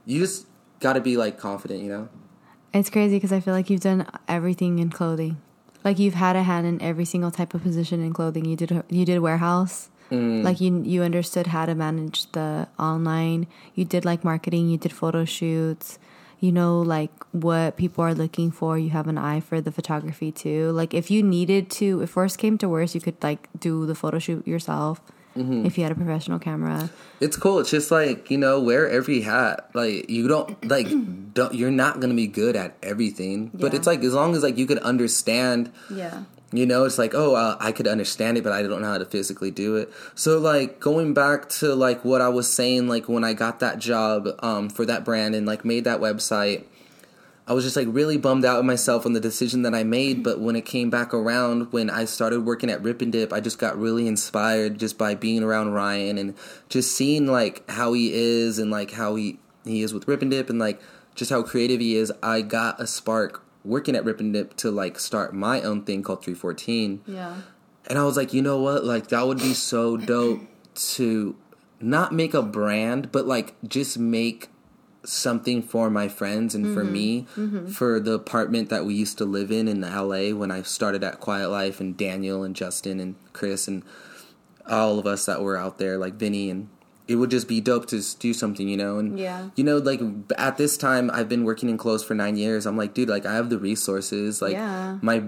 you 0.04 0.18
just 0.20 0.46
got 0.80 0.94
to 0.94 1.00
be 1.00 1.16
like 1.16 1.38
confident, 1.38 1.82
you 1.82 1.88
know. 1.88 2.08
It's 2.72 2.90
crazy 2.90 3.16
because 3.16 3.32
I 3.32 3.40
feel 3.40 3.54
like 3.54 3.70
you've 3.70 3.80
done 3.80 4.06
everything 4.28 4.78
in 4.78 4.90
clothing. 4.90 5.38
Like 5.86 6.00
you've 6.00 6.14
had 6.14 6.34
a 6.34 6.42
hand 6.42 6.66
in 6.66 6.82
every 6.82 7.04
single 7.04 7.30
type 7.30 7.54
of 7.54 7.62
position 7.62 8.02
in 8.02 8.12
clothing. 8.12 8.44
You 8.44 8.56
did 8.56 8.82
you 8.88 9.04
did 9.04 9.20
warehouse. 9.20 9.88
Mm. 10.10 10.42
Like 10.42 10.60
you 10.60 10.82
you 10.82 11.04
understood 11.04 11.46
how 11.46 11.64
to 11.64 11.76
manage 11.76 12.26
the 12.32 12.66
online. 12.76 13.46
You 13.76 13.84
did 13.84 14.04
like 14.04 14.24
marketing. 14.24 14.68
You 14.68 14.78
did 14.78 14.92
photo 14.92 15.24
shoots. 15.24 16.00
You 16.40 16.50
know 16.50 16.80
like 16.80 17.12
what 17.30 17.76
people 17.76 18.02
are 18.02 18.14
looking 18.14 18.50
for. 18.50 18.76
You 18.76 18.90
have 18.90 19.06
an 19.06 19.16
eye 19.16 19.38
for 19.38 19.60
the 19.60 19.70
photography 19.70 20.32
too. 20.32 20.72
Like 20.72 20.92
if 20.92 21.08
you 21.08 21.22
needed 21.22 21.70
to, 21.78 22.02
if 22.02 22.16
worst 22.16 22.36
came 22.36 22.58
to 22.58 22.68
worst, 22.68 22.96
you 22.96 23.00
could 23.00 23.22
like 23.22 23.48
do 23.56 23.86
the 23.86 23.94
photo 23.94 24.18
shoot 24.18 24.44
yourself. 24.44 25.00
If 25.36 25.76
you 25.76 25.84
had 25.84 25.92
a 25.92 25.94
professional 25.94 26.38
camera. 26.38 26.90
It's 27.20 27.36
cool. 27.36 27.58
It's 27.60 27.70
just 27.70 27.90
like 27.90 28.30
you 28.30 28.38
know, 28.38 28.60
wear 28.60 28.88
every 28.88 29.22
hat. 29.22 29.70
Like 29.74 30.08
you 30.08 30.28
don't 30.28 30.68
like 30.68 30.86
don't. 31.34 31.54
You're 31.54 31.70
not 31.70 32.00
gonna 32.00 32.14
be 32.14 32.26
good 32.26 32.56
at 32.56 32.76
everything, 32.82 33.50
but 33.54 33.74
it's 33.74 33.86
like 33.86 34.02
as 34.02 34.14
long 34.14 34.34
as 34.34 34.42
like 34.42 34.58
you 34.58 34.66
could 34.66 34.78
understand. 34.78 35.72
Yeah. 35.90 36.24
You 36.52 36.64
know, 36.64 36.84
it's 36.84 36.96
like 36.96 37.14
oh, 37.14 37.34
uh, 37.34 37.56
I 37.58 37.72
could 37.72 37.88
understand 37.88 38.38
it, 38.38 38.44
but 38.44 38.52
I 38.52 38.62
don't 38.62 38.80
know 38.80 38.88
how 38.88 38.98
to 38.98 39.04
physically 39.04 39.50
do 39.50 39.76
it. 39.76 39.92
So 40.14 40.38
like 40.38 40.78
going 40.78 41.12
back 41.12 41.48
to 41.60 41.74
like 41.74 42.04
what 42.04 42.20
I 42.20 42.28
was 42.28 42.50
saying, 42.50 42.88
like 42.88 43.08
when 43.08 43.24
I 43.24 43.32
got 43.32 43.60
that 43.60 43.78
job 43.78 44.28
um, 44.40 44.68
for 44.68 44.86
that 44.86 45.04
brand 45.04 45.34
and 45.34 45.46
like 45.46 45.64
made 45.64 45.84
that 45.84 46.00
website. 46.00 46.64
I 47.48 47.52
was 47.52 47.64
just 47.64 47.76
like 47.76 47.86
really 47.88 48.16
bummed 48.16 48.44
out 48.44 48.58
at 48.58 48.64
myself 48.64 49.06
on 49.06 49.12
the 49.12 49.20
decision 49.20 49.62
that 49.62 49.74
I 49.74 49.84
made. 49.84 50.24
But 50.24 50.40
when 50.40 50.56
it 50.56 50.64
came 50.64 50.90
back 50.90 51.14
around, 51.14 51.72
when 51.72 51.88
I 51.90 52.04
started 52.04 52.44
working 52.44 52.70
at 52.70 52.82
Rip 52.82 53.00
and 53.00 53.12
Dip, 53.12 53.32
I 53.32 53.40
just 53.40 53.58
got 53.58 53.78
really 53.78 54.08
inspired 54.08 54.78
just 54.78 54.98
by 54.98 55.14
being 55.14 55.42
around 55.42 55.72
Ryan 55.72 56.18
and 56.18 56.34
just 56.68 56.96
seeing 56.96 57.26
like 57.26 57.68
how 57.70 57.92
he 57.92 58.12
is 58.12 58.58
and 58.58 58.70
like 58.70 58.92
how 58.92 59.14
he 59.14 59.38
he 59.64 59.82
is 59.82 59.94
with 59.94 60.08
Rip 60.08 60.22
and 60.22 60.30
Dip 60.30 60.50
and 60.50 60.58
like 60.58 60.80
just 61.14 61.30
how 61.30 61.42
creative 61.42 61.80
he 61.80 61.96
is. 61.96 62.12
I 62.22 62.42
got 62.42 62.80
a 62.80 62.86
spark 62.86 63.44
working 63.64 63.94
at 63.94 64.04
Rip 64.04 64.20
and 64.20 64.32
Dip 64.32 64.56
to 64.58 64.70
like 64.70 64.98
start 64.98 65.34
my 65.34 65.60
own 65.62 65.82
thing 65.82 66.02
called 66.02 66.24
314. 66.24 67.02
Yeah. 67.06 67.42
And 67.88 67.98
I 67.98 68.04
was 68.04 68.16
like, 68.16 68.32
you 68.32 68.42
know 68.42 68.60
what? 68.60 68.84
Like 68.84 69.08
that 69.08 69.26
would 69.26 69.38
be 69.38 69.54
so 69.54 69.96
dope 69.96 70.40
to 70.74 71.36
not 71.80 72.12
make 72.12 72.34
a 72.34 72.42
brand, 72.42 73.12
but 73.12 73.26
like 73.26 73.54
just 73.66 73.98
make 73.98 74.48
something 75.08 75.62
for 75.62 75.90
my 75.90 76.08
friends 76.08 76.54
and 76.54 76.74
for 76.74 76.82
mm-hmm. 76.82 76.92
me 76.92 77.26
mm-hmm. 77.36 77.66
for 77.68 78.00
the 78.00 78.12
apartment 78.12 78.68
that 78.68 78.84
we 78.84 78.94
used 78.94 79.18
to 79.18 79.24
live 79.24 79.50
in 79.50 79.68
in 79.68 79.80
LA 79.80 80.30
when 80.36 80.50
I 80.50 80.62
started 80.62 81.04
at 81.04 81.20
Quiet 81.20 81.48
Life 81.48 81.80
and 81.80 81.96
Daniel 81.96 82.42
and 82.42 82.54
Justin 82.56 83.00
and 83.00 83.14
Chris 83.32 83.68
and 83.68 83.82
all 84.68 84.98
of 84.98 85.06
us 85.06 85.26
that 85.26 85.42
were 85.42 85.56
out 85.56 85.78
there 85.78 85.96
like 85.96 86.14
Vinny 86.14 86.50
and 86.50 86.68
it 87.08 87.16
would 87.16 87.30
just 87.30 87.46
be 87.46 87.60
dope 87.60 87.86
to 87.86 88.02
do 88.18 88.32
something, 88.34 88.68
you 88.68 88.76
know, 88.76 88.98
and 88.98 89.18
Yeah. 89.18 89.50
you 89.54 89.62
know, 89.62 89.78
like 89.78 90.00
at 90.38 90.56
this 90.56 90.76
time, 90.76 91.10
I've 91.12 91.28
been 91.28 91.44
working 91.44 91.68
in 91.68 91.78
clothes 91.78 92.02
for 92.02 92.14
nine 92.14 92.36
years. 92.36 92.66
I'm 92.66 92.76
like, 92.76 92.94
dude, 92.94 93.08
like 93.08 93.24
I 93.24 93.34
have 93.34 93.48
the 93.50 93.58
resources. 93.58 94.42
Like 94.42 94.54
Yeah. 94.54 94.98
my 95.02 95.24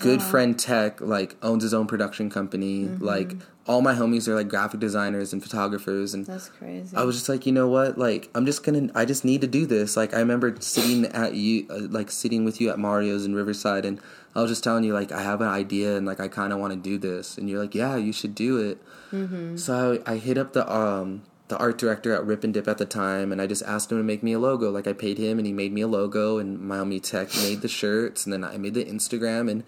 good 0.00 0.18
well. 0.18 0.28
friend 0.28 0.58
Tech 0.58 1.00
like 1.00 1.36
owns 1.42 1.62
his 1.62 1.72
own 1.72 1.86
production 1.86 2.28
company. 2.28 2.84
Mm-hmm. 2.86 3.04
Like 3.04 3.36
all 3.66 3.80
my 3.80 3.94
homies 3.94 4.26
are 4.26 4.34
like 4.34 4.48
graphic 4.48 4.80
designers 4.80 5.32
and 5.32 5.40
photographers, 5.40 6.12
and 6.12 6.26
That's 6.26 6.48
crazy. 6.48 6.96
I 6.96 7.04
was 7.04 7.14
just 7.14 7.28
like, 7.28 7.46
you 7.46 7.52
know 7.52 7.68
what? 7.68 7.96
Like, 7.96 8.28
I'm 8.34 8.44
just 8.44 8.64
gonna. 8.64 8.88
I 8.94 9.04
just 9.04 9.24
need 9.24 9.40
to 9.42 9.46
do 9.46 9.64
this. 9.66 9.96
Like, 9.96 10.12
I 10.14 10.18
remember 10.18 10.56
sitting 10.58 11.06
at 11.06 11.34
you, 11.34 11.66
uh, 11.70 11.82
like 11.88 12.10
sitting 12.10 12.44
with 12.44 12.60
you 12.60 12.70
at 12.70 12.78
Mario's 12.80 13.24
in 13.24 13.36
Riverside, 13.36 13.84
and 13.84 14.00
I 14.34 14.42
was 14.42 14.50
just 14.50 14.64
telling 14.64 14.82
you, 14.82 14.92
like, 14.92 15.12
I 15.12 15.22
have 15.22 15.40
an 15.40 15.46
idea, 15.48 15.96
and 15.96 16.04
like, 16.04 16.18
I 16.18 16.26
kind 16.26 16.52
of 16.52 16.58
want 16.58 16.72
to 16.72 16.78
do 16.78 16.98
this, 16.98 17.38
and 17.38 17.48
you're 17.48 17.60
like, 17.60 17.74
yeah, 17.76 17.94
you 17.94 18.12
should 18.12 18.34
do 18.34 18.56
it. 18.58 18.82
Mm-hmm. 19.12 19.56
So 19.56 20.00
I, 20.06 20.12
I 20.12 20.16
hit 20.16 20.38
up 20.38 20.52
the 20.52 20.70
um 20.72 21.22
the 21.48 21.58
art 21.58 21.76
director 21.76 22.14
at 22.14 22.24
Rip 22.24 22.44
and 22.44 22.54
Dip 22.54 22.66
at 22.66 22.78
the 22.78 22.86
time, 22.86 23.30
and 23.30 23.40
I 23.40 23.46
just 23.46 23.62
asked 23.64 23.92
him 23.92 23.98
to 23.98 24.04
make 24.04 24.22
me 24.22 24.32
a 24.32 24.38
logo. 24.38 24.70
Like, 24.70 24.86
I 24.86 24.94
paid 24.94 25.18
him, 25.18 25.38
and 25.38 25.46
he 25.46 25.52
made 25.52 25.70
me 25.70 25.82
a 25.82 25.86
logo, 25.86 26.38
and 26.38 26.58
homie 26.58 27.02
Tech 27.02 27.28
made 27.36 27.60
the 27.60 27.68
shirts, 27.68 28.24
and 28.24 28.32
then 28.32 28.42
I 28.42 28.56
made 28.56 28.72
the 28.72 28.84
Instagram, 28.84 29.50
and 29.50 29.62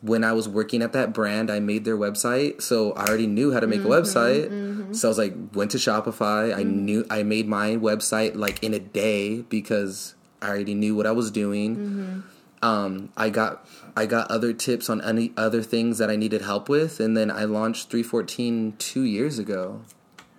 when 0.00 0.22
I 0.22 0.32
was 0.32 0.48
working 0.48 0.82
at 0.82 0.92
that 0.92 1.14
brand, 1.14 1.50
I 1.50 1.60
made 1.60 1.84
their 1.84 1.96
website, 1.96 2.60
so 2.60 2.92
I 2.92 3.06
already 3.08 3.26
knew 3.26 3.52
how 3.52 3.60
to 3.60 3.66
make 3.66 3.80
a 3.80 3.84
mm-hmm, 3.84 3.92
website. 3.92 4.50
Mm-hmm. 4.50 4.92
So 4.92 5.08
I 5.08 5.10
was 5.10 5.18
like, 5.18 5.34
went 5.54 5.70
to 5.70 5.78
Shopify. 5.78 6.54
I 6.54 6.62
knew 6.62 7.06
I 7.08 7.22
made 7.22 7.48
my 7.48 7.70
website 7.70 8.36
like 8.36 8.62
in 8.62 8.74
a 8.74 8.78
day 8.78 9.40
because 9.42 10.14
I 10.42 10.48
already 10.48 10.74
knew 10.74 10.94
what 10.94 11.06
I 11.06 11.12
was 11.12 11.30
doing. 11.30 12.22
Um, 12.64 13.10
I 13.14 13.28
got 13.28 13.68
I 13.94 14.06
got 14.06 14.30
other 14.30 14.54
tips 14.54 14.88
on 14.88 15.02
any 15.02 15.34
other 15.36 15.62
things 15.62 15.98
that 15.98 16.08
I 16.08 16.16
needed 16.16 16.40
help 16.40 16.70
with, 16.70 16.98
and 16.98 17.14
then 17.14 17.30
I 17.30 17.44
launched 17.44 17.90
314 17.90 18.76
two 18.78 19.02
years 19.02 19.38
ago. 19.38 19.82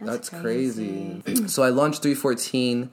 That's, 0.02 0.30
crazy. 0.30 1.22
so 1.48 1.64
I 1.64 1.70
launched 1.70 2.02
314 2.02 2.90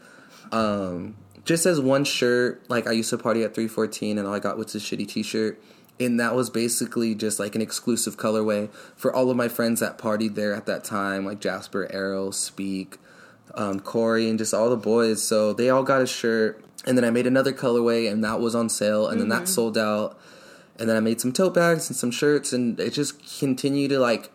um, 0.53 1.17
just 1.45 1.65
as 1.65 1.81
one 1.81 2.05
shirt. 2.05 2.69
Like 2.69 2.87
I 2.87 2.93
used 2.93 3.09
to 3.09 3.19
party 3.19 3.43
at 3.43 3.55
314, 3.55 4.19
and 4.19 4.29
all 4.29 4.35
I 4.35 4.39
got 4.39 4.59
was 4.59 4.75
a 4.75 4.79
shitty 4.79 5.09
T-shirt, 5.09 5.59
and 5.99 6.21
that 6.21 6.35
was 6.35 6.51
basically 6.51 7.15
just 7.15 7.41
like 7.41 7.55
an 7.55 7.63
exclusive 7.63 8.19
colorway 8.19 8.71
for 8.95 9.15
all 9.15 9.31
of 9.31 9.37
my 9.37 9.49
friends 9.49 9.81
that 9.81 9.97
partied 9.97 10.35
there 10.35 10.55
at 10.55 10.67
that 10.67 10.85
time, 10.85 11.25
like 11.25 11.41
Jasper, 11.41 11.91
Arrow, 11.91 12.31
Speak, 12.33 12.99
um, 13.55 13.81
Corey, 13.81 14.29
and 14.29 14.39
just 14.39 14.53
all 14.53 14.69
the 14.69 14.77
boys. 14.77 15.23
So 15.23 15.55
they 15.55 15.71
all 15.71 15.83
got 15.83 16.03
a 16.03 16.07
shirt, 16.07 16.63
and 16.87 16.97
then 16.97 17.05
I 17.05 17.11
made 17.11 17.27
another 17.27 17.53
colorway, 17.53 18.11
and 18.11 18.23
that 18.25 18.41
was 18.41 18.55
on 18.55 18.69
sale, 18.69 19.07
and 19.09 19.21
then 19.21 19.29
that 19.29 19.49
sold 19.49 19.77
out. 19.79 20.19
And 20.79 20.89
then 20.89 20.97
I 20.97 21.01
made 21.01 21.21
some 21.21 21.33
tote 21.33 21.55
bags 21.55 21.89
and 21.89 21.97
some 21.97 22.11
shirts, 22.11 22.53
and 22.53 22.81
it 22.81 22.93
just 22.93 23.39
continued 23.39 23.91
to 23.91 23.99
like, 23.99 24.31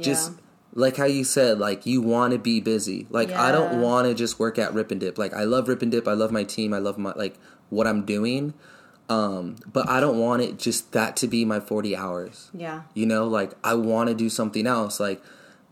just 0.00 0.32
like 0.74 0.96
how 0.96 1.04
you 1.06 1.24
said, 1.24 1.58
like 1.58 1.86
you 1.86 2.02
want 2.02 2.32
to 2.32 2.38
be 2.38 2.60
busy. 2.60 3.06
Like 3.08 3.30
I 3.30 3.50
don't 3.52 3.80
want 3.80 4.08
to 4.08 4.14
just 4.14 4.38
work 4.38 4.58
at 4.58 4.74
Rip 4.74 4.90
and 4.90 5.00
Dip. 5.00 5.16
Like 5.16 5.32
I 5.32 5.44
love 5.44 5.68
Rip 5.68 5.80
and 5.82 5.90
Dip. 5.90 6.06
I 6.06 6.12
love 6.12 6.30
my 6.32 6.44
team. 6.44 6.74
I 6.74 6.78
love 6.78 6.98
my 6.98 7.12
like 7.16 7.36
what 7.70 7.86
I'm 7.86 8.04
doing. 8.04 8.52
Um, 9.08 9.56
but 9.72 9.88
I 9.88 10.00
don't 10.00 10.18
want 10.18 10.42
it 10.42 10.58
just 10.58 10.92
that 10.92 11.16
to 11.18 11.28
be 11.28 11.44
my 11.44 11.60
40 11.60 11.94
hours. 11.96 12.50
yeah. 12.52 12.82
You 12.94 13.06
know, 13.06 13.26
like 13.26 13.52
I 13.62 13.74
want 13.74 14.08
to 14.08 14.14
do 14.14 14.28
something 14.28 14.66
else, 14.66 14.98
like 14.98 15.22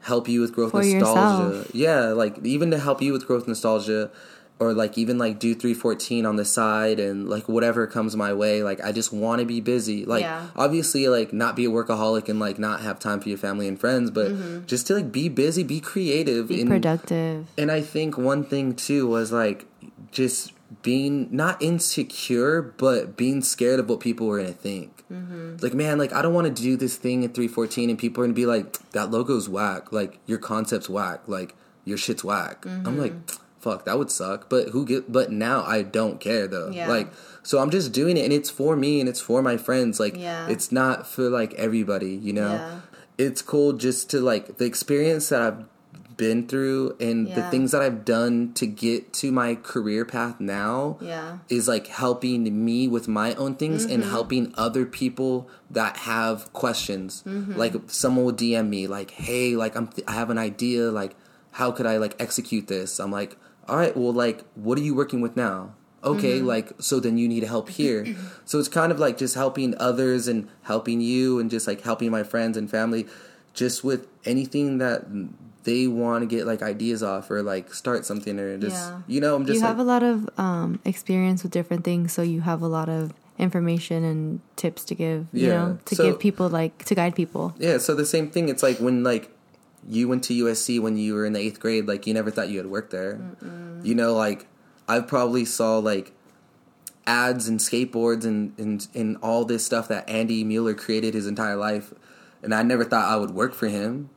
help 0.01 0.29
you 0.29 0.41
with 0.41 0.55
growth 0.55 0.70
For 0.70 0.83
nostalgia. 0.85 1.57
yourself. 1.57 1.75
Yeah, 1.75 2.01
like 2.12 2.39
even 2.45 2.70
to 2.70 2.79
help 2.79 3.03
you 3.03 3.12
with 3.12 3.27
growth 3.27 3.49
nostalgia, 3.49 4.11
or 4.61 4.73
like 4.73 4.97
even 4.97 5.19
like 5.19 5.39
do 5.41 5.55
three 5.55 5.75
fourteen 5.75 6.25
on 6.25 6.37
the 6.37 6.45
side 6.45 7.01
and 7.01 7.29
like 7.29 7.49
whatever 7.49 7.87
comes 7.87 8.15
my 8.17 8.33
way. 8.33 8.63
Like 8.63 8.81
I 8.85 8.93
just 8.93 9.13
want 9.13 9.41
to 9.41 9.45
be 9.47 9.61
busy. 9.61 10.05
Like 10.05 10.23
Yeah. 10.23 10.47
obviously, 10.55 11.09
like 11.09 11.33
not 11.33 11.57
be 11.57 11.65
a 11.65 11.71
workaholic 11.71 12.29
and 12.29 12.39
like 12.39 12.59
not 12.59 12.81
have 12.81 12.99
time 13.01 13.21
for 13.21 13.29
your 13.29 13.39
family 13.39 13.67
and 13.67 13.79
friends, 13.79 14.11
but 14.11 14.67
just 14.67 14.87
to 14.87 14.95
like 14.95 15.11
be 15.11 15.29
busy, 15.29 15.63
be 15.65 15.81
creative, 15.81 16.47
Mm-hmm. 16.47 16.55
Be 16.55 16.61
and- 16.61 16.71
productive. 16.71 17.47
and 17.59 17.71
I 17.73 17.81
think 17.81 18.17
one 18.17 18.45
thing 18.45 18.75
too 18.75 19.07
was 19.09 19.33
like 19.33 19.67
just 20.13 20.53
being 20.83 21.29
not 21.31 21.61
insecure, 21.63 22.63
but 22.63 23.17
being 23.17 23.43
scared 23.43 23.79
of 23.81 23.89
what 23.89 24.01
people 24.01 24.27
were 24.27 24.39
gonna 24.39 24.53
think. 24.53 24.91
Like, 25.63 25.75
man, 25.75 25.99
like 25.99 26.13
I 26.13 26.23
don't 26.23 26.35
want 26.35 26.49
to 26.57 26.63
do 26.63 26.77
this 26.77 26.97
thing 26.97 27.25
at 27.25 27.35
314 27.35 27.89
and 27.91 27.97
people 27.99 28.23
are 28.23 28.27
gonna 28.27 28.35
be 28.35 28.47
like, 28.47 28.79
that 28.91 29.11
logo's 29.13 29.49
whack. 29.49 29.93
Like 29.93 30.19
your 30.27 30.39
concept's 30.39 30.89
whack. 30.89 31.21
Like 31.29 31.55
your 31.85 31.97
shit's 31.99 32.25
whack. 32.25 32.65
I'm 32.67 32.99
like, 32.99 33.13
fuck, 33.65 33.85
that 33.87 33.99
would 33.99 34.11
suck. 34.11 34.49
But 34.49 34.69
who 34.69 34.85
get? 34.85 35.11
But 35.11 35.33
now 35.33 35.65
I 35.65 35.83
don't 35.83 36.21
care 36.21 36.47
though. 36.47 36.71
Yeah. 36.71 36.89
Like, 36.89 37.09
so 37.43 37.59
I'm 37.59 37.71
just 37.71 37.93
doing 37.93 38.17
it, 38.17 38.25
and 38.25 38.33
it's 38.33 38.51
for 38.51 38.77
me 38.77 39.01
and 39.01 39.09
it's 39.09 39.21
for 39.21 39.43
my 39.43 39.57
friends. 39.57 39.99
Like, 39.99 40.17
Yeah. 40.17 40.47
it's 40.49 40.71
not 40.71 41.07
for 41.07 41.29
like 41.29 41.55
everybody. 41.55 42.15
You 42.15 42.35
know, 42.35 42.53
Yeah. 42.53 42.81
it's 43.19 43.43
cool 43.43 43.73
just 43.73 44.11
to 44.11 44.21
like 44.21 44.59
the 44.59 44.67
experience 44.67 45.31
that 45.31 45.43
I've 45.43 45.65
been 46.17 46.47
through 46.47 46.95
and 47.01 47.27
the 47.35 47.43
things 47.51 47.73
that 47.73 47.83
I've 47.83 48.05
done 48.05 48.53
to 48.55 48.67
get 48.67 49.12
to 49.15 49.33
my 49.33 49.57
career 49.57 50.05
path 50.05 50.39
now 50.39 50.97
Yeah. 51.01 51.39
is 51.49 51.67
like 51.67 51.89
helping 51.89 52.65
me 52.65 52.87
with 52.87 53.09
my 53.09 53.35
own 53.35 53.57
things 53.57 53.85
and 53.85 54.01
mm-hmm. 54.03 54.11
helping 54.12 54.55
other 54.57 54.87
people 54.87 55.49
that 55.71 55.97
have 55.99 56.53
questions. 56.53 57.25
Mm-hmm. 57.27 57.57
Like 57.57 57.75
someone 57.89 58.25
will 58.25 58.33
DM 58.33 58.69
me 58.69 58.87
like, 58.87 59.11
"Hey, 59.11 59.57
like 59.57 59.75
I'm 59.77 59.91
I 60.07 60.12
have 60.12 60.31
an 60.31 60.39
idea 60.39 60.91
like 60.91 61.17
how 61.59 61.73
could 61.73 61.87
I 61.87 61.97
like 61.97 62.15
execute 62.21 62.69
this?" 62.69 63.01
I'm 63.01 63.11
like, 63.11 63.37
"All 63.69 63.77
right, 63.77 63.97
well 63.97 64.12
like 64.12 64.45
what 64.55 64.79
are 64.79 64.83
you 64.83 64.95
working 64.95 65.21
with 65.21 65.37
now?" 65.37 65.75
Okay, 66.03 66.43
like 66.43 66.73
so 66.81 67.01
then 67.01 67.17
you 67.17 67.27
need 67.29 67.45
help 67.45 67.71
here. 67.71 68.05
so 68.45 68.59
it's 68.59 68.69
kind 68.69 68.93
of 68.93 68.99
like 68.99 69.17
just 69.17 69.35
helping 69.35 69.75
others 69.79 70.29
and 70.29 70.49
helping 70.65 71.01
you 71.01 71.39
and 71.39 71.51
just 71.51 71.67
like 71.67 71.81
helping 71.81 72.11
my 72.11 72.23
friends 72.23 72.57
and 72.59 72.71
family 72.71 73.07
just 73.55 73.83
with 73.85 74.07
anything 74.27 74.79
that 74.79 75.07
they 75.62 75.87
want 75.87 76.21
to 76.21 76.27
get 76.27 76.47
like 76.47 76.61
ideas 76.61 77.03
off 77.03 77.31
or 77.31 77.43
like 77.43 77.73
start 77.73 78.05
something 78.05 78.39
or 78.39 78.59
just 78.59 78.77
Yeah. 78.77 79.01
you 79.07 79.21
know 79.23 79.35
I'm 79.35 79.47
just 79.47 79.55
you 79.57 79.61
like, 79.62 79.69
have 79.69 79.79
a 79.79 79.85
lot 79.85 80.03
of 80.03 80.29
um, 80.39 80.79
experience 80.85 81.43
with 81.43 81.53
different 81.53 81.85
things, 81.85 82.12
so 82.12 82.21
you 82.21 82.43
have 82.43 82.61
a 82.61 82.69
lot 82.69 82.91
of 82.91 83.15
information 83.39 84.05
and 84.05 84.41
tips 84.57 84.85
to 84.85 84.95
give. 84.95 85.27
You 85.33 85.47
Yeah. 85.49 85.55
know, 85.55 85.79
to 85.87 85.95
So- 85.97 86.05
give 86.05 86.19
people 86.19 86.49
like 86.51 86.85
to 86.85 86.95
guide 86.95 87.15
people. 87.17 87.55
Yeah, 87.59 87.79
so 87.79 87.95
the 87.95 88.05
same 88.07 88.29
thing. 88.31 88.49
It's 88.51 88.62
like 88.62 88.79
when 88.79 89.03
like 89.03 89.31
you 89.89 90.09
went 90.09 90.24
to 90.24 90.45
USC 90.45 90.80
when 90.80 90.97
you 90.97 91.14
were 91.14 91.24
in 91.24 91.32
the 91.32 91.41
eighth 91.41 91.61
grade, 91.61 91.87
like 91.87 92.07
you 92.07 92.14
never 92.14 92.30
thought 92.30 92.49
you 92.49 92.59
had 92.59 92.66
worked 92.66 92.91
there. 92.91 93.20
You 93.82 93.95
know, 93.95 94.14
like 94.14 94.47
I 94.89 95.01
probably 95.01 95.45
saw 95.45 95.78
like 95.78 96.12
ads 97.07 97.49
and 97.49 97.61
skateboards 97.61 98.24
and, 98.24 98.59
and 98.59 98.87
and 98.95 99.16
all 99.18 99.45
this 99.45 99.64
stuff 99.64 99.89
that 99.89 100.09
Andy 100.09 100.43
Mueller 100.45 100.74
created 100.74 101.14
his 101.14 101.26
entire 101.26 101.57
life, 101.57 101.93
and 102.43 102.55
I 102.55 102.62
never 102.62 102.85
thought 102.85 103.11
I 103.11 103.16
would 103.16 103.32
work 103.32 103.55
for 103.55 103.68
him. 103.68 104.11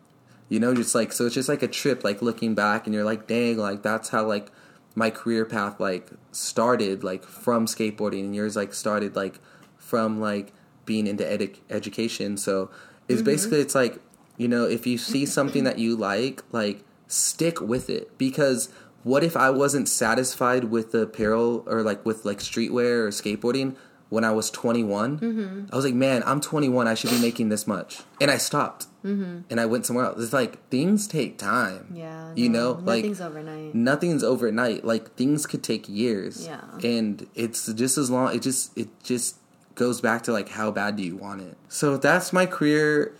You 0.49 0.59
know, 0.59 0.73
just 0.73 0.95
like 0.95 1.11
so, 1.11 1.25
it's 1.25 1.35
just 1.35 1.49
like 1.49 1.63
a 1.63 1.67
trip. 1.67 2.03
Like 2.03 2.21
looking 2.21 2.55
back, 2.55 2.85
and 2.85 2.93
you're 2.93 3.03
like, 3.03 3.27
dang, 3.27 3.57
like 3.57 3.83
that's 3.83 4.09
how 4.09 4.25
like 4.25 4.51
my 4.95 5.09
career 5.09 5.45
path 5.45 5.79
like 5.79 6.09
started, 6.31 7.03
like 7.03 7.23
from 7.23 7.65
skateboarding, 7.65 8.21
and 8.21 8.35
yours 8.35 8.55
like 8.55 8.73
started 8.73 9.15
like 9.15 9.39
from 9.77 10.19
like 10.19 10.53
being 10.85 11.07
into 11.07 11.23
edu- 11.23 11.59
education. 11.69 12.37
So 12.37 12.71
it's 13.07 13.17
mm-hmm. 13.17 13.25
basically 13.25 13.59
it's 13.59 13.75
like 13.75 13.99
you 14.37 14.47
know 14.47 14.65
if 14.65 14.87
you 14.87 14.97
see 14.97 15.25
something 15.25 15.63
that 15.63 15.79
you 15.79 15.95
like, 15.95 16.43
like 16.51 16.83
stick 17.07 17.61
with 17.61 17.89
it 17.89 18.17
because 18.17 18.69
what 19.03 19.23
if 19.23 19.37
I 19.37 19.49
wasn't 19.49 19.87
satisfied 19.87 20.65
with 20.65 20.91
the 20.91 21.01
apparel 21.03 21.63
or 21.65 21.81
like 21.81 22.05
with 22.05 22.25
like 22.25 22.39
streetwear 22.39 23.05
or 23.05 23.09
skateboarding 23.09 23.75
when 24.09 24.23
I 24.23 24.31
was 24.31 24.49
21? 24.51 25.19
Mm-hmm. 25.19 25.65
I 25.71 25.75
was 25.75 25.85
like, 25.85 25.93
man, 25.93 26.23
I'm 26.25 26.41
21. 26.41 26.87
I 26.87 26.93
should 26.93 27.11
be 27.11 27.21
making 27.21 27.49
this 27.49 27.65
much, 27.65 28.01
and 28.19 28.29
I 28.29 28.37
stopped. 28.37 28.87
Mm-hmm. 29.05 29.41
And 29.49 29.61
I 29.61 29.65
went 29.65 29.85
somewhere 29.85 30.05
else. 30.05 30.21
It's 30.21 30.33
like 30.33 30.67
things 30.67 31.07
take 31.07 31.37
time. 31.37 31.93
Yeah, 31.93 32.33
you 32.35 32.49
no, 32.49 32.73
know, 32.73 32.81
like 32.83 33.03
nothing's 33.03 33.21
overnight. 33.21 33.75
Nothing's 33.75 34.23
overnight. 34.23 34.83
Like 34.83 35.15
things 35.15 35.45
could 35.45 35.63
take 35.63 35.87
years. 35.87 36.45
Yeah. 36.45 36.61
and 36.83 37.27
it's 37.33 37.71
just 37.71 37.97
as 37.97 38.11
long. 38.11 38.35
It 38.35 38.41
just 38.41 38.77
it 38.77 38.89
just 39.03 39.37
goes 39.75 40.01
back 40.01 40.23
to 40.23 40.33
like 40.33 40.49
how 40.49 40.71
bad 40.71 40.97
do 40.97 41.03
you 41.03 41.15
want 41.15 41.41
it. 41.41 41.55
So 41.69 41.95
that's 41.95 42.33
my 42.33 42.45
career. 42.45 43.13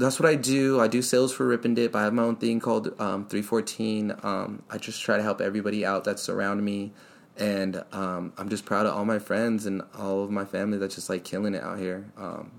That's 0.00 0.18
what 0.18 0.28
I 0.28 0.34
do. 0.34 0.80
I 0.80 0.88
do 0.88 1.02
sales 1.02 1.32
for 1.32 1.46
Rip 1.46 1.64
and 1.64 1.76
Dip. 1.76 1.94
I 1.94 2.02
have 2.02 2.14
my 2.14 2.22
own 2.22 2.36
thing 2.36 2.58
called 2.58 2.88
um, 3.00 3.26
314. 3.26 4.14
Um, 4.22 4.62
I 4.70 4.78
just 4.78 5.02
try 5.02 5.16
to 5.18 5.22
help 5.22 5.40
everybody 5.40 5.84
out 5.84 6.04
that's 6.04 6.28
around 6.28 6.64
me. 6.64 6.92
and 7.36 7.82
um, 7.92 8.32
I'm 8.36 8.48
just 8.48 8.64
proud 8.64 8.86
of 8.86 8.94
all 8.96 9.04
my 9.04 9.18
friends 9.18 9.64
and 9.66 9.82
all 9.98 10.24
of 10.24 10.30
my 10.30 10.44
family 10.44 10.78
that's 10.78 10.94
just 10.94 11.08
like 11.08 11.22
killing 11.24 11.54
it 11.54 11.62
out 11.62 11.78
here. 11.78 12.06
Um, 12.16 12.50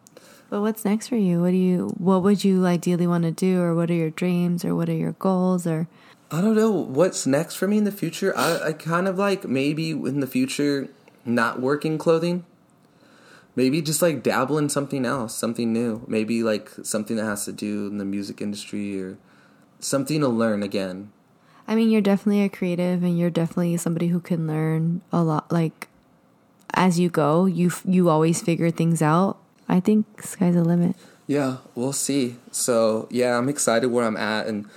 But 0.50 0.62
what's 0.62 0.84
next 0.86 1.08
for 1.08 1.18
you? 1.18 1.42
What 1.42 1.52
do 1.52 1.58
you 1.58 1.94
what 1.98 2.24
would 2.24 2.44
you 2.44 2.66
ideally 2.66 3.08
want 3.08 3.24
to 3.26 3.32
do 3.32 3.62
or 3.62 3.76
what 3.76 3.90
are 3.92 3.96
your 3.96 4.10
dreams 4.12 4.64
or 4.66 4.76
what 4.76 4.90
are 4.90 4.96
your 4.96 5.14
goals 5.14 5.66
or 5.68 5.88
I 6.32 6.42
don't 6.42 6.56
know 6.56 6.72
what's 6.72 7.28
next 7.28 7.56
for 7.56 7.68
me 7.68 7.78
in 7.78 7.84
the 7.84 7.92
future. 7.92 8.34
I, 8.38 8.70
I 8.70 8.74
kind 8.74 9.08
of 9.08 9.18
like 9.18 9.46
maybe 9.46 9.92
in 9.92 10.20
the 10.22 10.28
future 10.28 10.88
not 11.26 11.60
working 11.60 11.98
clothing. 11.98 12.46
Maybe 13.56 13.82
just 13.82 14.02
like 14.02 14.24
dabble 14.24 14.58
in 14.58 14.70
something 14.70 15.06
else, 15.06 15.36
something 15.36 15.74
new. 15.74 16.04
Maybe 16.08 16.44
like 16.44 16.72
something 16.84 17.18
that 17.18 17.26
has 17.26 17.46
to 17.46 17.52
do 17.52 17.88
in 17.88 17.98
the 17.98 18.06
music 18.06 18.42
industry 18.42 19.02
or 19.02 19.18
something 19.80 20.22
to 20.22 20.28
learn 20.28 20.64
again. 20.64 21.12
I 21.68 21.76
mean, 21.76 21.90
you're 21.90 22.02
definitely 22.02 22.44
a 22.44 22.50
creative 22.50 23.04
and 23.04 23.18
you're 23.18 23.30
definitely 23.30 23.76
somebody 23.78 24.08
who 24.08 24.20
can 24.20 24.48
learn 24.48 25.02
a 25.12 25.24
lot 25.24 25.52
like 25.52 25.88
as 26.74 27.00
you 27.00 27.10
go. 27.10 27.46
You 27.46 27.68
f- 27.68 27.84
you 27.86 28.10
always 28.10 28.42
figure 28.42 28.72
things 28.72 29.02
out. 29.02 29.38
I 29.68 29.80
think 29.80 30.22
sky's 30.22 30.56
the 30.56 30.64
limit. 30.64 30.96
Yeah, 31.28 31.58
we'll 31.76 31.94
see. 31.94 32.38
So 32.52 33.08
yeah, 33.12 33.38
I'm 33.38 33.50
excited 33.50 33.88
where 33.88 34.06
I'm 34.06 34.18
at, 34.18 34.48
and 34.48 34.68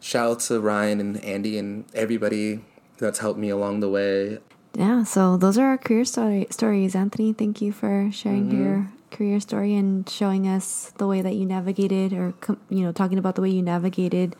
shout 0.00 0.30
out 0.30 0.40
to 0.40 0.60
Ryan 0.60 1.00
and 1.00 1.24
Andy 1.24 1.58
and 1.58 1.84
everybody 1.94 2.60
that's 2.98 3.20
helped 3.20 3.38
me 3.38 3.48
along 3.48 3.80
the 3.80 3.88
way. 3.88 4.38
Yeah, 4.74 5.04
so 5.04 5.36
those 5.36 5.58
are 5.58 5.66
our 5.66 5.78
career 5.78 6.04
story, 6.04 6.46
stories. 6.50 6.94
Anthony, 6.94 7.32
thank 7.32 7.60
you 7.60 7.72
for 7.72 8.08
sharing 8.12 8.50
your 8.50 8.88
career 9.10 9.38
story 9.38 9.74
and 9.74 10.08
showing 10.08 10.48
us 10.48 10.92
the 10.96 11.06
way 11.06 11.20
that 11.20 11.34
you 11.34 11.44
navigated, 11.44 12.12
or 12.14 12.32
you 12.70 12.80
know, 12.84 12.92
talking 12.92 13.18
about 13.18 13.34
the 13.34 13.42
way 13.42 13.50
you 13.50 13.62
navigated 13.62 14.34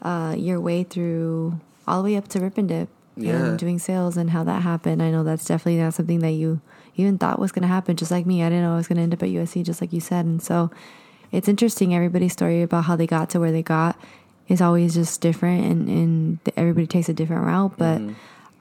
uh, 0.00 0.34
your 0.38 0.58
way 0.60 0.84
through 0.84 1.60
all 1.86 2.02
the 2.02 2.10
way 2.10 2.16
up 2.16 2.28
to 2.28 2.40
Rip 2.40 2.56
and 2.56 2.68
Dip 2.68 2.88
Yeah. 3.16 3.32
and 3.44 3.58
doing 3.58 3.78
sales 3.78 4.16
and 4.16 4.30
how 4.30 4.42
that 4.44 4.62
happened. 4.62 5.02
I 5.02 5.10
know 5.10 5.22
that's 5.22 5.44
definitely 5.44 5.80
not 5.82 5.92
something 5.94 6.20
that 6.20 6.30
you 6.32 6.60
even 6.96 7.18
thought 7.18 7.38
was 7.38 7.52
going 7.52 7.62
to 7.62 7.68
happen. 7.68 7.96
Just 7.96 8.10
like 8.10 8.24
me, 8.24 8.42
I 8.42 8.48
didn't 8.48 8.62
know 8.64 8.72
I 8.72 8.76
was 8.76 8.88
going 8.88 8.96
to 8.96 9.02
end 9.02 9.12
up 9.12 9.22
at 9.22 9.28
USC, 9.28 9.64
just 9.64 9.80
like 9.82 9.92
you 9.92 10.00
said. 10.00 10.24
And 10.24 10.42
so 10.42 10.70
it's 11.30 11.46
interesting. 11.48 11.94
Everybody's 11.94 12.32
story 12.32 12.62
about 12.62 12.84
how 12.84 12.96
they 12.96 13.06
got 13.06 13.28
to 13.30 13.40
where 13.40 13.52
they 13.52 13.62
got 13.62 14.00
is 14.48 14.62
always 14.62 14.94
just 14.94 15.20
different, 15.20 15.62
and 15.66 15.88
and 15.90 16.38
everybody 16.56 16.86
takes 16.86 17.10
a 17.10 17.12
different 17.12 17.44
route, 17.44 17.74
but 17.76 18.00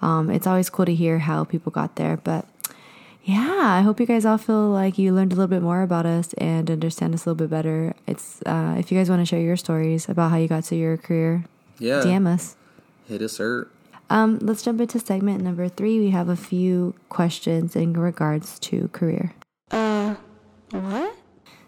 um, 0.02 0.30
it's 0.30 0.48
always 0.48 0.70
cool 0.70 0.86
to 0.86 0.94
hear 0.96 1.20
how 1.20 1.44
people 1.44 1.72
got 1.72 1.96
there. 1.96 2.18
But 2.18 2.46
yeah, 3.24 3.60
I 3.62 3.82
hope 3.82 4.00
you 4.00 4.06
guys 4.06 4.26
all 4.26 4.38
feel 4.38 4.70
like 4.70 4.98
you 4.98 5.14
learned 5.14 5.34
a 5.34 5.36
little 5.36 5.50
bit 5.50 5.62
more 5.62 5.82
about 5.82 6.06
us 6.06 6.34
and 6.38 6.72
understand 6.72 7.14
us 7.14 7.26
a 7.26 7.30
little 7.30 7.48
bit 7.48 7.50
better. 7.50 7.94
It's 8.08 8.42
uh, 8.46 8.76
if 8.78 8.92
you 8.92 8.98
guys 8.98 9.10
want 9.10 9.22
to 9.22 9.26
share 9.26 9.42
your 9.42 9.58
stories 9.58 10.08
about 10.08 10.32
how 10.32 10.38
you 10.38 10.48
got 10.48 10.64
to 10.66 10.76
your 10.76 10.96
career, 10.98 11.44
Yeah, 11.80 12.02
DM 12.02 12.26
us. 12.28 12.56
hit 13.08 13.22
us 13.22 13.40
er. 13.40 13.68
Um, 14.10 14.40
let's 14.40 14.62
jump 14.64 14.80
into 14.80 15.00
segment 15.00 15.44
number 15.44 15.68
three. 15.68 16.00
We 16.00 16.12
have 16.12 16.30
a 16.30 16.38
few 16.38 16.96
questions 17.10 17.76
in 17.76 17.92
regards 17.94 18.58
to 18.60 18.88
career. 18.94 19.34
Uh, 19.72 20.16
what? 20.72 21.17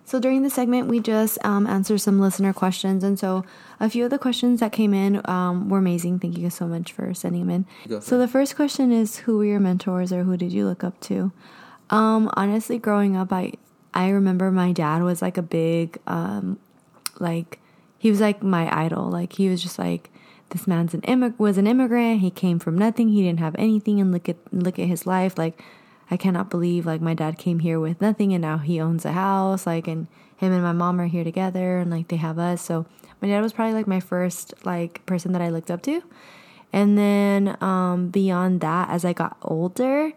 So 0.10 0.20
during 0.20 0.41
the 0.41 0.49
segment, 0.49 0.88
we 0.88 0.99
just 1.01 1.38
um, 1.45 1.68
answer 1.68 1.99
some 1.99 2.20
listener 2.20 2.51
questions, 2.51 3.03
and 3.03 3.20
so 3.20 3.45
a 3.80 3.88
few 3.91 4.05
of 4.05 4.10
the 4.10 4.18
questions 4.18 4.60
that 4.60 4.72
came 4.72 4.91
in 4.91 5.22
um, 5.30 5.70
were 5.70 5.78
amazing. 5.78 6.18
Thank 6.18 6.36
you 6.36 6.41
guys 6.41 6.55
so 6.55 6.66
much 6.66 6.91
for 6.91 7.14
sending 7.14 7.45
them 7.45 7.51
in. 7.51 7.66
So 8.01 8.18
the 8.18 8.28
first 8.28 8.55
question 8.55 8.91
is, 8.91 9.18
who 9.18 9.38
were 9.38 9.45
your 9.45 9.60
mentors, 9.60 10.12
or 10.12 10.24
who 10.24 10.36
did 10.36 10.51
you 10.51 10.66
look 10.66 10.84
up 10.84 10.99
to? 11.01 11.32
Um, 11.91 12.28
honestly, 12.34 12.80
growing 12.80 13.16
up, 13.16 13.32
I 13.32 13.53
I 13.93 14.10
remember 14.10 14.49
my 14.49 14.72
dad 14.72 15.03
was 15.03 15.22
like 15.22 15.38
a 15.38 15.43
big 15.43 15.99
um, 16.07 16.57
like 17.20 17.60
he 17.99 18.10
was 18.10 18.20
like 18.20 18.41
my 18.41 18.66
idol. 18.76 19.12
Like 19.12 19.34
he 19.34 19.47
was 19.47 19.62
just 19.62 19.78
like 19.78 20.10
this 20.49 20.66
man's 20.66 20.95
an 20.95 21.01
immig- 21.01 21.38
was 21.38 21.60
an 21.60 21.68
immigrant. 21.68 22.22
He 22.22 22.32
came 22.32 22.57
from 22.57 22.76
nothing. 22.80 23.10
He 23.10 23.22
didn't 23.22 23.41
have 23.41 23.55
anything, 23.60 24.01
and 24.01 24.12
look 24.12 24.28
at 24.28 24.38
look 24.51 24.80
at 24.80 24.88
his 24.88 25.05
life. 25.05 25.38
Like 25.38 25.62
I 26.12 26.18
cannot 26.18 26.49
believe 26.49 26.86
like 26.86 27.01
my 27.01 27.14
dad 27.14 27.38
came 27.38 27.60
here 27.60 27.80
with 27.80 28.01
nothing, 28.01 28.34
and 28.34 28.41
now 28.41 28.57
he 28.57 28.80
owns 28.80 29.05
a 29.05 29.12
house. 29.12 29.66
Like 29.68 29.88
and 29.88 30.07
him 30.38 30.51
and 30.51 30.64
my 30.64 30.72
mom 30.72 30.99
are 30.99 31.07
here 31.07 31.24
together, 31.24 31.78
and 31.78 31.91
like 31.91 32.07
they 32.07 32.18
have 32.18 32.39
us. 32.39 32.62
So 32.62 32.86
my 33.22 33.28
dad 33.28 33.41
was 33.41 33.53
probably 33.53 33.74
like 33.74 33.88
my 33.88 33.99
first 33.99 34.53
like 34.66 35.05
person 35.05 35.32
that 35.34 35.41
I 35.41 35.49
looked 35.49 35.72
up 35.72 35.82
to. 35.84 36.01
And 36.72 36.97
then 36.97 37.57
um, 37.62 38.10
beyond 38.10 38.62
that, 38.62 38.89
as 38.89 39.03
I 39.03 39.14
got 39.14 39.38
older, 39.41 40.12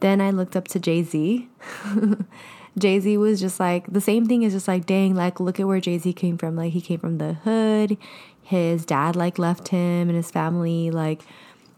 then 0.00 0.20
I 0.20 0.30
looked 0.30 0.56
up 0.56 0.68
to 0.68 0.80
Jay 0.80 1.02
Z. 1.02 1.48
Jay 2.78 2.98
Z 3.00 3.18
was 3.18 3.40
just 3.40 3.60
like 3.60 3.92
the 3.92 4.00
same 4.00 4.26
thing 4.26 4.42
is 4.42 4.52
just 4.52 4.68
like, 4.68 4.86
dang, 4.86 5.14
like 5.14 5.40
look 5.40 5.60
at 5.60 5.66
where 5.66 5.80
Jay 5.80 5.98
Z 5.98 6.12
came 6.14 6.38
from. 6.38 6.56
Like 6.56 6.72
he 6.72 6.80
came 6.80 6.98
from 6.98 7.18
the 7.18 7.34
hood. 7.34 7.96
His 8.42 8.84
dad 8.84 9.14
like 9.14 9.38
left 9.38 9.68
him 9.68 10.08
and 10.08 10.16
his 10.16 10.30
family. 10.30 10.90
Like, 10.90 11.22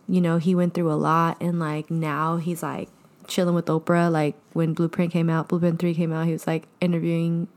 you 0.08 0.20
know, 0.20 0.38
he 0.38 0.54
went 0.54 0.74
through 0.74 0.90
a 0.92 0.94
lot 0.94 1.36
and 1.40 1.58
like 1.58 1.90
now 1.90 2.36
he's 2.36 2.62
like 2.62 2.88
chilling 3.26 3.54
with 3.54 3.66
Oprah. 3.66 4.10
Like 4.10 4.36
when 4.52 4.74
Blueprint 4.74 5.12
came 5.12 5.30
out, 5.30 5.48
Blueprint 5.48 5.78
3 5.78 5.94
came 5.94 6.12
out, 6.12 6.26
he 6.26 6.32
was 6.32 6.46
like 6.46 6.66
interviewing 6.80 7.48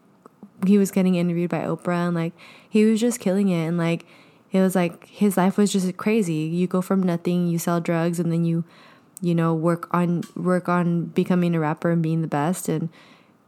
he 0.65 0.77
was 0.77 0.89
getting 0.89 1.15
interviewed 1.15 1.51
by 1.51 1.59
Oprah 1.59 2.07
and 2.07 2.15
like 2.15 2.33
he 2.67 2.83
was 2.85 2.99
just 2.99 3.19
killing 3.19 3.49
it 3.49 3.67
and 3.67 3.77
like 3.77 4.05
it 4.51 4.59
was 4.59 4.75
like 4.75 5.05
his 5.07 5.37
life 5.37 5.57
was 5.57 5.71
just 5.71 5.95
crazy. 5.97 6.33
You 6.33 6.67
go 6.67 6.81
from 6.81 7.03
nothing, 7.03 7.47
you 7.47 7.59
sell 7.59 7.79
drugs 7.79 8.19
and 8.19 8.31
then 8.31 8.45
you 8.45 8.63
you 9.21 9.35
know 9.35 9.53
work 9.53 9.87
on 9.93 10.23
work 10.35 10.69
on 10.69 11.05
becoming 11.05 11.55
a 11.55 11.59
rapper 11.59 11.91
and 11.91 12.01
being 12.01 12.21
the 12.21 12.27
best 12.27 12.69
and 12.69 12.89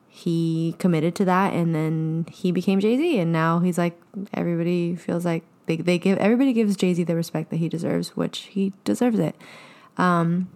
he 0.07 0.75
committed 0.79 1.13
to 1.15 1.23
that 1.25 1.53
and 1.53 1.73
then 1.73 2.25
he 2.31 2.51
became 2.51 2.79
Jay-Z 2.79 3.19
and 3.19 3.31
now 3.31 3.59
he's 3.59 3.77
like 3.77 3.99
everybody 4.33 4.95
feels 4.95 5.23
like 5.25 5.43
they 5.67 5.77
they 5.77 5.97
give 5.97 6.17
everybody 6.17 6.53
gives 6.53 6.75
Jay-Z 6.75 7.03
the 7.03 7.15
respect 7.15 7.49
that 7.51 7.57
he 7.57 7.69
deserves, 7.69 8.15
which 8.15 8.49
he 8.51 8.73
deserves 8.83 9.19
it 9.19 9.35
um, 9.99 10.47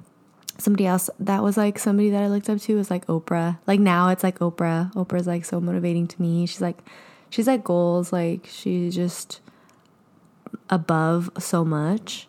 somebody 0.58 0.86
else 0.86 1.10
that 1.20 1.44
was 1.44 1.58
like 1.58 1.80
somebody 1.80 2.10
that 2.10 2.24
I 2.24 2.28
looked 2.28 2.50
up 2.50 2.60
to 2.62 2.76
was 2.76 2.90
like 2.92 3.06
Oprah. 3.08 3.60
Like 3.68 3.80
now 3.80 4.10
it's 4.10 4.24
like 4.24 4.40
Oprah. 4.40 4.94
Oprah's 4.94 5.28
like 5.28 5.46
so 5.46 5.60
motivating 5.60 6.08
to 6.08 6.22
me. 6.22 6.46
She's 6.46 6.62
like 6.62 6.80
she's 7.30 7.48
like 7.48 7.64
goals, 7.64 8.14
like 8.14 8.48
she's 8.48 8.96
just 8.96 9.42
above 10.70 11.30
so 11.38 11.66
much. 11.66 12.28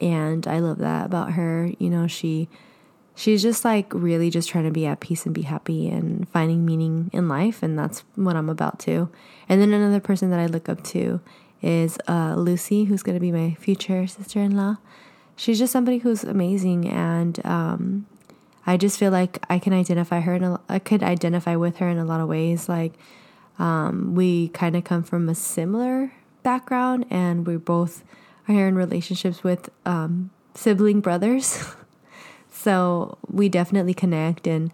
And 0.00 0.46
I 0.48 0.58
love 0.58 0.78
that 0.78 1.06
about 1.06 1.32
her. 1.32 1.70
You 1.78 1.90
know, 1.90 2.06
she 2.06 2.48
she's 3.14 3.42
just 3.42 3.64
like 3.64 3.92
really 3.94 4.30
just 4.30 4.48
trying 4.48 4.64
to 4.64 4.70
be 4.70 4.86
at 4.86 5.00
peace 5.00 5.26
and 5.26 5.34
be 5.34 5.42
happy 5.42 5.88
and 5.88 6.28
finding 6.30 6.64
meaning 6.64 7.10
in 7.12 7.28
life 7.28 7.62
and 7.62 7.78
that's 7.78 8.00
what 8.14 8.36
I'm 8.36 8.48
about 8.48 8.78
to. 8.80 9.10
And 9.48 9.60
then 9.60 9.72
another 9.72 10.00
person 10.00 10.30
that 10.30 10.40
I 10.40 10.46
look 10.46 10.68
up 10.68 10.82
to 10.84 11.20
is 11.60 11.98
uh, 12.08 12.34
Lucy, 12.36 12.84
who's 12.84 13.02
going 13.02 13.14
to 13.14 13.20
be 13.20 13.30
my 13.30 13.54
future 13.60 14.06
sister-in-law 14.06 14.78
she's 15.42 15.58
just 15.58 15.72
somebody 15.72 15.98
who's 15.98 16.22
amazing 16.22 16.88
and 16.88 17.44
um, 17.44 18.06
i 18.64 18.76
just 18.76 18.96
feel 18.96 19.10
like 19.10 19.44
i 19.50 19.58
can 19.58 19.72
identify 19.72 20.20
her 20.20 20.34
in 20.34 20.44
a, 20.44 20.60
i 20.68 20.78
could 20.78 21.02
identify 21.02 21.56
with 21.56 21.78
her 21.78 21.88
in 21.88 21.98
a 21.98 22.04
lot 22.04 22.20
of 22.20 22.28
ways. 22.28 22.68
Like 22.68 22.92
um, 23.58 24.14
we 24.14 24.48
kind 24.48 24.76
of 24.76 24.84
come 24.84 25.02
from 25.02 25.28
a 25.28 25.34
similar 25.34 26.12
background 26.42 27.06
and 27.10 27.46
we 27.46 27.56
both 27.56 28.04
are 28.48 28.66
in 28.68 28.76
relationships 28.76 29.42
with 29.44 29.68
um, 29.84 30.30
sibling 30.54 31.00
brothers. 31.00 31.64
So 32.54 33.18
we 33.28 33.48
definitely 33.48 33.94
connect 33.94 34.46
and 34.46 34.70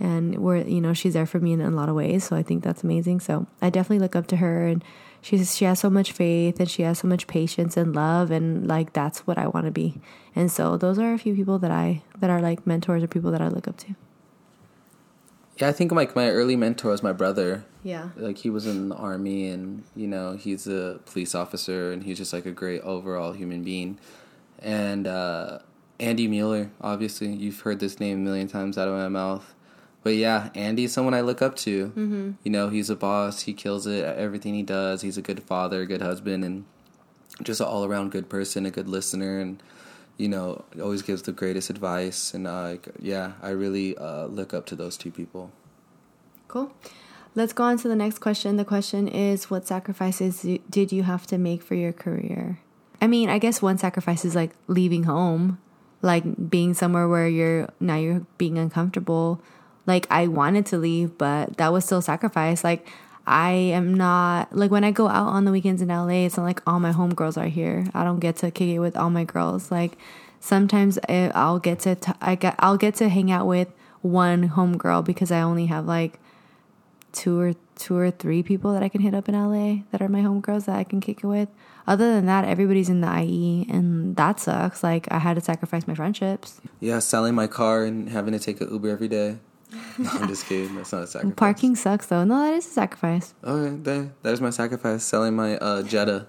and 0.00 0.38
we're 0.38 0.56
you 0.56 0.80
know 0.80 0.92
she's 0.92 1.12
there 1.12 1.26
for 1.26 1.38
me 1.38 1.52
in 1.52 1.60
a 1.60 1.70
lot 1.70 1.88
of 1.88 1.94
ways 1.94 2.24
so 2.24 2.34
i 2.34 2.42
think 2.42 2.64
that's 2.64 2.82
amazing. 2.82 3.20
So 3.20 3.46
i 3.60 3.70
definitely 3.70 4.00
look 4.00 4.16
up 4.16 4.26
to 4.28 4.38
her 4.38 4.66
and 4.66 4.82
she's 5.22 5.56
she 5.56 5.64
has 5.64 5.78
so 5.80 5.88
much 5.88 6.12
faith 6.12 6.60
and 6.60 6.68
she 6.68 6.82
has 6.82 6.98
so 6.98 7.08
much 7.08 7.26
patience 7.26 7.76
and 7.76 7.94
love 7.94 8.30
and 8.30 8.66
like 8.66 8.92
that's 8.92 9.20
what 9.26 9.38
i 9.38 9.46
want 9.46 9.64
to 9.64 9.70
be 9.72 10.00
and 10.36 10.50
so 10.50 10.76
those 10.76 10.98
are 10.98 11.14
a 11.14 11.18
few 11.18 11.34
people 11.34 11.58
that 11.58 11.70
i 11.70 12.02
that 12.18 12.28
are 12.28 12.40
like 12.42 12.66
mentors 12.66 13.02
or 13.02 13.06
people 13.06 13.30
that 13.30 13.40
i 13.40 13.48
look 13.48 13.66
up 13.68 13.76
to 13.76 13.94
Yeah, 15.58 15.68
I 15.68 15.72
think 15.72 15.92
like 15.92 16.16
my 16.16 16.28
early 16.30 16.56
mentor 16.56 16.90
was 16.90 17.02
my 17.02 17.12
brother. 17.12 17.64
yeah 17.84 18.08
Like 18.16 18.38
he 18.38 18.50
was 18.50 18.66
in 18.66 18.88
the 18.88 18.96
army, 18.96 19.48
and 19.52 19.84
you 19.94 20.08
know 20.08 20.32
he's 20.44 20.66
a 20.66 20.98
police 21.04 21.34
officer, 21.34 21.92
and 21.92 22.02
he's 22.02 22.18
just 22.18 22.32
like 22.32 22.46
a 22.46 22.50
great 22.62 22.80
overall 22.82 23.32
human 23.32 23.62
being. 23.62 23.98
And 24.58 25.06
uh, 25.06 25.58
Andy 26.00 26.26
Mueller, 26.26 26.70
obviously, 26.80 27.28
you've 27.32 27.60
heard 27.60 27.78
this 27.80 28.00
name 28.00 28.16
a 28.18 28.20
million 28.28 28.48
times 28.48 28.78
out 28.78 28.88
of 28.88 28.94
my 28.94 29.08
mouth. 29.08 29.54
But 30.02 30.16
yeah, 30.16 30.50
Andy's 30.54 30.92
someone 30.92 31.14
I 31.14 31.20
look 31.20 31.42
up 31.42 31.56
to. 31.56 31.88
Mm-hmm. 31.88 32.30
You 32.42 32.50
know, 32.50 32.68
he's 32.68 32.90
a 32.90 32.96
boss. 32.96 33.42
He 33.42 33.52
kills 33.52 33.86
it 33.86 34.04
at 34.04 34.16
everything 34.16 34.54
he 34.54 34.62
does. 34.62 35.02
He's 35.02 35.16
a 35.16 35.22
good 35.22 35.42
father, 35.42 35.82
a 35.82 35.86
good 35.86 36.02
husband, 36.02 36.44
and 36.44 36.64
just 37.42 37.60
an 37.60 37.66
all 37.66 37.84
around 37.84 38.10
good 38.10 38.28
person, 38.28 38.66
a 38.66 38.70
good 38.70 38.88
listener, 38.88 39.38
and 39.38 39.62
you 40.18 40.28
know, 40.28 40.64
always 40.80 41.02
gives 41.02 41.22
the 41.22 41.32
greatest 41.32 41.70
advice. 41.70 42.34
And 42.34 42.46
uh, 42.46 42.76
yeah, 42.98 43.32
I 43.40 43.50
really 43.50 43.96
uh, 43.96 44.26
look 44.26 44.52
up 44.52 44.66
to 44.66 44.76
those 44.76 44.96
two 44.96 45.10
people. 45.10 45.52
cool 46.48 46.72
let's 47.34 47.52
go 47.52 47.64
on 47.64 47.78
to 47.78 47.88
the 47.88 47.96
next 47.96 48.18
question 48.18 48.56
the 48.56 48.64
question 48.64 49.08
is 49.08 49.50
what 49.50 49.66
sacrifices 49.66 50.46
did 50.68 50.92
you 50.92 51.02
have 51.02 51.26
to 51.26 51.38
make 51.38 51.62
for 51.62 51.74
your 51.74 51.92
career 51.92 52.58
i 53.00 53.06
mean 53.06 53.30
i 53.30 53.38
guess 53.38 53.62
one 53.62 53.78
sacrifice 53.78 54.24
is 54.24 54.34
like 54.34 54.50
leaving 54.66 55.04
home 55.04 55.58
like 56.02 56.50
being 56.50 56.74
somewhere 56.74 57.08
where 57.08 57.28
you're 57.28 57.68
now 57.80 57.96
you're 57.96 58.26
being 58.36 58.58
uncomfortable 58.58 59.40
like 59.86 60.06
i 60.10 60.26
wanted 60.26 60.66
to 60.66 60.78
leave 60.78 61.16
but 61.18 61.56
that 61.56 61.72
was 61.72 61.84
still 61.84 62.02
sacrifice 62.02 62.64
like 62.64 62.86
i 63.26 63.50
am 63.50 63.94
not 63.94 64.54
like 64.54 64.70
when 64.70 64.84
i 64.84 64.90
go 64.90 65.08
out 65.08 65.28
on 65.28 65.44
the 65.44 65.52
weekends 65.52 65.80
in 65.82 65.88
la 65.88 66.06
it's 66.08 66.36
not 66.36 66.44
like 66.44 66.62
all 66.66 66.80
my 66.80 66.92
homegirls 66.92 67.36
are 67.36 67.48
here 67.48 67.86
i 67.94 68.02
don't 68.04 68.20
get 68.20 68.36
to 68.36 68.50
kick 68.50 68.68
it 68.68 68.78
with 68.78 68.96
all 68.96 69.10
my 69.10 69.24
girls 69.24 69.70
like 69.70 69.96
sometimes 70.42 70.98
I'll 71.08 71.60
get 71.60 71.78
to 71.80 71.94
t- 71.94 72.12
I 72.20 72.34
get 72.34 72.56
I'll 72.58 72.76
get 72.76 72.96
to 72.96 73.08
hang 73.08 73.30
out 73.30 73.46
with 73.46 73.68
one 74.02 74.50
homegirl 74.50 75.04
because 75.04 75.30
I 75.30 75.40
only 75.40 75.66
have 75.66 75.86
like 75.86 76.18
two 77.12 77.38
or 77.38 77.54
two 77.76 77.96
or 77.96 78.10
three 78.10 78.42
people 78.42 78.72
that 78.74 78.82
I 78.82 78.88
can 78.88 79.00
hit 79.00 79.14
up 79.14 79.28
in 79.28 79.34
LA 79.34 79.84
that 79.92 80.02
are 80.02 80.08
my 80.08 80.20
homegirls 80.20 80.66
that 80.66 80.76
I 80.76 80.84
can 80.84 81.00
kick 81.00 81.20
it 81.22 81.26
with. 81.26 81.48
Other 81.86 82.12
than 82.12 82.26
that, 82.26 82.44
everybody's 82.44 82.88
in 82.88 83.00
the 83.00 83.22
IE, 83.22 83.66
and 83.68 84.14
that 84.16 84.38
sucks. 84.38 84.82
Like 84.82 85.10
I 85.10 85.18
had 85.18 85.34
to 85.34 85.40
sacrifice 85.40 85.86
my 85.86 85.94
friendships. 85.94 86.60
Yeah, 86.80 86.98
selling 86.98 87.34
my 87.34 87.46
car 87.46 87.84
and 87.84 88.08
having 88.08 88.32
to 88.32 88.38
take 88.38 88.60
an 88.60 88.70
Uber 88.70 88.88
every 88.88 89.08
day. 89.08 89.38
No, 89.98 90.10
I'm 90.12 90.28
just 90.28 90.46
kidding. 90.46 90.74
That's 90.76 90.92
not 90.92 91.02
a 91.04 91.06
sacrifice. 91.06 91.36
Parking 91.36 91.76
sucks 91.76 92.06
though. 92.06 92.24
No, 92.24 92.42
that 92.42 92.54
is 92.54 92.66
a 92.66 92.70
sacrifice. 92.70 93.34
Okay, 93.42 93.76
there, 93.76 94.12
there's 94.22 94.40
my 94.40 94.50
sacrifice. 94.50 95.04
Selling 95.04 95.34
my 95.34 95.56
uh, 95.58 95.82
Jetta, 95.82 96.26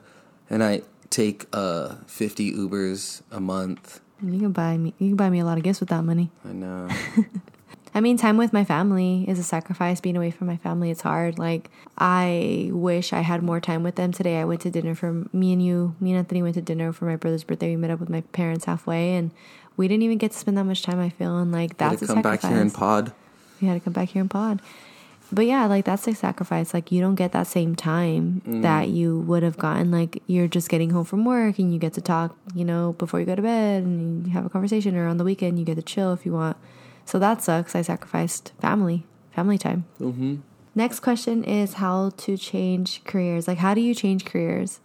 and 0.50 0.64
I 0.64 0.82
take 1.10 1.46
uh 1.54 1.96
50 2.08 2.54
Ubers 2.54 3.22
a 3.32 3.40
month. 3.40 4.00
You 4.22 4.40
can 4.40 4.52
buy 4.52 4.78
me. 4.78 4.94
You 5.00 5.10
can 5.10 5.18
buy 5.18 5.30
me 5.30 5.40
a 5.40 5.46
lot 5.46 5.58
of 5.58 5.64
gifts 5.64 5.80
with 5.80 5.90
that 5.90 6.04
money. 6.04 6.32
I 6.48 6.54
know. 6.54 6.90
I 7.96 8.02
mean, 8.02 8.18
time 8.18 8.38
with 8.38 8.54
my 8.54 8.64
family 8.66 9.24
is 9.28 9.38
a 9.38 9.44
sacrifice. 9.44 10.02
Being 10.02 10.18
away 10.18 10.32
from 10.32 10.48
my 10.48 10.58
family, 10.58 10.90
it's 10.90 11.02
hard. 11.02 11.38
Like, 11.38 11.70
I 11.96 12.70
wish 12.72 13.14
I 13.14 13.20
had 13.20 13.44
more 13.44 13.60
time 13.60 13.84
with 13.84 13.96
them 13.96 14.12
today. 14.12 14.40
I 14.40 14.46
went 14.46 14.62
to 14.62 14.72
dinner 14.72 14.96
for 14.96 15.26
me 15.32 15.54
and 15.54 15.64
you. 15.64 15.96
Me 16.00 16.10
and 16.10 16.18
Anthony 16.18 16.42
went 16.42 16.56
to 16.56 16.62
dinner 16.62 16.92
for 16.92 17.06
my 17.06 17.18
brother's 17.18 17.44
birthday. 17.44 17.70
We 17.70 17.76
met 17.76 17.92
up 17.92 18.00
with 18.00 18.10
my 18.10 18.22
parents 18.32 18.66
halfway, 18.66 19.14
and 19.14 19.30
we 19.78 19.88
didn't 19.88 20.02
even 20.04 20.18
get 20.18 20.32
to 20.32 20.38
spend 20.38 20.58
that 20.58 20.64
much 20.64 20.82
time. 20.82 21.00
I 21.00 21.10
feel, 21.10 21.38
and 21.38 21.52
like 21.52 21.78
that's 21.78 22.02
a 22.02 22.08
come 22.08 22.18
sacrifice. 22.18 22.42
back 22.42 22.52
here 22.52 22.62
and 22.62 22.74
pod. 22.74 23.14
We 23.64 23.68
had 23.68 23.76
to 23.76 23.80
come 23.80 23.94
back 23.94 24.10
here 24.10 24.22
and 24.22 24.30
pod. 24.30 24.62
But 25.32 25.48
yeah, 25.48 25.66
like 25.66 25.86
that's 25.86 26.08
a 26.08 26.14
sacrifice. 26.14 26.74
Like 26.74 26.92
you 26.92 27.02
don't 27.02 27.16
get 27.16 27.32
that 27.32 27.48
same 27.48 27.76
time 27.76 28.42
that 28.46 28.90
you 28.90 29.20
would 29.22 29.42
have 29.42 29.58
gotten. 29.58 29.90
Like 29.90 30.22
you're 30.28 30.48
just 30.48 30.70
getting 30.70 30.92
home 30.92 31.06
from 31.06 31.26
work 31.26 31.58
and 31.58 31.74
you 31.74 31.80
get 31.80 31.94
to 31.94 32.02
talk, 32.02 32.38
you 32.54 32.64
know, 32.64 32.94
before 33.00 33.20
you 33.20 33.26
go 33.26 33.36
to 33.36 33.42
bed 33.42 33.84
and 33.84 34.28
you 34.28 34.34
have 34.34 34.46
a 34.46 34.50
conversation, 34.50 34.96
or 34.96 35.08
on 35.08 35.18
the 35.18 35.24
weekend 35.24 35.58
you 35.58 35.66
get 35.66 35.76
to 35.76 35.82
chill 35.82 36.14
if 36.14 36.26
you 36.26 36.34
want. 36.34 36.58
So 37.06 37.18
that 37.18 37.42
sucks. 37.42 37.74
I 37.74 37.82
sacrificed 37.82 38.52
family, 38.60 39.06
family 39.32 39.58
time. 39.58 39.86
Mm-hmm. 40.00 40.36
Next 40.76 41.00
question 41.00 41.44
is 41.44 41.76
how 41.76 42.12
to 42.18 42.38
change 42.38 43.04
careers. 43.04 43.48
Like, 43.48 43.60
how 43.60 43.74
do 43.74 43.82
you 43.82 43.96
change 43.96 44.26
careers? 44.26 44.82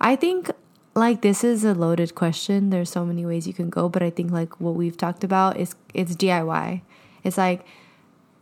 I 0.00 0.16
think 0.16 0.50
like 0.94 1.22
this 1.22 1.44
is 1.44 1.64
a 1.64 1.74
loaded 1.74 2.14
question. 2.14 2.70
There's 2.70 2.90
so 2.90 3.04
many 3.04 3.24
ways 3.24 3.46
you 3.46 3.54
can 3.54 3.70
go, 3.70 3.88
but 3.88 4.02
I 4.02 4.10
think 4.10 4.32
like 4.32 4.60
what 4.60 4.74
we've 4.74 4.96
talked 4.96 5.22
about 5.22 5.58
is 5.58 5.74
it's 5.94 6.16
DIY. 6.16 6.82
It's 7.22 7.38
like 7.38 7.64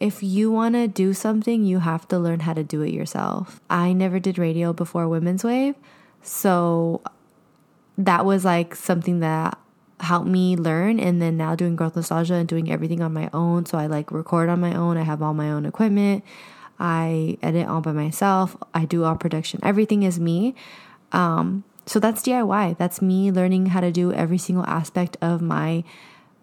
if 0.01 0.23
you 0.23 0.51
want 0.51 0.75
to 0.75 0.89
do 0.89 1.13
something, 1.13 1.63
you 1.65 1.79
have 1.79 2.09
to 2.09 2.19
learn 2.19 2.41
how 2.41 2.55
to 2.55 2.65
do 2.65 2.83
it 2.83 2.93
yourself. 2.93 3.61
I 3.69 3.93
never 3.93 4.19
did 4.19 4.39
radio 4.39 4.73
before 4.73 5.07
Women's 5.09 5.45
Wave, 5.45 5.75
so 6.23 7.03
that 7.99 8.25
was 8.25 8.45
like 8.45 8.75
something 8.75 9.21
that 9.21 9.59
helped 10.01 10.27
me 10.27 10.57
learn 10.57 10.99
and 10.99 11.21
then 11.21 11.37
now 11.37 11.55
doing 11.55 11.77
growth 11.77 11.95
nostalgia 11.95 12.35
and 12.35 12.49
doing 12.49 12.73
everything 12.73 13.03
on 13.03 13.13
my 13.13 13.29
own 13.35 13.67
so 13.67 13.77
i 13.77 13.87
like 13.87 14.11
record 14.11 14.49
on 14.49 14.59
my 14.59 14.75
own 14.75 14.97
i 14.97 15.03
have 15.03 15.21
all 15.21 15.35
my 15.35 15.51
own 15.51 15.67
equipment 15.67 16.25
i 16.79 17.37
edit 17.43 17.69
all 17.69 17.83
by 17.83 17.93
myself 17.93 18.57
i 18.73 18.87
do 18.87 19.05
all 19.05 19.15
production. 19.15 19.61
Everything 19.63 20.03
is 20.03 20.19
me. 20.19 20.55
Um, 21.13 21.65
so 21.87 21.99
that's 21.99 22.23
diy 22.23 22.79
that's 22.79 23.03
me 23.03 23.31
learning 23.31 23.67
how 23.67 23.81
to 23.81 23.91
do 23.93 24.13
every 24.13 24.39
single 24.39 24.65
aspect 24.67 25.17
of 25.21 25.43
my 25.43 25.85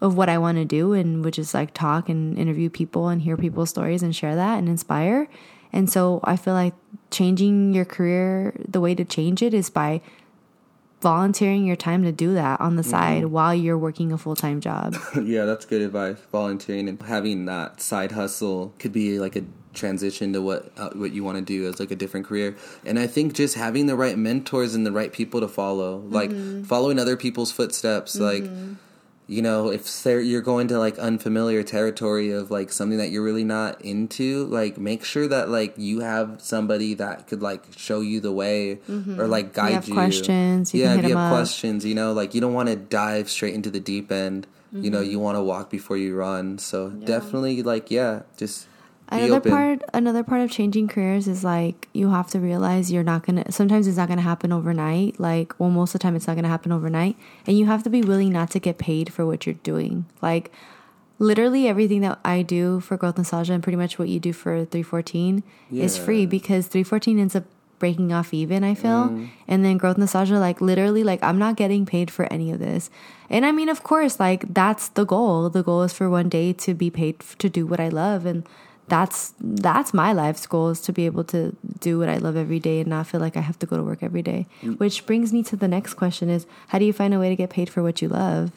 of 0.00 0.16
what 0.16 0.28
i 0.28 0.38
want 0.38 0.56
to 0.56 0.64
do 0.64 0.92
and 0.92 1.24
which 1.24 1.38
is 1.38 1.54
like 1.54 1.74
talk 1.74 2.08
and 2.08 2.38
interview 2.38 2.70
people 2.70 3.08
and 3.08 3.22
hear 3.22 3.36
people's 3.36 3.70
stories 3.70 4.02
and 4.02 4.14
share 4.14 4.34
that 4.34 4.58
and 4.58 4.68
inspire. 4.68 5.28
And 5.72 5.90
so 5.90 6.20
i 6.24 6.36
feel 6.36 6.54
like 6.54 6.74
changing 7.10 7.74
your 7.74 7.84
career 7.84 8.54
the 8.66 8.80
way 8.80 8.94
to 8.94 9.04
change 9.04 9.42
it 9.42 9.52
is 9.52 9.70
by 9.70 10.00
volunteering 11.00 11.64
your 11.64 11.76
time 11.76 12.02
to 12.02 12.12
do 12.12 12.34
that 12.34 12.60
on 12.60 12.76
the 12.76 12.82
mm-hmm. 12.82 12.90
side 12.90 13.24
while 13.26 13.54
you're 13.54 13.78
working 13.78 14.12
a 14.12 14.18
full-time 14.18 14.60
job. 14.60 14.96
Yeah, 15.22 15.44
that's 15.44 15.64
good 15.64 15.82
advice. 15.82 16.18
Volunteering 16.32 16.88
and 16.88 17.00
having 17.02 17.44
that 17.46 17.80
side 17.80 18.12
hustle 18.12 18.72
could 18.78 18.92
be 18.92 19.18
like 19.18 19.36
a 19.36 19.44
transition 19.74 20.32
to 20.32 20.40
what 20.40 20.72
uh, 20.76 20.90
what 20.94 21.12
you 21.12 21.22
want 21.22 21.36
to 21.36 21.42
do 21.42 21.68
as 21.68 21.78
like 21.78 21.90
a 21.90 21.96
different 21.96 22.26
career. 22.26 22.56
And 22.84 22.98
I 22.98 23.06
think 23.06 23.34
just 23.34 23.54
having 23.54 23.86
the 23.86 23.96
right 23.96 24.16
mentors 24.16 24.74
and 24.74 24.86
the 24.86 24.92
right 24.92 25.12
people 25.12 25.40
to 25.40 25.48
follow, 25.48 25.98
like 26.08 26.30
mm-hmm. 26.30 26.62
following 26.62 26.98
other 26.98 27.16
people's 27.16 27.52
footsteps, 27.52 28.16
like 28.18 28.44
mm-hmm. 28.44 28.74
You 29.28 29.42
know, 29.42 29.70
if 29.70 29.86
you're 30.06 30.40
going 30.40 30.68
to 30.68 30.78
like 30.78 30.98
unfamiliar 30.98 31.62
territory 31.62 32.32
of 32.32 32.50
like 32.50 32.72
something 32.72 32.96
that 32.96 33.10
you're 33.10 33.22
really 33.22 33.44
not 33.44 33.80
into, 33.82 34.46
like 34.46 34.78
make 34.78 35.04
sure 35.04 35.28
that 35.28 35.50
like 35.50 35.74
you 35.76 36.00
have 36.00 36.40
somebody 36.40 36.94
that 36.94 37.26
could 37.28 37.42
like 37.42 37.62
show 37.76 38.00
you 38.00 38.20
the 38.20 38.32
way 38.32 38.80
or 38.88 39.28
like 39.28 39.52
guide 39.52 39.86
you. 39.86 39.94
Have 39.94 40.06
questions, 40.06 40.72
you 40.72 40.82
yeah, 40.82 40.94
if 40.94 41.04
you 41.04 41.10
have 41.14 41.30
up. 41.30 41.32
questions, 41.32 41.84
you 41.84 41.94
know, 41.94 42.14
like 42.14 42.34
you 42.34 42.40
don't 42.40 42.54
want 42.54 42.70
to 42.70 42.76
dive 42.76 43.28
straight 43.28 43.54
into 43.54 43.70
the 43.70 43.80
deep 43.80 44.10
end. 44.10 44.46
You 44.70 44.78
Mm-hmm. 44.82 44.92
know, 44.92 45.00
you 45.00 45.18
want 45.18 45.36
to 45.36 45.42
walk 45.42 45.70
before 45.70 45.96
you 45.96 46.14
run. 46.14 46.58
So 46.58 46.90
definitely, 46.90 47.62
like, 47.62 47.90
yeah, 47.90 48.22
just 48.36 48.66
another 49.10 49.36
open. 49.36 49.50
part 49.50 49.82
another 49.94 50.22
part 50.22 50.40
of 50.42 50.50
changing 50.50 50.88
careers 50.88 51.26
is 51.28 51.44
like 51.44 51.88
you 51.92 52.10
have 52.10 52.28
to 52.30 52.40
realize 52.40 52.92
you're 52.92 53.02
not 53.02 53.24
gonna 53.24 53.50
sometimes 53.50 53.86
it's 53.86 53.96
not 53.96 54.08
gonna 54.08 54.20
happen 54.20 54.52
overnight. 54.52 55.18
Like 55.18 55.58
well 55.58 55.70
most 55.70 55.94
of 55.94 56.00
the 56.00 56.02
time 56.02 56.16
it's 56.16 56.26
not 56.26 56.36
gonna 56.36 56.48
happen 56.48 56.72
overnight. 56.72 57.16
And 57.46 57.58
you 57.58 57.66
have 57.66 57.82
to 57.84 57.90
be 57.90 58.02
willing 58.02 58.32
not 58.32 58.50
to 58.52 58.58
get 58.58 58.78
paid 58.78 59.12
for 59.12 59.26
what 59.26 59.46
you're 59.46 59.54
doing. 59.54 60.06
Like 60.20 60.52
literally 61.18 61.66
everything 61.66 62.00
that 62.00 62.16
i 62.24 62.42
do 62.42 62.78
for 62.78 62.96
growth 62.96 63.18
nostalgia 63.18 63.52
and 63.52 63.62
pretty 63.62 63.76
much 63.76 63.98
what 63.98 64.08
you 64.08 64.20
do 64.20 64.32
for 64.32 64.64
314 64.64 65.42
is 65.72 65.98
free 65.98 66.24
because 66.26 66.68
314 66.68 67.18
ends 67.18 67.34
up 67.34 67.42
breaking 67.78 68.12
off 68.12 68.34
even 68.34 68.64
i 68.64 68.74
feel. 68.74 69.04
Mm-hmm. 69.04 69.26
And 69.46 69.64
then 69.64 69.78
growth 69.78 69.98
nostalgia 69.98 70.38
like 70.38 70.60
literally 70.60 71.04
like 71.04 71.22
i'm 71.22 71.38
not 71.38 71.56
getting 71.56 71.86
paid 71.86 72.10
for 72.10 72.32
any 72.32 72.50
of 72.50 72.58
this. 72.58 72.90
And 73.30 73.46
i 73.46 73.52
mean 73.52 73.68
of 73.68 73.82
course 73.82 74.18
like 74.20 74.52
that's 74.52 74.88
the 74.90 75.04
goal. 75.04 75.48
The 75.48 75.62
goal 75.62 75.82
is 75.82 75.92
for 75.92 76.10
one 76.10 76.28
day 76.28 76.52
to 76.54 76.74
be 76.74 76.90
paid 76.90 77.16
f- 77.20 77.38
to 77.38 77.48
do 77.48 77.66
what 77.66 77.80
i 77.80 77.88
love. 77.88 78.26
And 78.26 78.46
that's 78.88 79.34
that's 79.40 79.92
my 79.92 80.12
life's 80.12 80.46
goal 80.46 80.68
is 80.70 80.80
to 80.80 80.92
be 80.92 81.06
able 81.06 81.24
to 81.24 81.56
do 81.80 81.98
what 81.98 82.08
i 82.08 82.16
love 82.16 82.36
every 82.36 82.58
day 82.58 82.80
and 82.80 82.88
not 82.88 83.06
feel 83.06 83.20
like 83.20 83.36
i 83.36 83.40
have 83.40 83.58
to 83.58 83.66
go 83.66 83.76
to 83.76 83.82
work 83.82 84.02
every 84.02 84.22
day 84.22 84.46
mm. 84.62 84.78
which 84.78 85.06
brings 85.06 85.32
me 85.32 85.42
to 85.42 85.56
the 85.56 85.68
next 85.68 85.94
question 85.94 86.28
is 86.28 86.46
how 86.68 86.78
do 86.78 86.84
you 86.84 86.92
find 86.92 87.14
a 87.14 87.18
way 87.18 87.28
to 87.28 87.36
get 87.36 87.50
paid 87.50 87.68
for 87.68 87.82
what 87.82 88.00
you 88.02 88.08
love 88.08 88.52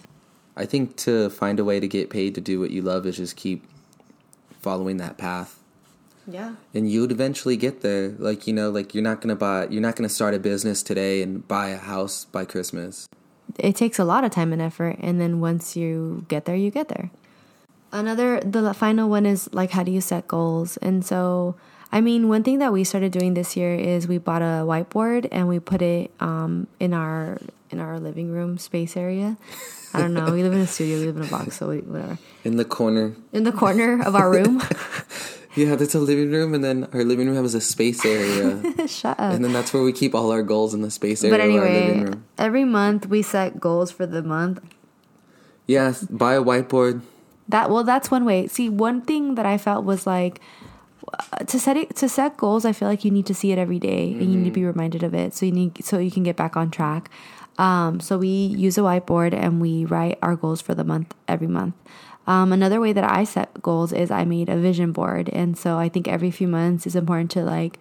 I 0.55 0.65
think 0.65 0.95
to 0.97 1.29
find 1.29 1.59
a 1.59 1.63
way 1.63 1.79
to 1.79 1.87
get 1.87 2.09
paid 2.09 2.35
to 2.35 2.41
do 2.41 2.59
what 2.59 2.71
you 2.71 2.81
love 2.81 3.05
is 3.05 3.17
just 3.17 3.35
keep 3.35 3.63
following 4.61 4.97
that 4.97 5.17
path. 5.17 5.59
yeah 6.27 6.55
And 6.73 6.91
you'd 6.91 7.11
eventually 7.11 7.57
get 7.57 7.81
there. 7.81 8.09
Like, 8.09 8.47
you 8.47 8.53
know, 8.53 8.69
like 8.69 8.93
you're 8.93 9.03
not 9.03 9.21
going 9.21 9.29
to 9.29 9.35
buy, 9.35 9.67
you're 9.67 9.81
not 9.81 9.95
going 9.95 10.07
to 10.07 10.13
start 10.13 10.33
a 10.33 10.39
business 10.39 10.83
today 10.83 11.21
and 11.21 11.47
buy 11.47 11.69
a 11.69 11.77
house 11.77 12.25
by 12.25 12.45
Christmas. 12.45 13.07
it 13.59 13.75
takes 13.75 13.99
a 13.99 14.05
lot 14.05 14.23
of 14.23 14.31
time 14.31 14.53
and 14.53 14.61
effort 14.61 14.95
and 15.01 15.19
then 15.19 15.41
once 15.41 15.75
you 15.75 16.25
get 16.29 16.45
there 16.45 16.55
you 16.55 16.71
get 16.71 16.87
there 16.87 17.11
another 17.91 18.39
the 18.41 18.73
final 18.73 19.09
one 19.09 19.25
is 19.25 19.49
like 19.53 19.71
how 19.71 19.83
do 19.83 19.91
you 19.91 20.01
set 20.01 20.27
goals 20.27 20.77
and 20.77 21.03
so 21.05 21.55
i 21.91 21.99
mean 22.01 22.27
one 22.29 22.43
thing 22.43 22.59
that 22.59 22.71
we 22.71 22.83
started 22.83 23.11
doing 23.11 23.33
this 23.33 23.55
year 23.57 23.73
is 23.75 24.07
we 24.07 24.17
bought 24.17 24.41
a 24.41 24.63
whiteboard 24.65 25.27
and 25.31 25.47
we 25.47 25.59
put 25.59 25.81
it 25.81 26.11
um, 26.19 26.67
in 26.79 26.93
our 26.93 27.37
in 27.69 27.79
our 27.79 27.99
living 27.99 28.31
room 28.31 28.57
space 28.57 28.95
area 28.97 29.37
i 29.93 29.99
don't 29.99 30.13
know 30.13 30.31
we 30.31 30.41
live 30.43 30.53
in 30.53 30.59
a 30.59 30.67
studio 30.67 30.99
we 30.99 31.05
live 31.07 31.17
in 31.17 31.23
a 31.23 31.27
box 31.27 31.57
so 31.57 31.69
we, 31.69 31.79
whatever 31.79 32.17
In 32.43 32.55
the 32.57 32.65
corner. 32.65 33.13
in 33.33 33.43
the 33.43 33.51
corner 33.51 34.01
of 34.03 34.15
our 34.15 34.31
room 34.31 34.61
Yeah, 35.53 35.75
that's 35.75 35.93
a 35.93 35.99
living 35.99 36.31
room. 36.31 36.53
And 36.53 36.63
then 36.63 36.87
our 36.93 37.03
living 37.03 37.27
room 37.27 37.35
has 37.35 37.53
a 37.55 37.59
space 37.59 38.05
area. 38.05 38.63
shut 38.87 39.19
up 39.19 39.33
and 39.35 39.43
then 39.43 39.51
that's 39.51 39.73
where 39.73 39.83
we 39.83 39.91
keep 39.91 40.15
all 40.15 40.31
our 40.31 40.43
goals 40.43 40.73
in 40.73 40.81
the 40.81 40.89
space 40.89 41.25
area 41.25 41.37
but 41.37 41.43
of 41.45 41.51
our 41.53 41.67
living 41.67 41.89
anyway 41.89 42.03
room. 42.05 42.23
every 42.37 42.63
month 42.63 43.07
we 43.07 43.21
set 43.21 43.59
goals 43.59 43.91
for 43.91 44.05
the 44.05 44.23
month 44.23 44.61
Yes, 45.67 46.03
buy 46.05 46.35
a 46.35 46.41
whiteboard. 46.41 47.01
That 47.51 47.69
well, 47.69 47.83
that's 47.83 48.09
one 48.09 48.25
way. 48.25 48.47
See, 48.47 48.69
one 48.69 49.01
thing 49.01 49.35
that 49.35 49.45
I 49.45 49.57
felt 49.57 49.85
was 49.85 50.07
like 50.07 50.39
uh, 51.13 51.43
to 51.45 51.59
set 51.59 51.75
it 51.77 51.95
to 51.97 52.07
set 52.07 52.37
goals. 52.37 52.63
I 52.65 52.71
feel 52.71 52.87
like 52.87 53.03
you 53.03 53.11
need 53.11 53.25
to 53.27 53.33
see 53.33 53.51
it 53.51 53.59
every 53.59 53.79
day, 53.79 54.13
and 54.13 54.31
you 54.31 54.39
need 54.39 54.45
to 54.45 54.51
be 54.51 54.65
reminded 54.65 55.03
of 55.03 55.13
it. 55.13 55.33
So 55.33 55.45
you 55.45 55.51
need 55.51 55.83
so 55.83 55.99
you 55.99 56.11
can 56.11 56.23
get 56.23 56.35
back 56.35 56.55
on 56.55 56.71
track. 56.71 57.09
Um, 57.57 57.99
so 57.99 58.17
we 58.17 58.29
use 58.29 58.77
a 58.77 58.81
whiteboard 58.81 59.33
and 59.33 59.61
we 59.61 59.85
write 59.85 60.17
our 60.21 60.35
goals 60.35 60.61
for 60.61 60.73
the 60.73 60.85
month 60.85 61.13
every 61.27 61.47
month. 61.47 61.75
Um, 62.25 62.53
another 62.53 62.79
way 62.79 62.93
that 62.93 63.03
I 63.03 63.25
set 63.25 63.61
goals 63.61 63.91
is 63.91 64.09
I 64.09 64.23
made 64.23 64.47
a 64.47 64.55
vision 64.55 64.91
board, 64.93 65.29
and 65.29 65.57
so 65.57 65.77
I 65.77 65.89
think 65.89 66.07
every 66.07 66.31
few 66.31 66.47
months 66.47 66.87
is 66.87 66.95
important 66.95 67.31
to 67.31 67.43
like 67.43 67.77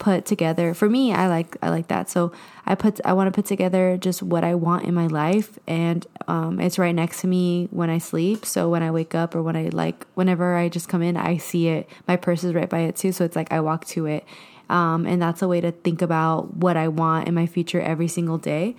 put 0.00 0.24
together 0.24 0.72
for 0.72 0.88
me 0.88 1.12
i 1.12 1.28
like 1.28 1.56
i 1.62 1.68
like 1.68 1.86
that 1.88 2.08
so 2.08 2.32
i 2.64 2.74
put 2.74 2.98
i 3.04 3.12
want 3.12 3.28
to 3.28 3.30
put 3.30 3.46
together 3.46 3.98
just 3.98 4.22
what 4.22 4.42
i 4.42 4.54
want 4.54 4.84
in 4.84 4.94
my 4.94 5.06
life 5.06 5.58
and 5.68 6.06
um, 6.26 6.58
it's 6.58 6.78
right 6.78 6.94
next 6.94 7.20
to 7.20 7.26
me 7.26 7.68
when 7.70 7.90
i 7.90 7.98
sleep 7.98 8.46
so 8.46 8.68
when 8.70 8.82
i 8.82 8.90
wake 8.90 9.14
up 9.14 9.34
or 9.34 9.42
when 9.42 9.54
i 9.54 9.68
like 9.72 10.06
whenever 10.14 10.56
i 10.56 10.70
just 10.70 10.88
come 10.88 11.02
in 11.02 11.18
i 11.18 11.36
see 11.36 11.68
it 11.68 11.88
my 12.08 12.16
purse 12.16 12.42
is 12.42 12.54
right 12.54 12.70
by 12.70 12.80
it 12.80 12.96
too 12.96 13.12
so 13.12 13.26
it's 13.26 13.36
like 13.36 13.52
i 13.52 13.60
walk 13.60 13.84
to 13.84 14.06
it 14.06 14.24
um, 14.70 15.04
and 15.04 15.20
that's 15.20 15.42
a 15.42 15.48
way 15.48 15.60
to 15.60 15.70
think 15.70 16.00
about 16.00 16.56
what 16.56 16.78
i 16.78 16.88
want 16.88 17.28
in 17.28 17.34
my 17.34 17.46
future 17.46 17.80
every 17.80 18.08
single 18.08 18.38
day 18.38 18.74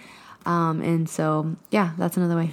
um, 0.47 0.81
and 0.81 1.07
so 1.07 1.55
yeah 1.69 1.91
that's 1.99 2.17
another 2.17 2.35
way 2.35 2.49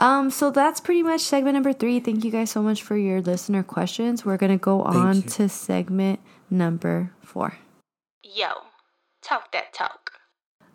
um, 0.00 0.30
so 0.30 0.50
that's 0.50 0.80
pretty 0.80 1.02
much 1.02 1.20
segment 1.20 1.52
number 1.52 1.74
three. 1.74 2.00
Thank 2.00 2.24
you 2.24 2.30
guys 2.30 2.50
so 2.50 2.62
much 2.62 2.82
for 2.82 2.96
your 2.96 3.20
listener 3.20 3.62
questions. 3.62 4.24
We're 4.24 4.38
gonna 4.38 4.56
go 4.56 4.80
on 4.80 5.16
you. 5.16 5.22
to 5.22 5.48
segment 5.50 6.20
number 6.48 7.12
four. 7.20 7.52
Yo, 8.32 8.48
talk 9.22 9.50
that 9.52 9.72
talk. 9.72 10.12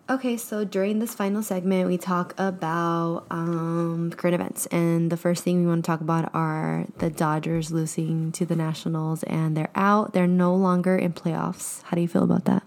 Okay, 0.09 0.35
so 0.35 0.65
during 0.65 0.99
this 0.99 1.15
final 1.15 1.41
segment, 1.41 1.87
we 1.87 1.97
talk 1.97 2.33
about 2.37 3.25
um, 3.31 4.11
current 4.17 4.35
events. 4.35 4.65
And 4.67 5.09
the 5.09 5.15
first 5.15 5.43
thing 5.43 5.61
we 5.61 5.67
want 5.67 5.85
to 5.85 5.87
talk 5.87 6.01
about 6.01 6.29
are 6.35 6.85
the 6.97 7.09
Dodgers 7.09 7.71
losing 7.71 8.31
to 8.33 8.45
the 8.45 8.55
Nationals, 8.55 9.23
and 9.23 9.55
they're 9.55 9.71
out. 9.73 10.13
They're 10.13 10.27
no 10.27 10.53
longer 10.53 10.97
in 10.97 11.13
playoffs. 11.13 11.81
How 11.83 11.95
do 11.95 12.01
you 12.01 12.07
feel 12.07 12.23
about 12.23 12.45
that? 12.45 12.63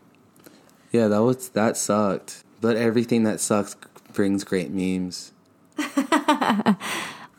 Yeah, 0.90 1.08
that 1.08 1.22
was 1.22 1.50
that 1.50 1.76
sucked. 1.76 2.42
But 2.60 2.76
everything 2.76 3.24
that 3.24 3.40
sucks 3.40 3.76
brings 4.14 4.42
great 4.42 4.70
memes. 4.70 5.32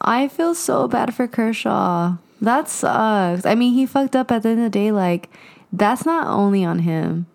I 0.01 0.29
feel 0.31 0.53
so 0.53 0.87
bad 0.87 1.15
for 1.15 1.27
Kershaw. 1.27 2.17
That 2.39 2.69
sucks. 2.69 3.45
I 3.45 3.55
mean, 3.55 3.73
he 3.73 3.85
fucked 3.85 4.15
up 4.15 4.31
at 4.31 4.43
the 4.43 4.49
end 4.49 4.59
of 4.59 4.65
the 4.65 4.69
day. 4.69 4.91
Like, 4.91 5.29
that's 5.73 6.05
not 6.05 6.27
only 6.27 6.63
on 6.63 6.79
him. 6.79 7.27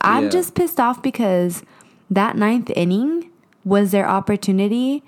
I'm 0.00 0.24
Yeah. 0.24 0.28
just 0.30 0.54
pissed 0.54 0.80
off 0.80 1.02
because 1.02 1.62
that 2.10 2.36
ninth 2.36 2.70
inning 2.74 3.30
was 3.64 3.90
their 3.90 4.08
opportunity. 4.08 5.02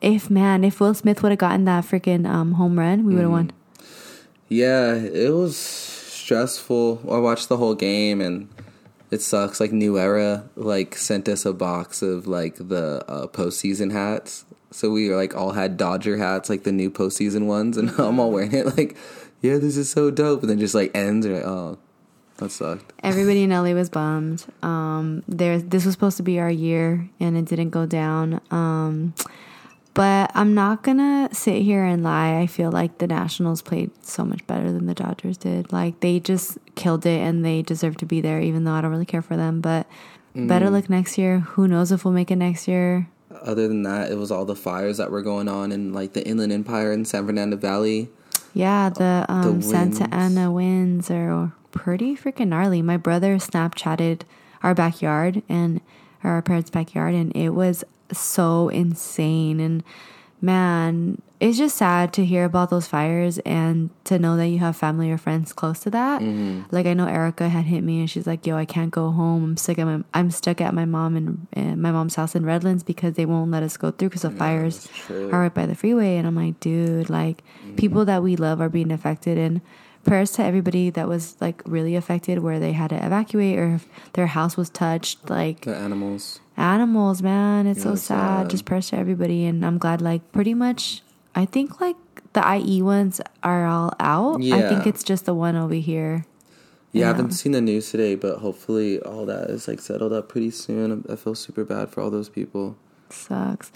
If, 0.00 0.30
man, 0.30 0.62
if 0.64 0.80
Will 0.80 0.94
Smith 0.94 1.22
would 1.22 1.32
have 1.32 1.38
gotten 1.38 1.64
that 1.64 1.84
freaking 1.84 2.26
um, 2.28 2.52
home 2.52 2.78
run, 2.78 3.04
we 3.04 3.14
would 3.14 3.22
have 3.22 3.30
won. 3.30 3.50
Yeah, 4.48 4.94
it 4.94 5.34
was 5.34 5.56
stressful. 5.56 7.00
I 7.10 7.18
watched 7.18 7.48
the 7.48 7.56
whole 7.56 7.74
game 7.74 8.20
and 8.20 8.48
it 9.10 9.22
sucks. 9.22 9.60
Like 9.60 9.72
New 9.72 9.98
Era 9.98 10.48
like 10.56 10.94
sent 10.96 11.28
us 11.28 11.44
a 11.46 11.52
box 11.52 12.02
of 12.02 12.26
like 12.26 12.56
the 12.56 13.04
uh, 13.08 13.26
postseason 13.28 13.92
hats. 13.92 14.44
So 14.70 14.90
we 14.90 15.12
like 15.14 15.34
all 15.34 15.52
had 15.52 15.76
Dodger 15.78 16.18
hats, 16.18 16.50
like 16.50 16.64
the 16.64 16.72
new 16.72 16.90
postseason 16.90 17.46
ones, 17.46 17.76
and 17.76 17.90
I'm 17.98 18.20
all 18.20 18.30
wearing 18.30 18.52
it. 18.52 18.76
Like, 18.76 18.96
yeah, 19.40 19.56
this 19.58 19.76
is 19.76 19.90
so 19.90 20.10
dope. 20.10 20.42
And 20.42 20.50
then 20.50 20.58
just 20.58 20.74
like 20.74 20.90
ends. 20.94 21.24
And 21.26 21.36
like, 21.36 21.44
oh, 21.44 21.78
that 22.38 22.50
sucked. 22.50 22.92
Everybody 23.02 23.42
in 23.42 23.50
LA 23.50 23.72
was 23.72 23.90
bummed. 23.90 24.46
Um, 24.62 25.22
there, 25.28 25.58
this 25.58 25.84
was 25.84 25.94
supposed 25.94 26.16
to 26.16 26.22
be 26.22 26.38
our 26.38 26.50
year, 26.50 27.08
and 27.20 27.36
it 27.36 27.44
didn't 27.44 27.70
go 27.70 27.86
down. 27.86 28.40
Um, 28.50 29.14
but 29.94 30.30
I'm 30.34 30.54
not 30.54 30.82
gonna 30.82 31.28
sit 31.32 31.62
here 31.62 31.84
and 31.84 32.02
lie. 32.02 32.38
I 32.38 32.46
feel 32.46 32.70
like 32.70 32.98
the 32.98 33.06
Nationals 33.06 33.62
played 33.62 33.90
so 34.04 34.24
much 34.24 34.46
better 34.46 34.72
than 34.72 34.86
the 34.86 34.94
Dodgers 34.94 35.36
did. 35.36 35.72
Like 35.72 36.00
they 36.00 36.20
just 36.20 36.58
killed 36.76 37.04
it, 37.04 37.20
and 37.20 37.44
they 37.44 37.62
deserve 37.62 37.96
to 37.98 38.06
be 38.06 38.20
there. 38.20 38.40
Even 38.40 38.64
though 38.64 38.72
I 38.72 38.80
don't 38.80 38.92
really 38.92 39.04
care 39.04 39.22
for 39.22 39.36
them, 39.36 39.60
but 39.60 39.86
better 40.34 40.70
luck 40.70 40.88
next 40.88 41.18
year. 41.18 41.40
Who 41.40 41.66
knows 41.66 41.90
if 41.90 42.04
we'll 42.04 42.14
make 42.14 42.30
it 42.30 42.36
next 42.36 42.68
year? 42.68 43.08
Other 43.42 43.68
than 43.68 43.82
that, 43.82 44.10
it 44.10 44.16
was 44.16 44.30
all 44.30 44.44
the 44.44 44.56
fires 44.56 44.96
that 44.98 45.10
were 45.10 45.22
going 45.22 45.48
on 45.48 45.72
in 45.72 45.92
like 45.92 46.12
the 46.12 46.26
Inland 46.26 46.52
Empire 46.52 46.92
and 46.92 47.06
San 47.06 47.26
Fernando 47.26 47.56
Valley. 47.56 48.08
Yeah, 48.54 48.88
the 48.88 49.26
um, 49.28 49.62
Santa. 49.62 50.08
Ana 50.14 50.50
winds 50.50 51.10
are 51.10 51.52
pretty 51.70 52.16
freaking 52.16 52.48
gnarly. 52.48 52.82
My 52.82 52.96
brother 52.96 53.36
Snapchatted 53.36 54.22
our 54.62 54.74
backyard 54.74 55.42
and 55.48 55.80
our 56.24 56.42
parents' 56.42 56.70
backyard, 56.70 57.14
and 57.14 57.34
it 57.36 57.50
was 57.50 57.84
so 58.12 58.68
insane. 58.70 59.60
And 59.60 59.84
man, 60.40 61.22
it's 61.40 61.58
just 61.58 61.76
sad 61.76 62.12
to 62.14 62.24
hear 62.24 62.44
about 62.44 62.70
those 62.70 62.88
fires 62.88 63.38
and 63.40 63.90
to 64.04 64.18
know 64.18 64.36
that 64.36 64.48
you 64.48 64.58
have 64.58 64.76
family 64.76 65.10
or 65.10 65.18
friends 65.18 65.52
close 65.52 65.78
to 65.80 65.90
that. 65.90 66.20
Like 66.72 66.86
I 66.86 66.94
know 66.94 67.06
Erica 67.06 67.48
had 67.48 67.66
hit 67.66 67.82
me, 67.84 68.00
and 68.00 68.10
she's 68.10 68.26
like, 68.26 68.46
"Yo, 68.46 68.56
I 68.56 68.64
can't 68.64 68.90
go 68.90 69.12
home. 69.12 69.44
I'm 69.44 69.56
stuck 69.56 69.78
at 69.78 69.84
my 69.84 70.02
I'm 70.12 70.30
stuck 70.32 70.60
at 70.60 70.74
my 70.74 70.84
mom 70.84 71.16
and 71.16 71.46
uh, 71.56 71.76
my 71.76 71.92
mom's 71.92 72.16
house 72.16 72.34
in 72.34 72.44
Redlands 72.44 72.82
because 72.82 73.14
they 73.14 73.26
won't 73.26 73.52
let 73.52 73.62
us 73.62 73.76
go 73.76 73.92
through 73.92 74.08
because 74.08 74.22
the 74.22 74.30
fires 74.30 74.88
are 75.32 75.40
right 75.42 75.54
by 75.54 75.66
the 75.66 75.76
freeway." 75.76 76.16
And 76.16 76.26
I'm 76.26 76.34
like, 76.34 76.58
"Dude, 76.58 77.08
like 77.08 77.44
people 77.76 78.04
that 78.06 78.22
we 78.24 78.34
love 78.34 78.60
are 78.60 78.68
being 78.70 78.90
affected 78.90 79.38
and." 79.38 79.60
Prayers 80.08 80.32
to 80.32 80.42
everybody 80.42 80.90
that 80.90 81.06
was 81.06 81.36
like 81.40 81.62
really 81.66 81.94
affected, 81.94 82.38
where 82.40 82.58
they 82.58 82.72
had 82.72 82.90
to 82.90 82.96
evacuate 83.04 83.58
or 83.58 83.74
if 83.74 83.86
their 84.14 84.26
house 84.26 84.56
was 84.56 84.70
touched. 84.70 85.28
Like 85.28 85.62
The 85.62 85.76
animals. 85.76 86.40
animals, 86.56 87.22
man. 87.22 87.66
It's 87.66 87.82
so 87.82 87.94
sad. 87.94 88.42
sad. 88.42 88.50
Just 88.50 88.64
prayers 88.64 88.88
to 88.90 88.96
everybody, 88.96 89.44
and 89.44 89.64
I'm 89.64 89.78
glad. 89.78 90.00
Like 90.00 90.32
pretty 90.32 90.54
much, 90.54 91.02
I 91.34 91.44
think 91.44 91.80
like 91.80 91.96
the 92.32 92.42
IE 92.56 92.82
ones 92.82 93.20
are 93.42 93.66
all 93.66 93.92
out. 94.00 94.42
I 94.42 94.68
think 94.68 94.86
it's 94.86 95.04
just 95.04 95.26
the 95.26 95.34
one 95.34 95.56
over 95.56 95.74
here. 95.74 96.24
Yeah, 96.90 97.04
I 97.04 97.08
haven't 97.08 97.32
seen 97.32 97.52
the 97.52 97.60
news 97.60 97.90
today, 97.90 98.14
but 98.14 98.38
hopefully 98.38 98.98
all 99.00 99.26
that 99.26 99.50
is 99.50 99.68
like 99.68 99.78
settled 99.80 100.12
up 100.12 100.28
pretty 100.30 100.50
soon. 100.50 101.04
I 101.08 101.16
feel 101.16 101.34
super 101.34 101.64
bad 101.64 101.90
for 101.90 102.00
all 102.00 102.10
those 102.10 102.30
people. 102.30 102.76
Sucks. 103.12 103.70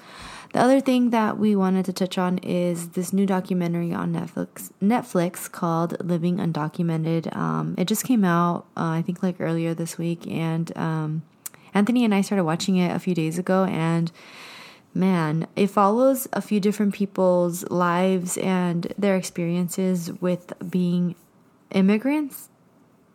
The 0.52 0.60
other 0.60 0.80
thing 0.80 1.10
that 1.10 1.38
we 1.38 1.56
wanted 1.56 1.86
to 1.86 1.92
touch 1.94 2.18
on 2.18 2.38
is 2.38 2.90
this 2.90 3.12
new 3.12 3.24
documentary 3.24 3.92
on 3.94 4.12
Netflix. 4.12 4.70
Netflix 4.82 5.50
called 5.50 5.96
"Living 6.04 6.36
Undocumented." 6.36 7.34
Um, 7.34 7.74
it 7.78 7.86
just 7.86 8.04
came 8.04 8.24
out, 8.24 8.66
uh, 8.76 8.98
I 8.98 9.02
think, 9.02 9.22
like 9.22 9.36
earlier 9.40 9.72
this 9.74 9.96
week, 9.96 10.26
and 10.26 10.76
um, 10.76 11.22
Anthony 11.72 12.04
and 12.04 12.14
I 12.14 12.20
started 12.20 12.44
watching 12.44 12.76
it 12.76 12.94
a 12.94 12.98
few 12.98 13.14
days 13.14 13.38
ago, 13.38 13.64
and 13.64 14.12
man, 14.94 15.46
it 15.56 15.68
follows 15.68 16.28
a 16.34 16.42
few 16.42 16.60
different 16.60 16.92
people's 16.92 17.64
lives 17.70 18.36
and 18.36 18.92
their 18.98 19.16
experiences 19.16 20.12
with 20.20 20.52
being 20.70 21.14
immigrants 21.70 22.50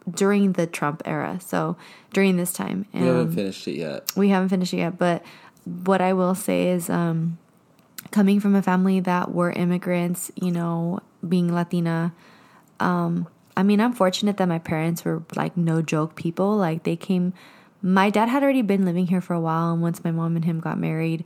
during 0.09 0.53
the 0.53 0.65
Trump 0.65 1.03
era. 1.05 1.39
So 1.39 1.77
during 2.13 2.37
this 2.37 2.51
time, 2.51 2.87
We 2.93 3.01
haven't 3.01 3.33
finished 3.33 3.67
it 3.67 3.75
yet. 3.75 4.11
we 4.15 4.29
haven't 4.29 4.49
finished 4.49 4.73
it 4.73 4.77
yet, 4.77 4.97
but 4.97 5.21
what 5.67 6.01
I 6.01 6.13
will 6.13 6.35
say 6.35 6.69
is 6.69 6.89
um, 6.89 7.37
coming 8.11 8.39
from 8.39 8.55
a 8.55 8.61
family 8.61 8.99
that 9.01 9.33
were 9.33 9.51
immigrants, 9.51 10.31
you 10.35 10.51
know, 10.51 10.99
being 11.27 11.53
Latina, 11.53 12.13
um, 12.79 13.27
I 13.55 13.63
mean, 13.63 13.81
I'm 13.81 13.93
fortunate 13.93 14.37
that 14.37 14.47
my 14.47 14.59
parents 14.59 15.03
were 15.03 15.23
like 15.35 15.57
no 15.57 15.81
joke 15.81 16.15
people. 16.15 16.55
Like 16.55 16.83
they 16.83 16.95
came, 16.95 17.33
my 17.81 18.09
dad 18.09 18.29
had 18.29 18.43
already 18.43 18.61
been 18.61 18.85
living 18.85 19.07
here 19.07 19.21
for 19.21 19.33
a 19.33 19.39
while, 19.39 19.73
and 19.73 19.81
once 19.81 20.03
my 20.03 20.11
mom 20.11 20.35
and 20.35 20.45
him 20.45 20.59
got 20.59 20.77
married, 20.77 21.25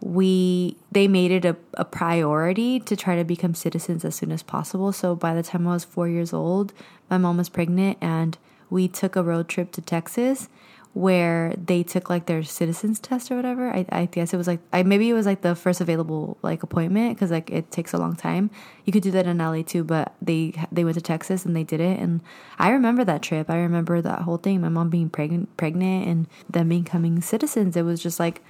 we 0.00 0.76
they 0.92 1.08
made 1.08 1.32
it 1.32 1.44
a, 1.44 1.56
a 1.74 1.84
priority 1.84 2.78
to 2.80 2.94
try 2.94 3.16
to 3.16 3.24
become 3.24 3.54
citizens 3.54 4.04
as 4.04 4.14
soon 4.14 4.30
as 4.30 4.42
possible. 4.44 4.92
So 4.92 5.16
by 5.16 5.34
the 5.34 5.42
time 5.42 5.66
I 5.66 5.72
was 5.72 5.84
four 5.84 6.08
years 6.08 6.32
old, 6.32 6.72
my 7.10 7.18
mom 7.18 7.38
was 7.38 7.48
pregnant, 7.48 7.98
and 8.00 8.38
we 8.70 8.86
took 8.86 9.16
a 9.16 9.22
road 9.22 9.48
trip 9.48 9.72
to 9.72 9.80
Texas 9.80 10.48
where 10.96 11.52
they 11.62 11.82
took 11.82 12.08
like 12.08 12.24
their 12.24 12.42
citizens 12.42 12.98
test 12.98 13.30
or 13.30 13.36
whatever. 13.36 13.68
I, 13.68 13.84
I 13.90 14.04
guess 14.06 14.32
it 14.32 14.38
was 14.38 14.46
like 14.46 14.60
I 14.72 14.82
maybe 14.82 15.10
it 15.10 15.12
was 15.12 15.26
like 15.26 15.42
the 15.42 15.54
first 15.54 15.82
available 15.82 16.38
like 16.40 16.62
appointment 16.62 17.14
because 17.14 17.30
like 17.30 17.50
it 17.50 17.70
takes 17.70 17.92
a 17.92 17.98
long 17.98 18.16
time. 18.16 18.48
You 18.86 18.94
could 18.94 19.02
do 19.02 19.10
that 19.10 19.26
in 19.26 19.36
LA 19.36 19.60
too, 19.60 19.84
but 19.84 20.14
they 20.22 20.54
they 20.72 20.84
went 20.84 20.94
to 20.94 21.02
Texas 21.02 21.44
and 21.44 21.54
they 21.54 21.64
did 21.64 21.80
it. 21.80 22.00
And 22.00 22.22
I 22.58 22.70
remember 22.70 23.04
that 23.04 23.20
trip. 23.20 23.50
I 23.50 23.58
remember 23.58 24.00
that 24.00 24.22
whole 24.22 24.38
thing. 24.38 24.62
My 24.62 24.70
mom 24.70 24.88
being 24.88 25.10
pregnant, 25.10 25.54
pregnant, 25.58 26.08
and 26.08 26.28
them 26.48 26.70
becoming 26.70 27.20
citizens. 27.20 27.76
It 27.76 27.82
was 27.82 28.02
just 28.02 28.18
like 28.18 28.42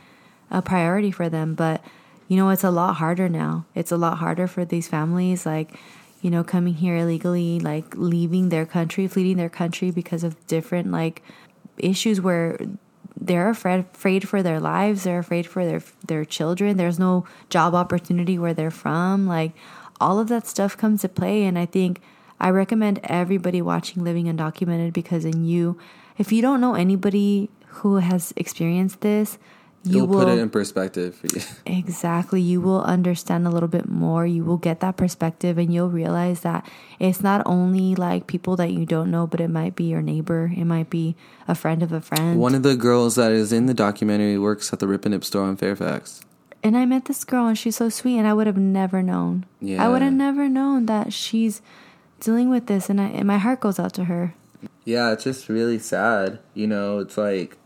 a 0.49 0.63
priority 0.63 1.11
for 1.11 1.29
them. 1.29 1.57
But 1.57 1.83
you 2.29 2.37
know, 2.37 2.51
it's 2.51 2.63
a 2.63 2.71
lot 2.71 2.95
harder 2.95 3.29
now. 3.29 3.67
It's 3.75 3.91
a 3.91 3.97
lot 3.97 4.19
harder 4.19 4.47
for 4.47 4.65
these 4.65 4.87
families. 4.87 5.47
Like 5.47 5.77
you 6.23 6.31
know, 6.31 6.43
coming 6.43 6.75
here 6.75 6.97
illegally, 6.97 7.61
like 7.61 7.95
leaving 7.97 8.49
their 8.49 8.67
country, 8.67 9.07
fleeing 9.07 9.37
their 9.37 9.49
country 9.49 9.91
because 9.91 10.25
of 10.25 10.47
different 10.47 10.91
like 10.91 11.23
issues 11.79 12.21
where 12.21 12.59
they're 13.19 13.51
afraid 13.51 13.87
afraid 13.95 14.29
for 14.29 14.43
their 14.43 14.61
lives 14.61 15.05
they're 15.05 15.19
afraid 15.19 15.47
for 15.47 15.65
their 15.65 15.83
their 16.07 16.25
children. 16.25 16.77
There's 16.77 16.99
no 16.99 17.27
job 17.49 17.75
opportunity 17.75 18.39
where 18.39 18.55
they're 18.55 18.71
from. 18.71 19.27
Like 19.27 19.53
all 20.01 20.19
of 20.19 20.29
that 20.29 20.47
stuff 20.47 20.77
comes 20.77 21.01
to 21.03 21.09
play. 21.09 21.45
And 21.45 21.59
i 21.59 21.67
think 21.67 22.01
i 22.39 22.51
recommend 22.51 23.01
everybody 23.05 23.63
watching 23.63 24.05
living 24.05 24.27
undocumented 24.27 24.93
because 24.93 25.25
in 25.25 25.45
you 25.45 25.79
if 26.19 26.33
you 26.33 26.43
don't 26.43 26.61
know 26.61 26.75
anybody 26.75 27.49
who 27.81 27.97
has 27.97 28.33
experienced 28.37 29.01
this 29.01 29.39
you 29.87 29.99
You'll 29.99 30.07
will 30.09 30.25
put 30.25 30.29
it 30.29 30.39
in 30.39 30.51
perspective 30.51 31.15
for 31.15 31.29
you. 31.29 31.43
Exactly. 31.67 32.41
You 32.41 32.61
will 32.61 32.83
understand 32.83 33.47
a 33.47 33.51
little 33.51 33.69
bit 33.69 33.89
more. 33.89 34.27
You 34.27 34.45
will 34.45 34.57
get 34.57 34.81
that 34.81 34.97
perspective 34.97 35.59
and 35.59 35.73
you'll 35.73 35.91
realize 35.91 36.41
that 36.41 36.69
it's 36.99 37.23
not 37.23 37.43
only 37.47 37.95
like 37.95 38.27
people 38.27 38.57
that 38.57 38.71
you 38.73 38.85
don't 38.87 39.11
know, 39.11 39.27
but 39.27 39.41
it 39.41 39.49
might 39.49 39.77
be 39.77 39.85
your 39.85 40.03
neighbor. 40.03 40.53
It 40.57 40.65
might 40.65 40.91
be 40.91 41.15
a 41.49 41.55
friend 41.55 41.83
of 41.83 41.93
a 41.93 42.01
friend. 42.01 42.39
One 42.39 42.55
of 42.55 42.63
the 42.63 42.77
girls 42.77 43.15
that 43.15 43.33
is 43.33 43.53
in 43.53 43.67
the 43.67 43.75
documentary 43.75 44.39
works 44.39 44.73
at 44.73 44.81
the 44.81 44.89
Rip 44.89 45.05
and 45.05 45.13
Dip 45.13 45.25
store 45.25 45.49
in 45.49 45.57
Fairfax. 45.57 46.23
and 46.63 46.77
I 46.77 46.85
met 46.85 47.05
this 47.05 47.23
girl 47.25 47.47
and 47.47 47.57
she's 47.57 47.77
so 47.77 47.89
sweet 47.89 48.19
and 48.19 48.27
I 48.27 48.35
would 48.35 48.47
have 48.49 48.57
never 48.59 49.03
known. 49.03 49.47
Yeah. 49.61 49.85
I 49.85 49.89
would 49.89 50.03
have 50.03 50.13
never 50.13 50.49
known 50.49 50.87
that 50.87 51.13
she's 51.13 51.63
dealing 52.19 52.51
with 52.51 52.67
this 52.67 52.91
and, 52.91 53.01
I, 53.01 53.07
and 53.09 53.27
my 53.27 53.39
heart 53.39 53.61
goes 53.61 53.79
out 53.79 53.93
to 53.95 54.05
her. 54.05 54.35
Yeah, 54.85 55.13
it's 55.13 55.25
just 55.25 55.49
really 55.49 55.79
sad. 55.79 56.39
You 56.55 56.67
know, 56.67 56.99
it's 56.99 57.17
like 57.19 57.57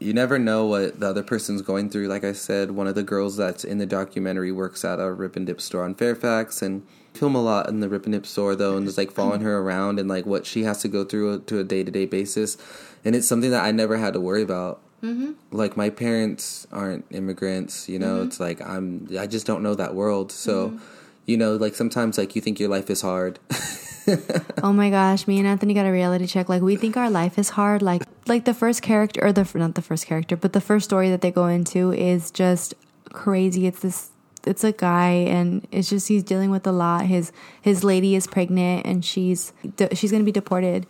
you 0.00 0.14
never 0.14 0.38
know 0.38 0.64
what 0.64 0.98
the 0.98 1.06
other 1.06 1.22
person's 1.22 1.60
going 1.60 1.90
through. 1.90 2.08
Like 2.08 2.24
I 2.24 2.32
said, 2.32 2.70
one 2.70 2.86
of 2.86 2.94
the 2.94 3.02
girls 3.02 3.36
that's 3.36 3.64
in 3.64 3.78
the 3.78 3.86
documentary 3.86 4.50
works 4.50 4.82
at 4.84 4.98
a 4.98 5.12
Rip 5.12 5.36
and 5.36 5.46
Dip 5.46 5.60
store 5.60 5.84
on 5.84 5.94
Fairfax 5.94 6.62
and 6.62 6.86
film 7.12 7.34
a 7.34 7.42
lot 7.42 7.68
in 7.68 7.80
the 7.80 7.88
Rip 7.88 8.06
and 8.06 8.14
Dip 8.14 8.24
store 8.24 8.56
though 8.56 8.76
and 8.76 8.86
just 8.86 8.96
like 8.96 9.12
following 9.12 9.42
her 9.42 9.58
around 9.58 10.00
and 10.00 10.08
like 10.08 10.24
what 10.24 10.46
she 10.46 10.64
has 10.64 10.80
to 10.82 10.88
go 10.88 11.04
through 11.04 11.40
to 11.42 11.58
a 11.58 11.64
day 11.64 11.84
to 11.84 11.90
day 11.90 12.06
basis. 12.06 12.56
And 13.04 13.14
it's 13.14 13.28
something 13.28 13.50
that 13.50 13.62
I 13.62 13.72
never 13.72 13.98
had 13.98 14.14
to 14.14 14.20
worry 14.20 14.42
about. 14.42 14.80
Mm-hmm. 15.02 15.32
Like 15.50 15.76
my 15.76 15.90
parents 15.90 16.66
aren't 16.72 17.04
immigrants, 17.10 17.88
you 17.88 17.98
know. 17.98 18.22
It's 18.22 18.40
like 18.40 18.60
I'm. 18.60 19.08
I 19.18 19.26
just 19.26 19.46
don't 19.46 19.62
know 19.62 19.74
that 19.74 19.94
world. 19.94 20.30
So, 20.30 20.78
you 21.24 21.38
know, 21.38 21.56
like 21.56 21.74
sometimes 21.74 22.18
like 22.18 22.36
you 22.36 22.42
think 22.42 22.60
your 22.60 22.68
life 22.68 22.90
is 22.90 23.00
hard. 23.00 23.38
oh 24.62 24.72
my 24.72 24.90
gosh, 24.90 25.26
me 25.26 25.38
and 25.38 25.46
Anthony 25.46 25.72
got 25.72 25.86
a 25.86 25.90
reality 25.90 26.26
check. 26.26 26.48
Like 26.48 26.60
we 26.60 26.76
think 26.76 26.98
our 26.98 27.10
life 27.10 27.38
is 27.38 27.50
hard. 27.50 27.80
Like 27.80 28.02
like 28.26 28.44
the 28.44 28.54
first 28.54 28.82
character 28.82 29.24
or 29.24 29.32
the 29.32 29.48
not 29.54 29.74
the 29.74 29.82
first 29.82 30.06
character, 30.06 30.36
but 30.36 30.52
the 30.52 30.60
first 30.60 30.84
story 30.84 31.10
that 31.10 31.20
they 31.20 31.30
go 31.30 31.46
into 31.46 31.92
is 31.92 32.30
just 32.30 32.74
crazy. 33.12 33.66
It's 33.66 33.80
this 33.80 34.10
it's 34.46 34.64
a 34.64 34.72
guy 34.72 35.10
and 35.10 35.66
it's 35.70 35.90
just 35.90 36.08
he's 36.08 36.22
dealing 36.22 36.50
with 36.50 36.66
a 36.66 36.72
lot. 36.72 37.06
His 37.06 37.32
his 37.60 37.84
lady 37.84 38.14
is 38.14 38.26
pregnant 38.26 38.86
and 38.86 39.04
she's 39.04 39.52
she's 39.92 40.10
going 40.10 40.22
to 40.22 40.26
be 40.26 40.32
deported. 40.32 40.86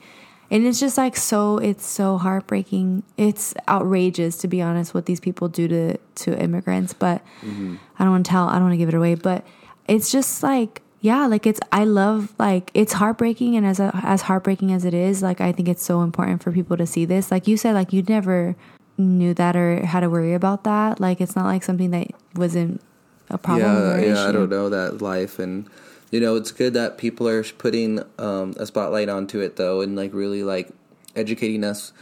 And 0.52 0.66
it's 0.66 0.81
just 0.81 0.98
like 0.98 1.16
so 1.16 1.59
it's 1.59 1.86
so 1.86 2.19
heartbreaking. 2.19 3.05
It's 3.16 3.55
outrageous 3.69 4.36
to 4.39 4.48
be 4.48 4.61
honest 4.61 4.94
what 4.94 5.07
these 5.07 5.20
people 5.20 5.48
do 5.48 5.69
to 5.69 5.97
to 5.97 6.39
immigrants, 6.39 6.93
but 6.93 7.23
mm-hmm. 7.43 7.77
I 7.98 8.05
don't 8.05 8.12
want 8.12 8.27
to 8.27 8.31
tell, 8.31 8.48
I 8.48 8.55
don't 8.55 8.65
want 8.65 8.74
to 8.74 8.78
give 8.78 8.89
it 8.89 8.94
away, 8.94 9.15
but 9.15 9.47
it's 9.86 10.11
just 10.11 10.43
like 10.43 10.82
yeah, 11.01 11.27
like 11.27 11.47
it's 11.47 11.60
I 11.72 11.85
love 11.85 12.32
like 12.39 12.70
it's 12.74 12.94
heartbreaking 12.94 13.56
and 13.56 13.66
as 13.66 13.81
a, 13.81 13.90
as 14.02 14.22
heartbreaking 14.22 14.72
as 14.72 14.85
it 14.85 14.94
is, 14.94 15.22
like 15.22 15.40
I 15.40 15.52
think 15.52 15.68
it's 15.68 15.82
so 15.82 16.02
important 16.02 16.43
for 16.43 16.52
people 16.52 16.77
to 16.77 16.86
see 16.86 17.05
this. 17.05 17.31
Like 17.31 17.48
you 17.48 17.56
said 17.56 17.74
like 17.74 17.93
you 17.93 18.02
never 18.02 18.55
knew 18.98 19.32
that 19.35 19.56
or 19.56 19.85
had 19.85 20.01
to 20.01 20.10
worry 20.10 20.35
about 20.35 20.64
that. 20.64 21.01
Like 21.01 21.20
it's 21.20 21.35
not 21.35 21.47
like 21.47 21.62
something 21.62 21.90
that 21.90 22.09
wasn't 22.35 22.82
a 23.31 23.39
problem 23.39 24.02
yeah, 24.02 24.14
yeah, 24.14 24.28
I 24.28 24.32
don't 24.32 24.51
know 24.51 24.68
that 24.68 25.01
life, 25.01 25.39
and 25.39 25.68
you 26.10 26.20
know, 26.20 26.36
it's 26.36 26.51
good 26.51 26.74
that 26.74 26.98
people 26.98 27.28
are 27.28 27.43
putting 27.44 28.02
um, 28.18 28.55
a 28.59 28.66
spotlight 28.66 29.09
onto 29.09 29.40
it 29.40 29.56
though, 29.56 29.81
and 29.81 29.97
like 29.97 30.12
really 30.12 30.43
like 30.43 30.68
educating 31.16 31.64
us, 31.64 31.93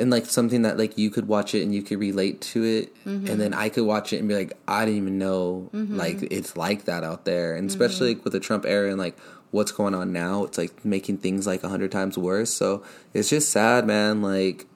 and 0.00 0.10
like 0.10 0.26
something 0.26 0.62
that 0.62 0.78
like 0.78 0.98
you 0.98 1.10
could 1.10 1.28
watch 1.28 1.54
it 1.54 1.62
and 1.62 1.74
you 1.74 1.82
could 1.82 2.00
relate 2.00 2.40
to 2.52 2.64
it, 2.64 2.94
Mm-hmm. 3.04 3.26
and 3.28 3.40
then 3.40 3.54
I 3.54 3.68
could 3.68 3.84
watch 3.84 4.12
it 4.12 4.18
and 4.18 4.28
be 4.28 4.34
like, 4.34 4.52
I 4.66 4.84
didn't 4.84 4.98
even 5.02 5.18
know 5.18 5.70
like 5.72 6.22
it's 6.22 6.56
like 6.56 6.86
that 6.86 7.04
out 7.04 7.24
there, 7.24 7.54
and 7.54 7.68
especially 7.70 8.10
Mm-hmm. 8.14 8.18
like, 8.18 8.24
with 8.24 8.32
the 8.32 8.40
Trump 8.40 8.64
era 8.66 8.88
and 8.90 8.98
like 8.98 9.16
what's 9.52 9.72
going 9.72 9.94
on 9.94 10.12
now, 10.12 10.44
it's 10.44 10.58
like 10.58 10.84
making 10.84 11.18
things 11.18 11.46
like 11.46 11.62
a 11.62 11.68
hundred 11.68 11.92
times 11.92 12.16
worse. 12.18 12.52
So 12.52 12.82
it's 13.14 13.28
just 13.30 13.50
sad, 13.50 13.86
man. 13.86 14.22
Like. 14.22 14.66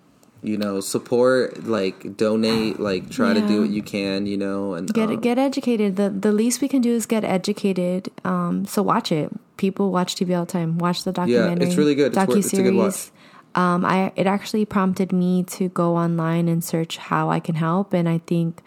You 0.47 0.59
know, 0.59 0.81
support, 0.81 1.65
like 1.65 2.19
donate, 2.19 2.79
like 2.79 3.09
try 3.09 3.33
to 3.33 3.41
do 3.49 3.63
what 3.63 3.71
you 3.71 3.83
can, 3.83 4.27
you 4.27 4.37
know, 4.37 4.75
and 4.75 4.93
Get 4.93 5.09
um, 5.09 5.19
get 5.21 5.39
educated. 5.39 5.97
The 5.97 6.11
the 6.11 6.33
least 6.33 6.61
we 6.61 6.69
can 6.69 6.83
do 6.83 6.91
is 6.93 7.07
get 7.07 7.25
educated. 7.25 8.11
Um, 8.27 8.67
so 8.67 8.83
watch 8.83 9.11
it. 9.11 9.33
People 9.57 9.91
watch 9.91 10.17
TV 10.17 10.37
all 10.39 10.45
the 10.45 10.53
time. 10.53 10.77
Watch 10.77 11.05
the 11.05 11.13
documentary 11.13 11.63
Yeah, 11.65 11.67
it's 11.69 11.77
really 11.79 11.95
good. 11.95 12.15
It's 12.15 12.27
wor- 12.29 12.37
it's 12.37 12.53
a 12.53 12.63
good 12.63 12.75
watch. 12.75 13.09
Um, 13.55 13.85
I 13.85 14.13
it 14.17 14.27
actually 14.27 14.65
prompted 14.65 15.13
me 15.13 15.45
to 15.45 15.69
go 15.69 15.97
online 15.97 16.49
and 16.49 16.63
search 16.63 16.97
how 16.97 17.31
I 17.31 17.41
can 17.41 17.55
help, 17.55 17.93
and 17.93 18.09
I 18.09 18.19
think 18.19 18.63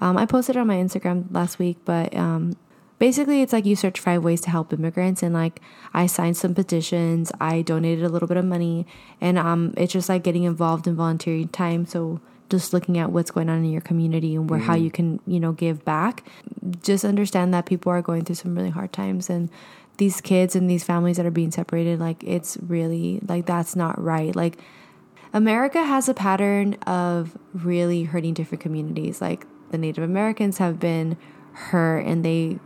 um, 0.00 0.16
I 0.16 0.26
posted 0.26 0.56
it 0.56 0.58
on 0.58 0.66
my 0.66 0.76
Instagram 0.76 1.26
last 1.30 1.58
week. 1.58 1.78
But 1.84 2.14
um, 2.16 2.56
basically, 2.98 3.42
it's 3.42 3.52
like 3.52 3.64
you 3.64 3.76
search 3.76 4.00
five 4.00 4.24
ways 4.24 4.40
to 4.42 4.50
help 4.50 4.72
immigrants, 4.72 5.22
and 5.22 5.34
like 5.34 5.60
I 5.92 6.06
signed 6.06 6.36
some 6.36 6.54
petitions. 6.54 7.30
I 7.40 7.62
donated 7.62 8.04
a 8.04 8.08
little 8.08 8.28
bit 8.28 8.36
of 8.36 8.44
money, 8.44 8.86
and 9.20 9.38
um, 9.38 9.74
it's 9.76 9.92
just 9.92 10.08
like 10.08 10.24
getting 10.24 10.44
involved 10.44 10.86
in 10.86 10.96
volunteering 10.96 11.48
time. 11.48 11.86
So 11.86 12.20
just 12.50 12.72
looking 12.72 12.98
at 12.98 13.10
what's 13.10 13.30
going 13.30 13.48
on 13.48 13.58
in 13.58 13.70
your 13.70 13.80
community 13.80 14.34
and 14.34 14.50
where 14.50 14.60
how 14.60 14.74
you 14.74 14.90
can 14.90 15.18
you 15.26 15.40
know 15.40 15.52
give 15.52 15.84
back 15.84 16.22
just 16.82 17.04
understand 17.04 17.54
that 17.54 17.66
people 17.66 17.90
are 17.90 18.02
going 18.02 18.22
through 18.24 18.34
some 18.34 18.54
really 18.54 18.70
hard 18.70 18.92
times 18.92 19.30
and 19.30 19.50
these 19.96 20.20
kids 20.20 20.56
and 20.56 20.68
these 20.68 20.84
families 20.84 21.16
that 21.16 21.26
are 21.26 21.30
being 21.30 21.50
separated 21.50 22.00
like 22.00 22.22
it's 22.24 22.56
really 22.66 23.20
like 23.28 23.46
that's 23.46 23.76
not 23.76 24.00
right 24.00 24.34
like 24.34 24.58
america 25.32 25.84
has 25.84 26.08
a 26.08 26.14
pattern 26.14 26.74
of 26.86 27.38
really 27.52 28.04
hurting 28.04 28.34
different 28.34 28.60
communities 28.60 29.20
like 29.20 29.46
the 29.70 29.78
native 29.78 30.02
americans 30.02 30.58
have 30.58 30.80
been 30.80 31.16
hurt 31.52 32.00
and 32.00 32.24
they 32.24 32.58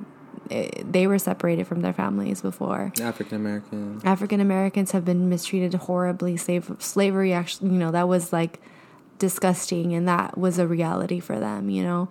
they 0.84 1.06
were 1.06 1.18
separated 1.18 1.66
from 1.66 1.82
their 1.82 1.92
families 1.92 2.40
before 2.40 2.92
African 3.00 3.36
American. 3.36 4.00
African 4.04 4.40
Americans 4.40 4.92
have 4.92 5.04
been 5.04 5.28
mistreated 5.28 5.74
horribly. 5.74 6.36
Slave, 6.36 6.74
slavery, 6.78 7.32
actually, 7.32 7.70
you 7.70 7.76
know, 7.76 7.90
that 7.90 8.08
was 8.08 8.32
like 8.32 8.60
disgusting, 9.18 9.92
and 9.94 10.08
that 10.08 10.38
was 10.38 10.58
a 10.58 10.66
reality 10.66 11.20
for 11.20 11.38
them. 11.38 11.68
You 11.68 11.82
know, 11.82 12.08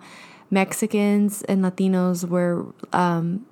Mexicans 0.50 1.42
and 1.42 1.64
Latinos 1.64 2.28
were, 2.28 2.66
um, 2.92 3.44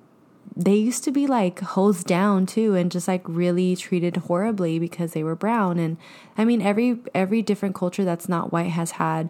they 0.57 0.75
used 0.75 1.03
to 1.03 1.11
be 1.11 1.27
like 1.27 1.59
hosed 1.59 2.07
down 2.07 2.47
too, 2.47 2.73
and 2.73 2.91
just 2.91 3.07
like 3.07 3.21
really 3.25 3.75
treated 3.75 4.17
horribly 4.17 4.79
because 4.79 5.13
they 5.13 5.23
were 5.23 5.35
brown. 5.35 5.77
And 5.77 5.97
I 6.37 6.45
mean, 6.45 6.61
every 6.61 6.99
every 7.13 7.41
different 7.43 7.75
culture 7.75 8.03
that's 8.03 8.27
not 8.27 8.51
white 8.51 8.71
has 8.71 8.91
had 8.91 9.29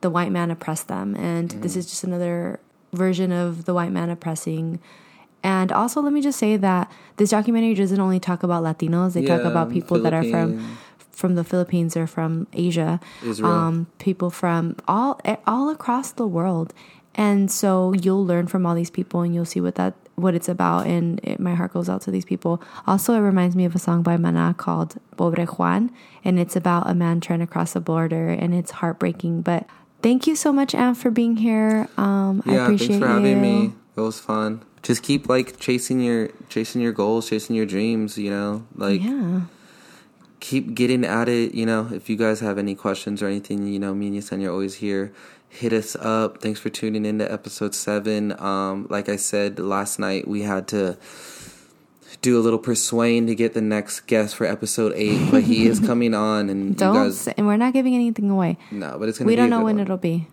the 0.00 0.10
white 0.10 0.30
man 0.30 0.50
oppress 0.50 0.84
them, 0.84 1.16
and 1.16 1.50
this 1.62 1.74
is 1.74 1.86
just 1.86 2.04
another 2.04 2.60
version 2.92 3.32
of 3.32 3.64
the 3.64 3.74
white 3.74 3.90
man 3.90 4.08
oppressing. 4.08 4.78
And 5.42 5.72
also, 5.72 6.00
let 6.00 6.12
me 6.12 6.20
just 6.20 6.38
say 6.38 6.56
that 6.56 6.90
this 7.16 7.30
documentary 7.30 7.74
doesn't 7.74 8.00
only 8.00 8.20
talk 8.20 8.42
about 8.44 8.62
Latinos; 8.62 9.14
they 9.14 9.24
talk 9.24 9.42
about 9.42 9.70
people 9.70 9.98
that 10.00 10.14
are 10.14 10.22
from 10.30 10.78
from 11.10 11.34
the 11.34 11.42
Philippines 11.42 11.96
or 11.96 12.06
from 12.06 12.46
Asia, 12.52 13.00
um, 13.42 13.86
people 13.98 14.30
from 14.30 14.76
all 14.86 15.20
all 15.46 15.70
across 15.70 16.12
the 16.12 16.26
world. 16.26 16.72
And 17.16 17.50
so 17.50 17.92
you'll 17.94 18.24
learn 18.24 18.46
from 18.46 18.64
all 18.64 18.76
these 18.76 18.90
people, 18.90 19.22
and 19.22 19.34
you'll 19.34 19.44
see 19.44 19.60
what 19.60 19.74
that 19.74 19.94
what 20.18 20.34
it's 20.34 20.48
about. 20.48 20.86
And 20.86 21.20
it, 21.22 21.40
my 21.40 21.54
heart 21.54 21.72
goes 21.72 21.88
out 21.88 22.00
to 22.02 22.10
these 22.10 22.24
people. 22.24 22.62
Also, 22.86 23.14
it 23.14 23.20
reminds 23.20 23.54
me 23.56 23.64
of 23.64 23.74
a 23.74 23.78
song 23.78 24.02
by 24.02 24.16
Mana 24.16 24.54
called 24.56 24.96
"Pobre 25.16 25.46
Juan," 25.46 25.90
and 26.24 26.38
it's 26.38 26.56
about 26.56 26.88
a 26.88 26.94
man 26.94 27.20
trying 27.20 27.40
to 27.40 27.46
cross 27.46 27.74
a 27.76 27.80
border, 27.80 28.28
and 28.28 28.54
it's 28.54 28.72
heartbreaking. 28.72 29.42
But 29.42 29.66
thank 30.02 30.26
you 30.26 30.36
so 30.36 30.52
much, 30.52 30.74
Am, 30.74 30.94
for 30.94 31.10
being 31.10 31.36
here. 31.36 31.88
Um, 31.96 32.42
I 32.46 32.52
Yeah, 32.52 32.62
appreciate 32.64 32.88
thanks 32.88 33.00
for 33.02 33.08
having 33.08 33.36
you. 33.36 33.42
me. 33.42 33.72
It 33.96 34.00
was 34.00 34.20
fun. 34.20 34.62
Just 34.82 35.02
keep 35.02 35.28
like 35.28 35.58
chasing 35.58 36.00
your 36.00 36.28
chasing 36.48 36.80
your 36.80 36.92
goals, 36.92 37.28
chasing 37.28 37.56
your 37.56 37.66
dreams. 37.66 38.16
You 38.16 38.30
know, 38.30 38.62
like 38.76 39.02
Yeah. 39.02 39.40
keep 40.40 40.74
getting 40.74 41.04
at 41.04 41.28
it. 41.28 41.54
You 41.54 41.66
know, 41.66 41.88
if 41.92 42.08
you 42.08 42.16
guys 42.16 42.40
have 42.40 42.58
any 42.58 42.74
questions 42.76 43.22
or 43.22 43.26
anything, 43.26 43.66
you 43.66 43.78
know, 43.78 43.94
me 43.94 44.06
and 44.08 44.16
Yesen 44.16 44.44
are 44.46 44.50
always 44.50 44.76
here. 44.76 45.12
Hit 45.48 45.72
us 45.72 45.96
up. 45.96 46.40
Thanks 46.40 46.60
for 46.60 46.68
tuning 46.70 47.04
in 47.04 47.18
to 47.18 47.30
episode 47.32 47.74
seven. 47.74 48.38
Um, 48.40 48.86
like 48.90 49.08
I 49.08 49.16
said 49.16 49.58
last 49.58 49.98
night, 49.98 50.28
we 50.28 50.42
had 50.42 50.68
to 50.68 50.96
do 52.20 52.38
a 52.38 52.42
little 52.42 52.58
persuade 52.58 53.26
to 53.26 53.34
get 53.34 53.54
the 53.54 53.60
next 53.60 54.00
guest 54.00 54.36
for 54.36 54.46
episode 54.46 54.92
eight, 54.94 55.30
but 55.30 55.42
he 55.42 55.66
is 55.66 55.80
coming 55.86 56.14
on, 56.14 56.50
and 56.50 56.76
Don't 56.76 56.94
guys 56.94 57.18
say, 57.20 57.34
and 57.36 57.46
we're 57.46 57.56
not 57.56 57.72
giving 57.72 57.94
anything 57.94 58.30
away. 58.30 58.58
no, 58.70 58.98
but 58.98 59.08
it's 59.08 59.18
gonna. 59.18 59.26
We 59.26 59.32
be 59.32 59.36
don't 59.36 59.50
know 59.50 59.62
when 59.64 59.76
one. 59.76 59.80
it'll 59.84 59.96
be. 59.96 60.28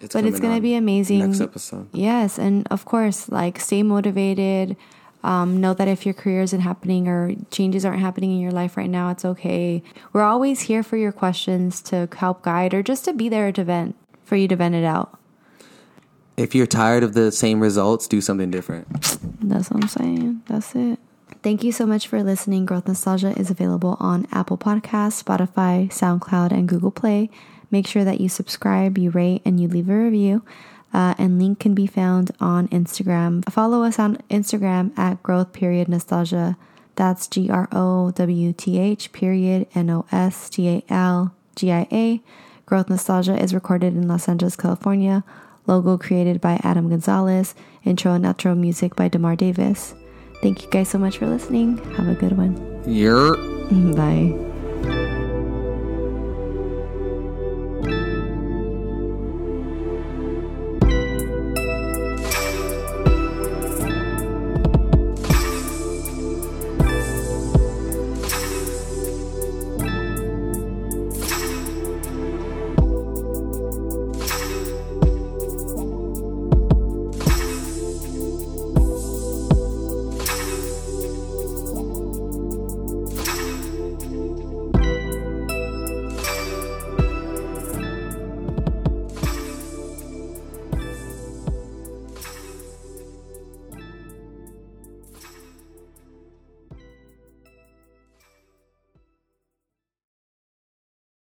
It's 0.00 0.14
but 0.14 0.24
it's 0.24 0.40
gonna 0.40 0.60
be 0.60 0.74
amazing. 0.74 1.20
Next 1.20 1.40
episode. 1.40 1.88
Yes, 1.92 2.38
and 2.38 2.66
of 2.70 2.84
course, 2.84 3.28
like 3.28 3.58
stay 3.60 3.82
motivated. 3.82 4.76
Um, 5.22 5.58
know 5.58 5.72
that 5.72 5.88
if 5.88 6.04
your 6.04 6.12
career 6.12 6.42
isn't 6.42 6.60
happening 6.60 7.08
or 7.08 7.34
changes 7.50 7.86
aren't 7.86 8.00
happening 8.00 8.30
in 8.32 8.40
your 8.40 8.52
life 8.52 8.76
right 8.76 8.90
now, 8.90 9.08
it's 9.10 9.24
okay. 9.24 9.82
We're 10.12 10.22
always 10.22 10.60
here 10.62 10.82
for 10.82 10.98
your 10.98 11.12
questions 11.12 11.80
to 11.82 12.08
help 12.14 12.42
guide 12.42 12.74
or 12.74 12.82
just 12.82 13.06
to 13.06 13.14
be 13.14 13.30
there 13.30 13.50
to 13.50 13.64
vent 13.64 13.96
for 14.34 14.38
you 14.38 14.48
to 14.48 14.56
vent 14.56 14.74
it 14.74 14.82
out. 14.82 15.16
If 16.36 16.56
you're 16.56 16.66
tired 16.66 17.04
of 17.04 17.14
the 17.14 17.30
same 17.30 17.60
results, 17.60 18.08
do 18.08 18.20
something 18.20 18.50
different. 18.50 18.90
That's 19.40 19.70
what 19.70 19.80
I'm 19.80 19.88
saying. 19.88 20.42
That's 20.46 20.74
it. 20.74 20.98
Thank 21.44 21.62
you 21.62 21.70
so 21.70 21.86
much 21.86 22.08
for 22.08 22.20
listening. 22.20 22.66
Growth 22.66 22.88
Nostalgia 22.88 23.38
is 23.38 23.48
available 23.48 23.96
on 24.00 24.26
Apple 24.32 24.58
Podcasts, 24.58 25.22
Spotify, 25.22 25.86
SoundCloud, 25.86 26.50
and 26.50 26.68
Google 26.68 26.90
Play. 26.90 27.30
Make 27.70 27.86
sure 27.86 28.02
that 28.02 28.20
you 28.20 28.28
subscribe, 28.28 28.98
you 28.98 29.10
rate, 29.10 29.40
and 29.44 29.60
you 29.60 29.68
leave 29.68 29.88
a 29.88 29.96
review. 29.96 30.44
Uh, 30.92 31.14
and 31.16 31.38
link 31.38 31.60
can 31.60 31.72
be 31.72 31.86
found 31.86 32.32
on 32.40 32.66
Instagram. 32.70 33.48
Follow 33.48 33.84
us 33.84 34.00
on 34.00 34.16
Instagram 34.30 34.98
at 34.98 35.22
growth 35.22 35.52
period 35.52 35.88
nostalgia. 35.88 36.56
That's 36.96 37.28
G 37.28 37.48
R 37.50 37.68
O 37.70 38.10
W 38.10 38.52
T 38.52 38.80
H 38.80 39.12
period 39.12 39.68
N 39.76 39.90
O 39.90 40.06
S 40.10 40.50
T 40.50 40.68
A 40.68 40.82
L 40.88 41.32
G 41.54 41.70
I 41.70 41.86
A. 41.92 42.20
Growth 42.66 42.88
Nostalgia 42.88 43.40
is 43.40 43.54
recorded 43.54 43.94
in 43.94 44.08
Los 44.08 44.28
Angeles, 44.28 44.56
California. 44.56 45.24
Logo 45.66 45.96
created 45.98 46.40
by 46.40 46.60
Adam 46.62 46.88
Gonzalez. 46.88 47.54
Intro 47.84 48.12
and 48.12 48.24
outro 48.24 48.56
music 48.56 48.96
by 48.96 49.08
Demar 49.08 49.36
Davis. 49.36 49.94
Thank 50.42 50.62
you 50.62 50.70
guys 50.70 50.88
so 50.88 50.98
much 50.98 51.18
for 51.18 51.26
listening. 51.26 51.78
Have 51.94 52.08
a 52.08 52.14
good 52.14 52.36
one. 52.36 52.82
You're 52.86 53.36
Bye. 53.94 54.53